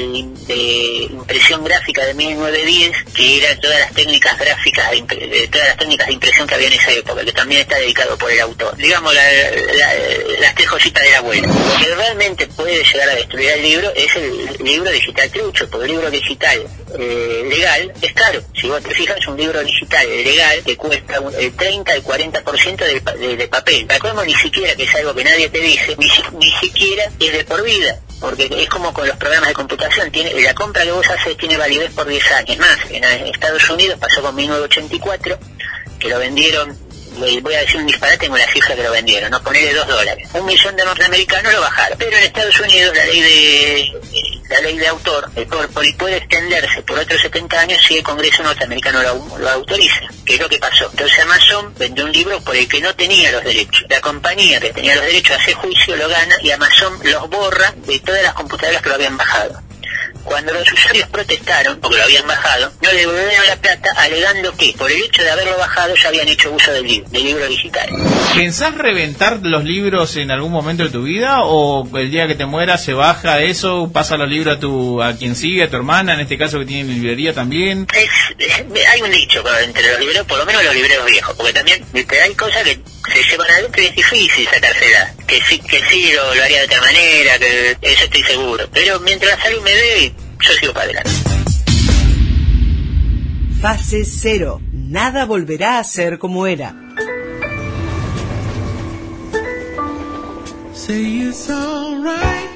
impresión 1.10 1.64
gráfica 1.64 2.04
de 2.06 2.14
1910, 2.14 2.96
que 3.14 3.38
eran 3.38 3.60
todas 3.60 3.78
las 3.80 3.92
técnicas 3.92 4.38
gráficas, 4.38 4.90
de, 4.90 5.02
de 5.26 5.48
todas 5.48 5.68
las 5.68 5.76
técnicas 5.76 6.06
de 6.08 6.12
impresión 6.14 6.46
que 6.46 6.54
había 6.54 6.66
en 6.68 6.72
esa 6.74 6.92
época, 6.92 7.24
que 7.24 7.32
también 7.32 7.60
está 7.62 7.76
dedicado 7.78 8.16
por 8.18 8.30
el 8.30 8.40
autor. 8.40 8.76
Digamos, 8.76 9.12
la- 9.14 9.22
la- 9.32 9.94
las 10.40 10.54
tres 10.54 10.68
cositas 10.68 11.02
de 11.04 11.10
la 11.10 11.18
abuela. 11.18 11.46
Lo 11.48 11.84
que 11.84 11.94
realmente 11.94 12.46
puede 12.48 12.82
llegar 12.84 13.08
a 13.10 13.14
destruir 13.14 13.50
al 13.50 13.62
libro 13.62 13.92
es 13.94 14.14
el 14.16 14.56
libro 14.64 14.90
digital 14.90 15.30
trucho, 15.30 15.68
porque 15.70 15.86
el 15.86 15.92
libro 15.92 16.10
digital 16.10 16.66
eh, 17.00 17.46
legal 17.48 17.92
es 18.02 18.12
caro. 18.12 18.42
Si 18.54 18.68
vos 18.68 18.82
te 18.82 18.94
fijas, 18.94 19.16
un 19.26 19.36
libro 19.36 19.62
digital 19.62 20.06
legal 20.08 20.62
te 20.64 20.76
cuesta 20.76 21.20
un- 21.20 21.34
el 21.34 21.52
30 21.56 21.92
al 21.92 22.02
40% 22.02 22.84
del, 22.84 23.38
de, 23.38 23.48
papel. 23.48 23.86
Para 23.86 23.98
colmo, 24.00 24.22
ni 24.24 24.34
siquiera, 24.34 24.74
que 24.76 24.82
es 24.84 24.94
algo 24.96 25.14
que 25.14 25.24
nadie 25.24 25.48
te 25.48 25.60
dice, 25.60 25.96
ni, 25.98 26.08
ni 26.38 26.50
siquiera 26.60 27.04
es 27.18 27.32
de 27.32 27.44
por 27.44 27.62
vida. 27.62 27.98
Porque 28.20 28.50
es 28.54 28.68
como 28.68 28.92
con 28.92 29.08
los 29.08 29.16
programas 29.16 29.48
de 29.48 29.54
computación, 29.54 30.10
tiene, 30.10 30.38
la 30.42 30.54
compra 30.54 30.82
que 30.84 30.92
vos 30.92 31.08
haces 31.08 31.36
tiene 31.38 31.56
validez 31.56 31.90
por 31.92 32.06
10 32.06 32.30
años. 32.32 32.58
Más, 32.58 32.78
en 32.90 33.02
Estados 33.04 33.68
Unidos 33.70 33.98
pasó 33.98 34.20
con 34.20 34.34
1984, 34.34 35.38
que 35.98 36.08
lo 36.08 36.18
vendieron 36.18 36.76
voy 37.40 37.54
a 37.54 37.60
decir 37.60 37.76
un 37.76 37.86
disparate, 37.86 38.18
tengo 38.18 38.36
la 38.36 38.46
cifra 38.50 38.74
que 38.74 38.82
lo 38.82 38.90
vendieron, 38.90 39.30
no 39.30 39.42
ponerle 39.42 39.74
dos 39.74 39.86
dólares. 39.86 40.28
Un 40.34 40.46
millón 40.46 40.76
de 40.76 40.84
norteamericanos 40.84 41.52
lo 41.52 41.60
bajaron. 41.60 41.98
Pero 41.98 42.16
en 42.16 42.24
Estados 42.24 42.60
Unidos 42.60 42.96
la 42.96 43.04
ley 43.04 43.20
de 43.20 44.00
la 44.50 44.60
ley 44.60 44.78
de 44.78 44.88
autor, 44.88 45.30
el 45.36 45.46
corpori 45.46 45.92
puede 45.92 46.16
extenderse 46.16 46.82
por 46.82 46.98
otros 46.98 47.20
70 47.20 47.60
años 47.60 47.78
si 47.86 47.98
el 47.98 48.02
Congreso 48.02 48.42
norteamericano 48.42 49.02
lo, 49.02 49.38
lo 49.38 49.48
autoriza. 49.48 50.00
Que 50.26 50.34
es 50.34 50.40
lo 50.40 50.48
que 50.48 50.58
pasó. 50.58 50.88
Entonces 50.90 51.18
Amazon 51.20 51.72
vendió 51.78 52.04
un 52.04 52.12
libro 52.12 52.40
por 52.40 52.56
el 52.56 52.68
que 52.68 52.80
no 52.80 52.94
tenía 52.94 53.30
los 53.30 53.44
derechos. 53.44 53.84
La 53.88 54.00
compañía 54.00 54.60
que 54.60 54.72
tenía 54.72 54.96
los 54.96 55.04
derechos 55.04 55.36
hace 55.40 55.54
juicio, 55.54 55.96
lo 55.96 56.08
gana 56.08 56.34
y 56.42 56.50
Amazon 56.50 56.98
los 57.04 57.28
borra 57.30 57.72
de 57.86 57.98
todas 58.00 58.22
las 58.22 58.34
computadoras 58.34 58.82
que 58.82 58.88
lo 58.88 58.94
habían 58.96 59.16
bajado. 59.16 59.69
Cuando 60.24 60.52
los 60.52 60.70
usuarios 60.72 61.08
protestaron, 61.08 61.80
porque 61.80 61.96
lo 61.98 62.04
habían 62.04 62.26
bajado, 62.26 62.72
no 62.82 62.92
le 62.92 62.98
devolvieron 62.98 63.46
la 63.46 63.56
plata 63.56 63.90
alegando 63.96 64.54
que 64.56 64.74
por 64.78 64.90
el 64.90 65.02
hecho 65.02 65.22
de 65.22 65.30
haberlo 65.30 65.56
bajado 65.58 65.94
ya 65.96 66.08
habían 66.08 66.28
hecho 66.28 66.52
uso 66.52 66.72
del, 66.72 66.86
libro, 66.86 67.08
del 67.10 67.24
libro 67.24 67.46
digital. 67.46 67.88
¿Pensás 68.34 68.74
reventar 68.76 69.38
los 69.42 69.64
libros 69.64 70.16
en 70.16 70.30
algún 70.30 70.52
momento 70.52 70.84
de 70.84 70.90
tu 70.90 71.02
vida 71.02 71.42
o 71.42 71.88
el 71.98 72.10
día 72.10 72.26
que 72.26 72.34
te 72.34 72.46
mueras 72.46 72.84
se 72.84 72.92
baja 72.94 73.40
eso, 73.40 73.90
pasa 73.92 74.16
los 74.16 74.28
libros 74.28 74.56
a 74.56 74.60
tu 74.60 75.02
a 75.02 75.14
quien 75.16 75.34
sigue, 75.34 75.64
a 75.64 75.70
tu 75.70 75.76
hermana, 75.76 76.14
en 76.14 76.20
este 76.20 76.38
caso 76.38 76.58
que 76.58 76.66
tiene 76.66 76.92
librería 76.92 77.32
también? 77.34 77.86
Es, 77.94 78.08
es- 78.38 78.86
hay 78.92 79.02
un 79.02 79.10
dicho 79.10 79.42
entre 79.62 79.90
los 79.90 80.00
libreros, 80.00 80.26
por 80.26 80.38
lo 80.38 80.46
menos 80.46 80.62
los 80.64 80.74
libreros 80.74 81.06
viejos, 81.06 81.34
porque 81.36 81.52
también 81.52 81.84
viste, 81.92 82.20
hay 82.20 82.34
cosas 82.34 82.62
que 82.62 82.80
se 83.14 83.22
llevan 83.22 83.50
adentro 83.50 83.82
y 83.82 83.86
es 83.86 83.96
difícil 83.96 84.48
sacárselas. 84.52 85.14
Que 85.26 85.40
sí, 85.42 85.58
que 85.58 85.80
sí 85.88 86.12
lo, 86.12 86.34
lo 86.34 86.42
haría 86.42 86.58
de 86.60 86.64
otra 86.66 86.80
manera, 86.80 87.38
que 87.38 87.76
eso 87.82 88.04
estoy 88.04 88.22
seguro. 88.22 88.68
Pero 88.72 89.00
mientras 89.00 89.36
la 89.38 89.42
salud 89.44 89.62
me 89.62 89.74
dé, 89.74 90.14
yo 90.40 90.52
sigo 90.54 90.72
para 90.72 90.84
adelante. 90.84 91.10
Fase 93.60 94.04
cero. 94.04 94.60
Nada 94.72 95.24
volverá 95.24 95.78
a 95.78 95.84
ser 95.84 96.18
como 96.18 96.46
era. 96.46 96.74
Say 100.72 101.28
it's 101.28 101.50
alright. 101.50 102.50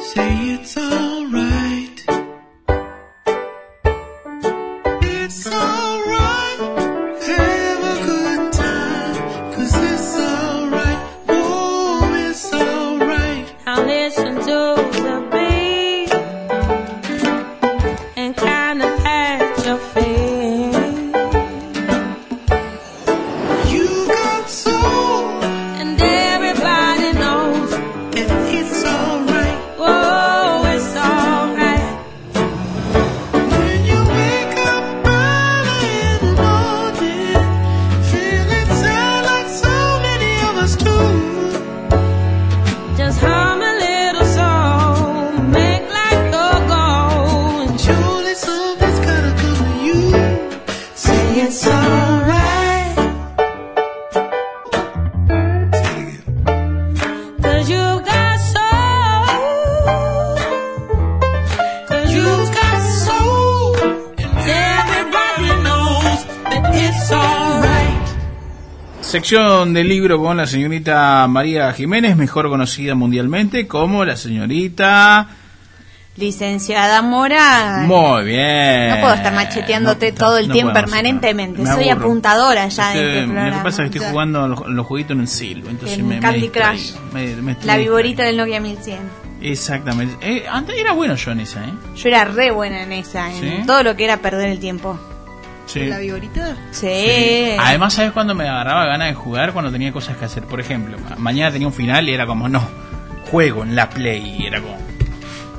Say 0.00 0.54
it's 0.54 0.76
alright. 0.76 1.15
Sección 69.26 69.74
del 69.74 69.88
libro 69.88 70.20
con 70.22 70.36
la 70.36 70.46
señorita 70.46 71.26
María 71.26 71.72
Jiménez, 71.72 72.16
mejor 72.16 72.48
conocida 72.48 72.94
mundialmente 72.94 73.66
como 73.66 74.04
la 74.04 74.14
señorita... 74.16 75.26
Licenciada 76.16 77.02
Mora. 77.02 77.78
Muy 77.86 78.24
bien. 78.24 78.88
No 78.90 79.00
puedo 79.00 79.14
estar 79.14 79.34
macheteándote 79.34 80.12
todo 80.12 80.38
el 80.38 80.46
no 80.46 80.54
tiempo 80.54 80.70
podemos, 80.72 80.92
permanentemente. 80.92 81.60
me 81.60 81.72
Soy 81.72 81.88
aburro. 81.88 82.06
apuntadora 82.06 82.68
ya 82.68 82.94
Es 82.94 83.00
de 83.00 83.02
que 83.04 83.20
este 83.24 83.34
Lo 83.34 83.56
que 83.56 83.64
pasa 83.64 83.82
es 83.84 83.90
que 83.90 83.98
estoy 83.98 84.12
jugando 84.12 84.44
a 84.44 84.46
los, 84.48 84.60
los 84.68 84.86
jueguitos 84.86 85.14
en 85.16 85.20
el 85.22 85.28
silbo, 85.28 85.70
entonces 85.70 85.98
En 85.98 86.06
me, 86.06 86.20
Candy 86.20 86.48
Crush. 86.48 86.92
La 87.64 87.76
viborita 87.78 88.22
del 88.22 88.36
Nokia 88.36 88.60
1100. 88.60 88.76
distrayendo. 89.00 89.42
Exactamente. 89.42 90.16
Eh, 90.36 90.44
antes 90.48 90.78
era 90.78 90.92
bueno 90.92 91.16
yo 91.16 91.32
en 91.32 91.40
esa, 91.40 91.64
¿eh? 91.64 91.72
Yo 91.96 92.08
era 92.10 92.24
re 92.26 92.52
buena 92.52 92.80
en 92.84 92.92
esa, 92.92 93.28
en 93.32 93.40
¿Sí? 93.40 93.66
todo 93.66 93.82
lo 93.82 93.96
que 93.96 94.04
era 94.04 94.18
perder 94.18 94.50
el 94.50 94.60
tiempo. 94.60 94.96
Sí. 95.66 95.84
¿La 95.86 95.98
viborita? 95.98 96.54
Sí. 96.70 97.56
Además, 97.58 97.92
¿sabes 97.94 98.12
cuándo 98.12 98.34
me 98.34 98.48
agarraba 98.48 98.86
ganas 98.86 99.08
de 99.08 99.14
jugar? 99.14 99.52
Cuando 99.52 99.70
tenía 99.70 99.92
cosas 99.92 100.16
que 100.16 100.24
hacer. 100.24 100.44
Por 100.44 100.60
ejemplo, 100.60 100.96
ma- 100.98 101.16
mañana 101.18 101.50
tenía 101.52 101.66
un 101.68 101.74
final 101.74 102.08
y 102.08 102.14
era 102.14 102.24
como, 102.26 102.48
no, 102.48 102.66
juego 103.30 103.62
en 103.64 103.74
la 103.76 103.90
Play. 103.90 104.36
Y 104.40 104.46
era 104.46 104.60
como, 104.60 104.78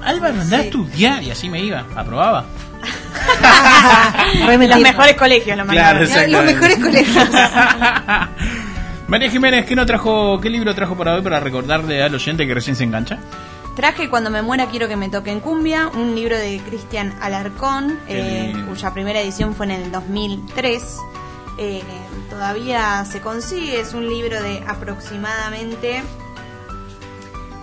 Álvaro, 0.03 0.41
andá 0.41 0.57
a 0.57 0.61
estudiar. 0.61 1.21
Y 1.23 1.31
así 1.31 1.49
me 1.49 1.61
iba, 1.61 1.85
aprobaba. 1.95 2.45
Los 4.47 4.79
mejores 4.81 5.15
colegios 5.15 5.57
Claro, 5.67 5.99
exactamente. 6.03 6.31
Los 6.31 6.45
mejores 6.45 6.77
colegios. 6.79 7.27
María 9.07 9.29
Jiménez, 9.31 9.65
¿qué, 9.65 9.75
no 9.75 9.85
trajo, 9.85 10.39
¿qué 10.41 10.49
libro 10.49 10.75
trajo 10.75 10.95
para 10.97 11.13
hoy 11.15 11.21
para 11.21 11.39
recordarle 11.39 12.03
al 12.03 12.13
oyente 12.13 12.45
que 12.45 12.53
recién 12.53 12.75
se 12.75 12.83
engancha? 12.83 13.17
Traje 13.77 14.09
Cuando 14.09 14.31
me 14.31 14.41
muera 14.41 14.65
quiero 14.65 14.87
que 14.87 14.95
me 14.95 15.07
toquen 15.07 15.39
cumbia, 15.39 15.89
un 15.93 16.15
libro 16.15 16.35
de 16.35 16.59
Cristian 16.65 17.15
Alarcón, 17.21 17.99
eh, 18.07 18.51
cuya 18.67 18.91
primera 18.91 19.21
edición 19.21 19.53
fue 19.53 19.67
en 19.67 19.71
el 19.73 19.91
2003. 19.91 20.97
Eh, 21.59 21.83
todavía 22.27 23.05
se 23.05 23.21
consigue, 23.21 23.79
es 23.79 23.93
un 23.93 24.07
libro 24.09 24.41
de 24.41 24.63
aproximadamente 24.65 26.01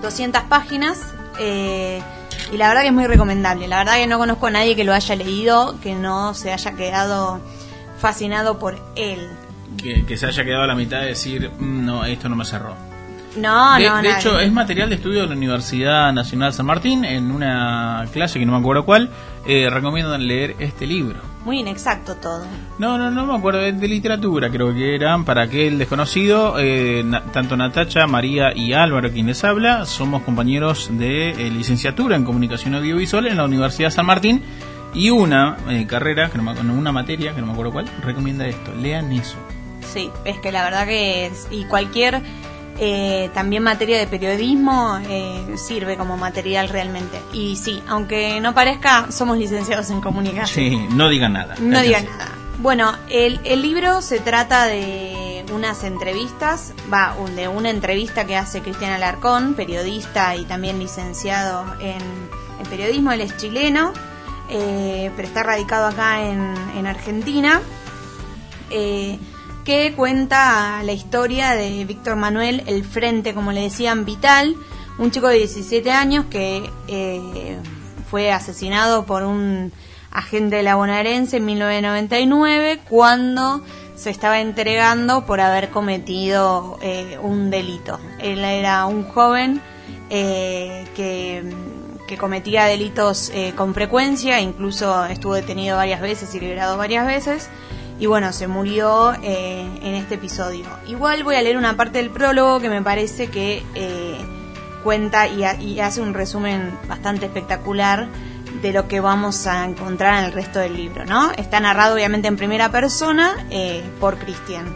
200 0.02 0.42
páginas 0.44 1.00
eh, 1.40 2.00
y 2.52 2.58
la 2.58 2.68
verdad 2.68 2.82
que 2.82 2.88
es 2.88 2.94
muy 2.94 3.08
recomendable. 3.08 3.66
La 3.66 3.78
verdad 3.78 3.96
que 3.96 4.06
no 4.06 4.16
conozco 4.18 4.46
a 4.46 4.50
nadie 4.52 4.76
que 4.76 4.84
lo 4.84 4.92
haya 4.92 5.16
leído, 5.16 5.80
que 5.82 5.96
no 5.96 6.32
se 6.34 6.52
haya 6.52 6.76
quedado 6.76 7.40
fascinado 7.98 8.60
por 8.60 8.78
él. 8.94 9.28
Que, 9.82 10.06
que 10.06 10.16
se 10.16 10.26
haya 10.26 10.44
quedado 10.44 10.62
a 10.62 10.66
la 10.68 10.76
mitad 10.76 11.00
de 11.00 11.06
decir, 11.06 11.50
"Mm, 11.58 11.84
no, 11.84 12.04
esto 12.04 12.28
no 12.28 12.36
me 12.36 12.44
cerró. 12.44 12.93
No, 13.36 13.76
de 13.76 13.88
no, 13.88 13.96
de 13.96 14.02
nadie. 14.02 14.18
hecho, 14.18 14.38
es 14.38 14.52
material 14.52 14.88
de 14.88 14.94
estudio 14.96 15.22
de 15.22 15.26
la 15.28 15.34
Universidad 15.34 16.12
Nacional 16.12 16.52
San 16.52 16.66
Martín. 16.66 17.04
En 17.04 17.30
una 17.30 18.04
clase 18.12 18.38
que 18.38 18.46
no 18.46 18.52
me 18.52 18.58
acuerdo 18.58 18.84
cuál, 18.84 19.10
eh, 19.46 19.68
recomiendan 19.70 20.26
leer 20.26 20.54
este 20.60 20.86
libro. 20.86 21.16
Muy 21.44 21.60
inexacto 21.60 22.14
todo. 22.16 22.46
No, 22.78 22.96
no, 22.96 23.10
no 23.10 23.26
me 23.26 23.36
acuerdo, 23.36 23.60
de, 23.60 23.72
de 23.72 23.88
literatura 23.88 24.48
creo 24.50 24.72
que 24.72 24.94
eran, 24.94 25.24
para 25.24 25.42
aquel 25.42 25.78
desconocido, 25.78 26.54
eh, 26.58 27.02
na- 27.04 27.22
tanto 27.32 27.56
Natacha, 27.56 28.06
María 28.06 28.56
y 28.56 28.72
Álvaro, 28.72 29.10
quien 29.12 29.26
les 29.26 29.44
habla, 29.44 29.84
somos 29.84 30.22
compañeros 30.22 30.88
de 30.92 31.30
eh, 31.30 31.50
licenciatura 31.50 32.16
en 32.16 32.24
comunicación 32.24 32.74
audiovisual 32.76 33.26
en 33.26 33.36
la 33.36 33.44
Universidad 33.44 33.90
San 33.90 34.06
Martín 34.06 34.42
Y 34.94 35.10
una 35.10 35.56
eh, 35.68 35.86
carrera, 35.88 36.30
que 36.30 36.38
no 36.38 36.44
me 36.44 36.52
acuerdo, 36.52 36.72
una 36.72 36.92
materia, 36.92 37.34
que 37.34 37.40
no 37.40 37.48
me 37.48 37.52
acuerdo 37.52 37.72
cuál, 37.72 37.86
recomienda 38.02 38.46
esto. 38.46 38.72
Lean 38.80 39.10
eso. 39.12 39.36
Sí, 39.92 40.08
es 40.24 40.38
que 40.38 40.50
la 40.52 40.62
verdad 40.62 40.86
que 40.86 41.26
es, 41.26 41.46
y 41.50 41.64
cualquier 41.64 42.22
eh, 42.78 43.30
también 43.34 43.62
materia 43.62 43.98
de 43.98 44.06
periodismo 44.06 44.98
eh, 45.08 45.56
sirve 45.56 45.96
como 45.96 46.16
material 46.16 46.68
realmente. 46.68 47.20
Y 47.32 47.56
sí, 47.56 47.82
aunque 47.88 48.40
no 48.40 48.54
parezca, 48.54 49.10
somos 49.10 49.38
licenciados 49.38 49.90
en 49.90 50.00
comunicación. 50.00 50.70
Sí, 50.70 50.86
no 50.90 51.08
digan 51.08 51.34
nada. 51.34 51.54
No 51.60 51.80
digan 51.80 52.04
nada. 52.04 52.28
Bueno, 52.58 52.94
el, 53.08 53.40
el 53.44 53.62
libro 53.62 54.00
se 54.00 54.20
trata 54.20 54.66
de 54.66 55.44
unas 55.52 55.84
entrevistas, 55.84 56.72
va, 56.92 57.14
de 57.36 57.48
una 57.48 57.70
entrevista 57.70 58.26
que 58.26 58.36
hace 58.36 58.60
Cristian 58.60 58.92
Alarcón, 58.92 59.54
periodista 59.54 60.36
y 60.36 60.44
también 60.44 60.78
licenciado 60.78 61.64
en, 61.80 62.00
en 62.00 62.66
periodismo, 62.70 63.12
él 63.12 63.20
es 63.20 63.36
chileno, 63.36 63.92
eh, 64.50 65.10
pero 65.16 65.28
está 65.28 65.42
radicado 65.42 65.86
acá 65.86 66.24
en, 66.24 66.54
en 66.76 66.86
Argentina, 66.86 67.60
eh, 68.70 69.18
que 69.64 69.94
cuenta 69.96 70.82
la 70.82 70.92
historia 70.92 71.52
de 71.52 71.84
Víctor 71.84 72.16
Manuel, 72.16 72.62
el 72.66 72.84
frente, 72.84 73.32
como 73.32 73.50
le 73.50 73.62
decían, 73.62 74.04
vital, 74.04 74.56
un 74.98 75.10
chico 75.10 75.28
de 75.28 75.38
17 75.38 75.90
años 75.90 76.26
que 76.30 76.70
eh, 76.86 77.56
fue 78.10 78.30
asesinado 78.30 79.06
por 79.06 79.22
un 79.22 79.72
agente 80.12 80.56
de 80.56 80.62
la 80.62 80.76
bonaerense 80.76 81.38
en 81.38 81.46
1999 81.46 82.80
cuando 82.88 83.62
se 83.96 84.10
estaba 84.10 84.40
entregando 84.40 85.24
por 85.24 85.40
haber 85.40 85.70
cometido 85.70 86.78
eh, 86.82 87.18
un 87.22 87.50
delito. 87.50 87.98
Él 88.20 88.44
era 88.44 88.84
un 88.86 89.04
joven 89.04 89.62
eh, 90.10 90.86
que, 90.94 91.42
cometía 92.20 92.66
delitos 92.66 93.32
con 93.56 93.74
frecuencia, 93.74 94.38
incluso 94.40 95.04
estuvo 95.06 95.34
detenido 95.34 95.76
varias 95.76 96.00
veces 96.00 96.32
y 96.36 96.38
liberado 96.38 96.76
varias 96.76 97.04
veces. 97.08 97.50
Y 98.04 98.06
bueno, 98.06 98.34
se 98.34 98.48
murió 98.48 99.14
eh, 99.22 99.66
en 99.80 99.94
este 99.94 100.16
episodio. 100.16 100.66
Igual 100.86 101.24
voy 101.24 101.36
a 101.36 101.40
leer 101.42 101.56
una 101.56 101.74
parte 101.74 101.96
del 101.96 102.10
prólogo 102.10 102.60
que 102.60 102.68
me 102.68 102.82
parece 102.82 103.28
que 103.28 103.62
eh, 103.74 104.18
cuenta 104.82 105.26
y, 105.26 105.42
ha- 105.42 105.54
y 105.58 105.80
hace 105.80 106.02
un 106.02 106.12
resumen 106.12 106.78
bastante 106.86 107.24
espectacular 107.24 108.06
de 108.60 108.72
lo 108.74 108.88
que 108.88 109.00
vamos 109.00 109.46
a 109.46 109.64
encontrar 109.64 110.18
en 110.18 110.26
el 110.26 110.32
resto 110.32 110.58
del 110.58 110.76
libro, 110.76 111.06
¿no? 111.06 111.32
Está 111.32 111.60
narrado 111.60 111.94
obviamente 111.94 112.28
en 112.28 112.36
primera 112.36 112.70
persona 112.70 113.46
eh, 113.48 113.82
por 114.00 114.18
Cristian. 114.18 114.66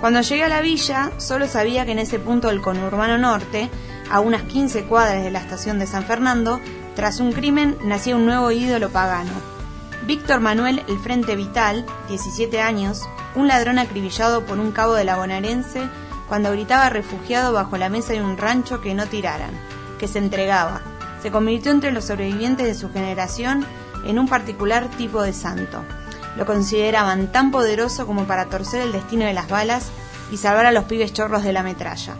Cuando 0.00 0.20
llegué 0.20 0.44
a 0.44 0.48
la 0.48 0.60
villa, 0.60 1.10
solo 1.18 1.48
sabía 1.48 1.84
que 1.84 1.90
en 1.90 1.98
ese 1.98 2.20
punto 2.20 2.46
del 2.46 2.60
conurbano 2.60 3.18
norte, 3.18 3.68
a 4.12 4.20
unas 4.20 4.42
15 4.42 4.84
cuadras 4.84 5.24
de 5.24 5.32
la 5.32 5.40
estación 5.40 5.80
de 5.80 5.88
San 5.88 6.04
Fernando, 6.04 6.60
tras 6.94 7.18
un 7.18 7.32
crimen 7.32 7.76
nacía 7.82 8.14
un 8.14 8.26
nuevo 8.26 8.52
ídolo 8.52 8.90
pagano. 8.90 9.32
Víctor 10.06 10.40
Manuel 10.40 10.82
El 10.86 10.98
Frente 10.98 11.34
Vital, 11.34 11.86
17 12.08 12.60
años, 12.60 13.00
un 13.34 13.48
ladrón 13.48 13.78
acribillado 13.78 14.44
por 14.44 14.58
un 14.58 14.70
cabo 14.70 14.92
de 14.92 15.04
la 15.04 15.16
bonaerense 15.16 15.88
cuando 16.28 16.52
gritaba 16.52 16.90
refugiado 16.90 17.54
bajo 17.54 17.78
la 17.78 17.88
mesa 17.88 18.12
de 18.12 18.22
un 18.22 18.36
rancho 18.36 18.82
que 18.82 18.92
no 18.92 19.06
tiraran, 19.06 19.52
que 19.98 20.06
se 20.06 20.18
entregaba. 20.18 20.82
Se 21.22 21.30
convirtió 21.30 21.72
entre 21.72 21.90
los 21.90 22.04
sobrevivientes 22.04 22.66
de 22.66 22.74
su 22.74 22.92
generación 22.92 23.64
en 24.04 24.18
un 24.18 24.28
particular 24.28 24.90
tipo 24.90 25.22
de 25.22 25.32
santo. 25.32 25.82
Lo 26.36 26.44
consideraban 26.44 27.32
tan 27.32 27.50
poderoso 27.50 28.06
como 28.06 28.24
para 28.26 28.50
torcer 28.50 28.82
el 28.82 28.92
destino 28.92 29.24
de 29.24 29.32
las 29.32 29.48
balas 29.48 29.90
y 30.30 30.36
salvar 30.36 30.66
a 30.66 30.72
los 30.72 30.84
pibes 30.84 31.14
chorros 31.14 31.44
de 31.44 31.54
la 31.54 31.62
metralla. 31.62 32.14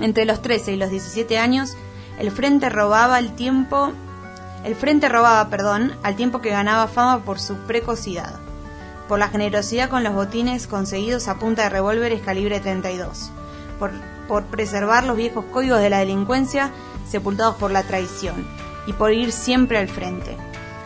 Entre 0.00 0.24
los 0.24 0.40
13 0.40 0.72
y 0.72 0.76
los 0.76 0.88
17 0.88 1.36
años, 1.36 1.76
el 2.18 2.30
frente 2.30 2.70
robaba 2.70 3.18
el 3.18 3.34
tiempo 3.34 3.92
el 4.66 4.74
frente 4.74 5.08
robaba, 5.08 5.48
perdón, 5.48 5.94
al 6.02 6.16
tiempo 6.16 6.40
que 6.40 6.50
ganaba 6.50 6.88
fama 6.88 7.24
por 7.24 7.38
su 7.38 7.54
precocidad, 7.66 8.34
por 9.08 9.18
la 9.20 9.28
generosidad 9.28 9.88
con 9.88 10.02
los 10.02 10.12
botines 10.12 10.66
conseguidos 10.66 11.28
a 11.28 11.38
punta 11.38 11.62
de 11.62 11.68
revólveres 11.70 12.20
calibre 12.20 12.58
32, 12.58 13.30
por, 13.78 13.92
preservar 14.50 15.04
los 15.04 15.16
viejos 15.16 15.44
códigos 15.52 15.78
de 15.80 15.88
la 15.88 16.00
delincuencia 16.00 16.72
sepultados 17.08 17.54
por 17.54 17.70
la 17.70 17.84
traición 17.84 18.44
y 18.88 18.92
por 18.92 19.12
ir 19.12 19.30
siempre 19.30 19.78
al 19.78 19.88
frente. 19.88 20.36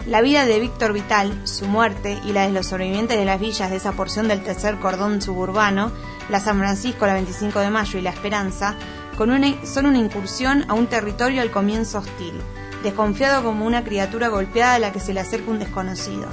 La 0.06 0.20
vida 0.20 0.44
de 0.44 0.60
Víctor 0.60 0.92
Vital, 0.92 1.40
su 1.46 1.64
muerte 1.66 2.18
y 2.24 2.32
la 2.32 2.42
de 2.46 2.52
los 2.52 2.66
sobrevivientes 2.66 3.16
de 3.18 3.24
las 3.24 3.40
villas 3.40 3.70
de 3.70 3.76
esa 3.76 3.92
porción 3.92 4.28
del 4.28 4.42
tercer 4.42 4.78
cordón 4.78 5.22
suburbano, 5.22 5.90
la 6.28 6.40
San 6.40 6.58
Francisco, 6.58 7.06
la 7.06 7.14
25 7.14 7.58
de 7.60 7.70
mayo 7.70 7.98
y 7.98 8.02
la 8.02 8.10
Esperanza, 8.10 8.74
con 9.16 9.30
una- 9.30 9.54
son 9.64 9.86
una 9.86 9.98
incursión 9.98 10.66
a 10.68 10.74
un 10.74 10.86
territorio 10.86 11.40
al 11.40 11.50
comienzo 11.50 11.98
hostil, 11.98 12.34
desconfiado 12.82 13.42
como 13.42 13.66
una 13.66 13.84
criatura 13.84 14.28
golpeada 14.28 14.74
a 14.74 14.78
la 14.78 14.92
que 14.92 15.00
se 15.00 15.12
le 15.14 15.20
acerca 15.20 15.50
un 15.50 15.58
desconocido. 15.58 16.28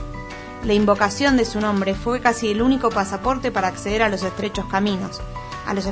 La 0.64 0.74
invocación 0.74 1.38
de 1.38 1.46
su 1.46 1.62
nombre 1.62 1.94
fue 1.94 2.20
casi 2.20 2.50
el 2.50 2.62
único 2.62 2.90
pasaporte 2.90 3.52
para 3.52 3.68
acceder 3.68 4.02
a 4.02 4.10
los 4.10 4.24
estrechos 4.24 4.66
caminos, 4.66 5.22
a 5.66 5.74
los, 5.74 5.88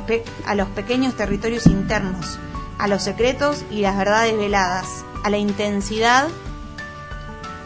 a 0.46 0.54
los 0.54 0.68
pequeños 0.68 1.14
territorios 1.14 1.66
internos, 1.66 2.38
a 2.78 2.88
los 2.88 3.02
secretos 3.02 3.64
y 3.70 3.80
las 3.80 3.96
verdades 3.96 4.36
veladas, 4.36 5.04
a 5.24 5.30
la 5.30 5.38
intensidad 5.38 6.28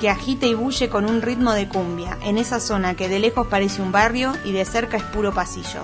que 0.00 0.08
agita 0.08 0.46
y 0.46 0.54
bulle 0.54 0.88
con 0.88 1.04
un 1.04 1.20
ritmo 1.20 1.52
de 1.52 1.68
cumbia, 1.68 2.16
en 2.22 2.38
esa 2.38 2.58
zona 2.58 2.94
que 2.94 3.08
de 3.08 3.18
lejos 3.18 3.46
parece 3.48 3.82
un 3.82 3.92
barrio 3.92 4.32
y 4.44 4.52
de 4.52 4.64
cerca 4.64 4.96
es 4.96 5.02
puro 5.02 5.32
pasillo. 5.32 5.82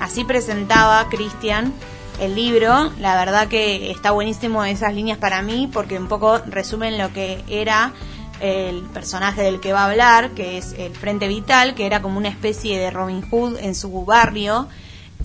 Así 0.00 0.24
presentaba 0.24 1.08
Cristian 1.08 1.72
el 2.20 2.34
libro, 2.34 2.90
la 3.00 3.14
verdad 3.16 3.48
que 3.48 3.90
está 3.90 4.10
buenísimo 4.10 4.64
esas 4.64 4.94
líneas 4.94 5.18
para 5.18 5.42
mí 5.42 5.68
porque 5.72 5.98
un 5.98 6.08
poco 6.08 6.38
resumen 6.46 6.96
lo 6.98 7.12
que 7.12 7.42
era 7.48 7.92
el 8.40 8.82
personaje 8.92 9.42
del 9.42 9.60
que 9.60 9.72
va 9.72 9.84
a 9.84 9.90
hablar, 9.90 10.30
que 10.30 10.58
es 10.58 10.74
el 10.78 10.92
Frente 10.94 11.26
Vital, 11.28 11.74
que 11.74 11.86
era 11.86 12.02
como 12.02 12.18
una 12.18 12.28
especie 12.28 12.78
de 12.78 12.90
Robin 12.90 13.22
Hood 13.30 13.58
en 13.58 13.74
su 13.74 14.04
barrio, 14.04 14.68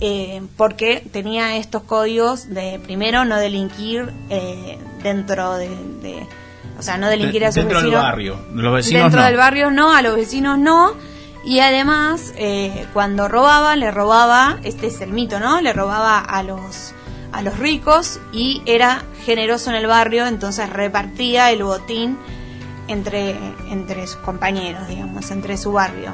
eh, 0.00 0.42
porque 0.56 1.04
tenía 1.12 1.56
estos 1.56 1.82
códigos 1.82 2.48
de, 2.48 2.80
primero, 2.82 3.24
no 3.24 3.36
delinquir 3.36 4.10
eh, 4.30 4.78
dentro 5.02 5.54
de, 5.56 5.68
de- 5.68 6.26
O 6.78 6.82
sea, 6.82 6.96
no 6.96 7.08
delinquir 7.08 7.44
a 7.44 7.48
sus 7.52 7.56
Dentro 7.56 7.78
del 7.78 7.86
vecinos. 7.90 8.02
barrio. 8.04 8.38
Los 8.54 8.74
vecinos 8.74 9.02
Dentro 9.02 9.20
no. 9.20 9.26
del 9.26 9.36
barrio 9.36 9.70
no, 9.70 9.94
a 9.94 10.02
los 10.02 10.16
vecinos 10.16 10.58
no. 10.58 10.92
Y 11.44 11.60
además, 11.60 12.32
eh, 12.36 12.86
cuando 12.92 13.28
robaba, 13.28 13.74
le 13.76 13.90
robaba, 13.90 14.60
este 14.62 14.86
es 14.86 15.00
el 15.00 15.12
mito, 15.12 15.40
¿no? 15.40 15.60
Le 15.60 15.72
robaba 15.72 16.20
a 16.20 16.42
los, 16.42 16.94
a 17.32 17.42
los 17.42 17.58
ricos 17.58 18.20
y 18.32 18.62
era 18.64 19.02
generoso 19.24 19.70
en 19.70 19.76
el 19.76 19.86
barrio, 19.86 20.26
entonces 20.26 20.70
repartía 20.70 21.50
el 21.50 21.64
botín 21.64 22.16
entre, 22.86 23.36
entre 23.70 24.06
sus 24.06 24.16
compañeros, 24.16 24.86
digamos, 24.86 25.30
entre 25.30 25.56
su 25.56 25.72
barrio. 25.72 26.12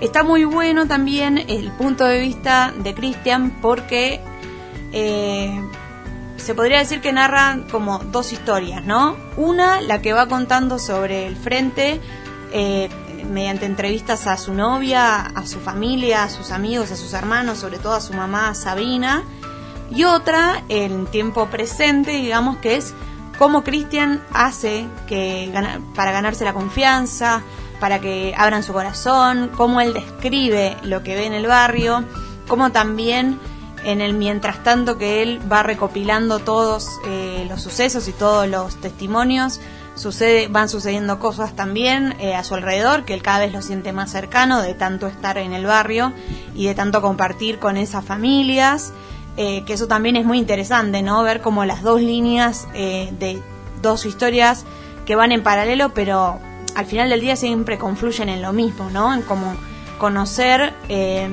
Está 0.00 0.22
muy 0.22 0.44
bueno 0.44 0.86
también 0.86 1.38
el 1.38 1.70
punto 1.72 2.04
de 2.04 2.20
vista 2.20 2.74
de 2.76 2.94
Christian 2.94 3.58
porque 3.62 4.20
eh, 4.92 5.58
se 6.36 6.54
podría 6.54 6.78
decir 6.78 7.00
que 7.00 7.12
narran 7.12 7.62
como 7.62 7.98
dos 7.98 8.32
historias, 8.32 8.84
¿no? 8.84 9.16
Una, 9.38 9.80
la 9.80 10.02
que 10.02 10.12
va 10.12 10.28
contando 10.28 10.78
sobre 10.78 11.26
el 11.26 11.34
frente, 11.34 11.98
eh, 12.52 12.90
mediante 13.30 13.66
entrevistas 13.66 14.26
a 14.26 14.36
su 14.36 14.54
novia, 14.54 15.20
a 15.20 15.46
su 15.46 15.60
familia, 15.60 16.24
a 16.24 16.30
sus 16.30 16.50
amigos, 16.50 16.90
a 16.92 16.96
sus 16.96 17.12
hermanos, 17.12 17.58
sobre 17.58 17.78
todo 17.78 17.94
a 17.94 18.00
su 18.00 18.12
mamá 18.12 18.54
Sabina. 18.54 19.24
Y 19.90 20.04
otra, 20.04 20.64
en 20.68 21.06
tiempo 21.06 21.46
presente, 21.46 22.12
digamos 22.12 22.56
que 22.58 22.76
es 22.76 22.94
cómo 23.38 23.62
Cristian 23.62 24.22
hace 24.32 24.86
que 25.06 25.52
para 25.94 26.12
ganarse 26.12 26.44
la 26.44 26.52
confianza, 26.52 27.42
para 27.80 28.00
que 28.00 28.34
abran 28.36 28.62
su 28.62 28.72
corazón, 28.72 29.50
cómo 29.56 29.80
él 29.80 29.92
describe 29.92 30.76
lo 30.82 31.02
que 31.02 31.14
ve 31.14 31.26
en 31.26 31.34
el 31.34 31.46
barrio, 31.46 32.04
cómo 32.48 32.72
también 32.72 33.38
en 33.84 34.00
el 34.00 34.14
mientras 34.14 34.62
tanto 34.64 34.98
que 34.98 35.22
él 35.22 35.40
va 35.50 35.62
recopilando 35.62 36.40
todos 36.40 36.88
eh, 37.06 37.46
los 37.48 37.62
sucesos 37.62 38.08
y 38.08 38.12
todos 38.12 38.48
los 38.48 38.76
testimonios, 38.76 39.60
sucede, 39.96 40.46
van 40.48 40.68
sucediendo 40.68 41.18
cosas 41.18 41.56
también 41.56 42.14
eh, 42.20 42.34
a 42.36 42.44
su 42.44 42.54
alrededor, 42.54 43.04
que 43.04 43.14
él 43.14 43.22
cada 43.22 43.40
vez 43.40 43.52
lo 43.52 43.62
siente 43.62 43.92
más 43.92 44.10
cercano 44.12 44.62
de 44.62 44.74
tanto 44.74 45.06
estar 45.08 45.36
en 45.38 45.52
el 45.52 45.66
barrio 45.66 46.12
y 46.54 46.66
de 46.66 46.74
tanto 46.74 47.02
compartir 47.02 47.58
con 47.58 47.76
esas 47.76 48.04
familias, 48.04 48.92
eh, 49.36 49.64
que 49.66 49.72
eso 49.74 49.86
también 49.88 50.16
es 50.16 50.24
muy 50.24 50.38
interesante, 50.38 51.02
¿no? 51.02 51.22
Ver 51.22 51.40
como 51.40 51.64
las 51.64 51.82
dos 51.82 52.00
líneas 52.00 52.68
eh, 52.74 53.10
de 53.18 53.42
dos 53.82 54.06
historias 54.06 54.64
que 55.04 55.16
van 55.16 55.32
en 55.32 55.42
paralelo, 55.42 55.92
pero 55.94 56.38
al 56.74 56.86
final 56.86 57.08
del 57.10 57.20
día 57.20 57.36
siempre 57.36 57.76
confluyen 57.78 58.28
en 58.28 58.40
lo 58.42 58.52
mismo, 58.52 58.88
¿no? 58.90 59.12
En 59.12 59.22
como 59.22 59.54
conocer 59.98 60.74
eh, 60.88 61.28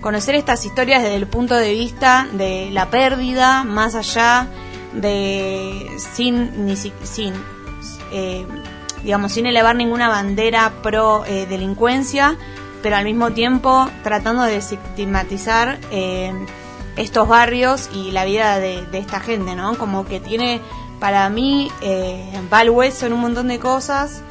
conocer 0.00 0.36
estas 0.36 0.64
historias 0.64 1.02
desde 1.02 1.16
el 1.16 1.26
punto 1.26 1.54
de 1.56 1.72
vista 1.72 2.28
de 2.32 2.68
la 2.70 2.90
pérdida, 2.90 3.64
más 3.64 3.96
allá 3.96 4.46
de 4.92 5.88
sin 5.98 6.64
ni 6.66 6.76
si- 6.76 6.92
sin 7.02 7.34
eh, 8.16 8.46
digamos 9.02 9.32
sin 9.32 9.46
elevar 9.46 9.76
ninguna 9.76 10.08
bandera 10.08 10.72
pro 10.82 11.24
eh, 11.26 11.46
delincuencia, 11.46 12.36
pero 12.82 12.96
al 12.96 13.04
mismo 13.04 13.32
tiempo 13.32 13.88
tratando 14.02 14.42
de 14.42 14.56
estigmatizar 14.56 15.78
eh, 15.90 16.32
estos 16.96 17.28
barrios 17.28 17.90
y 17.92 18.10
la 18.12 18.24
vida 18.24 18.58
de, 18.58 18.86
esta 18.92 19.20
gente, 19.20 19.54
¿no? 19.54 19.76
Como 19.76 20.06
que 20.06 20.20
tiene 20.20 20.60
para 20.98 21.28
mí 21.28 21.70
va 22.50 22.60
al 22.60 22.70
hueso 22.70 23.04
en 23.04 23.12
un 23.12 23.20
montón 23.20 23.48
de 23.48 23.58
cosas 23.58 24.22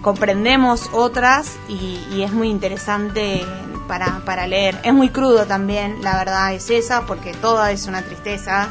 comprendemos 0.00 0.88
otras 0.92 1.56
y, 1.68 1.98
y 2.12 2.22
es 2.22 2.32
muy 2.32 2.48
interesante 2.48 3.44
para, 3.86 4.20
para 4.24 4.46
leer. 4.46 4.78
Es 4.82 4.92
muy 4.92 5.08
crudo 5.08 5.46
también, 5.46 6.02
la 6.02 6.16
verdad 6.16 6.52
es 6.52 6.70
esa, 6.70 7.06
porque 7.06 7.32
toda 7.32 7.72
es 7.72 7.86
una 7.86 8.02
tristeza. 8.02 8.68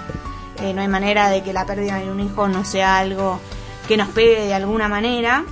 Eh, 0.61 0.73
no 0.73 0.82
hay 0.82 0.88
manera 0.88 1.30
de 1.30 1.44
que 1.44 1.53
la 1.53 1.65
pérdida 1.65 1.99
de 1.99 2.10
un 2.10 2.19
hijo 2.19 2.48
no 2.48 2.64
sea 2.64 2.98
algo 2.98 3.40
que 3.88 3.98
nos 3.98 4.10
pegue 4.10 4.45
de 4.45 4.53
alguna 4.53 4.88
manera. 4.88 5.44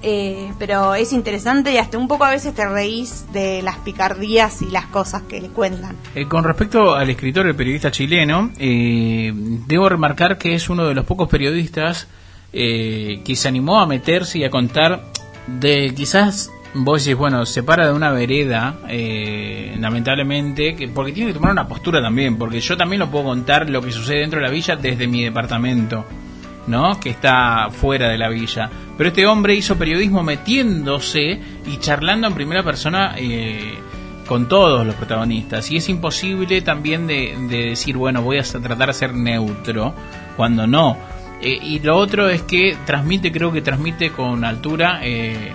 Eh, 0.00 0.52
pero 0.60 0.94
es 0.94 1.12
interesante 1.12 1.72
y 1.72 1.76
hasta 1.78 1.98
un 1.98 2.06
poco 2.06 2.24
a 2.24 2.30
veces 2.30 2.54
te 2.54 2.68
reís 2.68 3.26
de 3.32 3.62
las 3.62 3.78
picardías 3.78 4.62
y 4.62 4.70
las 4.70 4.86
cosas 4.86 5.22
que 5.22 5.40
le 5.40 5.48
cuentan. 5.48 5.96
Eh, 6.14 6.26
con 6.28 6.44
respecto 6.44 6.94
al 6.94 7.10
escritor, 7.10 7.48
el 7.48 7.56
periodista 7.56 7.90
chileno, 7.90 8.52
debo 8.56 9.88
remarcar 9.88 10.38
que 10.38 10.54
es 10.54 10.70
uno 10.70 10.86
de 10.86 10.94
los 10.94 11.04
pocos 11.04 11.28
periodistas 11.28 12.06
que 12.52 13.34
se 13.34 13.48
animó 13.48 13.80
a 13.80 13.86
meterse 13.86 14.38
y 14.38 14.44
a 14.44 14.50
contar 14.50 15.04
de 15.48 15.92
quizás 15.94 16.50
vos 16.74 17.04
decís, 17.04 17.18
bueno, 17.18 17.46
se 17.46 17.62
para 17.62 17.86
de 17.86 17.92
una 17.92 18.10
vereda, 18.10 18.80
eh, 18.88 19.76
lamentablemente, 19.78 20.74
que, 20.74 20.88
porque 20.88 21.12
tiene 21.12 21.30
que 21.30 21.34
tomar 21.34 21.52
una 21.52 21.66
postura 21.66 22.00
también, 22.00 22.36
porque 22.36 22.60
yo 22.60 22.76
también 22.76 23.00
lo 23.00 23.10
puedo 23.10 23.24
contar 23.26 23.68
lo 23.68 23.80
que 23.82 23.92
sucede 23.92 24.20
dentro 24.20 24.40
de 24.40 24.46
la 24.46 24.52
villa 24.52 24.76
desde 24.76 25.06
mi 25.06 25.24
departamento. 25.24 26.04
¿no? 26.66 27.00
que 27.00 27.08
está 27.08 27.70
fuera 27.70 28.10
de 28.10 28.18
la 28.18 28.28
villa. 28.28 28.68
Pero 28.98 29.08
este 29.08 29.26
hombre 29.26 29.54
hizo 29.54 29.78
periodismo 29.78 30.22
metiéndose 30.22 31.40
y 31.66 31.78
charlando 31.78 32.26
en 32.26 32.34
primera 32.34 32.62
persona 32.62 33.14
eh, 33.16 33.72
con 34.26 34.48
todos 34.48 34.86
los 34.86 34.94
protagonistas. 34.94 35.70
Y 35.70 35.78
es 35.78 35.88
imposible 35.88 36.60
también 36.60 37.06
de, 37.06 37.34
de 37.48 37.70
decir, 37.70 37.96
bueno, 37.96 38.20
voy 38.20 38.36
a 38.36 38.42
tratar 38.42 38.88
de 38.88 38.92
ser 38.92 39.14
neutro, 39.14 39.94
cuando 40.36 40.66
no. 40.66 40.98
Eh, 41.40 41.58
y 41.62 41.78
lo 41.80 41.96
otro 41.96 42.28
es 42.28 42.42
que 42.42 42.76
transmite, 42.84 43.30
creo 43.30 43.52
que 43.52 43.62
transmite 43.62 44.10
con 44.10 44.44
altura 44.44 45.00
eh, 45.02 45.52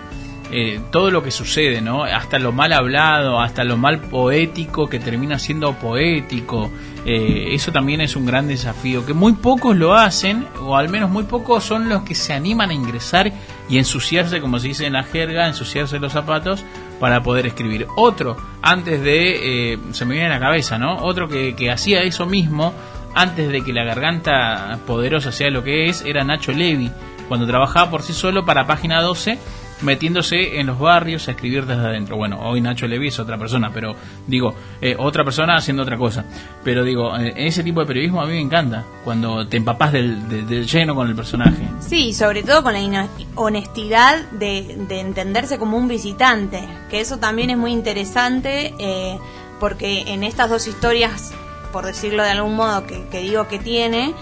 eh, 0.55 0.79
todo 0.91 1.09
lo 1.09 1.23
que 1.23 1.31
sucede, 1.31 1.81
¿no? 1.81 2.03
Hasta 2.03 2.37
lo 2.37 2.51
mal 2.51 2.73
hablado, 2.73 3.41
hasta 3.41 3.63
lo 3.63 3.75
mal 3.75 3.99
poético 4.01 4.87
que 4.87 4.99
termina 4.99 5.39
siendo 5.39 5.73
poético. 5.73 6.69
Eh, 7.07 7.47
eso 7.53 7.71
también 7.71 8.01
es 8.01 8.15
un 8.15 8.27
gran 8.27 8.47
desafío, 8.47 9.03
que 9.03 9.15
muy 9.15 9.33
pocos 9.33 9.75
lo 9.75 9.95
hacen, 9.95 10.45
o 10.61 10.77
al 10.77 10.89
menos 10.89 11.09
muy 11.09 11.23
pocos 11.23 11.63
son 11.63 11.89
los 11.89 12.03
que 12.03 12.13
se 12.13 12.33
animan 12.33 12.69
a 12.69 12.75
ingresar 12.75 13.33
y 13.67 13.79
ensuciarse, 13.79 14.41
como 14.41 14.59
se 14.59 14.67
dice 14.67 14.85
en 14.85 14.93
la 14.93 15.01
jerga, 15.01 15.47
ensuciarse 15.47 15.97
los 15.97 16.13
zapatos 16.13 16.63
para 16.99 17.23
poder 17.23 17.47
escribir. 17.47 17.87
Otro, 17.97 18.37
antes 18.61 19.01
de, 19.01 19.73
eh, 19.73 19.79
se 19.89 20.05
me 20.05 20.13
viene 20.13 20.29
a 20.29 20.35
la 20.35 20.39
cabeza, 20.39 20.77
¿no? 20.77 20.97
Otro 20.97 21.27
que, 21.27 21.55
que 21.55 21.71
hacía 21.71 22.03
eso 22.03 22.27
mismo 22.27 22.75
antes 23.15 23.49
de 23.49 23.63
que 23.63 23.73
la 23.73 23.83
garganta 23.83 24.77
poderosa 24.85 25.31
sea 25.31 25.49
lo 25.49 25.63
que 25.63 25.87
es, 25.87 26.03
era 26.05 26.23
Nacho 26.23 26.51
Levi, 26.51 26.91
cuando 27.27 27.47
trabajaba 27.47 27.89
por 27.89 28.03
sí 28.03 28.13
solo 28.13 28.45
para 28.45 28.67
Página 28.67 29.01
12 29.01 29.39
metiéndose 29.83 30.59
en 30.59 30.67
los 30.67 30.79
barrios 30.79 31.27
a 31.27 31.31
escribir 31.31 31.65
desde 31.65 31.81
adentro. 31.85 32.15
Bueno, 32.17 32.39
hoy 32.41 32.61
Nacho 32.61 32.87
Levi 32.87 33.09
otra 33.19 33.37
persona, 33.37 33.69
pero 33.73 33.95
digo, 34.27 34.55
eh, 34.81 34.95
otra 34.97 35.23
persona 35.23 35.55
haciendo 35.57 35.83
otra 35.83 35.97
cosa. 35.97 36.25
Pero 36.63 36.83
digo, 36.83 37.15
eh, 37.17 37.33
ese 37.35 37.63
tipo 37.63 37.81
de 37.81 37.85
periodismo 37.85 38.21
a 38.21 38.25
mí 38.25 38.31
me 38.33 38.41
encanta, 38.41 38.83
cuando 39.03 39.47
te 39.47 39.57
empapas 39.57 39.91
del, 39.91 40.27
del- 40.29 40.47
del 40.47 40.65
lleno 40.67 40.95
con 40.95 41.07
el 41.07 41.15
personaje. 41.15 41.67
Sí, 41.79 42.13
sobre 42.13 42.43
todo 42.43 42.63
con 42.63 42.73
la 42.73 43.07
honestidad 43.35 44.29
de, 44.31 44.75
de 44.87 44.99
entenderse 45.01 45.59
como 45.59 45.77
un 45.77 45.87
visitante, 45.87 46.67
que 46.89 46.99
eso 47.01 47.17
también 47.17 47.49
es 47.49 47.57
muy 47.57 47.71
interesante 47.71 48.73
eh, 48.79 49.17
porque 49.59 50.01
en 50.07 50.23
estas 50.23 50.49
dos 50.49 50.67
historias, 50.67 51.33
por 51.71 51.85
decirlo 51.85 52.23
de 52.23 52.29
algún 52.31 52.55
modo, 52.55 52.85
que, 52.87 53.05
que 53.09 53.19
digo 53.19 53.47
que 53.47 53.59
tiene, 53.59 54.13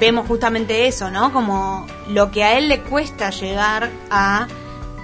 vemos 0.00 0.26
justamente 0.26 0.86
eso, 0.86 1.10
¿no? 1.10 1.32
Como 1.32 1.86
lo 2.08 2.30
que 2.30 2.44
a 2.44 2.58
él 2.58 2.68
le 2.68 2.80
cuesta 2.80 3.30
llegar 3.30 3.90
a 4.10 4.46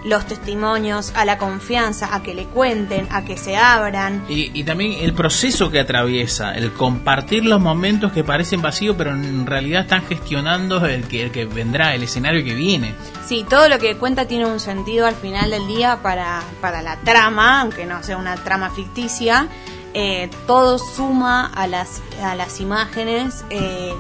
los 0.05 0.27
testimonios, 0.27 1.13
a 1.15 1.25
la 1.25 1.39
confianza, 1.39 2.15
a 2.15 2.23
que 2.23 2.35
le 2.35 2.45
cuenten, 2.47 3.09
a 3.11 3.25
que 3.25 3.37
se 3.37 3.57
abran. 3.57 4.25
Y, 4.29 4.51
y 4.59 4.65
también 4.65 4.93
el 5.01 5.15
proceso 5.15 5.71
que 5.71 5.81
atraviesa, 5.81 6.55
el 6.55 6.73
compartir 6.73 7.45
los 7.45 7.61
momentos 7.61 8.13
que 8.13 8.23
parecen 8.23 8.63
vacíos, 8.63 8.95
pero 8.97 9.11
en 9.11 9.47
realidad 9.47 9.83
están 9.83 10.05
gestionando 10.07 10.85
el 10.87 11.09
que, 11.09 11.23
el 11.25 11.31
que 11.31 11.47
vendrá, 11.47 11.95
el 11.95 12.03
escenario 12.03 12.45
que 12.45 12.55
viene. 12.55 12.95
Sí, 13.27 13.47
todo 13.49 13.69
lo 13.69 13.79
que 13.79 13.97
cuenta 13.97 14.27
tiene 14.27 14.47
un 14.47 14.61
sentido 14.61 15.07
al 15.07 15.15
final 15.15 15.51
del 15.51 15.67
día 15.67 16.01
para, 16.03 16.43
para 16.61 16.83
la 16.83 16.97
trama, 16.97 17.63
aunque 17.63 17.87
no 17.87 18.03
sea 18.03 18.17
una 18.17 18.37
trama 18.37 18.71
ficticia. 18.71 19.49
Eh, 19.97 20.29
todo 20.47 20.79
suma 20.79 21.47
a 21.47 21.69
las, 21.69 22.03
a 22.21 22.35
las 22.35 22.61
imágenes 22.61 23.45
eh, 23.51 23.95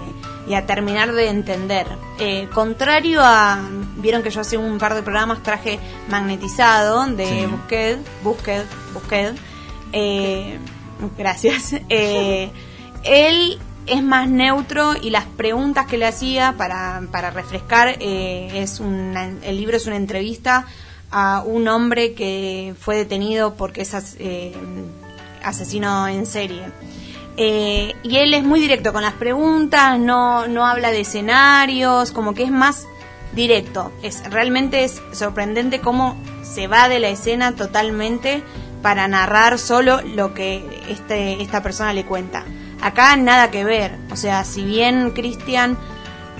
y 0.47 0.55
a 0.55 0.67
terminar 0.67 1.13
de 1.13 1.29
entender. 1.29 1.87
Eh, 2.19 2.49
contrario 2.53 3.21
a. 3.23 3.59
Vieron 3.97 4.23
que 4.23 4.31
yo 4.31 4.41
hace 4.43 4.57
un 4.59 4.79
par 4.79 4.95
de 4.95 5.03
programas 5.03 5.43
traje 5.43 5.79
magnetizado 6.09 7.07
de 7.07 7.27
Sí. 7.27 7.47
Busquet, 7.47 7.99
Busquet, 8.23 8.67
Busquet. 8.93 9.35
Eh, 9.93 10.59
gracias. 11.17 11.75
Eh, 11.89 12.51
él 13.05 13.59
es 13.87 14.03
más 14.03 14.29
neutro 14.29 14.95
y 15.01 15.11
las 15.11 15.25
preguntas 15.27 15.87
que 15.87 15.99
le 15.99 16.07
hacía 16.07 16.55
para, 16.57 17.03
para 17.13 17.31
refrescar 17.31 17.97
eh, 18.01 18.51
es 18.55 18.81
una, 18.81 19.25
el 19.43 19.57
libro 19.59 19.77
es 19.77 19.87
una 19.87 19.97
entrevista 19.97 20.67
a 21.11 21.43
un 21.45 21.69
hombre 21.69 22.15
que 22.15 22.75
fue 22.81 22.97
detenido 22.97 23.55
porque 23.57 23.83
es 23.83 23.93
as- 23.95 24.17
eh, 24.19 24.55
asesino 25.43 26.09
en 26.09 26.25
serie. 26.27 26.63
Eh, 27.37 27.95
y 28.03 28.17
él 28.19 28.33
es 28.35 28.45
muy 28.45 28.61
directo 28.61 28.93
con 28.93 29.03
las 29.03 29.15
preguntas, 29.15 29.99
no, 29.99 30.47
no 30.47 30.67
habla 30.67 30.91
de 30.91 31.01
escenarios, 31.01 32.13
como 32.13 32.35
que 32.35 32.45
es 32.45 32.51
más 32.51 32.87
directo. 33.35 33.93
Es, 34.03 34.23
realmente 34.31 34.85
es 34.85 35.03
sorprendente 35.13 35.81
cómo 35.81 36.17
se 36.43 36.69
va 36.69 36.89
de 36.89 37.01
la 37.01 37.09
escena 37.09 37.57
totalmente 37.57 38.43
para 38.83 39.09
narrar 39.09 39.59
solo 39.59 40.01
lo 40.03 40.35
que 40.35 40.85
este, 40.89 41.43
esta 41.43 41.63
persona 41.63 41.93
le 41.93 42.05
cuenta. 42.05 42.45
Acá 42.83 43.17
nada 43.17 43.51
que 43.51 43.65
ver, 43.65 43.97
o 44.11 44.17
sea, 44.17 44.45
si 44.45 44.63
bien 44.63 45.13
Cristian 45.13 45.79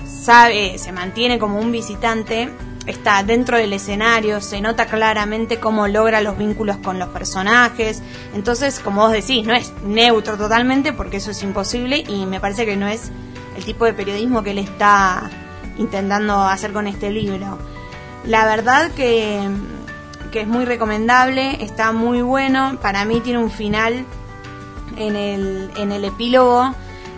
sabe, 0.05 0.77
se 0.77 0.91
mantiene 0.91 1.39
como 1.39 1.59
un 1.59 1.71
visitante, 1.71 2.51
está 2.85 3.23
dentro 3.23 3.57
del 3.57 3.73
escenario, 3.73 4.41
se 4.41 4.61
nota 4.61 4.85
claramente 4.85 5.59
cómo 5.59 5.87
logra 5.87 6.21
los 6.21 6.37
vínculos 6.37 6.77
con 6.77 6.99
los 6.99 7.09
personajes. 7.09 8.01
Entonces, 8.33 8.79
como 8.79 9.01
vos 9.01 9.11
decís, 9.11 9.45
no 9.45 9.53
es 9.53 9.73
neutro 9.83 10.37
totalmente 10.37 10.93
porque 10.93 11.17
eso 11.17 11.31
es 11.31 11.41
imposible 11.43 12.03
y 12.07 12.25
me 12.25 12.39
parece 12.39 12.65
que 12.65 12.75
no 12.75 12.87
es 12.87 13.11
el 13.57 13.65
tipo 13.65 13.85
de 13.85 13.93
periodismo 13.93 14.43
que 14.43 14.51
él 14.51 14.59
está 14.59 15.29
intentando 15.77 16.43
hacer 16.43 16.73
con 16.73 16.87
este 16.87 17.11
libro. 17.11 17.57
La 18.25 18.45
verdad 18.45 18.91
que, 18.91 19.39
que 20.31 20.41
es 20.41 20.47
muy 20.47 20.65
recomendable, 20.65 21.63
está 21.63 21.91
muy 21.91 22.21
bueno, 22.21 22.77
para 22.81 23.05
mí 23.05 23.19
tiene 23.19 23.39
un 23.39 23.51
final 23.51 24.05
en 24.97 25.15
el, 25.15 25.71
en 25.75 25.91
el 25.91 26.05
epílogo 26.05 26.73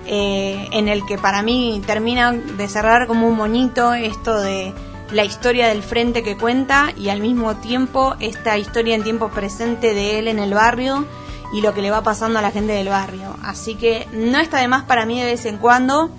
eh, 0.10 0.70
en 0.72 0.88
el 0.88 1.06
que 1.06 1.18
para 1.18 1.42
mí 1.42 1.82
termina 1.86 2.32
de 2.32 2.70
cerrar 2.70 3.08
como 3.08 3.28
un 3.28 3.36
moñito 3.36 3.94
esto 3.94 4.40
de 4.40 4.74
la 5.12 5.24
historia 5.24 5.68
del 5.68 5.84
frente 5.84 6.24
que 6.24 6.38
cuenta 6.38 6.92
y 6.96 7.10
al 7.10 7.22
mismo 7.22 7.56
tiempo 7.58 8.16
esta 8.20 8.58
historia 8.58 8.96
en 8.96 9.04
tiempo 9.04 9.30
presente 9.30 9.94
de 9.94 10.20
él 10.20 10.28
en 10.28 10.40
el 10.40 10.54
barrio 10.54 11.06
y 11.54 11.62
lo 11.62 11.74
que 11.74 11.82
le 11.82 11.92
va 11.92 12.04
pasando 12.04 12.40
a 12.40 12.42
la 12.42 12.52
gente 12.52 12.74
del 12.74 12.90
barrio. 12.90 13.36
Así 13.42 13.76
que 13.76 14.08
no 14.12 14.40
está 14.40 14.60
de 14.60 14.68
más 14.68 14.84
para 14.84 15.06
mí 15.06 15.20
de 15.20 15.28
vez 15.28 15.46
en 15.46 15.58
cuando 15.58 16.10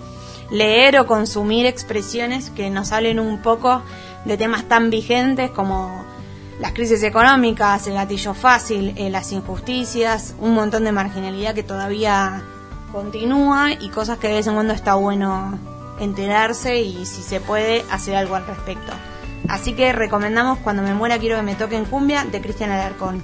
leer 0.49 0.99
o 0.99 1.05
consumir 1.05 1.65
expresiones 1.65 2.49
que 2.49 2.69
nos 2.69 2.91
hablen 2.91 3.19
un 3.19 3.41
poco 3.41 3.83
de 4.25 4.37
temas 4.37 4.63
tan 4.67 4.89
vigentes 4.89 5.51
como 5.51 6.03
las 6.59 6.73
crisis 6.73 7.03
económicas, 7.03 7.87
el 7.87 7.93
gatillo 7.93 8.33
fácil, 8.33 8.93
eh, 8.97 9.09
las 9.09 9.31
injusticias, 9.31 10.35
un 10.39 10.53
montón 10.53 10.83
de 10.83 10.91
marginalidad 10.91 11.53
que 11.53 11.63
todavía 11.63 12.43
continúa 12.91 13.71
y 13.71 13.89
cosas 13.89 14.17
que 14.17 14.27
de 14.27 14.33
vez 14.35 14.47
en 14.47 14.55
cuando 14.55 14.73
está 14.73 14.95
bueno 14.95 15.57
enterarse 15.99 16.81
y 16.81 17.05
si 17.05 17.21
se 17.21 17.39
puede 17.39 17.83
hacer 17.91 18.15
algo 18.15 18.35
al 18.35 18.45
respecto. 18.45 18.91
Así 19.47 19.73
que 19.73 19.93
recomendamos 19.93 20.59
Cuando 20.59 20.83
me 20.83 20.93
muera 20.93 21.17
quiero 21.17 21.37
que 21.37 21.43
me 21.43 21.55
toquen 21.55 21.85
cumbia 21.85 22.23
de 22.25 22.41
Cristian 22.41 22.71
Alarcón. 22.71 23.23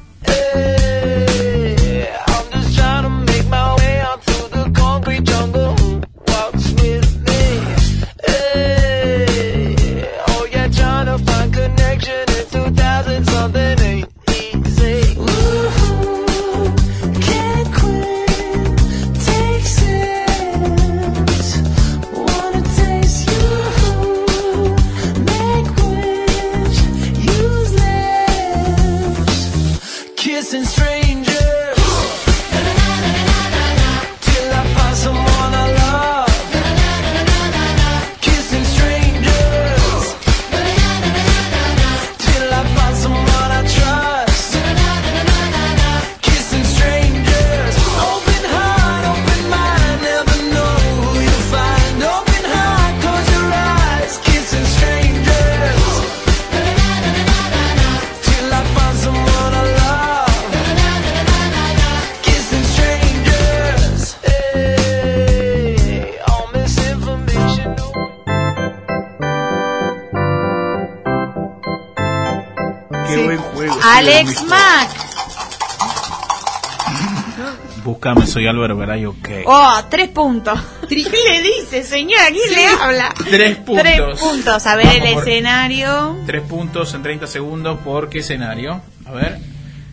Búscame, 78.05 78.27
soy 78.27 78.45
Álvaro 78.45 78.77
Garay, 78.77 79.03
ok. 79.07 79.29
Oh, 79.47 79.81
tres 79.89 80.09
puntos. 80.09 80.59
¿Qué 80.89 80.95
le 80.95 81.41
dice, 81.41 81.83
señora? 81.83 82.25
¿Quién 82.27 82.51
le 82.53 82.67
habla? 82.67 83.11
Tres 83.31 83.55
puntos. 83.57 83.81
Tres 83.83 84.19
puntos. 84.19 84.67
A 84.67 84.75
ver 84.75 84.85
Vamos 84.85 85.01
el 85.07 85.13
por- 85.15 85.27
escenario. 85.27 86.17
Tres 86.27 86.41
puntos 86.43 86.93
en 86.93 87.01
30 87.01 87.25
segundos. 87.25 87.79
¿Por 87.79 88.07
qué 88.09 88.19
escenario? 88.19 88.79
A 89.07 89.11
ver. 89.11 89.39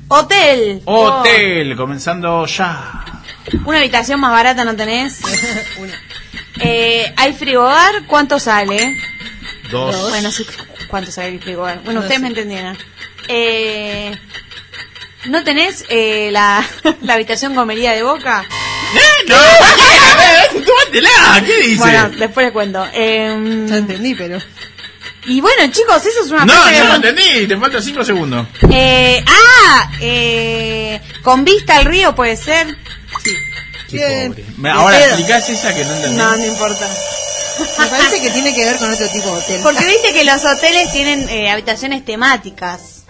Hotel. 0.08 0.82
Hotel, 0.84 1.74
comenzando 1.74 2.44
ya. 2.44 3.02
Oh, 3.64 3.68
una 3.70 3.78
habitación 3.78 4.20
más 4.20 4.30
barata 4.30 4.62
no 4.64 4.76
tenés. 4.76 5.20
Eh, 6.64 7.12
¿Hay 7.16 7.32
frigobar? 7.32 8.06
¿Cuánto 8.06 8.38
sale? 8.38 8.94
Dos. 9.70 10.10
Bueno, 10.10 10.30
sí, 10.30 10.46
¿cuánto 10.86 11.10
sale 11.10 11.30
el 11.30 11.40
frigobar? 11.40 11.78
Bueno, 11.82 12.00
No 12.00 12.00
ustedes 12.00 12.18
sé. 12.18 12.22
me 12.22 12.28
entendieron. 12.28 12.78
Eh, 13.26 14.12
¿No 15.26 15.44
tenés 15.44 15.84
eh, 15.88 16.30
la, 16.32 16.64
la 17.02 17.14
habitación 17.14 17.54
comería 17.54 17.92
de 17.92 18.02
boca? 18.02 18.44
¡No! 19.28 19.34
A 19.34 20.16
ver, 20.16 20.64
tómatela, 20.64 21.42
¿qué 21.46 21.56
dice? 21.62 21.76
Bueno, 21.78 22.10
después 22.10 22.44
les 22.46 22.52
cuento. 22.52 22.86
Eh, 22.92 23.64
Ya 23.68 23.76
entendí, 23.78 24.14
pero. 24.14 24.38
y 25.26 25.40
bueno, 25.40 25.70
chicos, 25.72 26.04
eso 26.04 26.24
es 26.24 26.30
una 26.30 26.44
No, 26.44 26.54
no 26.64 26.70
lo 26.78 26.84
no- 26.88 26.94
entendí, 26.96 27.46
te 27.46 27.56
faltan 27.56 27.82
5 27.82 28.04
segundos. 28.04 28.46
Eh, 28.70 29.24
ah, 29.26 29.90
eh, 30.00 31.00
con 31.22 31.44
vista 31.44 31.76
al 31.76 31.84
río 31.86 32.14
puede 32.14 32.36
ser. 32.36 32.76
Bien. 33.90 34.34
Me- 34.58 34.70
Ahora 34.70 34.98
Pedo. 34.98 35.08
explicás 35.08 35.48
esa 35.48 35.74
que 35.74 35.84
no 35.84 35.94
entendí. 35.94 36.16
No, 36.18 36.36
no 36.36 36.44
importa. 36.46 36.88
Me 37.78 37.86
parece 37.86 38.20
que 38.20 38.30
tiene 38.30 38.54
que 38.54 38.64
ver 38.64 38.76
con 38.76 38.92
otro 38.92 39.06
tipo 39.08 39.26
de 39.26 39.42
hotel. 39.42 39.60
Porque 39.62 39.84
viste 39.84 40.12
que 40.12 40.24
los 40.24 40.44
hoteles 40.44 40.90
tienen 40.92 41.28
eh, 41.28 41.50
habitaciones 41.50 42.04
temáticas. 42.04 43.04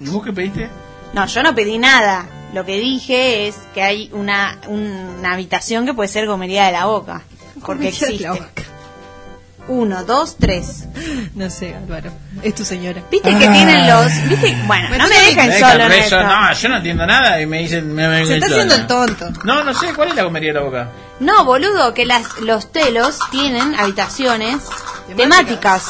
¿Vos 0.00 0.24
qué 0.24 0.32
pediste? 0.32 0.68
No, 1.12 1.26
yo 1.26 1.42
no 1.42 1.54
pedí 1.54 1.78
nada. 1.78 2.26
Lo 2.52 2.64
que 2.64 2.78
dije 2.78 3.46
es 3.48 3.56
que 3.74 3.82
hay 3.82 4.10
una, 4.12 4.58
una 4.66 5.32
habitación 5.32 5.86
que 5.86 5.94
puede 5.94 6.08
ser 6.08 6.26
comería 6.26 6.66
de 6.66 6.72
la 6.72 6.86
boca. 6.86 7.22
Porque 7.64 7.82
de 7.84 7.88
existe. 7.90 8.24
la 8.24 8.32
boca. 8.32 8.46
Uno, 9.68 10.02
dos, 10.04 10.36
tres. 10.36 10.84
No 11.34 11.48
sé, 11.48 11.76
Álvaro. 11.76 12.10
Es 12.42 12.54
tu 12.56 12.64
señora. 12.64 13.02
Viste 13.08 13.30
que 13.30 13.46
tienen 13.48 13.86
los. 13.88 14.06
¿Viste? 14.28 14.56
Bueno, 14.66 14.88
no 14.98 15.06
me 15.08 15.14
dejen 15.14 15.48
Deja 15.50 15.70
solo 15.70 15.84
en 15.84 15.92
esto. 15.92 16.20
No, 16.22 16.52
yo 16.52 16.68
no 16.70 16.76
entiendo 16.78 17.06
nada 17.06 17.40
y 17.40 17.46
me 17.46 17.58
dicen... 17.60 17.94
Me, 17.94 18.08
me- 18.08 18.26
Se 18.26 18.34
está 18.34 18.46
haciendo 18.46 18.74
el 18.74 18.86
tonto. 18.88 19.30
No, 19.44 19.62
no 19.62 19.72
sé, 19.74 19.92
¿cuál 19.94 20.08
es 20.08 20.16
la 20.16 20.24
comería 20.24 20.52
de 20.52 20.58
la 20.58 20.64
boca? 20.64 20.88
No, 21.20 21.44
boludo, 21.44 21.94
que 21.94 22.04
las, 22.04 22.38
los 22.40 22.72
telos 22.72 23.18
tienen 23.30 23.74
habitaciones 23.78 24.56
temáticas. 25.16 25.84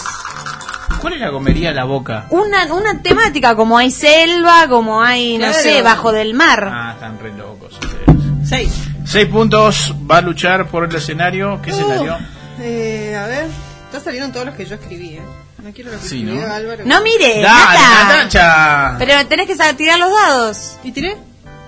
¿Cuál 1.01 1.15
es 1.15 1.21
la 1.21 1.31
comería 1.31 1.69
de 1.71 1.75
la 1.75 1.85
boca? 1.85 2.27
Una, 2.31 2.73
una 2.73 3.01
temática, 3.03 3.55
como 3.57 3.79
hay 3.79 3.91
selva, 3.91 4.69
como 4.69 5.03
hay, 5.03 5.39
no 5.39 5.47
Claro. 5.47 5.63
sé, 5.63 5.83
bajo 5.83 6.13
del 6.13 6.35
mar. 6.35 6.69
Ah, 6.73 6.93
están 6.95 7.19
re 7.19 7.33
locos 7.33 7.73
ustedes. 7.73 8.49
Seis. 8.49 8.73
Seis 9.07 9.27
puntos, 9.29 9.95
va 10.11 10.19
a 10.19 10.21
luchar 10.21 10.67
por 10.69 10.85
el 10.85 10.95
escenario. 10.95 11.61
¿Qué 11.63 11.71
escenario? 11.71 12.19
Eh, 12.61 13.17
a 13.17 13.27
ver. 13.27 13.47
Ya 13.93 14.01
salieron 14.01 14.31
todos 14.33 14.47
los 14.47 14.55
que 14.55 14.67
yo 14.67 14.75
escribí, 14.77 15.15
eh. 15.17 15.23
No 15.63 15.73
quiero 15.73 15.91
los 15.93 16.01
que 16.01 16.09
Sí, 16.09 16.19
escribió 16.23 16.47
¿no? 16.47 16.55
Álvaro. 16.55 16.83
No 16.87 17.03
mire, 17.03 17.41
Dale, 17.43 17.79
Nata. 17.79 18.05
Natacha. 18.17 18.95
Pero 18.99 19.27
tenés 19.27 19.47
que 19.47 19.75
tirar 19.75 19.99
los 19.99 20.11
dados. 20.11 20.77
¿Y 20.85 20.93
tiré? 20.93 21.17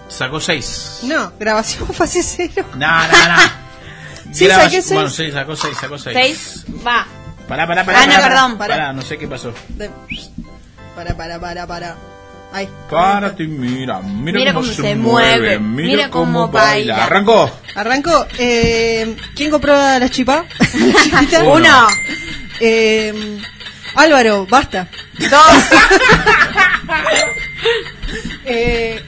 Sacó 0.09 0.41
seis. 0.41 1.01
No, 1.05 1.33
grabación 1.39 1.87
fase 1.93 2.23
cero. 2.23 2.67
No, 2.75 2.87
no, 2.99 3.07
no. 3.29 3.63
Sí, 4.33 4.47
saqué 4.49 4.81
seis. 4.81 4.93
Bueno, 4.95 5.11
sí, 5.11 5.31
sacó 5.31 5.57
seis, 5.57 5.77
sacó 5.79 5.99
seis. 5.99 6.17
Seis, 6.17 6.65
va. 6.87 7.07
Pará, 7.53 7.67
pará, 7.67 7.85
pará. 7.85 7.99
Ah, 8.01 8.07
no, 8.07 8.15
pará, 8.15 8.29
perdón. 8.29 8.57
Pará, 8.59 8.75
Pará. 8.77 8.93
no 8.95 9.03
sé 9.03 9.19
qué 9.19 9.29
pasó. 9.29 9.53
De- 9.69 9.91
Para, 10.97 11.15
para, 11.15 11.39
para, 11.39 11.67
para. 11.67 11.97
Ahí. 12.55 12.67
Párate 12.91 13.43
y 13.45 13.49
mira, 13.49 14.01
mira, 14.01 14.39
Mira 14.39 14.53
cómo, 14.55 14.65
cómo 14.67 14.75
se, 14.75 14.95
mueve, 14.95 14.97
mueve, 14.97 15.59
mira, 15.59 15.89
mira 15.89 16.11
cómo, 16.11 16.41
cómo 16.43 16.49
baila. 16.49 16.95
baila. 16.95 17.05
Arrancó. 17.05 17.51
Arranco. 17.75 18.27
Eh, 18.39 19.15
¿Quién 19.37 19.51
compró 19.51 19.75
la 19.75 20.09
chipá? 20.11 20.45
Chiquita. 21.03 21.45
Uno, 21.45 21.87
Eh, 22.61 23.39
Álvaro, 23.97 24.47
basta. 24.47 24.89
dos, 25.19 25.31
Eh, 28.45 29.01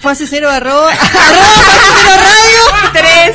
fase 0.00 0.26
cero 0.26 0.50
arroba. 0.50 0.90
arroba 0.92 0.96
fase 0.96 2.02
cero 2.04 2.22
radio. 2.22 2.90
tres, 2.92 3.32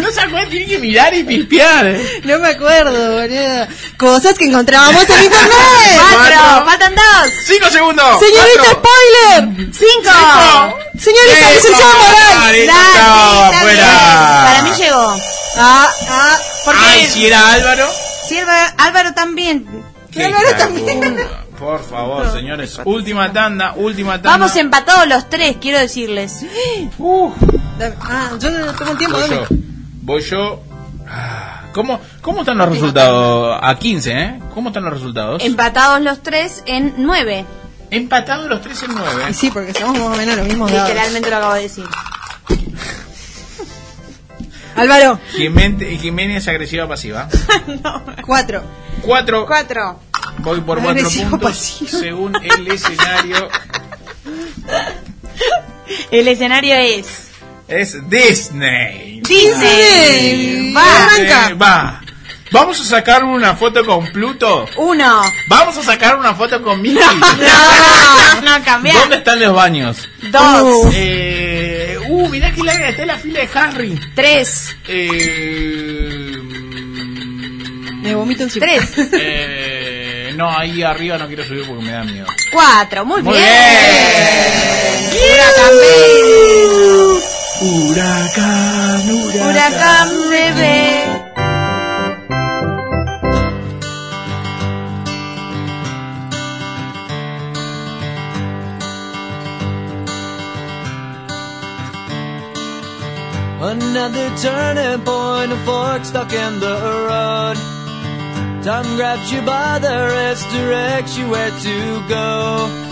No 0.00 0.10
se 0.10 0.20
acuerda, 0.20 0.50
tiene 0.50 0.66
que 0.66 0.78
mirar 0.78 1.14
y 1.14 1.24
pispear. 1.24 1.96
No 2.24 2.38
me 2.38 2.48
acuerdo, 2.48 3.12
boludo. 3.12 3.66
Cosas 3.96 4.36
que 4.38 4.44
encontrábamos 4.46 5.02
en 5.08 5.24
internet. 5.24 5.50
cuatro, 6.12 6.64
faltan 6.66 6.94
dos, 6.94 7.32
Cinco 7.46 7.68
segundos. 7.70 8.18
Señorita 8.20 8.62
Cuatro. 8.64 8.80
spoiler. 8.82 9.66
cinco. 9.72 10.78
Señorita 10.98 11.50
licenciada 11.54 11.94
Moral. 11.94 12.42
Dale, 12.42 12.66
Dale, 12.66 12.66
chao, 12.94 13.44
está 13.44 13.58
afuera. 13.58 13.84
bien. 13.84 14.44
Para 14.44 14.62
mí 14.62 14.70
llegó. 14.82 15.16
Ah, 15.56 15.88
ah. 16.10 16.38
Ay, 16.90 17.06
si 17.06 17.26
era 17.26 17.52
Álvaro. 17.52 17.88
Sí, 18.28 18.38
Álvaro, 18.38 18.74
Álvaro 18.78 19.14
también. 19.14 19.66
Qué 20.12 20.24
Álvaro 20.24 20.54
también. 20.56 21.16
Por 21.58 21.82
favor, 21.84 22.30
señores. 22.32 22.78
Última 22.84 23.32
tanda, 23.32 23.72
última 23.76 24.14
tanda. 24.14 24.30
Vamos 24.30 24.56
empatados 24.56 25.06
los 25.08 25.28
tres, 25.30 25.56
quiero 25.60 25.78
decirles. 25.78 26.44
Dame- 26.98 27.34
Ah, 28.00 28.30
yo 28.38 28.50
no 28.50 28.72
tengo 28.74 28.96
tiempo. 28.96 29.16
voy 29.18 29.28
dame. 29.28 29.36
yo. 29.36 29.46
Voy 30.02 30.22
yo. 30.22 30.62
Ah, 31.08 31.62
¿Cómo, 31.72 32.00
¿Cómo 32.20 32.40
están 32.40 32.58
los 32.58 32.68
resultados? 32.68 33.58
A 33.62 33.78
15, 33.78 34.12
¿eh? 34.12 34.40
¿Cómo 34.54 34.68
están 34.68 34.84
los 34.84 34.92
resultados? 34.92 35.42
Empatados 35.42 36.00
los 36.02 36.22
tres 36.22 36.62
en 36.66 36.94
nueve. 36.98 37.44
Empatados 37.90 38.48
los 38.48 38.60
tres 38.62 38.82
en 38.82 38.92
Y 38.92 38.94
9. 38.94 39.34
sí, 39.34 39.50
porque 39.50 39.74
somos 39.74 39.98
más 39.98 40.14
o 40.14 40.16
menos 40.16 40.36
los 40.36 40.46
mismos 40.46 40.70
dados. 40.70 40.88
Literalmente 40.88 41.30
lo 41.30 41.36
acabo 41.36 41.54
de 41.54 41.62
decir. 41.62 41.84
Álvaro, 44.76 45.18
Jiménez, 45.36 46.00
Jiménez 46.00 46.48
agresiva 46.48 46.88
pasiva. 46.88 47.28
cuatro. 48.26 48.62
4. 49.02 49.46
Cuatro. 49.46 50.00
Voy 50.38 50.60
por 50.62 50.78
4 50.80 50.90
Agresivo 50.90 51.30
puntos. 51.30 51.50
pasivo. 51.50 51.90
Según 52.00 52.36
el 52.36 52.68
escenario, 52.68 53.48
El 56.10 56.28
escenario 56.28 56.74
es 56.76 57.21
es 57.72 58.08
Disney. 58.08 59.20
Disney. 59.22 60.72
Va. 60.72 61.08
Eh, 61.18 61.54
va. 61.54 62.00
Vamos 62.50 62.78
a 62.80 62.84
sacar 62.84 63.24
una 63.24 63.56
foto 63.56 63.84
con 63.84 64.06
Pluto. 64.12 64.66
Uno. 64.76 65.22
Vamos 65.46 65.76
a 65.78 65.82
sacar 65.82 66.18
una 66.18 66.34
foto 66.34 66.62
con 66.62 66.82
Mickey. 66.82 67.02
No, 67.02 68.40
no, 68.42 68.64
cambiar. 68.64 68.96
¿Dónde 68.98 69.16
están 69.16 69.40
los 69.40 69.54
baños? 69.54 70.06
Dos. 70.30 70.88
Eh, 70.94 71.98
uh, 72.08 72.28
mirá 72.28 72.52
que 72.52 72.62
larga 72.62 72.90
está 72.90 73.06
la 73.06 73.16
fila 73.16 73.40
de 73.40 73.48
Harry. 73.54 73.98
Tres. 74.14 74.76
Eh, 74.86 76.32
Me 78.02 78.14
vomito 78.14 78.42
encima. 78.42 78.66
Tres. 78.66 79.08
eh, 79.14 80.34
no, 80.36 80.50
ahí 80.56 80.82
arriba 80.82 81.16
no 81.16 81.26
quiero 81.28 81.44
subir 81.44 81.64
porque 81.66 81.84
me 81.84 81.92
da 81.92 82.04
miedo. 82.04 82.26
Cuatro. 82.52 83.06
Muy, 83.06 83.22
Muy 83.22 83.32
bien. 83.32 83.48
bien. 85.10 85.32
Huracán 87.62 88.22
Huracán, 88.32 89.00
huracán. 89.08 89.54
Huracán 89.54 90.08
bebé. 90.30 91.22
Another 103.60 104.28
turning 104.38 105.04
point, 105.04 105.52
a 105.52 105.56
fork 105.64 106.04
stuck 106.04 106.32
in 106.32 106.58
the 106.58 106.76
road. 107.06 107.56
Time 108.64 108.96
grabs 108.96 109.30
you 109.30 109.40
by 109.42 109.78
the 109.78 110.08
wrist, 110.10 110.50
directs 110.50 111.16
you 111.16 111.28
where 111.30 111.50
to 111.50 112.08
go. 112.08 112.91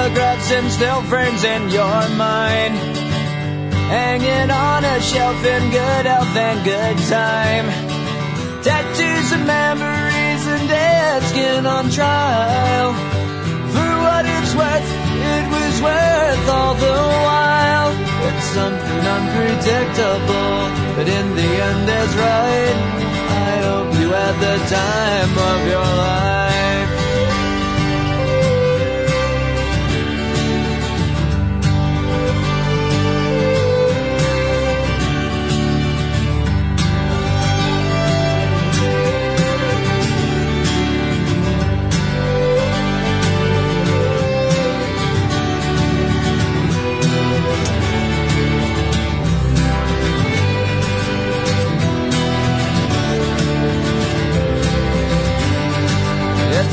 photographs 0.00 0.50
and 0.50 0.70
still 0.72 1.02
frames 1.02 1.44
in 1.44 1.68
your 1.68 2.00
mind. 2.16 2.74
Hanging 3.92 4.50
on 4.50 4.84
a 4.84 5.00
shelf 5.00 5.44
in 5.44 5.62
good 5.70 6.06
health 6.06 6.36
and 6.36 6.58
good 6.64 6.96
time. 7.08 7.66
Tattoos 8.62 9.32
and 9.36 9.46
memories 9.46 10.42
and 10.52 10.68
dead 10.68 11.22
skin 11.24 11.66
on 11.66 11.90
trial. 11.90 12.92
For 13.74 13.92
what 14.04 14.24
it's 14.24 14.54
worth, 14.60 14.88
it 15.32 15.44
was 15.54 15.74
worth 15.82 16.48
all 16.48 16.74
the 16.86 17.00
while. 17.26 17.92
It's 18.28 18.46
something 18.58 19.04
unpredictable, 19.16 20.60
but 20.96 21.06
in 21.08 21.26
the 21.38 21.50
end 21.68 21.86
is 22.00 22.12
right. 22.26 22.78
I 23.44 23.52
hope 23.68 23.90
you 24.00 24.08
had 24.20 24.36
the 24.46 24.56
time 24.76 25.32
of 25.50 25.58
your 25.68 25.90
life. 26.04 26.49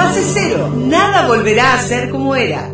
Fase 0.00 0.22
cero, 0.24 0.72
nada 0.74 1.26
volverá 1.26 1.74
a 1.74 1.78
ser 1.78 2.08
como 2.08 2.34
era. 2.34 2.70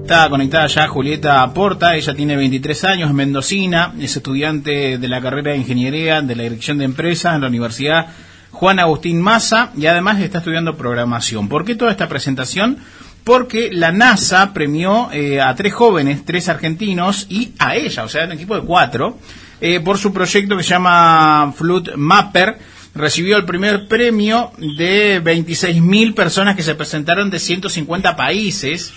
Está 0.00 0.30
conectada 0.30 0.66
ya 0.68 0.88
Julieta 0.88 1.52
Porta, 1.52 1.94
ella 1.96 2.14
tiene 2.14 2.34
23 2.34 2.84
años, 2.84 3.10
es 3.10 3.14
mendocina, 3.14 3.92
es 4.00 4.16
estudiante 4.16 4.96
de 4.96 5.08
la 5.08 5.20
carrera 5.20 5.50
de 5.50 5.58
Ingeniería 5.58 6.22
de 6.22 6.34
la 6.34 6.44
Dirección 6.44 6.78
de 6.78 6.86
Empresas 6.86 7.34
en 7.34 7.42
la 7.42 7.48
Universidad 7.48 8.06
Juan 8.52 8.78
Agustín 8.78 9.20
Maza 9.20 9.72
y 9.76 9.84
además 9.84 10.18
está 10.18 10.38
estudiando 10.38 10.78
programación. 10.78 11.46
¿Por 11.46 11.66
qué 11.66 11.74
toda 11.74 11.90
esta 11.90 12.08
presentación? 12.08 12.78
Porque 13.22 13.68
la 13.70 13.92
NASA 13.92 14.54
premió 14.54 15.10
eh, 15.12 15.42
a 15.42 15.54
tres 15.54 15.74
jóvenes, 15.74 16.24
tres 16.24 16.48
argentinos 16.48 17.26
y 17.28 17.52
a 17.58 17.76
ella, 17.76 18.04
o 18.04 18.08
sea, 18.08 18.24
un 18.24 18.32
equipo 18.32 18.54
de 18.54 18.62
cuatro, 18.62 19.18
eh, 19.60 19.80
por 19.80 19.98
su 19.98 20.10
proyecto 20.10 20.56
que 20.56 20.62
se 20.62 20.70
llama 20.70 21.52
Flood 21.54 21.96
Mapper. 21.96 22.56
Recibió 22.94 23.36
el 23.36 23.44
primer 23.44 23.86
premio 23.88 24.52
de 24.58 25.22
26.000 25.22 26.14
personas 26.14 26.56
que 26.56 26.62
se 26.62 26.74
presentaron 26.74 27.30
de 27.30 27.38
150 27.38 28.16
países. 28.16 28.92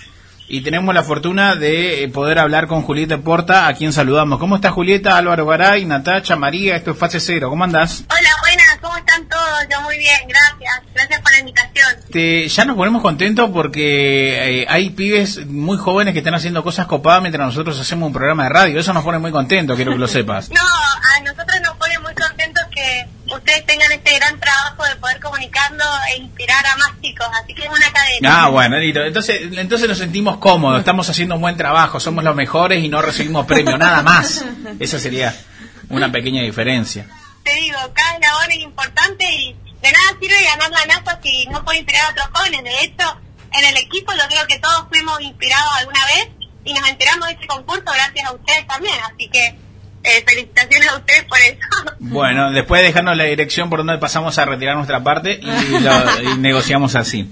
Y 0.46 0.60
tenemos 0.60 0.94
la 0.94 1.02
fortuna 1.02 1.56
de 1.56 2.04
eh, 2.04 2.08
poder 2.08 2.38
hablar 2.38 2.66
con 2.66 2.82
Julieta 2.82 3.16
Porta, 3.16 3.66
a 3.66 3.72
quien 3.74 3.94
saludamos. 3.94 4.38
¿Cómo 4.38 4.56
está 4.56 4.70
Julieta? 4.70 5.16
Álvaro 5.16 5.46
Garay, 5.46 5.86
Natacha, 5.86 6.36
María, 6.36 6.76
esto 6.76 6.90
es 6.90 6.98
Fase 6.98 7.18
Cero. 7.18 7.48
¿Cómo 7.48 7.64
andás? 7.64 8.04
Hola, 8.10 8.28
buenas, 8.42 8.78
¿cómo 8.82 8.94
están 8.94 9.26
todos? 9.26 9.60
Yo 9.72 9.80
muy 9.80 9.96
bien, 9.96 10.20
gracias. 10.28 10.82
Gracias 10.94 11.20
por 11.22 11.32
la 11.32 11.38
invitación. 11.38 11.86
Te- 12.12 12.46
ya 12.46 12.64
nos 12.66 12.76
ponemos 12.76 13.00
contentos 13.00 13.48
porque 13.54 14.60
eh, 14.60 14.66
hay 14.68 14.90
pibes 14.90 15.46
muy 15.46 15.78
jóvenes 15.78 16.12
que 16.12 16.18
están 16.18 16.34
haciendo 16.34 16.62
cosas 16.62 16.86
copadas 16.88 17.22
mientras 17.22 17.46
nosotros 17.46 17.80
hacemos 17.80 18.08
un 18.08 18.12
programa 18.12 18.42
de 18.42 18.48
radio. 18.50 18.78
Eso 18.78 18.92
nos 18.92 19.02
pone 19.02 19.18
muy 19.18 19.30
contentos, 19.30 19.76
quiero 19.76 19.92
que 19.92 19.98
lo 19.98 20.08
sepas. 20.08 20.50
No, 20.54 20.60
a 20.60 21.20
nosotros 21.22 21.56
nos 21.62 21.74
pone 21.78 21.98
muy 22.00 22.12
contentos 22.14 22.62
que 22.70 23.06
ustedes 23.32 23.64
tengan 23.66 23.90
este 23.92 24.16
gran 24.16 24.38
trabajo 24.38 24.84
de 24.84 24.96
poder 24.96 25.20
comunicarnos 25.20 25.86
e 26.12 26.18
inspirar 26.18 26.64
a 26.66 26.76
más 26.76 27.00
chicos. 27.00 27.26
Así 27.42 27.54
que 27.54 27.62
es 27.62 27.68
una 27.68 27.92
cadena. 27.92 28.44
Ah, 28.44 28.48
bueno. 28.48 28.76
Entonces, 28.78 29.40
entonces 29.52 29.88
nos 29.88 29.98
sentimos 29.98 30.38
cómodos, 30.38 30.80
estamos 30.80 31.08
haciendo 31.08 31.36
un 31.36 31.40
buen 31.40 31.56
trabajo, 31.56 32.00
somos 32.00 32.24
los 32.24 32.34
mejores 32.34 32.82
y 32.82 32.88
no 32.88 33.02
recibimos 33.02 33.46
premio, 33.46 33.78
nada 33.78 34.02
más. 34.02 34.44
Esa 34.78 34.98
sería 34.98 35.34
una 35.88 36.10
pequeña 36.10 36.42
diferencia. 36.42 37.06
Te 37.42 37.54
digo, 37.54 37.78
cada 37.92 38.14
eslabón 38.14 38.52
es 38.52 38.58
importante 38.58 39.30
y 39.32 39.56
de 39.82 39.92
nada 39.92 40.16
sirve 40.20 40.44
ganar 40.44 40.70
la 40.70 40.86
NASA 40.86 41.20
si 41.22 41.46
no 41.46 41.64
puede 41.64 41.78
inspirar 41.78 42.06
a 42.06 42.10
otros 42.10 42.28
jóvenes. 42.32 42.64
De 42.64 42.84
hecho, 42.84 43.20
en 43.52 43.64
el 43.66 43.76
equipo 43.76 44.12
yo 44.12 44.26
creo 44.28 44.46
que 44.46 44.58
todos 44.58 44.86
fuimos 44.88 45.20
inspirados 45.20 45.72
alguna 45.78 46.04
vez 46.06 46.28
y 46.64 46.72
nos 46.72 46.88
enteramos 46.88 47.28
de 47.28 47.34
este 47.34 47.46
concurso 47.46 47.84
gracias 47.84 48.26
a 48.26 48.32
ustedes 48.32 48.66
también. 48.66 48.94
Así 49.04 49.28
que 49.28 49.63
eh, 50.04 50.24
felicitaciones 50.26 50.88
a 50.88 50.96
ustedes 50.98 51.24
por 51.24 51.38
eso. 51.38 51.58
Bueno, 52.06 52.52
después 52.52 52.82
de 52.82 52.88
dejarnos 52.88 53.16
la 53.16 53.24
dirección 53.24 53.70
por 53.70 53.78
donde 53.80 53.96
pasamos 53.98 54.38
a 54.38 54.44
retirar 54.44 54.76
nuestra 54.76 55.02
parte 55.02 55.40
y, 55.42 55.80
lo- 55.82 56.36
negociamos 56.36 56.94
así. 56.96 57.30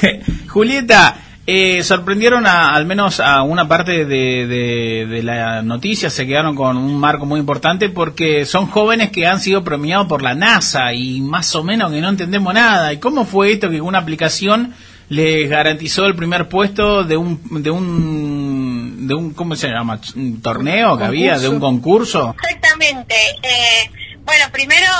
Julieta, 0.48 1.16
eh, 1.46 1.82
sorprendieron 1.82 2.46
a, 2.46 2.74
al 2.74 2.86
menos 2.86 3.20
a 3.20 3.42
una 3.42 3.68
parte 3.68 4.06
de, 4.06 4.46
de- 4.46 5.06
de 5.08 5.22
la 5.22 5.60
noticia, 5.62 6.08
se 6.10 6.26
quedaron 6.26 6.56
con 6.56 6.76
un 6.78 6.98
marco 6.98 7.26
muy 7.26 7.38
importante 7.38 7.90
porque 7.90 8.46
son 8.46 8.66
jóvenes 8.66 9.10
que 9.10 9.26
han 9.26 9.40
sido 9.40 9.62
premiados 9.62 10.06
por 10.06 10.22
la 10.22 10.34
NASA 10.34 10.92
y 10.94 11.20
más 11.20 11.54
o 11.54 11.62
menos 11.62 11.92
que 11.92 12.00
no 12.00 12.08
entendemos 12.08 12.54
nada. 12.54 12.92
¿Y 12.92 12.98
cómo 12.98 13.24
fue 13.26 13.52
esto 13.52 13.68
que 13.68 13.80
una 13.80 13.98
aplicación 13.98 14.74
les 15.10 15.50
garantizó 15.50 16.06
el 16.06 16.14
primer 16.16 16.48
puesto 16.48 17.04
de 17.04 17.18
un 17.18 17.62
de 17.62 17.70
un 17.70 18.63
de 18.84 19.14
un 19.14 19.34
¿cómo 19.34 19.56
se 19.56 19.68
llama? 19.68 20.00
un 20.14 20.40
torneo 20.40 20.96
que 20.98 21.04
había 21.04 21.38
de 21.38 21.48
un 21.48 21.60
concurso? 21.60 22.34
Exactamente. 22.42 23.14
Eh, 23.42 23.90
bueno, 24.24 24.44
primero 24.52 24.90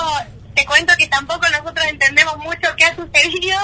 te 0.54 0.64
cuento 0.64 0.94
que 0.98 1.06
tampoco 1.08 1.46
nosotros 1.50 1.86
entendemos 1.86 2.36
mucho 2.38 2.68
qué 2.76 2.84
ha 2.84 2.96
sucedido. 2.96 3.58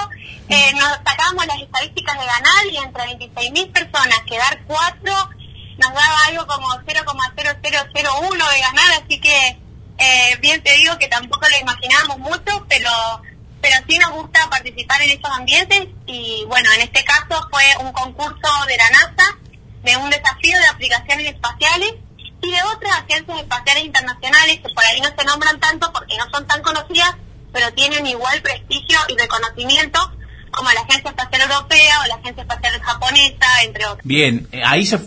Eh, 0.49 0.73
nos 0.73 0.89
sacábamos 1.05 1.45
las 1.47 1.61
estadísticas 1.61 2.19
de 2.19 2.25
ganar 2.25 2.65
y 2.71 2.77
entre 2.77 3.03
26.000 3.03 3.71
personas 3.71 4.19
quedar 4.27 4.61
cuatro 4.67 5.13
nos 5.77 5.93
daba 5.93 6.25
algo 6.27 6.45
como 6.47 6.67
0,0001 6.69 8.51
de 8.51 8.59
ganar, 8.59 9.03
así 9.03 9.19
que 9.19 9.57
eh, 9.97 10.37
bien 10.39 10.61
te 10.61 10.71
digo 10.73 10.97
que 10.99 11.07
tampoco 11.07 11.47
lo 11.49 11.57
imaginábamos 11.57 12.19
mucho, 12.19 12.65
pero 12.67 12.89
pero 13.61 13.75
sí 13.87 13.97
nos 13.99 14.11
gusta 14.11 14.49
participar 14.49 15.01
en 15.03 15.11
estos 15.11 15.31
ambientes 15.31 15.87
y 16.07 16.43
bueno, 16.47 16.71
en 16.73 16.81
este 16.81 17.03
caso 17.03 17.47
fue 17.51 17.63
un 17.79 17.91
concurso 17.93 18.49
de 18.67 18.77
la 18.77 18.89
NASA 18.89 19.37
de 19.83 19.97
un 19.97 20.09
desafío 20.09 20.59
de 20.59 20.67
aplicaciones 20.67 21.27
espaciales 21.33 21.93
y 22.41 22.51
de 22.51 22.57
otras 22.75 23.03
agencias 23.03 23.39
espaciales 23.39 23.85
internacionales 23.85 24.59
que 24.59 24.73
por 24.73 24.83
ahí 24.83 25.01
no 25.01 25.09
se 25.17 25.25
nombran 25.25 25.59
tanto 25.59 25.91
porque 25.93 26.17
no 26.17 26.25
son 26.31 26.45
tan 26.47 26.61
conocidas, 26.61 27.15
pero 27.53 27.71
tienen 27.73 28.05
igual 28.07 28.41
prestigio 28.41 28.97
y 29.09 29.17
reconocimiento 29.17 29.99
como 30.51 30.69
la 30.71 30.81
Agencia 30.81 31.09
Espacial 31.09 31.49
Europea 31.49 31.95
o 32.03 32.07
la 32.07 32.15
Agencia 32.15 32.41
Espacial 32.43 32.81
Japonesa, 32.81 33.63
entre 33.63 33.85
otros. 33.85 34.01
Bien, 34.03 34.47
eh, 34.51 34.61
ahí 34.65 34.85
se, 34.85 34.99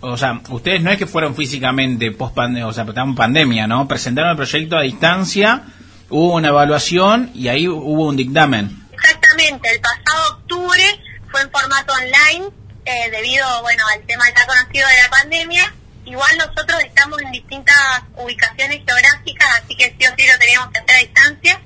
o 0.00 0.16
sea, 0.16 0.40
ustedes 0.48 0.80
no 0.80 0.90
es 0.90 0.98
que 0.98 1.06
fueron 1.06 1.34
físicamente 1.34 2.12
post 2.12 2.34
pandemia, 2.34 2.66
o 2.66 2.72
sea, 2.72 2.86
pandemia, 2.86 3.66
¿no? 3.66 3.88
Presentaron 3.88 4.30
el 4.30 4.36
proyecto 4.36 4.76
a 4.76 4.82
distancia, 4.82 5.64
hubo 6.08 6.34
una 6.34 6.48
evaluación 6.48 7.30
y 7.34 7.48
ahí 7.48 7.66
hubo 7.68 8.06
un 8.06 8.16
dictamen. 8.16 8.86
Exactamente, 8.92 9.70
el 9.70 9.80
pasado 9.80 10.36
octubre 10.36 11.00
fue 11.30 11.40
en 11.42 11.50
formato 11.50 11.92
online 11.94 12.61
eh, 12.84 13.10
debido 13.10 13.62
bueno 13.62 13.84
al 13.94 14.02
tema 14.06 14.24
ya 14.36 14.46
conocido 14.46 14.88
de 14.88 15.02
la 15.02 15.10
pandemia. 15.10 15.74
Igual 16.04 16.36
nosotros 16.36 16.82
estamos 16.84 17.20
en 17.22 17.32
distintas 17.32 18.02
ubicaciones 18.16 18.82
geográficas, 18.84 19.48
así 19.62 19.76
que 19.76 19.94
sí 19.98 20.06
o 20.06 20.14
sí 20.16 20.26
lo 20.26 20.38
teníamos 20.38 20.72
que 20.72 20.78
hacer 20.78 20.96
a 20.96 20.98
distancia. 20.98 21.60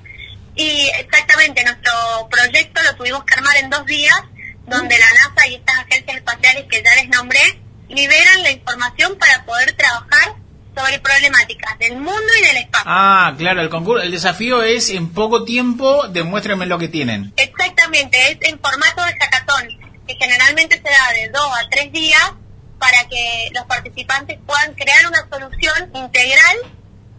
Y 0.55 0.89
exactamente, 0.99 1.63
nuestro 1.63 1.93
proyecto 2.29 2.81
lo 2.83 2.95
tuvimos 2.95 3.23
que 3.23 3.33
armar 3.35 3.57
en 3.57 3.69
dos 3.69 3.85
días, 3.85 4.19
donde 4.65 4.97
la 4.97 5.05
NASA 5.05 5.47
y 5.47 5.55
estas 5.55 5.77
agencias 5.79 6.17
espaciales 6.17 6.65
que 6.69 6.83
ya 6.83 6.95
les 6.95 7.09
nombré 7.09 7.61
liberan 7.89 8.43
la 8.43 8.51
información 8.51 9.17
para 9.17 9.45
poder 9.45 9.73
trabajar 9.73 10.35
sobre 10.75 10.99
problemáticas 10.99 11.79
del 11.79 11.95
mundo 11.95 12.27
y 12.39 12.45
del 12.45 12.57
espacio. 12.57 12.85
Ah, 12.85 13.33
claro, 13.37 13.61
el 13.61 13.69
concurso, 13.69 14.03
el 14.03 14.11
desafío 14.11 14.61
es 14.61 14.89
en 14.89 15.11
poco 15.11 15.43
tiempo 15.43 16.07
demuéstrenme 16.09 16.65
lo 16.65 16.77
que 16.77 16.87
tienen. 16.87 17.33
Exactamente, 17.37 18.31
es 18.31 18.37
en 18.41 18.59
formato 18.59 19.03
de 19.03 19.13
hackathon, 19.13 19.86
que 20.07 20.15
generalmente 20.15 20.77
se 20.77 20.89
da 20.89 21.13
de 21.13 21.29
dos 21.29 21.49
a 21.59 21.69
tres 21.69 21.91
días 21.91 22.33
para 22.79 23.07
que 23.07 23.49
los 23.53 23.65
participantes 23.65 24.39
puedan 24.45 24.73
crear 24.75 25.07
una 25.07 25.27
solución 25.29 25.91
integral 25.95 26.57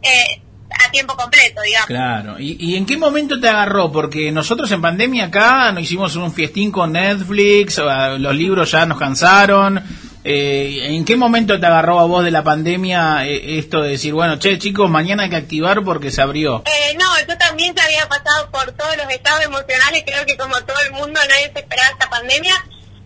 eh, 0.02 0.43
a 0.70 0.90
tiempo 0.90 1.16
completo, 1.16 1.62
digamos. 1.62 1.86
Claro. 1.86 2.39
¿Y, 2.39 2.56
y 2.59 2.77
en 2.77 2.86
qué 2.86 2.97
momento 2.97 3.40
te 3.40 3.48
agarró? 3.48 3.90
Porque 3.90 4.31
nosotros 4.31 4.70
en 4.70 4.82
pandemia 4.82 5.27
acá 5.27 5.73
nos 5.73 5.82
hicimos 5.82 6.15
un 6.16 6.32
fiestín 6.32 6.70
con 6.70 6.93
Netflix, 6.93 7.78
ah, 7.78 8.16
los 8.19 8.35
libros 8.35 8.70
ya 8.70 8.86
nos 8.86 8.98
cansaron. 8.98 9.82
Eh, 10.24 10.94
¿En 10.94 11.05
qué 11.05 11.16
momento 11.16 11.59
te 11.59 11.66
agarró 11.66 12.01
a 12.01 12.05
vos 12.05 12.23
de 12.23 12.31
la 12.31 12.44
pandemia 12.44 13.27
eh, 13.27 13.59
esto 13.59 13.81
de 13.81 13.90
decir, 13.90 14.12
bueno, 14.12 14.39
che, 14.39 14.59
chicos, 14.59 14.90
mañana 14.90 15.23
hay 15.23 15.31
que 15.31 15.36
activar 15.36 15.82
porque 15.85 16.10
se 16.10 16.20
abrió? 16.20 16.62
Eh, 16.66 16.97
no, 16.98 17.06
yo 17.27 17.39
también 17.39 17.74
se 17.74 17.81
había 17.81 18.06
pasado 18.09 18.51
por 18.51 18.70
todos 18.73 18.97
los 18.97 19.09
estados 19.10 19.43
emocionales, 19.44 20.02
creo 20.05 20.27
que 20.27 20.36
como 20.36 20.55
todo 20.66 20.77
el 20.86 20.93
mundo 20.93 21.19
nadie 21.28 21.51
se 21.52 21.60
esperaba 21.60 21.89
esta 21.93 22.10
pandemia. 22.10 22.55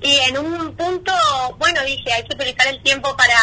Y 0.03 0.17
en 0.29 0.39
un 0.39 0.75
punto, 0.77 1.13
bueno, 1.59 1.81
dije, 1.85 2.13
hay 2.13 2.25
que 2.25 2.35
utilizar 2.35 2.67
el 2.69 2.83
tiempo 2.83 3.17
para, 3.17 3.37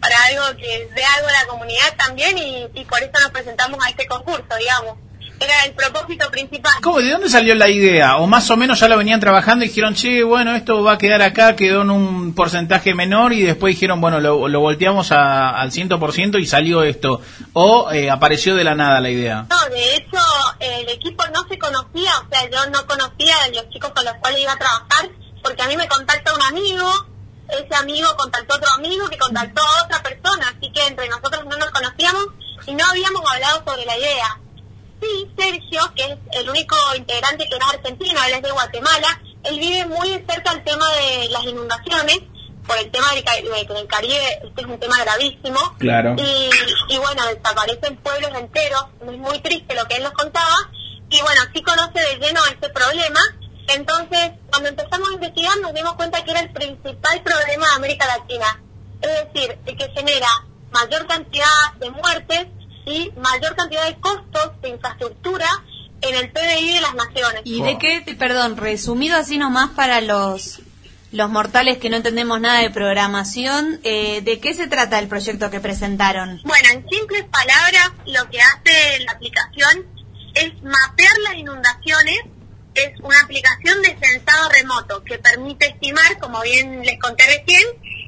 para 0.00 0.14
algo 0.26 0.56
que 0.58 0.88
dé 0.94 1.04
algo 1.16 1.28
a 1.28 1.32
la 1.32 1.46
comunidad 1.48 1.96
también 1.96 2.38
y, 2.38 2.66
y 2.74 2.84
por 2.84 3.00
eso 3.00 3.12
nos 3.20 3.30
presentamos 3.30 3.84
a 3.84 3.90
este 3.90 4.06
concurso, 4.06 4.44
digamos. 4.58 4.96
Era 5.40 5.64
el 5.66 5.72
propósito 5.72 6.28
principal. 6.32 6.72
¿Cómo? 6.82 6.98
¿De 7.00 7.10
dónde 7.12 7.28
salió 7.30 7.54
la 7.54 7.68
idea? 7.68 8.16
¿O 8.16 8.26
más 8.26 8.50
o 8.50 8.56
menos 8.56 8.80
ya 8.80 8.88
lo 8.88 8.96
venían 8.98 9.20
trabajando 9.20 9.64
y 9.64 9.68
dijeron, 9.68 9.94
che, 9.94 10.24
bueno, 10.24 10.52
esto 10.56 10.82
va 10.82 10.94
a 10.94 10.98
quedar 10.98 11.22
acá, 11.22 11.54
quedó 11.54 11.82
en 11.82 11.90
un 11.90 12.34
porcentaje 12.34 12.92
menor 12.92 13.32
y 13.32 13.42
después 13.42 13.74
dijeron, 13.76 14.00
bueno, 14.00 14.18
lo, 14.18 14.48
lo 14.48 14.58
volteamos 14.60 15.12
a- 15.12 15.50
al 15.50 15.70
100% 15.70 16.40
y 16.40 16.46
salió 16.46 16.82
esto? 16.82 17.20
¿O 17.52 17.88
eh, 17.92 18.10
apareció 18.10 18.56
de 18.56 18.64
la 18.64 18.74
nada 18.74 19.00
la 19.00 19.10
idea? 19.10 19.46
No, 19.48 19.68
de 19.72 19.94
hecho, 19.94 20.18
el 20.58 20.88
equipo 20.88 21.24
no 21.32 21.44
se 21.48 21.56
conocía, 21.56 22.10
o 22.18 22.28
sea, 22.34 22.50
yo 22.50 22.70
no 22.70 22.84
conocía 22.88 23.36
a 23.44 23.48
los 23.48 23.68
chicos 23.70 23.92
con 23.94 24.04
los 24.06 24.14
cuales 24.14 24.40
iba 24.40 24.52
a 24.54 24.58
trabajar, 24.58 25.08
porque 25.42 25.62
a 25.62 25.66
mí 25.68 25.76
me 25.76 25.88
contacta 25.88 26.34
un 26.34 26.42
amigo, 26.42 27.06
ese 27.48 27.74
amigo 27.74 28.08
contactó 28.16 28.54
a 28.54 28.56
otro 28.58 28.70
amigo 28.72 29.08
que 29.08 29.18
contactó 29.18 29.62
a 29.62 29.84
otra 29.84 30.02
persona, 30.02 30.54
así 30.56 30.70
que 30.72 30.86
entre 30.86 31.08
nosotros 31.08 31.44
no 31.46 31.56
nos 31.56 31.70
conocíamos 31.70 32.26
y 32.66 32.74
no 32.74 32.84
habíamos 32.86 33.22
hablado 33.32 33.62
sobre 33.66 33.86
la 33.86 33.96
idea. 33.96 34.40
Sí, 35.00 35.30
Sergio, 35.38 35.92
que 35.94 36.04
es 36.04 36.18
el 36.32 36.50
único 36.50 36.76
integrante 36.96 37.48
que 37.48 37.58
no 37.58 37.66
es 37.68 37.74
argentino, 37.78 38.20
él 38.24 38.32
es 38.34 38.42
de 38.42 38.50
Guatemala, 38.50 39.20
él 39.44 39.58
vive 39.60 39.86
muy 39.86 40.08
cerca 40.28 40.52
del 40.54 40.64
tema 40.64 40.86
de 40.94 41.28
las 41.30 41.44
inundaciones, 41.44 42.20
por 42.66 42.76
el 42.76 42.90
tema 42.90 43.10
del, 43.14 43.24
Ca- 43.24 43.36
de 43.36 43.42
que 43.66 43.72
en 43.72 43.76
el 43.78 43.86
Caribe 43.86 44.40
este 44.44 44.60
es 44.60 44.66
un 44.66 44.78
tema 44.78 44.98
gravísimo. 45.02 45.58
Claro. 45.78 46.14
Y, 46.18 46.50
y 46.90 46.98
bueno, 46.98 47.24
desaparecen 47.26 47.96
pueblos 47.96 48.30
enteros, 48.34 48.84
es 49.00 49.16
muy 49.16 49.40
triste 49.40 49.74
lo 49.74 49.86
que 49.88 49.96
él 49.96 50.02
nos 50.02 50.12
contaba, 50.12 50.54
y 51.08 51.22
bueno, 51.22 51.40
sí 51.54 51.62
conoce 51.62 51.98
de 51.98 52.16
lleno 52.18 52.44
este 52.44 52.68
problema, 52.68 53.20
entonces 53.68 54.32
cuando 54.50 54.68
empezamos 54.68 55.10
a 55.10 55.14
investigar 55.14 55.58
nos 55.60 55.74
dimos 55.74 55.94
cuenta 55.94 56.24
que 56.24 56.30
era 56.30 56.40
el 56.40 56.50
principal 56.50 57.22
problema 57.22 57.68
de 57.68 57.74
América 57.76 58.06
Latina, 58.06 58.62
es 59.00 59.32
decir, 59.32 59.58
el 59.66 59.76
que 59.76 59.88
genera 59.90 60.28
mayor 60.72 61.06
cantidad 61.06 61.72
de 61.78 61.90
muertes 61.90 62.46
y 62.86 63.12
mayor 63.20 63.54
cantidad 63.56 63.86
de 63.86 63.98
costos 64.00 64.60
de 64.62 64.70
infraestructura 64.70 65.46
en 66.00 66.14
el 66.14 66.30
PBI 66.30 66.74
de 66.74 66.80
las 66.80 66.94
naciones. 66.94 67.42
¿Y 67.44 67.62
de 67.62 67.78
qué, 67.78 68.02
perdón, 68.18 68.56
resumido 68.56 69.16
así 69.16 69.38
nomás 69.38 69.70
para 69.70 70.00
los 70.00 70.60
los 71.10 71.30
mortales 71.30 71.78
que 71.78 71.88
no 71.88 71.96
entendemos 71.96 72.38
nada 72.38 72.60
de 72.60 72.70
programación, 72.70 73.80
eh, 73.82 74.20
¿de 74.20 74.40
qué 74.40 74.52
se 74.52 74.66
trata 74.66 74.98
el 74.98 75.08
proyecto 75.08 75.50
que 75.50 75.58
presentaron? 75.58 76.40
Bueno, 76.44 76.68
en 76.70 76.86
simples 76.88 77.24
palabras, 77.24 77.92
lo 78.06 78.28
que 78.28 78.38
hace 78.40 79.04
la 79.04 79.12
aplicación 79.12 79.86
es 80.34 80.62
mapear 80.62 81.18
las 81.24 81.34
inundaciones. 81.34 82.18
Es 82.84 83.00
una 83.02 83.20
aplicación 83.20 83.82
de 83.82 83.98
sensado 83.98 84.48
remoto 84.50 85.02
que 85.02 85.18
permite 85.18 85.66
estimar, 85.66 86.18
como 86.20 86.40
bien 86.42 86.82
les 86.82 86.98
conté 87.00 87.24
recién, 87.24 87.62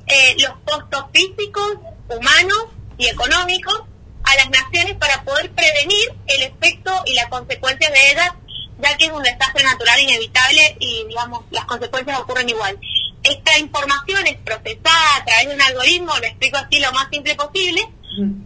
eh, 0.06 0.36
los 0.38 0.52
costos 0.64 1.06
físicos, 1.12 1.78
humanos 2.08 2.66
y 2.96 3.08
económicos 3.08 3.82
a 4.22 4.36
las 4.36 4.50
naciones 4.50 4.96
para 4.96 5.24
poder 5.24 5.50
prevenir 5.50 6.12
el 6.26 6.42
efecto 6.42 6.92
y 7.06 7.14
las 7.14 7.26
consecuencias 7.26 7.92
de 7.92 8.10
ellas, 8.12 8.30
ya 8.78 8.96
que 8.96 9.06
es 9.06 9.10
un 9.10 9.22
desastre 9.22 9.64
natural 9.64 9.98
inevitable 10.00 10.76
y, 10.78 11.04
digamos, 11.08 11.44
las 11.50 11.64
consecuencias 11.64 12.20
ocurren 12.20 12.48
igual. 12.48 12.78
Esta 13.22 13.58
información 13.58 14.26
es 14.26 14.36
procesada 14.36 15.16
a 15.16 15.24
través 15.24 15.48
de 15.48 15.54
un 15.54 15.62
algoritmo, 15.62 16.16
lo 16.16 16.26
explico 16.26 16.58
así 16.58 16.78
lo 16.78 16.92
más 16.92 17.08
simple 17.10 17.34
posible, 17.34 17.88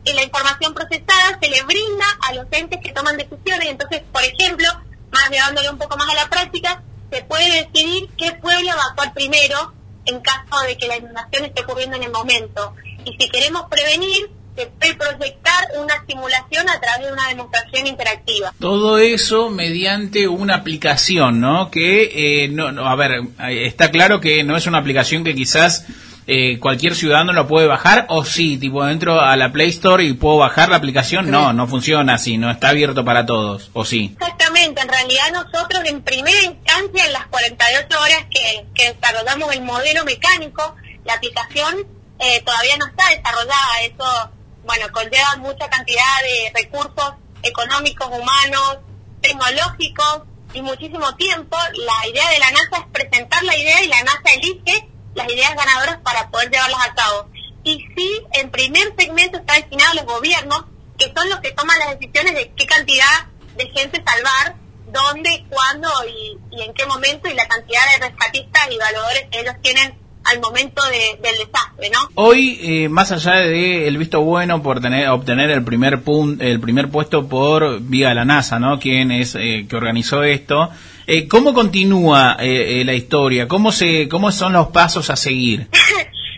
y 0.05 0.13
la 0.13 0.23
información 0.23 0.75
procesada 0.75 1.39
se 1.41 1.49
le 1.49 1.63
brinda 1.63 2.05
a 2.21 2.35
los 2.35 2.47
entes 2.51 2.81
que 2.81 2.93
toman 2.93 3.17
decisiones. 3.17 3.69
Entonces, 3.69 4.03
por 4.13 4.23
ejemplo, 4.23 4.69
más 5.15 5.31
llevándole 5.31 5.71
un 5.71 5.79
poco 5.79 5.97
más 5.97 6.09
a 6.11 6.15
la 6.15 6.29
práctica, 6.29 6.83
se 7.11 7.23
puede 7.23 7.65
decidir 7.65 8.11
qué 8.19 8.33
pueblo 8.33 8.71
evacuar 8.71 9.15
primero 9.15 9.73
en 10.05 10.21
caso 10.21 10.61
de 10.67 10.77
que 10.77 10.87
la 10.87 10.97
inundación 10.97 11.45
esté 11.45 11.63
ocurriendo 11.63 11.97
en 11.97 12.03
el 12.03 12.11
momento. 12.11 12.75
Y 13.05 13.17
si 13.19 13.31
queremos 13.31 13.63
prevenir, 13.71 14.31
se 14.57 14.67
puede 14.67 14.95
proyectar 14.95 15.69
una 15.81 16.05
simulación 16.07 16.69
a 16.69 16.81
través 16.81 17.07
de 17.07 17.13
una 17.13 17.29
demostración 17.29 17.87
interactiva. 17.87 18.53
Todo 18.59 18.99
eso 18.99 19.51
mediante 19.51 20.29
una 20.29 20.57
aplicación, 20.57 21.41
¿no? 21.41 21.71
Que, 21.71 22.45
eh, 22.45 22.49
no, 22.49 22.71
no, 22.71 22.87
a 22.89 22.95
ver, 22.95 23.21
está 23.49 23.91
claro 23.91 24.21
que 24.21 24.45
no 24.45 24.57
es 24.57 24.67
una 24.67 24.79
aplicación 24.79 25.25
que 25.25 25.35
quizás 25.35 25.87
eh, 26.27 26.59
cualquier 26.59 26.95
ciudadano 26.95 27.33
lo 27.33 27.47
puede 27.47 27.67
bajar, 27.67 28.07
o 28.09 28.25
sí, 28.25 28.57
tipo, 28.57 28.87
entro 28.89 29.21
a 29.21 29.37
la 29.37 29.53
Play 29.53 29.69
Store 29.69 30.05
y 30.05 30.15
puedo 30.15 30.39
bajar 30.39 30.69
la 30.69 30.77
aplicación. 30.77 31.31
No, 31.31 31.53
no 31.53 31.67
funciona 31.67 32.15
así, 32.15 32.39
no 32.39 32.51
está 32.51 32.71
abierto 32.71 33.05
para 33.05 33.27
todos, 33.27 33.71
o 33.75 33.85
sí. 33.85 34.17
Exactamente, 34.19 34.81
en 34.81 34.89
realidad 34.89 35.33
nosotros 35.33 35.83
en 35.85 36.03
primera 36.03 36.43
instancia, 36.43 37.07
en 37.07 37.13
las 37.13 37.27
48 37.27 37.87
horas 38.01 38.27
que, 38.31 38.65
que 38.75 38.95
desarrollamos 38.95 39.53
el 39.55 39.63
modelo 39.63 40.05
mecánico, 40.05 40.75
la 41.05 41.15
aplicación 41.15 41.87
eh, 42.19 42.43
todavía 42.43 42.77
no 42.79 42.87
está 42.87 43.11
desarrollada, 43.11 43.83
eso, 43.83 44.31
bueno, 44.65 44.87
conlleva 44.93 45.37
mucha 45.39 45.69
cantidad 45.69 46.03
de 46.23 46.63
recursos 46.63 47.15
económicos, 47.43 48.09
humanos, 48.09 48.79
tecnológicos 49.21 50.23
y 50.55 50.63
muchísimo 50.63 51.15
tiempo. 51.17 51.57
La 51.75 52.09
idea 52.09 52.31
de 52.31 52.39
la 52.39 52.51
NASA 52.51 52.79
es 52.79 52.87
presentar 52.93 53.43
la 53.43 53.57
idea 53.57 53.83
y 53.83 53.89
la 53.89 54.03
NASA 54.03 54.33
elige 54.35 54.89
las 55.15 55.31
ideas 55.33 55.55
ganadoras 55.57 55.99
para 56.03 56.29
poder 56.31 56.51
llevarlas 56.51 56.81
a 56.89 56.95
cabo. 56.95 57.29
Y 57.65 57.79
sí, 57.97 58.21
en 58.35 58.51
primer 58.51 58.95
segmento 58.99 59.39
está 59.39 59.55
destinado 59.55 59.93
a 59.93 59.95
los 59.95 60.05
gobiernos, 60.07 60.65
que 60.99 61.13
son 61.17 61.29
los 61.29 61.41
que 61.41 61.53
toman 61.53 61.79
las 61.79 61.99
decisiones 61.99 62.35
de 62.35 62.53
qué 62.57 62.67
cantidad 62.67 63.27
de 63.57 63.67
gente 63.71 64.03
salvar, 64.05 64.57
dónde, 64.93 65.45
cuándo 65.49 65.89
y, 66.09 66.39
en 66.63 66.73
qué 66.75 66.87
momento, 66.87 67.29
y 67.29 67.35
la 67.35 67.49
cantidad 67.49 67.81
de 67.99 68.07
rescatistas 68.09 68.69
y 68.71 68.77
valores 68.79 69.27
que 69.31 69.41
ellos 69.41 69.55
tienen 69.63 69.95
al 70.25 70.41
momento 70.41 70.83
de- 70.85 71.19
del 71.23 71.37
desastre, 71.37 71.91
¿no? 71.91 71.99
Hoy, 72.15 72.59
eh, 72.63 72.89
más 72.89 73.13
allá 73.13 73.35
de 73.35 73.87
el 73.89 73.99
visto 73.99 74.23
bueno 74.23 74.63
por 74.63 74.81
tener, 74.81 75.09
obtener 75.11 75.51
el 75.51 75.65
primer 75.65 76.03
pun- 76.03 76.41
el 76.41 76.61
primer 76.61 76.89
puesto 76.91 77.29
por 77.29 77.81
vía 77.81 78.15
la 78.15 78.25
NASA, 78.25 78.59
¿no? 78.59 78.79
Quien 78.79 79.11
es 79.11 79.35
eh, 79.35 79.67
que 79.69 79.77
organizó 79.77 80.23
esto. 80.23 80.71
Eh, 81.07 81.29
¿Cómo 81.29 81.55
continúa 81.55 82.37
eh, 82.41 82.81
eh, 82.81 82.85
la 82.85 82.95
historia? 82.95 83.49
¿Cómo 83.49 83.73
se, 83.73 84.09
cómo 84.09 84.33
son 84.33 84.53
los 84.53 84.69
pasos 84.69 85.11
a 85.11 85.17
seguir? 85.17 85.69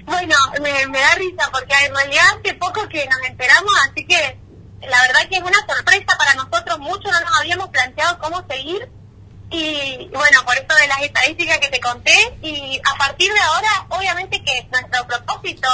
Bueno, 0.06 0.36
me, 0.62 1.00
da 1.00 1.14
risa 1.16 1.50
porque 1.50 1.74
en 1.84 1.92
realidad 1.92 2.22
hace 2.38 2.54
poco 2.54 2.88
que 2.88 3.04
nos 3.06 3.28
enteramos, 3.28 3.72
así 3.90 4.06
que 4.06 4.38
la 4.82 5.02
verdad 5.02 5.28
que 5.28 5.36
es 5.36 5.42
una 5.42 5.58
sorpresa 5.66 6.16
para 6.16 6.34
nosotros, 6.34 6.78
mucho 6.78 7.10
no 7.10 7.20
nos 7.20 7.40
habíamos 7.40 7.70
planteado 7.70 8.16
cómo 8.20 8.44
seguir 8.48 8.88
y 9.50 10.08
bueno, 10.12 10.44
por 10.44 10.54
esto 10.56 10.74
de 10.76 10.86
las 10.86 11.02
estadísticas 11.02 11.58
que 11.58 11.68
te 11.68 11.80
conté 11.80 12.14
y 12.40 12.80
a 12.84 12.96
partir 12.96 13.32
de 13.32 13.40
ahora, 13.40 13.86
obviamente 13.88 14.42
que 14.44 14.68
nuestro 14.70 15.06
propósito 15.06 15.68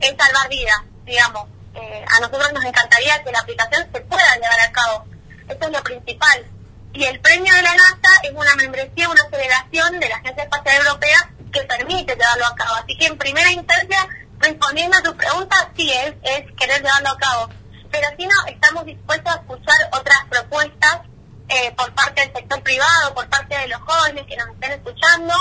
es 0.00 0.14
salvar 0.16 0.48
vidas, 0.48 0.82
digamos. 1.04 1.48
Eh, 1.74 2.04
a 2.06 2.20
nosotros 2.20 2.52
nos 2.52 2.64
encantaría 2.64 3.22
que 3.24 3.32
la 3.32 3.40
aplicación 3.40 3.88
se 3.92 4.00
pueda 4.02 4.34
llevar 4.36 4.60
a 4.60 4.72
cabo, 4.72 5.06
eso 5.48 5.58
es 5.60 5.70
lo 5.70 5.82
principal. 5.82 6.44
Y 6.94 7.04
el 7.04 7.20
premio 7.20 7.54
de 7.54 7.62
la 7.62 7.74
NASA 7.74 8.20
es 8.22 8.32
una 8.32 8.54
membresía, 8.56 9.08
una 9.08 9.24
federación 9.30 9.98
de 9.98 10.08
la 10.08 10.16
Agencia 10.16 10.44
Espacial 10.44 10.86
Europea 10.86 11.32
que 11.52 11.62
permite 11.62 12.14
llevarlo 12.14 12.46
a 12.46 12.54
cabo. 12.54 12.74
Así 12.74 12.96
que 12.98 13.06
en 13.06 13.16
primera 13.16 13.50
instancia, 13.50 14.06
respondiendo 14.38 14.98
a 14.98 15.02
tu 15.02 15.16
pregunta, 15.16 15.70
sí 15.76 15.90
es, 15.90 16.14
es 16.22 16.52
querer 16.56 16.82
llevarlo 16.82 17.10
a 17.10 17.18
cabo. 17.18 17.48
Pero 17.90 18.08
si 18.18 18.26
no, 18.26 18.34
estamos 18.46 18.84
dispuestos 18.84 19.32
a 19.32 19.36
escuchar 19.36 19.76
otras 19.92 20.18
propuestas 20.28 21.00
eh, 21.48 21.72
por 21.76 21.94
parte 21.94 22.22
del 22.22 22.32
sector 22.34 22.62
privado, 22.62 23.14
por 23.14 23.28
parte 23.28 23.56
de 23.56 23.68
los 23.68 23.80
jóvenes 23.80 24.24
que 24.26 24.36
nos 24.36 24.48
estén 24.48 24.72
escuchando, 24.72 25.34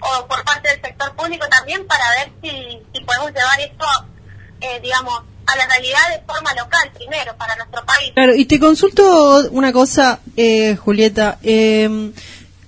o 0.00 0.26
por 0.26 0.44
parte 0.44 0.68
del 0.68 0.82
sector 0.82 1.14
público 1.16 1.48
también, 1.48 1.86
para 1.86 2.08
ver 2.10 2.32
si, 2.42 2.82
si 2.92 3.04
podemos 3.04 3.32
llevar 3.32 3.60
esto, 3.60 3.86
eh, 4.60 4.80
digamos, 4.80 5.22
a 5.46 5.56
la 5.56 5.66
realidad 5.66 5.98
de 6.14 6.22
forma 6.26 6.50
local 6.54 6.90
primero, 6.94 7.36
para 7.36 7.56
nuestro 7.56 7.84
país. 7.84 8.12
Claro, 8.14 8.34
y 8.34 8.44
te 8.44 8.58
consulto 8.60 9.48
una 9.50 9.72
cosa, 9.72 10.20
eh, 10.36 10.76
Julieta. 10.76 11.38
eh, 11.42 12.12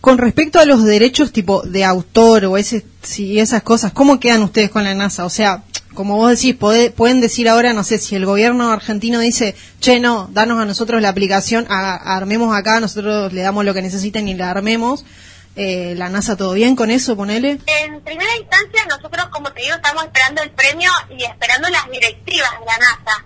con 0.01 0.19
respecto 0.19 0.59
a 0.61 0.67
los 0.67 0.85
derechos 0.85 1.33
tipo 1.33 1.63
de 1.63 1.83
autor 1.83 2.45
o 2.45 2.59
ese, 2.59 2.85
si 3.03 3.41
esas 3.41 3.63
cosas, 3.63 3.93
¿cómo 3.95 4.21
quedan 4.21 4.43
ustedes 4.43 4.69
con 4.71 4.85
la 4.85 4.95
NASA? 4.95 5.25
O 5.25 5.31
sea, 5.31 5.63
como 5.95 6.17
vos 6.17 6.29
decís, 6.31 6.55
pueden 6.57 7.21
decir 7.23 7.49
ahora, 7.49 7.73
no 7.73 7.85
sé, 7.85 7.97
si 7.99 8.15
el 8.15 8.27
gobierno 8.27 8.71
argentino 8.71 9.21
dice, 9.21 9.55
che, 9.81 10.01
no, 10.01 10.29
danos 10.33 10.61
a 10.61 10.67
nosotros 10.67 11.01
la 11.01 11.09
aplicación, 11.09 11.65
a- 11.71 12.17
armemos 12.17 12.55
acá, 12.55 12.81
nosotros 12.81 13.33
le 13.33 13.41
damos 13.41 13.65
lo 13.65 13.73
que 13.73 13.81
necesiten 13.81 14.29
y 14.29 14.35
la 14.35 14.51
armemos. 14.51 15.07
Eh, 15.57 15.95
¿La 15.97 16.09
NASA 16.09 16.37
todo 16.37 16.53
bien 16.53 16.75
con 16.75 16.91
eso, 16.91 17.17
ponele? 17.17 17.59
En 17.67 18.01
primera 18.01 18.37
instancia, 18.37 18.85
nosotros, 18.87 19.27
como 19.27 19.53
te 19.53 19.63
digo, 19.63 19.77
estamos 19.77 20.05
esperando 20.05 20.43
el 20.43 20.51
premio 20.51 20.91
y 21.11 21.25
esperando 21.25 21.69
las 21.69 21.89
directivas 21.91 22.51
de 22.59 22.67
la 22.67 22.79
NASA. 22.79 23.25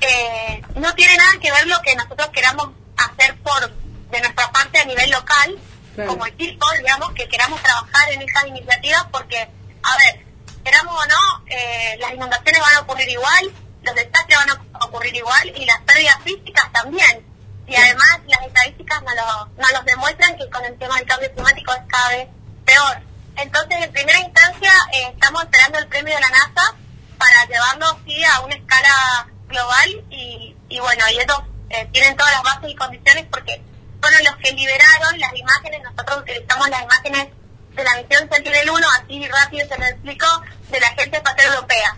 Eh, 0.00 0.62
no 0.76 0.94
tiene 0.94 1.16
nada 1.16 1.32
que 1.40 1.52
ver 1.52 1.66
lo 1.66 1.80
que 1.82 1.94
nosotros 1.94 2.28
queramos 2.32 2.70
hacer 2.96 3.36
por 3.42 3.70
de 4.10 4.20
nuestra 4.20 4.50
parte 4.50 4.78
a 4.78 4.84
nivel 4.84 5.10
local, 5.10 5.58
como 6.06 6.26
equipo, 6.26 6.66
digamos, 6.78 7.12
que 7.12 7.28
queramos 7.28 7.62
trabajar 7.62 8.10
en 8.12 8.22
esas 8.22 8.46
iniciativas 8.46 9.06
porque, 9.12 9.36
a 9.82 9.96
ver, 9.98 10.24
queramos 10.64 10.94
o 10.94 11.06
no, 11.06 11.44
eh, 11.46 11.96
las 12.00 12.14
inundaciones 12.14 12.60
van 12.60 12.76
a 12.76 12.80
ocurrir 12.80 13.08
igual, 13.08 13.52
los 13.82 13.94
desastres 13.94 14.38
van 14.38 14.50
a 14.50 14.84
ocurrir 14.86 15.14
igual 15.14 15.52
y 15.54 15.64
las 15.66 15.80
pérdidas 15.82 16.16
físicas 16.24 16.72
también. 16.72 17.29
Y 17.70 17.76
además 17.76 18.18
las 18.26 18.42
estadísticas 18.48 19.00
nos, 19.02 19.14
nos 19.56 19.72
los 19.72 19.84
demuestran 19.84 20.36
que 20.36 20.50
con 20.50 20.64
el 20.64 20.76
tema 20.76 20.96
del 20.96 21.06
cambio 21.06 21.32
climático 21.32 21.72
es 21.72 21.80
cada 21.88 22.08
vez 22.08 22.28
peor. 22.64 23.00
Entonces, 23.36 23.78
en 23.80 23.92
primera 23.92 24.18
instancia, 24.18 24.72
eh, 24.92 25.12
estamos 25.14 25.44
esperando 25.44 25.78
el 25.78 25.86
premio 25.86 26.12
de 26.12 26.20
la 26.20 26.30
NASA 26.30 26.74
para 27.16 27.44
llevarlo 27.46 27.86
sí 28.04 28.24
a 28.24 28.40
una 28.40 28.56
escala 28.56 29.28
global 29.46 29.88
y, 30.10 30.56
y 30.68 30.80
bueno, 30.80 31.04
y 31.10 31.20
ellos 31.20 31.42
eh, 31.68 31.88
tienen 31.92 32.16
todas 32.16 32.32
las 32.32 32.42
bases 32.42 32.70
y 32.70 32.74
condiciones 32.74 33.26
porque 33.30 33.62
fueron 34.00 34.24
los 34.24 34.36
que 34.38 34.50
liberaron 34.50 35.20
las 35.20 35.36
imágenes, 35.36 35.80
nosotros 35.84 36.22
utilizamos 36.22 36.68
las 36.70 36.82
imágenes 36.82 37.28
de 37.76 37.84
la 37.84 37.94
misión 38.02 38.28
Sentinel-1, 38.28 38.84
así 39.00 39.28
rápido 39.28 39.68
se 39.68 39.78
lo 39.78 39.86
explico, 39.86 40.26
de 40.70 40.80
la 40.80 40.88
Agencia 40.88 41.18
Espacial 41.18 41.54
Europea. 41.54 41.96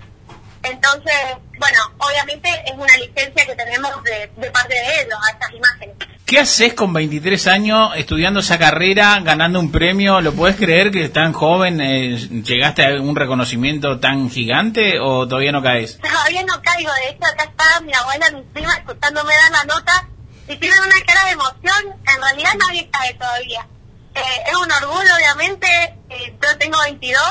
Entonces, 0.63 1.15
bueno, 1.59 1.79
obviamente 1.99 2.49
es 2.67 2.73
una 2.73 2.97
licencia 2.97 3.47
que 3.47 3.55
tenemos 3.55 4.03
de, 4.05 4.31
de 4.37 4.51
parte 4.51 4.75
de 4.75 5.03
ellos 5.03 5.19
a 5.27 5.31
estas 5.33 5.51
imágenes. 5.53 5.97
¿Qué 6.33 6.39
haces 6.39 6.73
con 6.73 6.95
23 6.95 7.47
años 7.49 7.91
estudiando 7.95 8.41
esa 8.41 8.59
carrera, 8.59 9.21
ganando 9.21 9.61
un 9.61 9.71
premio? 9.71 10.23
¿Lo 10.23 10.33
puedes 10.33 10.57
creer 10.57 10.91
que 10.91 11.11
tan 11.11 11.35
joven 11.35 11.79
eh, 11.83 12.17
llegaste 12.17 12.87
a 12.87 13.03
un 13.03 13.15
reconocimiento 13.15 14.01
tan 14.01 14.31
gigante 14.31 14.99
o 14.99 15.29
todavía 15.29 15.53
no 15.53 15.63
caes? 15.63 15.99
Todavía 15.99 16.43
no 16.45 16.63
caigo, 16.63 16.91
de 16.91 17.11
hecho 17.11 17.27
acá 17.27 17.45
está 17.45 17.81
mi 17.83 17.93
abuela, 17.93 18.31
mi 18.31 18.43
prima, 18.45 18.73
escuchándome 18.73 19.35
dar 19.35 19.67
la 19.67 19.75
nota 19.75 20.09
y 20.49 20.57
tienen 20.57 20.79
una 20.81 21.05
cara 21.07 21.25
de 21.27 21.33
emoción, 21.33 22.01
en 22.15 22.23
realidad 22.23 22.51
nadie 22.67 22.89
cae 22.91 23.13
todavía. 23.13 23.67
Eh, 24.15 24.21
es 24.47 24.57
un 24.57 24.73
orgullo, 24.73 25.15
obviamente, 25.15 25.67
eh, 26.09 26.35
yo 26.43 26.59
tengo 26.59 26.79
22, 26.81 27.23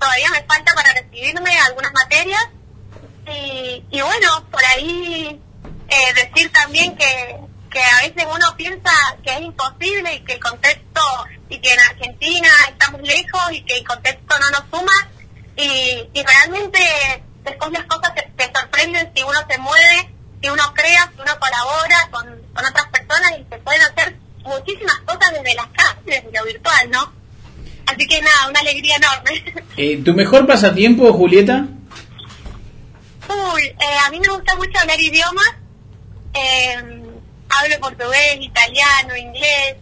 todavía 0.00 0.30
me 0.30 0.42
falta 0.44 0.74
para 0.74 0.94
recibirme 0.94 1.56
algunas 1.60 1.92
materias 1.92 2.48
y, 3.26 3.84
y 3.90 4.00
bueno, 4.00 4.46
por 4.50 4.64
ahí 4.64 5.40
eh, 5.88 6.14
decir 6.14 6.50
también 6.52 6.96
que, 6.96 7.36
que 7.70 7.82
a 7.82 8.02
veces 8.02 8.24
uno 8.32 8.56
piensa 8.56 8.90
que 9.22 9.32
es 9.32 9.40
imposible 9.42 10.14
y 10.14 10.20
que 10.24 10.32
el 10.32 10.40
contexto, 10.40 11.00
y 11.48 11.58
que 11.58 11.72
en 11.72 11.80
Argentina 11.80 12.48
estamos 12.68 13.02
lejos 13.02 13.52
y 13.52 13.62
que 13.62 13.78
el 13.78 13.86
contexto 13.86 14.38
no 14.38 14.50
nos 14.50 14.70
suma 14.70 15.08
y, 15.56 16.08
y 16.12 16.22
realmente 16.22 16.80
después 17.42 17.70
las 17.70 17.84
cosas 17.84 18.14
te, 18.14 18.52
sorprenden 18.54 19.12
si 19.14 19.22
uno 19.22 19.38
se 19.48 19.58
mueve, 19.58 20.14
si 20.42 20.48
uno 20.48 20.74
crea, 20.74 21.12
si 21.14 21.20
uno 21.20 21.38
colabora 21.38 22.08
con, 22.10 22.24
con 22.54 22.64
otras 22.64 22.86
personas 22.88 23.32
y 23.38 23.46
se 23.50 23.58
pueden 23.58 23.82
hacer 23.82 24.16
muchísimas 24.42 24.98
cosas 25.00 25.32
desde 25.32 25.54
las 25.54 25.66
casas, 25.68 25.96
desde 26.04 26.32
lo 26.32 26.44
virtual, 26.44 26.90
¿no? 26.90 27.19
Así 27.86 28.06
que 28.06 28.20
nada, 28.20 28.48
una 28.48 28.60
alegría 28.60 28.96
enorme. 28.96 29.54
Eh, 29.76 29.96
¿Tu 30.04 30.12
mejor 30.12 30.46
pasatiempo, 30.46 31.10
Julieta? 31.12 31.66
Uy, 33.28 33.62
eh, 33.62 33.98
a 34.06 34.10
mí 34.10 34.20
me 34.20 34.28
gusta 34.28 34.54
mucho 34.56 34.78
hablar 34.78 35.00
idiomas. 35.00 35.54
Eh, 36.34 36.76
hablo 37.48 37.80
portugués, 37.80 38.38
italiano, 38.40 39.16
inglés. 39.16 39.76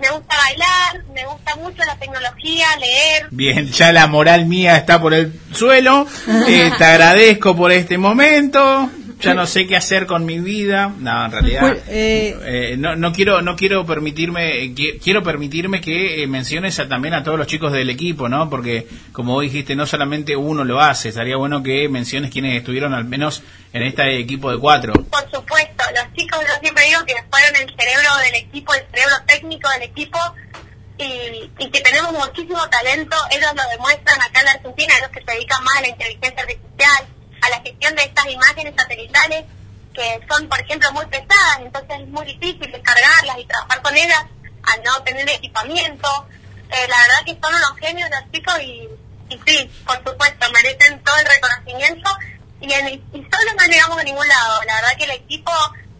Me 0.00 0.10
gusta 0.10 0.36
bailar, 0.36 1.04
me 1.12 1.24
gusta 1.26 1.56
mucho 1.56 1.82
la 1.84 1.96
tecnología, 1.96 2.66
leer. 2.78 3.26
Bien, 3.30 3.70
ya 3.70 3.92
la 3.92 4.06
moral 4.06 4.46
mía 4.46 4.76
está 4.76 5.00
por 5.00 5.14
el 5.14 5.32
suelo. 5.52 6.06
Eh, 6.48 6.72
te 6.76 6.84
agradezco 6.84 7.54
por 7.54 7.70
este 7.70 7.98
momento. 7.98 8.90
Ya 9.20 9.34
no 9.34 9.46
sé 9.46 9.66
qué 9.66 9.76
hacer 9.76 10.06
con 10.06 10.24
mi 10.24 10.38
vida. 10.38 10.92
No, 10.98 11.24
en 11.26 11.32
realidad 11.32 11.60
Pues, 11.60 11.82
eh, 11.88 12.36
eh, 12.44 12.76
no, 12.78 12.94
no 12.96 13.12
quiero 13.12 13.42
no 13.42 13.56
quiero 13.56 13.84
permitirme 13.84 14.62
eh, 14.62 14.74
qui- 14.74 15.00
quiero 15.02 15.22
permitirme 15.22 15.80
que 15.80 16.22
eh, 16.22 16.26
menciones 16.26 16.78
a- 16.78 16.88
también 16.88 17.14
a 17.14 17.22
todos 17.24 17.36
los 17.38 17.46
chicos 17.48 17.72
del 17.72 17.90
equipo, 17.90 18.28
¿no? 18.28 18.48
Porque 18.48 18.86
como 19.12 19.32
vos 19.34 19.42
dijiste, 19.42 19.74
no 19.74 19.86
solamente 19.86 20.36
uno 20.36 20.64
lo 20.64 20.80
hace. 20.80 21.08
Estaría 21.08 21.36
bueno 21.36 21.62
que 21.62 21.88
menciones 21.88 22.30
quienes 22.30 22.56
estuvieron 22.58 22.94
al 22.94 23.04
menos 23.04 23.42
en 23.72 23.82
este 23.82 24.18
equipo 24.18 24.50
de 24.52 24.58
cuatro. 24.58 24.92
Por 24.92 25.30
supuesto, 25.32 25.84
los 25.94 26.12
chicos, 26.14 26.38
yo 26.46 26.54
siempre 26.62 26.84
digo 26.86 27.04
que 27.06 27.14
fueron 27.30 27.56
el 27.56 27.68
cerebro 27.76 28.16
del 28.24 28.34
equipo, 28.36 28.72
el 28.74 28.82
cerebro 28.90 29.14
técnico 29.26 29.68
del 29.70 29.82
equipo 29.82 30.18
y, 30.98 31.50
y 31.58 31.70
que 31.70 31.80
tenemos 31.80 32.12
muchísimo 32.12 32.58
talento. 32.70 33.16
Ellos 33.30 33.50
lo 33.54 33.62
demuestran 33.70 34.20
acá 34.22 34.40
en 34.40 34.46
la 34.46 34.52
Argentina, 34.52 34.94
los 35.02 35.10
que 35.10 35.22
se 35.24 35.32
dedican 35.32 35.62
más 35.64 35.76
a 35.78 35.80
la 35.82 35.88
inteligencia 35.88 36.42
artificial, 36.42 37.04
a 37.40 37.50
la 37.50 37.60
gestión 37.60 37.94
de 37.94 38.02
estas 38.02 38.26
imágenes 38.26 38.74
satelitales 38.76 39.44
que 39.94 40.20
son, 40.30 40.48
por 40.48 40.60
ejemplo, 40.60 40.92
muy 40.92 41.06
pesadas, 41.06 41.58
entonces 41.60 42.00
es 42.00 42.08
muy 42.08 42.24
difícil 42.26 42.70
descargarlas 42.70 43.38
y 43.38 43.44
trabajar 43.44 43.82
con 43.82 43.96
ellas 43.96 44.24
al 44.62 44.82
no 44.84 45.02
tener 45.02 45.28
equipamiento. 45.28 46.08
Eh, 46.70 46.86
la 46.88 46.96
verdad 47.00 47.24
que 47.26 47.38
son 47.42 47.54
unos 47.54 47.76
genios 47.80 48.08
los 48.10 48.32
chicos 48.32 48.54
y, 48.62 48.88
y 49.28 49.40
sí, 49.46 49.70
por 49.86 49.96
supuesto, 50.04 50.46
merecen 50.52 51.02
todo 51.02 51.16
el 51.18 51.26
reconocimiento 51.26 52.10
y, 52.60 52.72
en, 52.72 52.88
y 52.88 53.26
solo 53.30 53.52
no 53.58 53.66
llegamos 53.66 53.98
a 53.98 54.04
ningún 54.04 54.28
lado. 54.28 54.62
La 54.64 54.74
verdad 54.76 54.96
que 54.96 55.04
el 55.04 55.10
equipo 55.12 55.52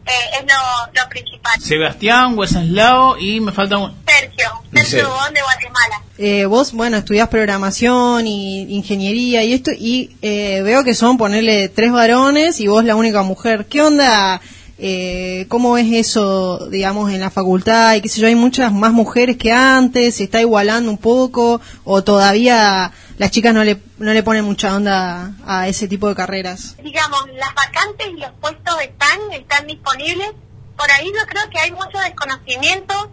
eh, 0.08 0.38
es 0.40 0.46
lo, 0.46 1.02
lo 1.02 1.08
principal. 1.08 1.60
Sebastián, 1.60 2.36
Wesaslao 2.36 3.18
y 3.18 3.40
me 3.40 3.52
falta 3.52 3.78
un... 3.78 3.94
Sergio, 4.06 4.46
Sergio 4.72 4.90
Sergio. 4.90 5.08
Bobón 5.10 5.34
de 5.34 5.42
Guatemala. 5.42 6.02
eh, 6.18 6.46
vos, 6.46 6.72
bueno, 6.72 6.96
estudiás 6.96 7.28
programación 7.28 8.26
y 8.26 8.74
ingeniería 8.74 9.44
y 9.44 9.52
esto, 9.52 9.70
y 9.72 10.16
eh, 10.22 10.62
veo 10.62 10.82
que 10.82 10.94
son 10.94 11.16
ponerle 11.18 11.68
tres 11.68 11.92
varones 11.92 12.58
y 12.60 12.66
vos 12.66 12.84
la 12.84 12.96
única 12.96 13.22
mujer. 13.22 13.66
¿Qué 13.66 13.82
onda? 13.82 14.40
Eh, 14.80 15.46
¿Cómo 15.48 15.76
es 15.76 15.92
eso, 15.92 16.68
digamos, 16.70 17.10
en 17.12 17.20
la 17.20 17.30
facultad? 17.30 17.94
Y 17.94 18.00
qué 18.00 18.08
sé 18.08 18.20
yo, 18.20 18.28
hay 18.28 18.36
muchas 18.36 18.72
más 18.72 18.92
mujeres 18.92 19.36
que 19.36 19.50
antes, 19.50 20.16
se 20.16 20.24
está 20.24 20.40
igualando 20.40 20.90
un 20.90 20.98
poco, 20.98 21.60
o 21.84 22.04
todavía 22.04 22.92
las 23.16 23.30
chicas 23.32 23.52
no 23.52 23.64
le, 23.64 23.80
no 23.98 24.12
le 24.12 24.22
ponen 24.22 24.44
mucha 24.44 24.76
onda 24.76 25.32
a 25.44 25.66
ese 25.66 25.88
tipo 25.88 26.08
de 26.08 26.14
carreras. 26.14 26.76
digamos, 26.82 27.24
las 27.34 27.52
vacantes 27.54 28.06
y 28.06 28.20
los 28.20 28.30
puestos 28.40 28.80
están, 28.80 29.18
están 29.32 29.66
disponibles. 29.66 30.30
Por 30.76 30.88
ahí 30.92 31.06
yo 31.06 31.26
creo 31.26 31.50
que 31.50 31.58
hay 31.58 31.72
mucho 31.72 31.98
desconocimiento 31.98 33.10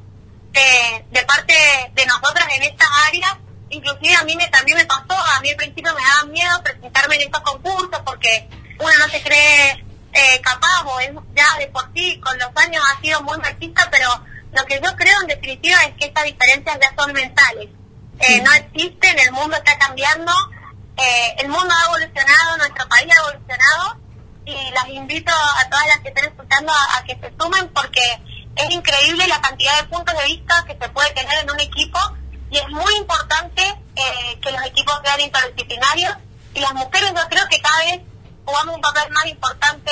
de, 0.54 1.06
de 1.12 1.26
parte 1.26 1.56
de 1.96 2.06
nosotras 2.06 2.48
en 2.56 2.64
estas 2.64 2.88
áreas. 3.08 3.38
Inclusive 3.72 4.16
a 4.16 4.24
mí 4.24 4.36
me, 4.36 4.48
también 4.50 4.78
me 4.78 4.86
pasó, 4.86 5.16
a 5.36 5.42
mí 5.42 5.50
al 5.50 5.56
principio 5.56 5.92
me 5.96 6.02
daba 6.04 6.32
miedo 6.32 6.62
presentarme 6.64 7.16
en 7.16 7.22
estos 7.24 7.42
concursos 7.42 8.00
porque 8.06 8.48
uno 8.80 8.92
no 9.00 9.10
se 9.10 9.24
cree 9.24 9.84
eh, 10.16 10.42
capaz 10.42 10.86
o 10.86 11.00
es 11.02 11.12
ya 11.36 11.58
de 11.60 11.68
por 11.68 11.92
sí 11.94 12.20
con 12.22 12.38
los 12.40 12.50
años 12.56 12.82
ha 12.84 13.02
sido 13.02 13.22
muy 13.24 13.38
machista, 13.38 13.88
pero 13.92 14.10
lo 14.54 14.66
que 14.66 14.80
yo 14.82 14.96
creo 14.96 15.22
en 15.22 15.28
definitiva 15.28 15.84
es 15.84 15.94
que 15.96 16.06
estas 16.06 16.24
diferencias 16.24 16.80
ya 16.82 16.94
son 16.98 17.12
mentales. 17.12 17.70
Eh, 18.20 18.42
no 18.42 18.52
existen, 18.54 19.20
el 19.20 19.34
mundo 19.34 19.58
está 19.58 19.78
cambiando, 19.78 20.32
eh, 20.96 21.36
el 21.40 21.50
mundo 21.50 21.68
ha 21.70 21.86
evolucionado, 21.88 22.58
nuestro 22.58 22.88
país 22.88 23.12
ha 23.12 23.30
evolucionado 23.30 24.00
y 24.46 24.72
las 24.72 24.88
invito 24.88 25.34
a 25.34 25.70
todas 25.70 25.88
las 25.88 26.00
que 26.00 26.08
estén 26.08 26.26
escuchando 26.26 26.72
a, 26.72 26.98
a 26.98 27.04
que 27.04 27.16
se 27.16 27.34
sumen 27.38 27.68
porque 27.74 28.22
es 28.56 28.72
increíble 28.72 29.28
la 29.28 29.42
cantidad 29.42 29.82
de 29.82 29.88
puntos 29.88 30.18
de 30.18 30.26
vista 30.26 30.64
que 30.66 30.78
se 30.80 30.90
puede 30.90 31.12
tener 31.12 31.44
en 31.44 31.52
un 31.52 31.60
equipo 31.60 32.00
y 32.50 32.58
es 32.58 32.70
muy 32.70 32.96
importante 32.96 33.64
eh, 33.96 34.40
que 34.42 34.52
los 34.52 34.66
equipos 34.66 34.96
sean 35.04 35.20
interdisciplinarios 35.20 36.16
y 36.54 36.62
las 36.62 36.74
mujeres 36.74 37.12
yo 37.14 37.28
creo 37.30 37.48
que 37.50 37.60
cada 37.60 37.80
vez 37.80 38.02
jugamos 38.46 38.76
un 38.76 38.82
papel 38.82 39.12
más 39.12 39.26
importante 39.26 39.92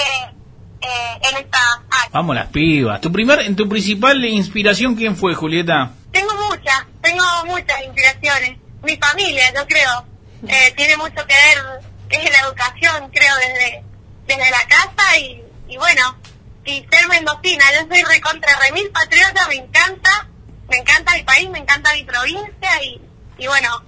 eh, 0.81 1.19
en 1.21 1.37
esta 1.37 1.59
área. 1.89 2.09
Vamos 2.11 2.35
las 2.35 2.47
pibas. 2.47 3.01
¿Tu 3.01 3.11
primer, 3.11 3.39
en 3.39 3.55
tu 3.55 3.67
principal 3.67 4.23
inspiración 4.25 4.95
quién 4.95 5.15
fue, 5.15 5.33
Julieta? 5.33 5.91
Tengo 6.11 6.33
muchas, 6.49 6.85
tengo 7.01 7.23
muchas 7.45 7.81
inspiraciones. 7.83 8.57
Mi 8.83 8.97
familia, 8.97 9.53
yo 9.55 9.65
creo, 9.67 10.05
eh, 10.47 10.73
tiene 10.77 10.97
mucho 10.97 11.25
que 11.25 11.33
ver, 11.33 11.83
es 12.09 12.31
la 12.31 12.39
educación, 12.47 13.09
creo, 13.11 13.35
desde, 13.37 13.83
desde 14.27 14.51
la 14.51 14.67
casa 14.67 15.17
y, 15.17 15.41
y 15.67 15.77
bueno, 15.77 16.17
y 16.65 16.85
ser 16.91 17.07
mendocina. 17.09 17.65
Yo 17.73 17.87
soy 17.87 18.03
recontra 18.03 18.59
remil 18.59 18.89
patriota, 18.91 19.47
me 19.47 19.55
encanta, 19.55 20.27
me 20.69 20.77
encanta 20.77 21.13
mi 21.15 21.23
país, 21.23 21.49
me 21.49 21.59
encanta 21.59 21.93
mi 21.93 22.03
provincia 22.03 22.83
y, 22.83 23.01
y 23.37 23.47
bueno, 23.47 23.83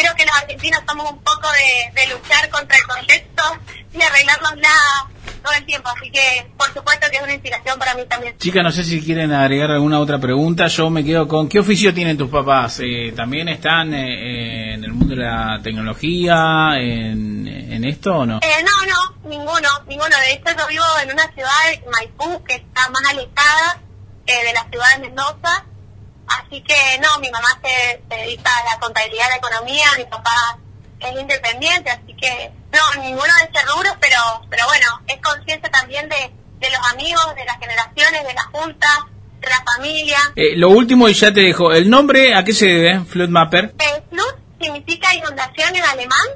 creo 0.00 0.14
que 0.14 0.24
los 0.24 0.36
argentinos 0.36 0.80
somos 0.86 1.10
un 1.10 1.18
poco 1.22 1.48
de, 1.52 2.00
de 2.00 2.08
luchar 2.08 2.48
contra 2.50 2.76
el 2.78 2.84
contexto 2.86 3.42
y 3.92 4.02
arreglárnosla 4.02 4.68
todo 5.42 5.52
el 5.54 5.64
tiempo. 5.64 5.88
Así 5.88 6.10
que, 6.10 6.50
por 6.56 6.72
supuesto 6.72 7.06
que 7.10 7.16
es 7.16 7.22
una 7.22 7.32
inspiración 7.32 7.78
para 7.78 7.94
mí 7.94 8.04
también. 8.08 8.36
Chicas, 8.38 8.62
no 8.62 8.70
sé 8.70 8.84
si 8.84 9.02
quieren 9.02 9.32
agregar 9.32 9.70
alguna 9.70 10.00
otra 10.00 10.18
pregunta. 10.18 10.66
Yo 10.66 10.90
me 10.90 11.04
quedo 11.04 11.26
con, 11.28 11.48
¿qué 11.48 11.58
oficio 11.58 11.92
tienen 11.92 12.16
tus 12.16 12.30
papás? 12.30 12.80
Eh, 12.80 13.12
¿También 13.14 13.48
están 13.48 13.92
eh, 13.94 14.74
en 14.74 14.84
el 14.84 14.92
mundo 14.92 15.14
de 15.14 15.22
la 15.22 15.60
tecnología, 15.62 16.72
en, 16.76 17.46
en 17.46 17.84
esto 17.84 18.16
o 18.16 18.26
no? 18.26 18.38
Eh, 18.42 18.64
no, 18.64 18.86
no, 18.86 19.28
ninguno, 19.28 19.68
ninguno. 19.86 20.16
De 20.16 20.32
hecho, 20.32 20.56
yo 20.58 20.66
vivo 20.68 20.84
en 21.02 21.12
una 21.12 21.32
ciudad, 21.32 21.50
Maipú, 21.92 22.42
que 22.44 22.54
está 22.54 22.88
más 22.90 23.02
alejada 23.10 23.80
eh, 24.26 24.44
de 24.46 24.52
la 24.52 24.64
ciudad 24.70 24.86
de 24.96 25.08
Mendoza. 25.08 25.64
Así 26.38 26.62
que 26.62 26.98
no, 27.02 27.18
mi 27.20 27.30
mamá 27.30 27.48
se, 27.62 28.02
se 28.08 28.16
dedica 28.22 28.50
a 28.56 28.74
la 28.74 28.80
contabilidad, 28.80 29.26
a 29.26 29.30
la 29.30 29.36
economía, 29.36 29.86
mi 29.96 30.04
papá 30.04 30.58
es 31.00 31.20
independiente, 31.20 31.90
así 31.90 32.14
que 32.14 32.52
no, 32.72 33.02
ninguno 33.02 33.32
de 33.40 33.58
ese 33.58 33.66
rubro, 33.66 33.90
pero, 34.00 34.16
pero 34.48 34.64
bueno, 34.66 34.86
es 35.08 35.20
conciencia 35.20 35.70
también 35.70 36.08
de, 36.08 36.30
de 36.60 36.70
los 36.70 36.92
amigos, 36.92 37.34
de 37.34 37.44
las 37.44 37.58
generaciones, 37.58 38.24
de 38.24 38.34
la 38.34 38.44
junta, 38.52 39.06
de 39.40 39.48
la 39.48 39.64
familia. 39.64 40.18
Eh, 40.36 40.56
lo 40.56 40.68
último 40.68 41.08
y 41.08 41.14
ya 41.14 41.32
te 41.32 41.40
dejo. 41.40 41.72
¿El 41.72 41.90
nombre 41.90 42.34
a 42.34 42.44
qué 42.44 42.52
se 42.52 42.66
debe, 42.66 43.00
Flood 43.04 43.28
Mapper? 43.28 43.74
Eh, 43.78 44.02
Flut 44.10 44.36
significa 44.60 45.14
inundación 45.14 45.74
en 45.74 45.84
alemán 45.84 46.26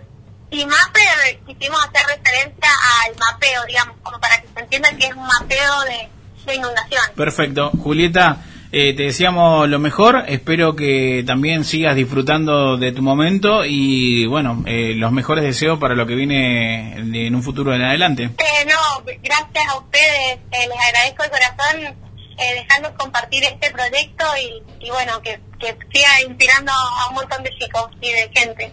y 0.51 0.65
mapper 0.65 1.41
quisimos 1.47 1.79
hacer 1.85 2.07
referencia 2.07 2.71
al 3.05 3.16
mapeo, 3.16 3.65
digamos, 3.66 3.97
como 4.03 4.19
para 4.21 4.41
que 4.41 4.49
se 4.55 4.61
entienda 4.61 4.91
que 4.97 5.07
es 5.07 5.15
un 5.15 5.27
mapeo 5.27 5.81
de, 5.83 6.09
de 6.47 6.55
inundación. 6.55 7.03
Perfecto. 7.16 7.71
Julieta, 7.83 8.39
Eh, 8.77 8.93
te 8.93 9.05
deseamos 9.05 9.69
lo 9.69 9.79
mejor, 9.79 10.25
espero 10.27 10.75
que 10.75 11.23
también 11.25 11.65
sigas 11.65 11.95
disfrutando 11.95 12.77
de 12.77 12.91
tu 12.91 13.03
momento 13.03 13.65
y 13.65 14.27
bueno, 14.27 14.65
eh, 14.67 14.95
los 14.97 15.13
mejores 15.13 15.45
deseos 15.45 15.79
para 15.79 15.95
lo 15.95 16.09
que 16.09 16.17
viene 16.17 16.97
en 16.97 17.35
un 17.37 17.43
futuro 17.45 17.73
en 17.73 17.83
adelante. 17.83 18.25
Eh, 18.25 18.67
no, 18.67 19.05
gracias 19.23 19.69
a 19.69 19.79
ustedes, 19.79 20.39
eh, 20.51 20.67
les 20.69 20.79
agradezco 20.89 21.23
de 21.23 21.31
corazón 21.31 22.05
eh, 22.37 22.55
dejarnos 22.57 22.91
compartir 22.99 23.45
este 23.45 23.71
proyecto 23.71 24.25
y, 24.43 24.85
y 24.85 24.91
bueno, 24.91 25.23
que, 25.23 25.39
que 25.61 25.77
siga 25.93 26.23
inspirando 26.27 26.73
a 26.73 27.11
un 27.11 27.15
montón 27.15 27.45
de 27.45 27.51
chicos 27.51 27.91
y 28.01 28.11
de 28.11 28.29
gente. 28.35 28.73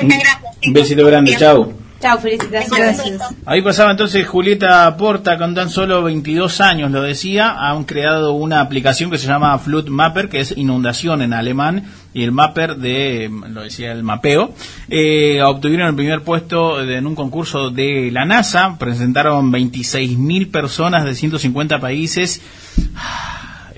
Muchas 0.00 0.20
gracias. 0.20 0.56
Un 0.64 0.72
besito 0.72 1.04
grande, 1.04 1.36
chau. 1.36 1.74
Chao, 2.00 2.18
felicitaciones. 2.18 3.02
Ahí 3.44 3.60
pasaba 3.60 3.90
entonces 3.90 4.26
Julieta 4.26 4.96
Porta 4.96 5.36
con 5.36 5.54
tan 5.54 5.68
solo 5.68 6.02
22 6.02 6.60
años, 6.62 6.90
lo 6.90 7.02
decía, 7.02 7.56
han 7.58 7.84
creado 7.84 8.32
una 8.32 8.62
aplicación 8.62 9.10
que 9.10 9.18
se 9.18 9.26
llama 9.26 9.58
Flood 9.58 9.88
Mapper, 9.88 10.30
que 10.30 10.40
es 10.40 10.56
inundación 10.56 11.20
en 11.20 11.34
alemán, 11.34 11.84
y 12.14 12.22
el 12.22 12.32
mapper 12.32 12.76
de, 12.76 13.30
lo 13.50 13.62
decía, 13.62 13.92
el 13.92 14.02
mapeo. 14.02 14.54
Eh, 14.88 15.42
obtuvieron 15.42 15.88
el 15.88 15.94
primer 15.94 16.22
puesto 16.22 16.80
en 16.80 17.06
un 17.06 17.14
concurso 17.14 17.68
de 17.68 18.10
la 18.10 18.24
NASA, 18.24 18.76
presentaron 18.78 19.52
26.000 19.52 20.50
personas 20.50 21.04
de 21.04 21.14
150 21.14 21.80
países. 21.80 22.40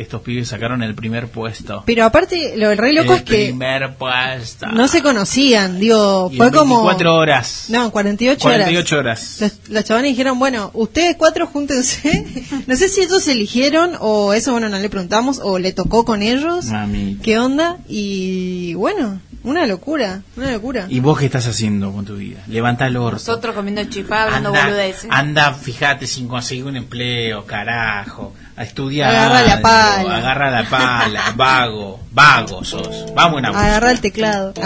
Estos 0.02 0.22
pibes 0.22 0.48
sacaron 0.48 0.82
el 0.82 0.94
primer 0.94 1.28
puesto. 1.28 1.82
Pero 1.86 2.04
aparte, 2.04 2.54
lo 2.56 2.68
del 2.68 2.78
re 2.78 2.92
loco 2.92 3.12
el 3.12 3.18
es 3.20 3.24
que 3.24 3.44
primer 3.46 3.94
puesto. 3.94 4.66
no 4.66 4.88
se 4.88 5.02
conocían. 5.02 5.78
Digo, 5.80 6.28
Y 6.32 6.36
fue 6.36 6.46
en 6.48 6.52
como. 6.52 6.74
24 6.76 7.14
horas. 7.16 7.66
No, 7.68 7.90
48, 7.90 8.40
48 8.40 8.98
horas. 8.98 9.36
horas. 9.40 9.52
Los, 9.66 9.70
los 9.74 9.84
chavales 9.84 10.10
dijeron, 10.10 10.38
bueno, 10.38 10.70
ustedes 10.74 11.16
cuatro 11.16 11.46
júntense. 11.46 12.24
no 12.66 12.76
sé 12.76 12.88
si 12.88 13.00
ellos 13.02 13.26
eligieron 13.28 13.92
o 14.00 14.32
eso, 14.32 14.52
bueno, 14.52 14.68
no 14.68 14.78
le 14.78 14.88
preguntamos 14.90 15.40
o 15.42 15.58
le 15.58 15.72
tocó 15.72 16.04
con 16.04 16.22
ellos. 16.22 16.66
Mami. 16.66 17.18
¿Qué 17.22 17.38
onda? 17.38 17.78
Y 17.88 18.74
bueno, 18.74 19.20
una 19.44 19.66
locura, 19.66 20.22
una 20.36 20.52
locura. 20.52 20.86
¿Y 20.88 21.00
vos 21.00 21.18
qué 21.18 21.26
estás 21.26 21.46
haciendo 21.46 21.92
con 21.92 22.04
tu 22.04 22.16
vida? 22.16 22.40
Levanta 22.46 22.86
el 22.86 22.96
orto. 22.96 23.16
Nosotros 23.16 23.54
comiendo 23.54 23.84
chipá, 23.84 24.24
hablando 24.24 24.50
Anda, 24.50 24.64
boludeces. 24.64 25.10
anda, 25.10 25.54
fíjate, 25.54 26.06
sin 26.06 26.28
conseguir 26.28 26.64
un 26.64 26.76
empleo, 26.76 27.44
carajo. 27.46 28.34
A 28.56 28.64
estudiar. 28.64 29.14
Agarra 29.14 29.42
la 29.42 29.52
algo, 29.52 29.62
pala. 29.62 30.16
Agarra 30.16 30.50
la 30.50 30.64
pala. 30.68 31.22
Vago. 31.34 32.00
Vago 32.12 32.64
sos. 32.64 33.06
Vamos 33.14 33.38
en 33.38 33.46
auto. 33.46 33.58
Agarra 33.58 33.90
el 33.90 34.00
teclado. 34.00 34.54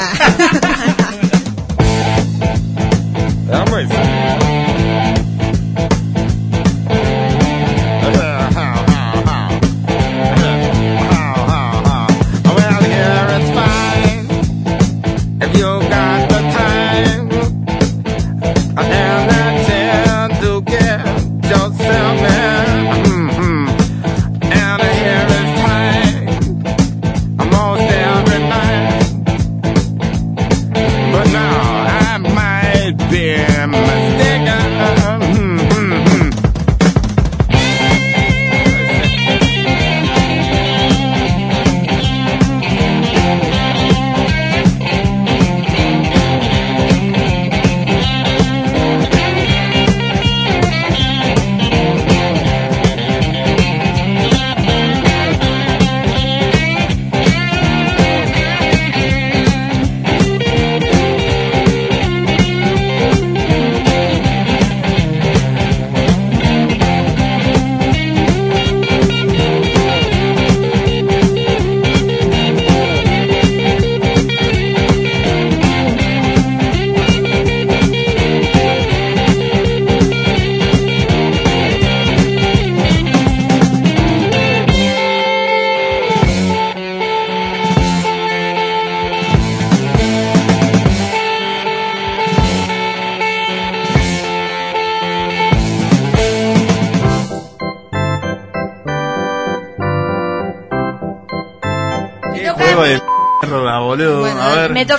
Ah. 3.49 4.66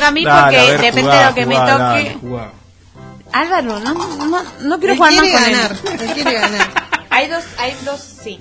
Toca 0.08 0.10
a 0.10 0.12
mí 0.12 0.24
Dale, 0.26 0.42
porque 0.42 0.58
a 0.58 0.64
ver, 0.64 0.82
depende 0.82 1.02
jugá, 1.02 1.20
de 1.20 1.26
lo 1.26 1.36
que 1.36 1.46
me 1.46 1.56
jugá, 1.56 1.68
toque. 1.68 2.18
dale. 2.22 2.52
Álvaro, 3.34 3.80
no, 3.82 3.94
no, 3.94 4.44
no 4.62 4.80
quiero 4.80 4.96
jugar 4.96 5.14
más 5.14 5.22
quiere 5.22 5.34
con 5.44 5.52
ganar, 5.52 5.72
él. 5.72 6.02
él 6.02 6.14
quiere 6.14 6.34
ganar. 6.34 6.88
Hay 7.10 7.28
dos, 7.30 7.44
hay 7.58 7.76
dos, 7.84 8.00
sí. 8.00 8.40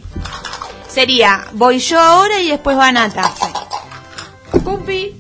Sería, 0.86 1.47
voy 1.52 1.78
yo 1.78 1.98
ahora 1.98 2.38
y 2.40 2.48
después 2.51 2.76
va 2.76 2.93
Nata. 2.93 3.32
Cumpi. 4.64 5.14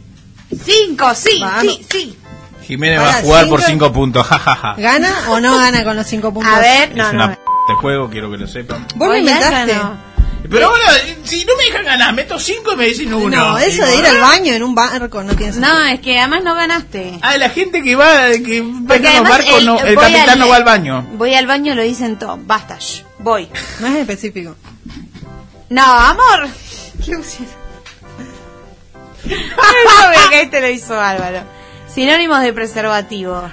Cinco, 0.64 1.14
sí, 1.14 1.38
Vamos. 1.40 1.62
sí, 1.62 1.86
sí. 1.90 2.18
Jiménez 2.66 3.00
va 3.00 3.08
a 3.18 3.22
jugar 3.22 3.48
por 3.48 3.60
cinco- 3.62 3.86
5 3.86 3.92
puntos. 3.92 4.26
jajaja. 4.26 4.74
¿Gana 4.76 5.10
o 5.30 5.40
no 5.40 5.56
gana 5.58 5.84
con 5.84 5.96
los 5.96 6.06
cinco 6.06 6.34
puntos? 6.34 6.52
A 6.52 6.58
ver, 6.58 6.90
Es 6.90 6.96
no, 6.96 7.10
una 7.10 7.26
no. 7.28 7.34
p 7.34 7.40
de 7.68 7.74
juego, 7.76 8.10
quiero 8.10 8.30
que 8.30 8.36
lo 8.36 8.46
sepan. 8.46 8.86
Vos 8.96 9.08
lo 9.08 9.16
inventaste. 9.16 9.76
Pero 10.48 10.68
ahora, 10.68 10.92
si 11.24 11.44
no 11.44 11.56
me 11.56 11.64
dejan 11.64 11.84
ganar, 11.84 12.14
meto 12.14 12.38
5 12.38 12.72
y 12.72 12.76
me 12.76 12.84
dicen 12.86 13.12
uno. 13.14 13.28
No, 13.28 13.58
eso 13.58 13.84
de 13.84 13.96
ir 13.96 14.06
al 14.06 14.20
baño 14.20 14.52
en 14.52 14.62
un 14.62 14.74
barco 14.74 15.22
no 15.22 15.34
tiene 15.34 15.52
sentido. 15.52 15.74
No, 15.74 15.84
es 15.86 16.00
que 16.00 16.18
además 16.18 16.42
no 16.44 16.54
ganaste. 16.54 17.18
Ah, 17.22 17.36
la 17.36 17.50
gente 17.50 17.82
que 17.82 17.96
va, 17.96 18.30
que 18.44 18.62
va 18.62 18.96
en 18.96 19.02
los 19.02 19.28
barcos, 19.28 19.64
no, 19.64 19.80
el 19.80 19.94
capitán 19.96 20.38
no 20.38 20.48
va 20.48 20.56
al 20.56 20.64
baño. 20.64 21.06
Voy 21.12 21.34
al 21.34 21.46
baño 21.46 21.74
lo 21.74 21.82
dicen 21.82 22.18
todo. 22.18 22.38
Basta, 22.40 22.78
voy. 23.18 23.48
No 23.80 23.86
es 23.88 23.96
específico. 23.96 24.56
No, 25.68 25.82
amor. 25.84 26.48
¿Qué 27.04 27.12
que 30.30 30.40
este 30.42 30.60
lo 30.60 30.68
hizo 30.68 31.00
Álvaro. 31.00 31.42
Sinónimos 31.92 32.42
de 32.42 32.52
preservativo. 32.52 33.48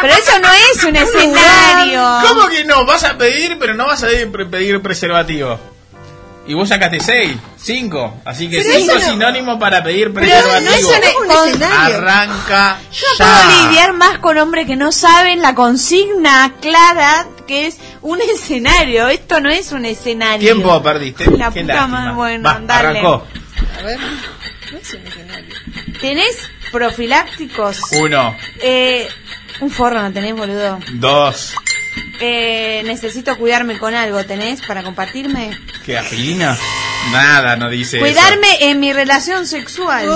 Pero 0.00 0.12
eso 0.12 0.38
no 0.38 0.48
es 0.52 0.84
un 0.84 0.96
escenario. 0.96 2.28
¿Cómo 2.28 2.48
que 2.48 2.64
no? 2.64 2.84
Vas 2.84 3.04
a 3.04 3.16
pedir, 3.16 3.58
pero 3.58 3.74
no 3.74 3.86
vas 3.86 4.04
a 4.04 4.08
pedir 4.50 4.82
preservativo. 4.82 5.58
Y 6.46 6.54
vos 6.54 6.68
sacaste 6.68 6.98
6, 7.00 7.36
5. 7.56 8.22
Así 8.24 8.48
que 8.50 8.58
Pero 8.58 8.70
5 8.78 8.92
eso 8.96 9.06
no- 9.06 9.12
sinónimos 9.12 9.58
para 9.60 9.82
pedir 9.84 10.12
Pero 10.12 10.26
preservativo. 10.26 10.70
no 10.70 11.44
es 11.44 11.54
un, 11.54 11.62
Arranca 11.62 12.78
Yo 12.90 13.06
ya. 13.18 13.24
puedo 13.24 13.68
lidiar 13.68 13.92
más 13.92 14.18
con 14.18 14.36
hombres 14.38 14.66
que 14.66 14.74
no 14.76 14.90
saben 14.90 15.42
la 15.42 15.54
consigna 15.54 16.54
clara 16.60 17.26
que 17.46 17.66
es 17.66 17.78
un 18.00 18.20
escenario. 18.34 19.08
Esto 19.08 19.40
no 19.40 19.48
es 19.50 19.70
un 19.72 19.84
escenario. 19.84 20.40
Tiempo 20.40 20.82
perdiste. 20.82 21.30
La 21.32 21.50
Qué 21.52 21.60
puta 21.60 21.86
madre, 21.86 22.12
bueno, 22.14 22.48
Va, 22.48 22.60
dale. 22.62 22.88
arrancó. 22.98 23.26
A 23.78 23.82
ver. 23.84 23.98
No 24.72 24.78
es 24.78 24.94
un 24.94 25.06
escenario. 25.06 25.54
¿Tenés 26.00 26.48
profilácticos? 26.72 27.80
Uno, 28.00 28.34
Eh, 28.60 29.08
un 29.60 29.70
forro 29.70 30.00
no 30.02 30.12
tenés, 30.12 30.34
boludo. 30.34 30.78
dos. 30.94 31.54
Eh, 32.22 32.82
necesito 32.84 33.36
cuidarme 33.38 33.78
con 33.78 33.94
algo, 33.94 34.22
¿tenés 34.24 34.60
para 34.62 34.82
compartirme? 34.82 35.58
¿Qué 35.86 35.96
aspirina? 35.96 36.56
Nada, 37.12 37.56
no 37.56 37.70
dice 37.70 37.96
eso. 37.96 38.04
Cuidarme 38.04 38.48
en 38.68 38.78
mi 38.78 38.92
relación 38.92 39.46
sexual. 39.46 40.06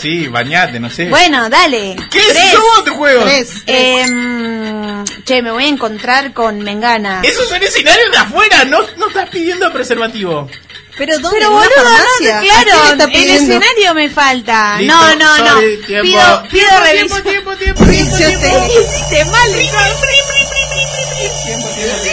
Sí, 0.00 0.28
bañate, 0.28 0.80
no 0.80 0.88
sé. 0.88 1.10
Bueno, 1.10 1.50
dale. 1.50 1.94
¿Qué 2.10 2.20
Tres. 2.26 2.52
son 2.52 2.84
de 2.86 2.90
juegos? 2.92 3.24
Tres. 3.24 3.50
Em, 3.66 5.04
che, 5.24 5.42
me 5.42 5.50
voy 5.50 5.64
a 5.64 5.68
encontrar 5.68 6.32
con 6.32 6.58
Mengana. 6.60 7.20
Eso 7.22 7.42
es 7.42 7.50
un 7.50 7.62
escenario 7.62 8.10
de 8.10 8.16
afuera, 8.16 8.64
no, 8.64 8.78
no 8.96 9.08
estás 9.08 9.28
pidiendo 9.28 9.70
preservativo. 9.72 10.48
Pero 10.96 11.18
¿dónde? 11.18 11.38
Pero 11.38 11.46
¿En 11.50 11.52
una 11.56 11.62
boludo, 11.66 12.40
claro, 12.42 13.08
el 13.12 13.30
escenario 13.30 13.94
me 13.94 14.10
falta. 14.10 14.78
Listo, 14.78 14.94
no, 14.94 15.14
no, 15.16 15.38
no. 15.38 15.58
tiempo. 15.86 16.02
Pido, 16.02 16.42
pido 16.50 16.68
Tiempo, 16.68 16.84
revisión. 16.84 17.22
tiempo, 17.22 17.56
tiempo, 17.56 17.56
tiempo, 17.56 17.56
tiempo, 17.56 17.84
Revisión 17.84 18.40
tiempo. 18.40 18.66
Hiciste 18.66 19.24
mal, 19.26 19.52
Tiempo, 19.52 19.78
tiempo, 19.78 20.02
tiempo. 20.06 20.61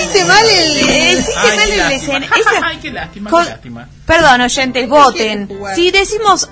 Hiciste 0.09 0.25
mal 0.25 0.45
el. 0.49 0.77
Hiciste 0.79 1.55
mal 1.55 1.71
el 1.71 1.77
lástima. 1.77 2.19
Ay, 2.63 2.77
qué 2.81 2.91
lástima, 2.91 3.29
Con- 3.29 3.43
qué 3.43 3.49
lástima. 3.51 3.89
Perdón, 4.05 4.41
oyentes, 4.41 4.89
voten. 4.89 5.49
Si 5.75 5.91
decimos 5.91 6.49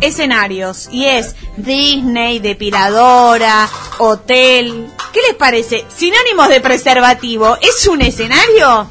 escenarios 0.00 0.88
y 0.90 1.04
es 1.06 1.36
Disney, 1.56 2.40
depiladora, 2.40 3.68
hotel, 3.98 4.88
¿qué 5.12 5.20
les 5.28 5.34
parece? 5.36 5.84
Sinónimos 5.94 6.48
de 6.48 6.60
preservativo, 6.60 7.56
¿es 7.60 7.86
un 7.86 8.02
escenario 8.02 8.88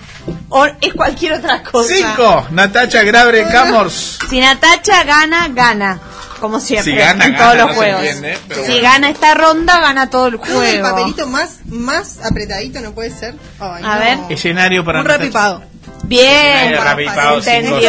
o 0.50 0.66
es 0.66 0.94
cualquier 0.94 1.34
otra 1.34 1.64
cosa? 1.64 1.94
Cinco. 1.94 2.48
Natacha 2.52 3.04
Grabre 3.04 3.44
Camors. 3.52 4.20
Si 4.30 4.40
Natacha 4.40 5.04
gana, 5.04 5.48
gana. 5.50 6.00
Como 6.40 6.60
siempre, 6.60 6.92
Si 6.92 6.98
gana, 6.98 7.26
en 7.26 7.32
gana, 7.34 7.44
todos 7.46 7.58
los 7.58 7.68
no 7.68 7.74
juegos. 7.76 8.02
entiende, 8.04 8.38
si 8.50 8.60
bueno. 8.72 8.82
gana 8.82 9.10
esta 9.10 9.34
ronda, 9.34 9.80
gana 9.80 10.10
todo 10.10 10.28
el 10.28 10.40
Todo 10.40 10.62
el 10.64 10.72
juego. 10.82 10.90
papelito 10.90 11.28
más, 11.28 11.60
más 11.68 12.20
apretadito 12.24 12.82
no 12.82 12.92
puede 12.92 13.12
ser. 13.12 13.36
Ay, 13.62 13.82
A 13.84 13.94
no. 13.96 14.00
ver. 14.00 14.18
Escenario 14.30 14.84
para 14.84 15.00
Un 15.00 15.06
Natacha. 15.08 15.20
rapipado. 15.24 15.64
Bien. 16.04 16.76
Rapipado, 16.78 17.42
cinco. 17.42 17.80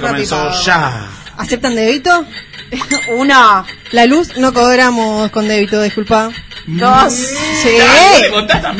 Comenzó 0.00 0.50
ya. 0.64 1.06
¿Aceptan 1.38 1.74
débito? 1.74 2.24
Uno, 3.16 3.64
La 3.92 4.04
luz 4.06 4.36
no 4.36 4.52
cobramos 4.52 5.30
con 5.30 5.48
débito, 5.48 5.80
disculpa. 5.80 6.30
dos. 6.66 7.12
Sí. 7.14 7.70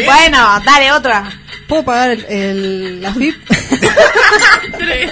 Bueno, 0.04 0.60
dale 0.64 0.92
otra. 0.92 1.24
¿Puedo 1.68 1.84
pagar 1.84 2.10
el, 2.10 2.24
el- 2.26 3.02
la 3.02 3.12
FIP? 3.14 3.36
Tres. 4.78 5.10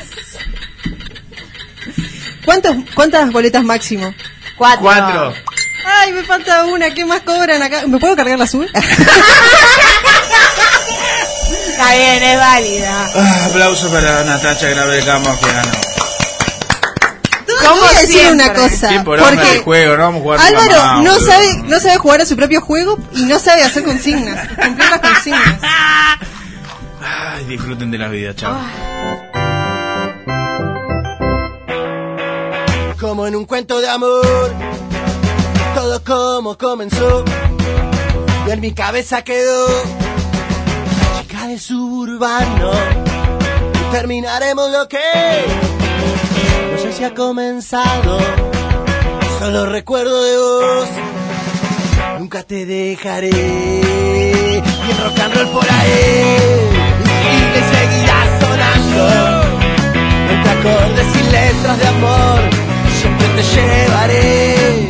¿Cuántos, 2.45 2.77
¿Cuántas 2.95 3.31
boletas 3.33 3.65
máximo? 3.65 4.15
Cuatro. 4.57 4.83
Cuatro. 4.83 5.35
Ay, 5.85 6.12
me 6.12 6.23
falta 6.24 6.65
una. 6.65 6.91
¿Qué 6.95 7.05
más 7.05 7.20
cobran 7.23 7.62
acá? 7.62 7.83
¿Me 7.87 7.99
puedo 7.99 8.15
cargar 8.16 8.39
la 8.39 8.45
azul? 8.45 8.69
Está 11.69 11.95
bien, 11.95 12.23
es 12.23 12.39
válida. 12.39 13.11
Ah, 13.16 13.47
aplauso 13.49 13.91
para 13.91 14.24
Natacha 14.24 14.69
Grabre 14.69 15.05
Camors 15.05 15.39
que 15.41 15.47
ganó. 15.53 15.70
A 17.65 18.01
decir 18.01 18.20
siempre. 18.20 18.47
una 18.47 18.55
cosa. 18.55 19.03
Porque 19.05 19.61
juego, 19.65 19.97
no 19.97 20.03
vamos 20.05 20.20
a 20.20 20.23
jugar 20.23 20.41
Álvaro 20.41 20.77
más, 20.85 21.03
no 21.05 21.19
sabe, 21.20 21.47
no 21.65 21.81
sabe 21.81 21.97
jugar 21.99 22.20
a 22.20 22.27
su 22.27 22.37
propio 22.37 22.61
juego 22.61 22.99
y 23.15 23.23
no 23.24 23.39
sabe 23.39 23.62
hacer 23.62 23.83
consignas. 23.85 24.49
Cumplir 24.57 24.91
las 24.91 25.01
consignas. 25.01 25.55
Ay, 27.03 27.45
disfruten 27.45 27.91
de 27.91 27.99
la 27.99 28.09
vida, 28.09 28.35
chao. 28.35 28.57
Como 33.01 33.27
en 33.27 33.35
un 33.35 33.45
cuento 33.45 33.81
de 33.81 33.89
amor, 33.89 34.53
todo 35.74 36.03
como 36.05 36.57
comenzó. 36.57 37.24
Y 38.47 38.51
en 38.51 38.61
mi 38.61 38.73
cabeza 38.73 39.23
quedó 39.23 39.66
chica 41.20 41.49
del 41.49 41.61
suburbano. 41.61 42.70
Terminaremos 43.91 44.70
lo 44.70 44.89
que 44.89 44.99
no 46.73 46.79
sé 46.79 46.93
si 46.93 47.05
ha 47.05 47.15
comenzado. 47.15 48.19
Solo 49.39 49.66
recuerdo 49.66 50.23
de 50.23 50.37
vos, 50.39 50.89
nunca 52.20 52.43
te 52.45 52.65
dejaré. 52.65 53.31
Y 53.31 54.91
el 54.91 54.99
rock 55.05 55.19
and 55.19 55.35
roll 55.35 55.49
por 55.49 55.65
ahí, 55.70 56.72
Entre 58.94 60.51
acordes 60.51 61.06
y 61.16 61.23
letras 61.31 61.78
de 61.78 61.86
amor, 61.89 62.40
siempre 63.01 63.27
te 63.36 63.43
llevaré. 63.43 64.89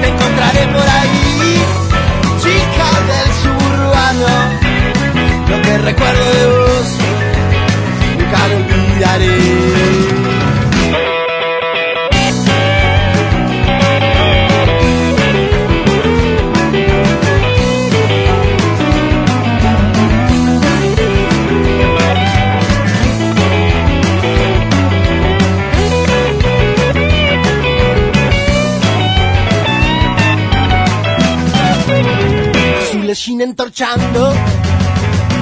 Te 0.00 0.08
encontraré 0.08 0.66
por 0.68 0.88
ahí, 0.98 1.62
chica 2.42 2.88
del 3.10 3.28
suburbano. 3.42 4.32
Lo 5.50 5.62
que 5.62 5.78
recuerdo 5.78 6.32
de 6.32 6.46
vos, 6.46 6.86
nunca 8.18 8.48
lo 8.48 8.56
olvidaré. 8.56 10.19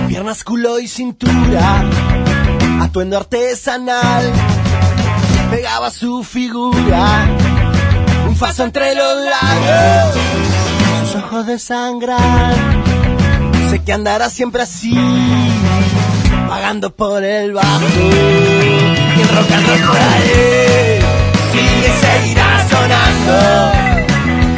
Piernas, 0.09 0.45
culo 0.45 0.79
y 0.79 0.89
cintura, 0.89 1.85
atuendo 2.83 3.17
artesanal, 3.17 4.33
pegaba 5.51 5.91
su 5.91 6.23
figura, 6.25 7.27
un 8.29 8.37
faso 8.37 8.65
entre 8.65 8.95
los 8.95 9.15
labios, 9.25 10.15
sus 11.05 11.23
ojos 11.23 11.47
de 11.47 11.59
sangrar, 11.59 12.55
sé 13.71 13.83
que 13.83 13.93
andará 13.93 14.29
siempre 14.29 14.63
así, 14.63 14.95
pagando 16.49 16.91
por 16.91 17.25
el 17.25 17.53
bajo, 17.55 17.87
y 17.87 19.21
el 19.21 19.29
rock 19.29 19.53
and 19.53 19.67
roll 19.69 19.81
por 19.81 19.97
ahí, 19.97 21.01
sigue 21.53 21.89
y 21.89 21.93
seguirá 22.01 22.69
sonando. 22.69 23.73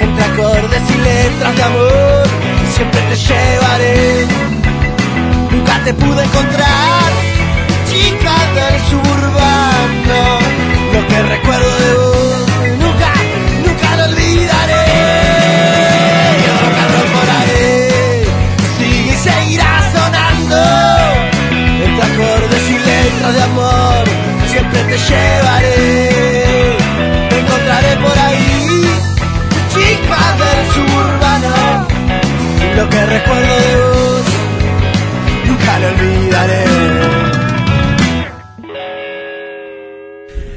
Entre 0.00 0.24
acordes 0.24 0.82
y 0.90 0.98
letras 0.98 1.56
de 1.56 1.62
amor, 1.62 2.39
siempre 2.80 3.00
te 3.10 3.16
llevaré. 3.16 4.26
Nunca 5.50 5.74
te 5.84 5.92
pude 5.92 6.24
encontrar, 6.24 7.10
chica 7.90 8.36
del 8.56 8.76
suburbano. 8.90 10.20
Lo 10.94 11.00
que 11.08 11.22
recuerdo 11.34 11.70
de 11.84 11.92
vos, 12.00 12.46
nunca, 12.84 13.12
nunca 13.66 13.88
lo 13.98 14.04
olvidaré. 14.10 14.86
Y 16.40 16.44
el 16.50 16.56
rock 16.62 16.78
and 16.82 16.92
roll 16.94 17.10
por 17.18 17.28
ahí, 17.38 17.68
sigue 18.78 19.12
y 19.12 19.18
seguirá 19.28 19.72
sonando. 19.94 20.62
Entre 21.84 22.02
acordes 22.10 22.64
y 22.74 22.78
letras 22.88 23.34
de 23.34 23.42
amor, 23.42 24.04
siempre 24.52 24.80
te 24.84 24.96
llevaré. 25.08 26.76
Te 27.28 27.38
encontraré 27.40 27.92
por 28.04 28.18
ahí 28.18 28.50
chica 29.72 30.20
del 30.40 30.60
suburbano. 30.72 31.19
Lo 32.80 32.88
que 32.88 33.04
recuerdo 33.04 33.42
de 33.42 33.76
vos, 33.76 34.24
nunca 35.46 35.78
lo 35.80 35.88
olvidaré. 35.88 36.64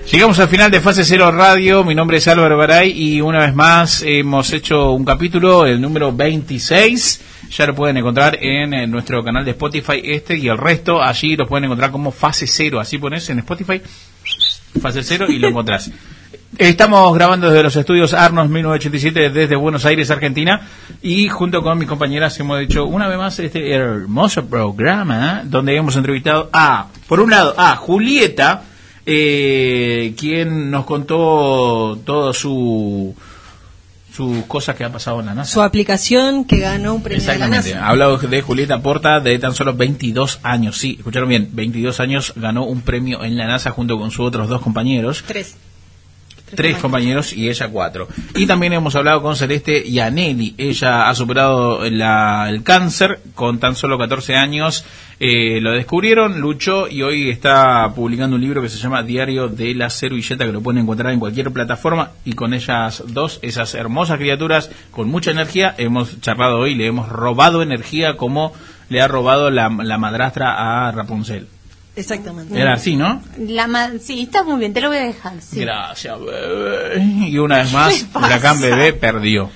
Llegamos 0.10 0.40
al 0.40 0.48
final 0.48 0.72
de 0.72 0.80
Fase 0.80 1.04
Cero 1.04 1.34
Radio. 1.34 1.84
Mi 1.84 1.94
nombre 1.94 2.18
es 2.18 2.28
Álvaro 2.30 2.58
Garay 2.58 2.92
y 2.92 3.20
una 3.20 3.40
vez 3.40 3.54
más 3.54 4.04
hemos 4.04 4.54
hecho 4.54 4.92
un 4.92 5.04
capítulo, 5.04 5.66
el 5.66 5.82
número 5.82 6.14
26. 6.14 7.50
Ya 7.58 7.66
lo 7.66 7.76
pueden 7.76 7.98
encontrar 7.98 8.38
en, 8.40 8.74
eh, 8.74 8.88
nuestro 8.88 9.22
canal 9.22 9.44
de 9.44 9.52
Spotify, 9.52 10.02
este 10.06 10.38
y 10.38 10.48
el 10.48 10.58
resto. 10.58 11.04
Allí 11.04 11.36
lo 11.36 11.46
pueden 11.46 11.66
encontrar 11.66 11.92
como 11.92 12.10
Fase 12.10 12.48
Cero. 12.48 12.80
Así 12.80 13.00
pones 13.00 13.30
en 13.32 13.40
Spotify, 13.40 13.82
Fase 14.82 15.04
Cero 15.04 15.26
y 15.28 15.40
lo 15.40 15.50
encontrás. 15.50 15.92
Estamos 16.58 17.16
grabando 17.16 17.50
desde 17.50 17.64
los 17.64 17.76
estudios 17.76 18.14
Arnos 18.14 18.48
1987 18.48 19.32
desde 19.32 19.56
Buenos 19.56 19.86
Aires, 19.86 20.12
Argentina. 20.12 20.62
Y 21.02 21.28
junto 21.28 21.64
con 21.64 21.80
mis 21.80 21.88
compañeras 21.88 22.40
hemos 22.40 22.62
hecho 22.62 22.86
una 22.86 23.08
vez 23.08 23.18
más 23.18 23.40
este 23.40 23.72
hermoso 23.72 24.46
programa 24.46 25.42
donde 25.46 25.76
hemos 25.76 25.96
entrevistado 25.96 26.50
a, 26.54 26.88
por 27.08 27.20
un 27.22 27.32
lado, 27.32 27.56
a 27.58 27.76
Julieta, 27.76 28.64
eh, 29.06 30.14
quien 30.18 30.70
nos 30.70 30.86
contó 30.86 32.00
todo 32.06 32.34
su 32.34 33.16
sus 34.14 34.46
cosas 34.46 34.76
que 34.76 34.84
ha 34.84 34.92
pasado 34.92 35.22
en 35.22 35.26
la 35.26 35.34
NASA. 35.34 35.52
Su 35.52 35.64
aplicación 35.64 36.46
que 36.46 36.60
ganó 36.60 36.94
un 36.94 37.02
premio 37.02 37.20
de 37.20 37.26
la 37.26 37.34
Exactamente. 37.34 37.74
NASA. 37.74 37.86
Ha 37.88 37.90
hablado 37.90 38.18
de 38.18 38.42
Julieta 38.44 38.80
Porta 38.80 39.20
de 39.20 39.40
tan 39.40 39.56
solo 39.56 39.74
22 39.74 40.40
años. 40.44 40.78
Sí, 40.78 40.98
escucharon 41.00 41.30
bien. 41.30 41.50
22 41.52 42.00
años 42.00 42.34
ganó 42.36 42.64
un 42.66 42.82
premio 42.82 43.24
en 43.24 43.36
la 43.38 43.48
NASA 43.48 43.72
junto 43.72 43.98
con 43.98 44.12
sus 44.12 44.28
otros 44.28 44.48
dos 44.50 44.62
compañeros. 44.62 45.24
Tres. 45.26 45.56
Tres 46.56 46.78
compañeros 46.78 47.34
y 47.34 47.50
ella 47.50 47.68
cuatro. 47.70 48.08
Y 48.36 48.46
también 48.48 48.74
hemos 48.74 48.96
hablado 48.96 49.22
con 49.22 49.36
Celeste 49.36 49.90
Yanelli. 49.90 50.56
Ella 50.58 51.10
ha 51.10 51.16
superado 51.16 51.90
la- 51.90 52.48
el 52.50 52.64
cáncer 52.64 53.20
con 53.36 53.60
tan 53.60 53.76
solo 53.76 53.98
14 53.98 54.36
años. 54.36 54.86
Eh, 55.20 55.62
lo 55.62 55.72
descubrieron, 55.72 56.42
luchó 56.42 56.88
y 56.90 57.02
hoy 57.02 57.30
está 57.30 57.90
publicando 57.96 58.36
un 58.36 58.42
libro 58.42 58.62
que 58.62 58.68
se 58.70 58.78
llama 58.78 59.04
Diario 59.04 59.48
de 59.48 59.74
la 59.74 59.90
Servilleta, 59.90 60.46
que 60.46 60.52
lo 60.52 60.62
pueden 60.62 60.82
encontrar 60.82 61.14
en 61.14 61.20
cualquier 61.20 61.52
plataforma. 61.52 62.12
Y 62.26 62.34
con 62.34 62.54
ellas 62.54 63.04
dos, 63.08 63.40
esas 63.42 63.74
hermosas 63.76 64.18
criaturas 64.18 64.70
con 64.92 65.08
mucha 65.10 65.32
energía, 65.32 65.76
hemos 65.78 66.20
charlado 66.20 66.58
hoy, 66.60 66.76
le 66.76 66.88
hemos 66.88 67.08
robado 67.10 67.62
energía 67.62 68.18
como 68.18 68.54
le 68.90 69.02
ha 69.02 69.08
robado 69.08 69.50
la, 69.50 69.70
la 69.70 69.98
madrastra 69.98 70.88
a 70.88 70.92
Rapunzel. 70.92 71.48
Exactamente. 71.96 72.60
Era 72.60 72.74
así, 72.74 72.96
¿no? 72.96 73.22
La 73.38 73.68
ma- 73.68 73.92
sí, 74.02 74.24
está 74.24 74.44
muy 74.44 74.58
bien, 74.60 74.74
te 74.74 74.82
lo 74.82 74.88
voy 74.88 74.98
a 74.98 75.04
dejar. 75.06 75.34
Sí. 75.42 75.60
Gracias, 75.60 76.20
bebé. 76.20 77.04
Y 77.28 77.38
una 77.38 77.58
vez 77.60 77.72
más. 77.72 78.06
Huracán 78.16 78.60
Bebé 78.62 78.94
perdió. 78.94 79.50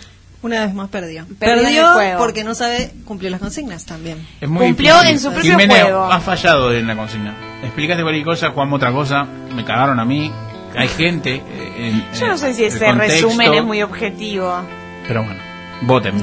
Una 0.44 0.66
vez 0.66 0.74
más 0.76 0.88
perdió. 0.90 1.26
Perdió 1.40 1.56
en 1.58 1.64
Perdió, 1.66 1.82
el 1.88 1.94
juego. 1.94 2.20
porque 2.20 2.44
no 2.44 2.54
sabe 2.54 2.92
cumplir 3.06 3.32
las 3.32 3.40
consignas 3.40 3.86
también. 3.86 4.26
Es 4.40 4.48
muy 4.48 4.68
Cumplió 4.68 4.94
difícil. 4.94 5.14
en 5.16 5.20
su 5.20 5.32
propio 5.32 5.52
Jimena, 5.52 5.74
juego. 5.82 6.12
has 6.12 6.24
fallado 6.24 6.72
en 6.72 6.86
la 6.86 6.96
consigna. 6.96 7.34
Explicaste 7.64 8.04
cualquier 8.04 8.26
cosa, 8.26 8.52
jugamos 8.52 8.78
otra 8.78 8.92
cosa, 8.92 9.24
me 9.24 9.66
cagaron 9.66 10.00
a 10.00 10.06
mí. 10.06 10.32
Hay 10.76 10.88
gente. 10.90 11.36
eh, 11.36 11.74
en- 11.78 12.06
Yo 12.20 12.28
no 12.28 12.34
en 12.34 12.38
sé 12.38 12.54
si 12.54 12.66
ese 12.66 12.86
contexto, 12.86 13.28
resumen 13.30 13.54
es 13.56 13.64
muy 13.64 13.82
objetivo. 13.82 14.62
Pero 15.08 15.24
bueno, 15.24 15.40
voten. 15.82 16.22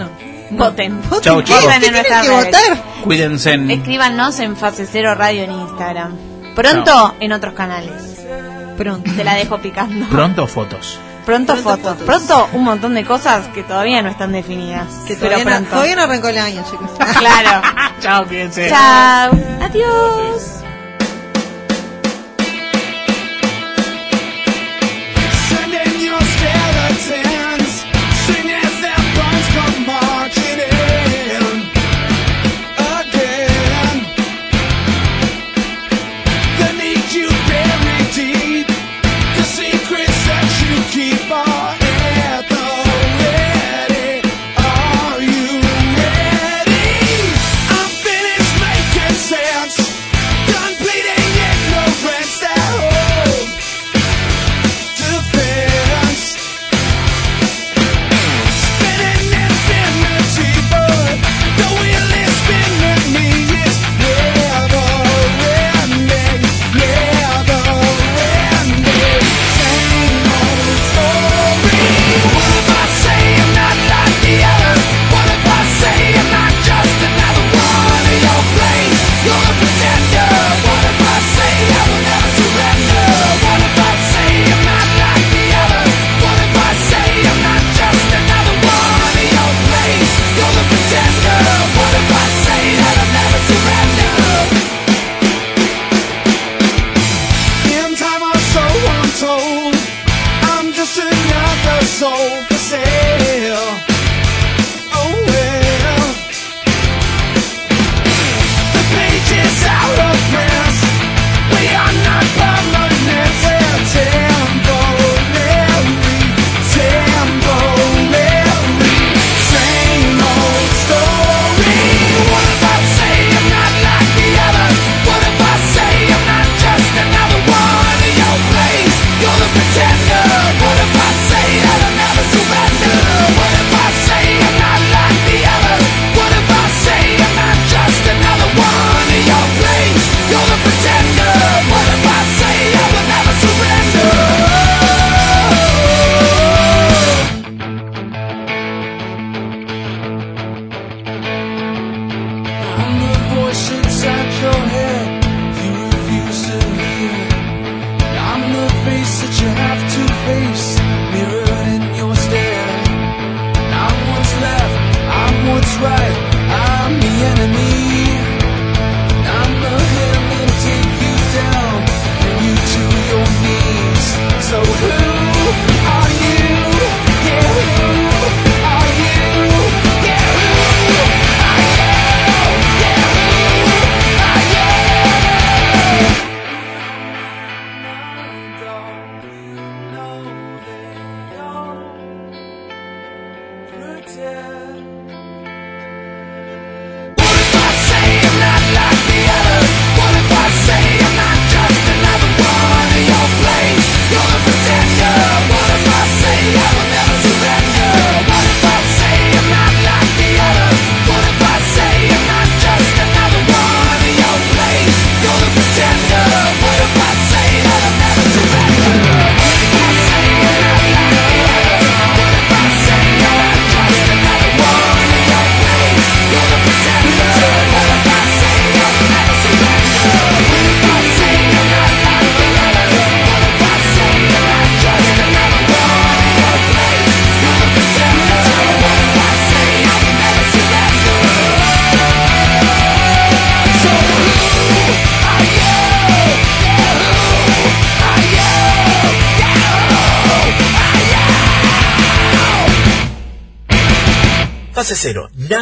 Voten. 0.57 1.01
Chau, 1.21 1.41
en 1.41 1.93
nuestras 1.93 2.27
redes. 2.27 2.57
Cuídense. 3.03 3.53
en- 3.53 3.71
Escríbanos 3.71 4.39
en 4.41 4.57
Fase 4.57 4.87
Cero 4.91 5.15
Radio 5.15 5.43
en 5.45 5.53
Instagram. 5.53 6.17
Pronto 6.55 7.15
en 7.21 7.33
otros 7.33 7.55
canales. 7.55 7.93
Pronto. 8.77 9.11
Te 9.17 9.25
la 9.25 9.35
dejo 9.35 9.59
picando. 9.59 10.07
Pronto 10.09 10.47
fotos. 10.47 10.99
Pronto, 11.25 11.57
fotos. 11.57 11.97
Pronto 12.05 12.49
un 12.53 12.65
montón 12.65 12.95
de 12.95 13.05
cosas 13.05 13.47
que 13.49 13.63
todavía 13.63 14.03
no 14.03 14.11
están 14.11 14.33
definidas. 14.33 14.89
Que 15.07 15.15
pero 15.15 15.37
todavía, 15.37 15.45
no, 15.45 15.51
pronto. 15.51 15.71
todavía 15.71 15.97
no 15.97 16.03
arrancó 16.03 16.29
el 16.29 16.39
año, 16.39 16.65
chicos. 16.71 16.91
Claro. 17.19 17.63
Chao, 18.01 18.27
cuídense. 18.27 18.69
Chao. 18.69 19.31
Adiós. 19.63 20.64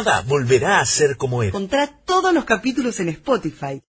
Nada 0.03 0.21
volverá 0.21 0.79
a 0.79 0.85
ser 0.85 1.17
como 1.17 1.41
era. 1.43 1.49
Encontrá 1.49 1.87
todos 2.05 2.33
los 2.33 2.45
capítulos 2.45 2.99
en 2.99 3.09
Spotify 3.09 3.83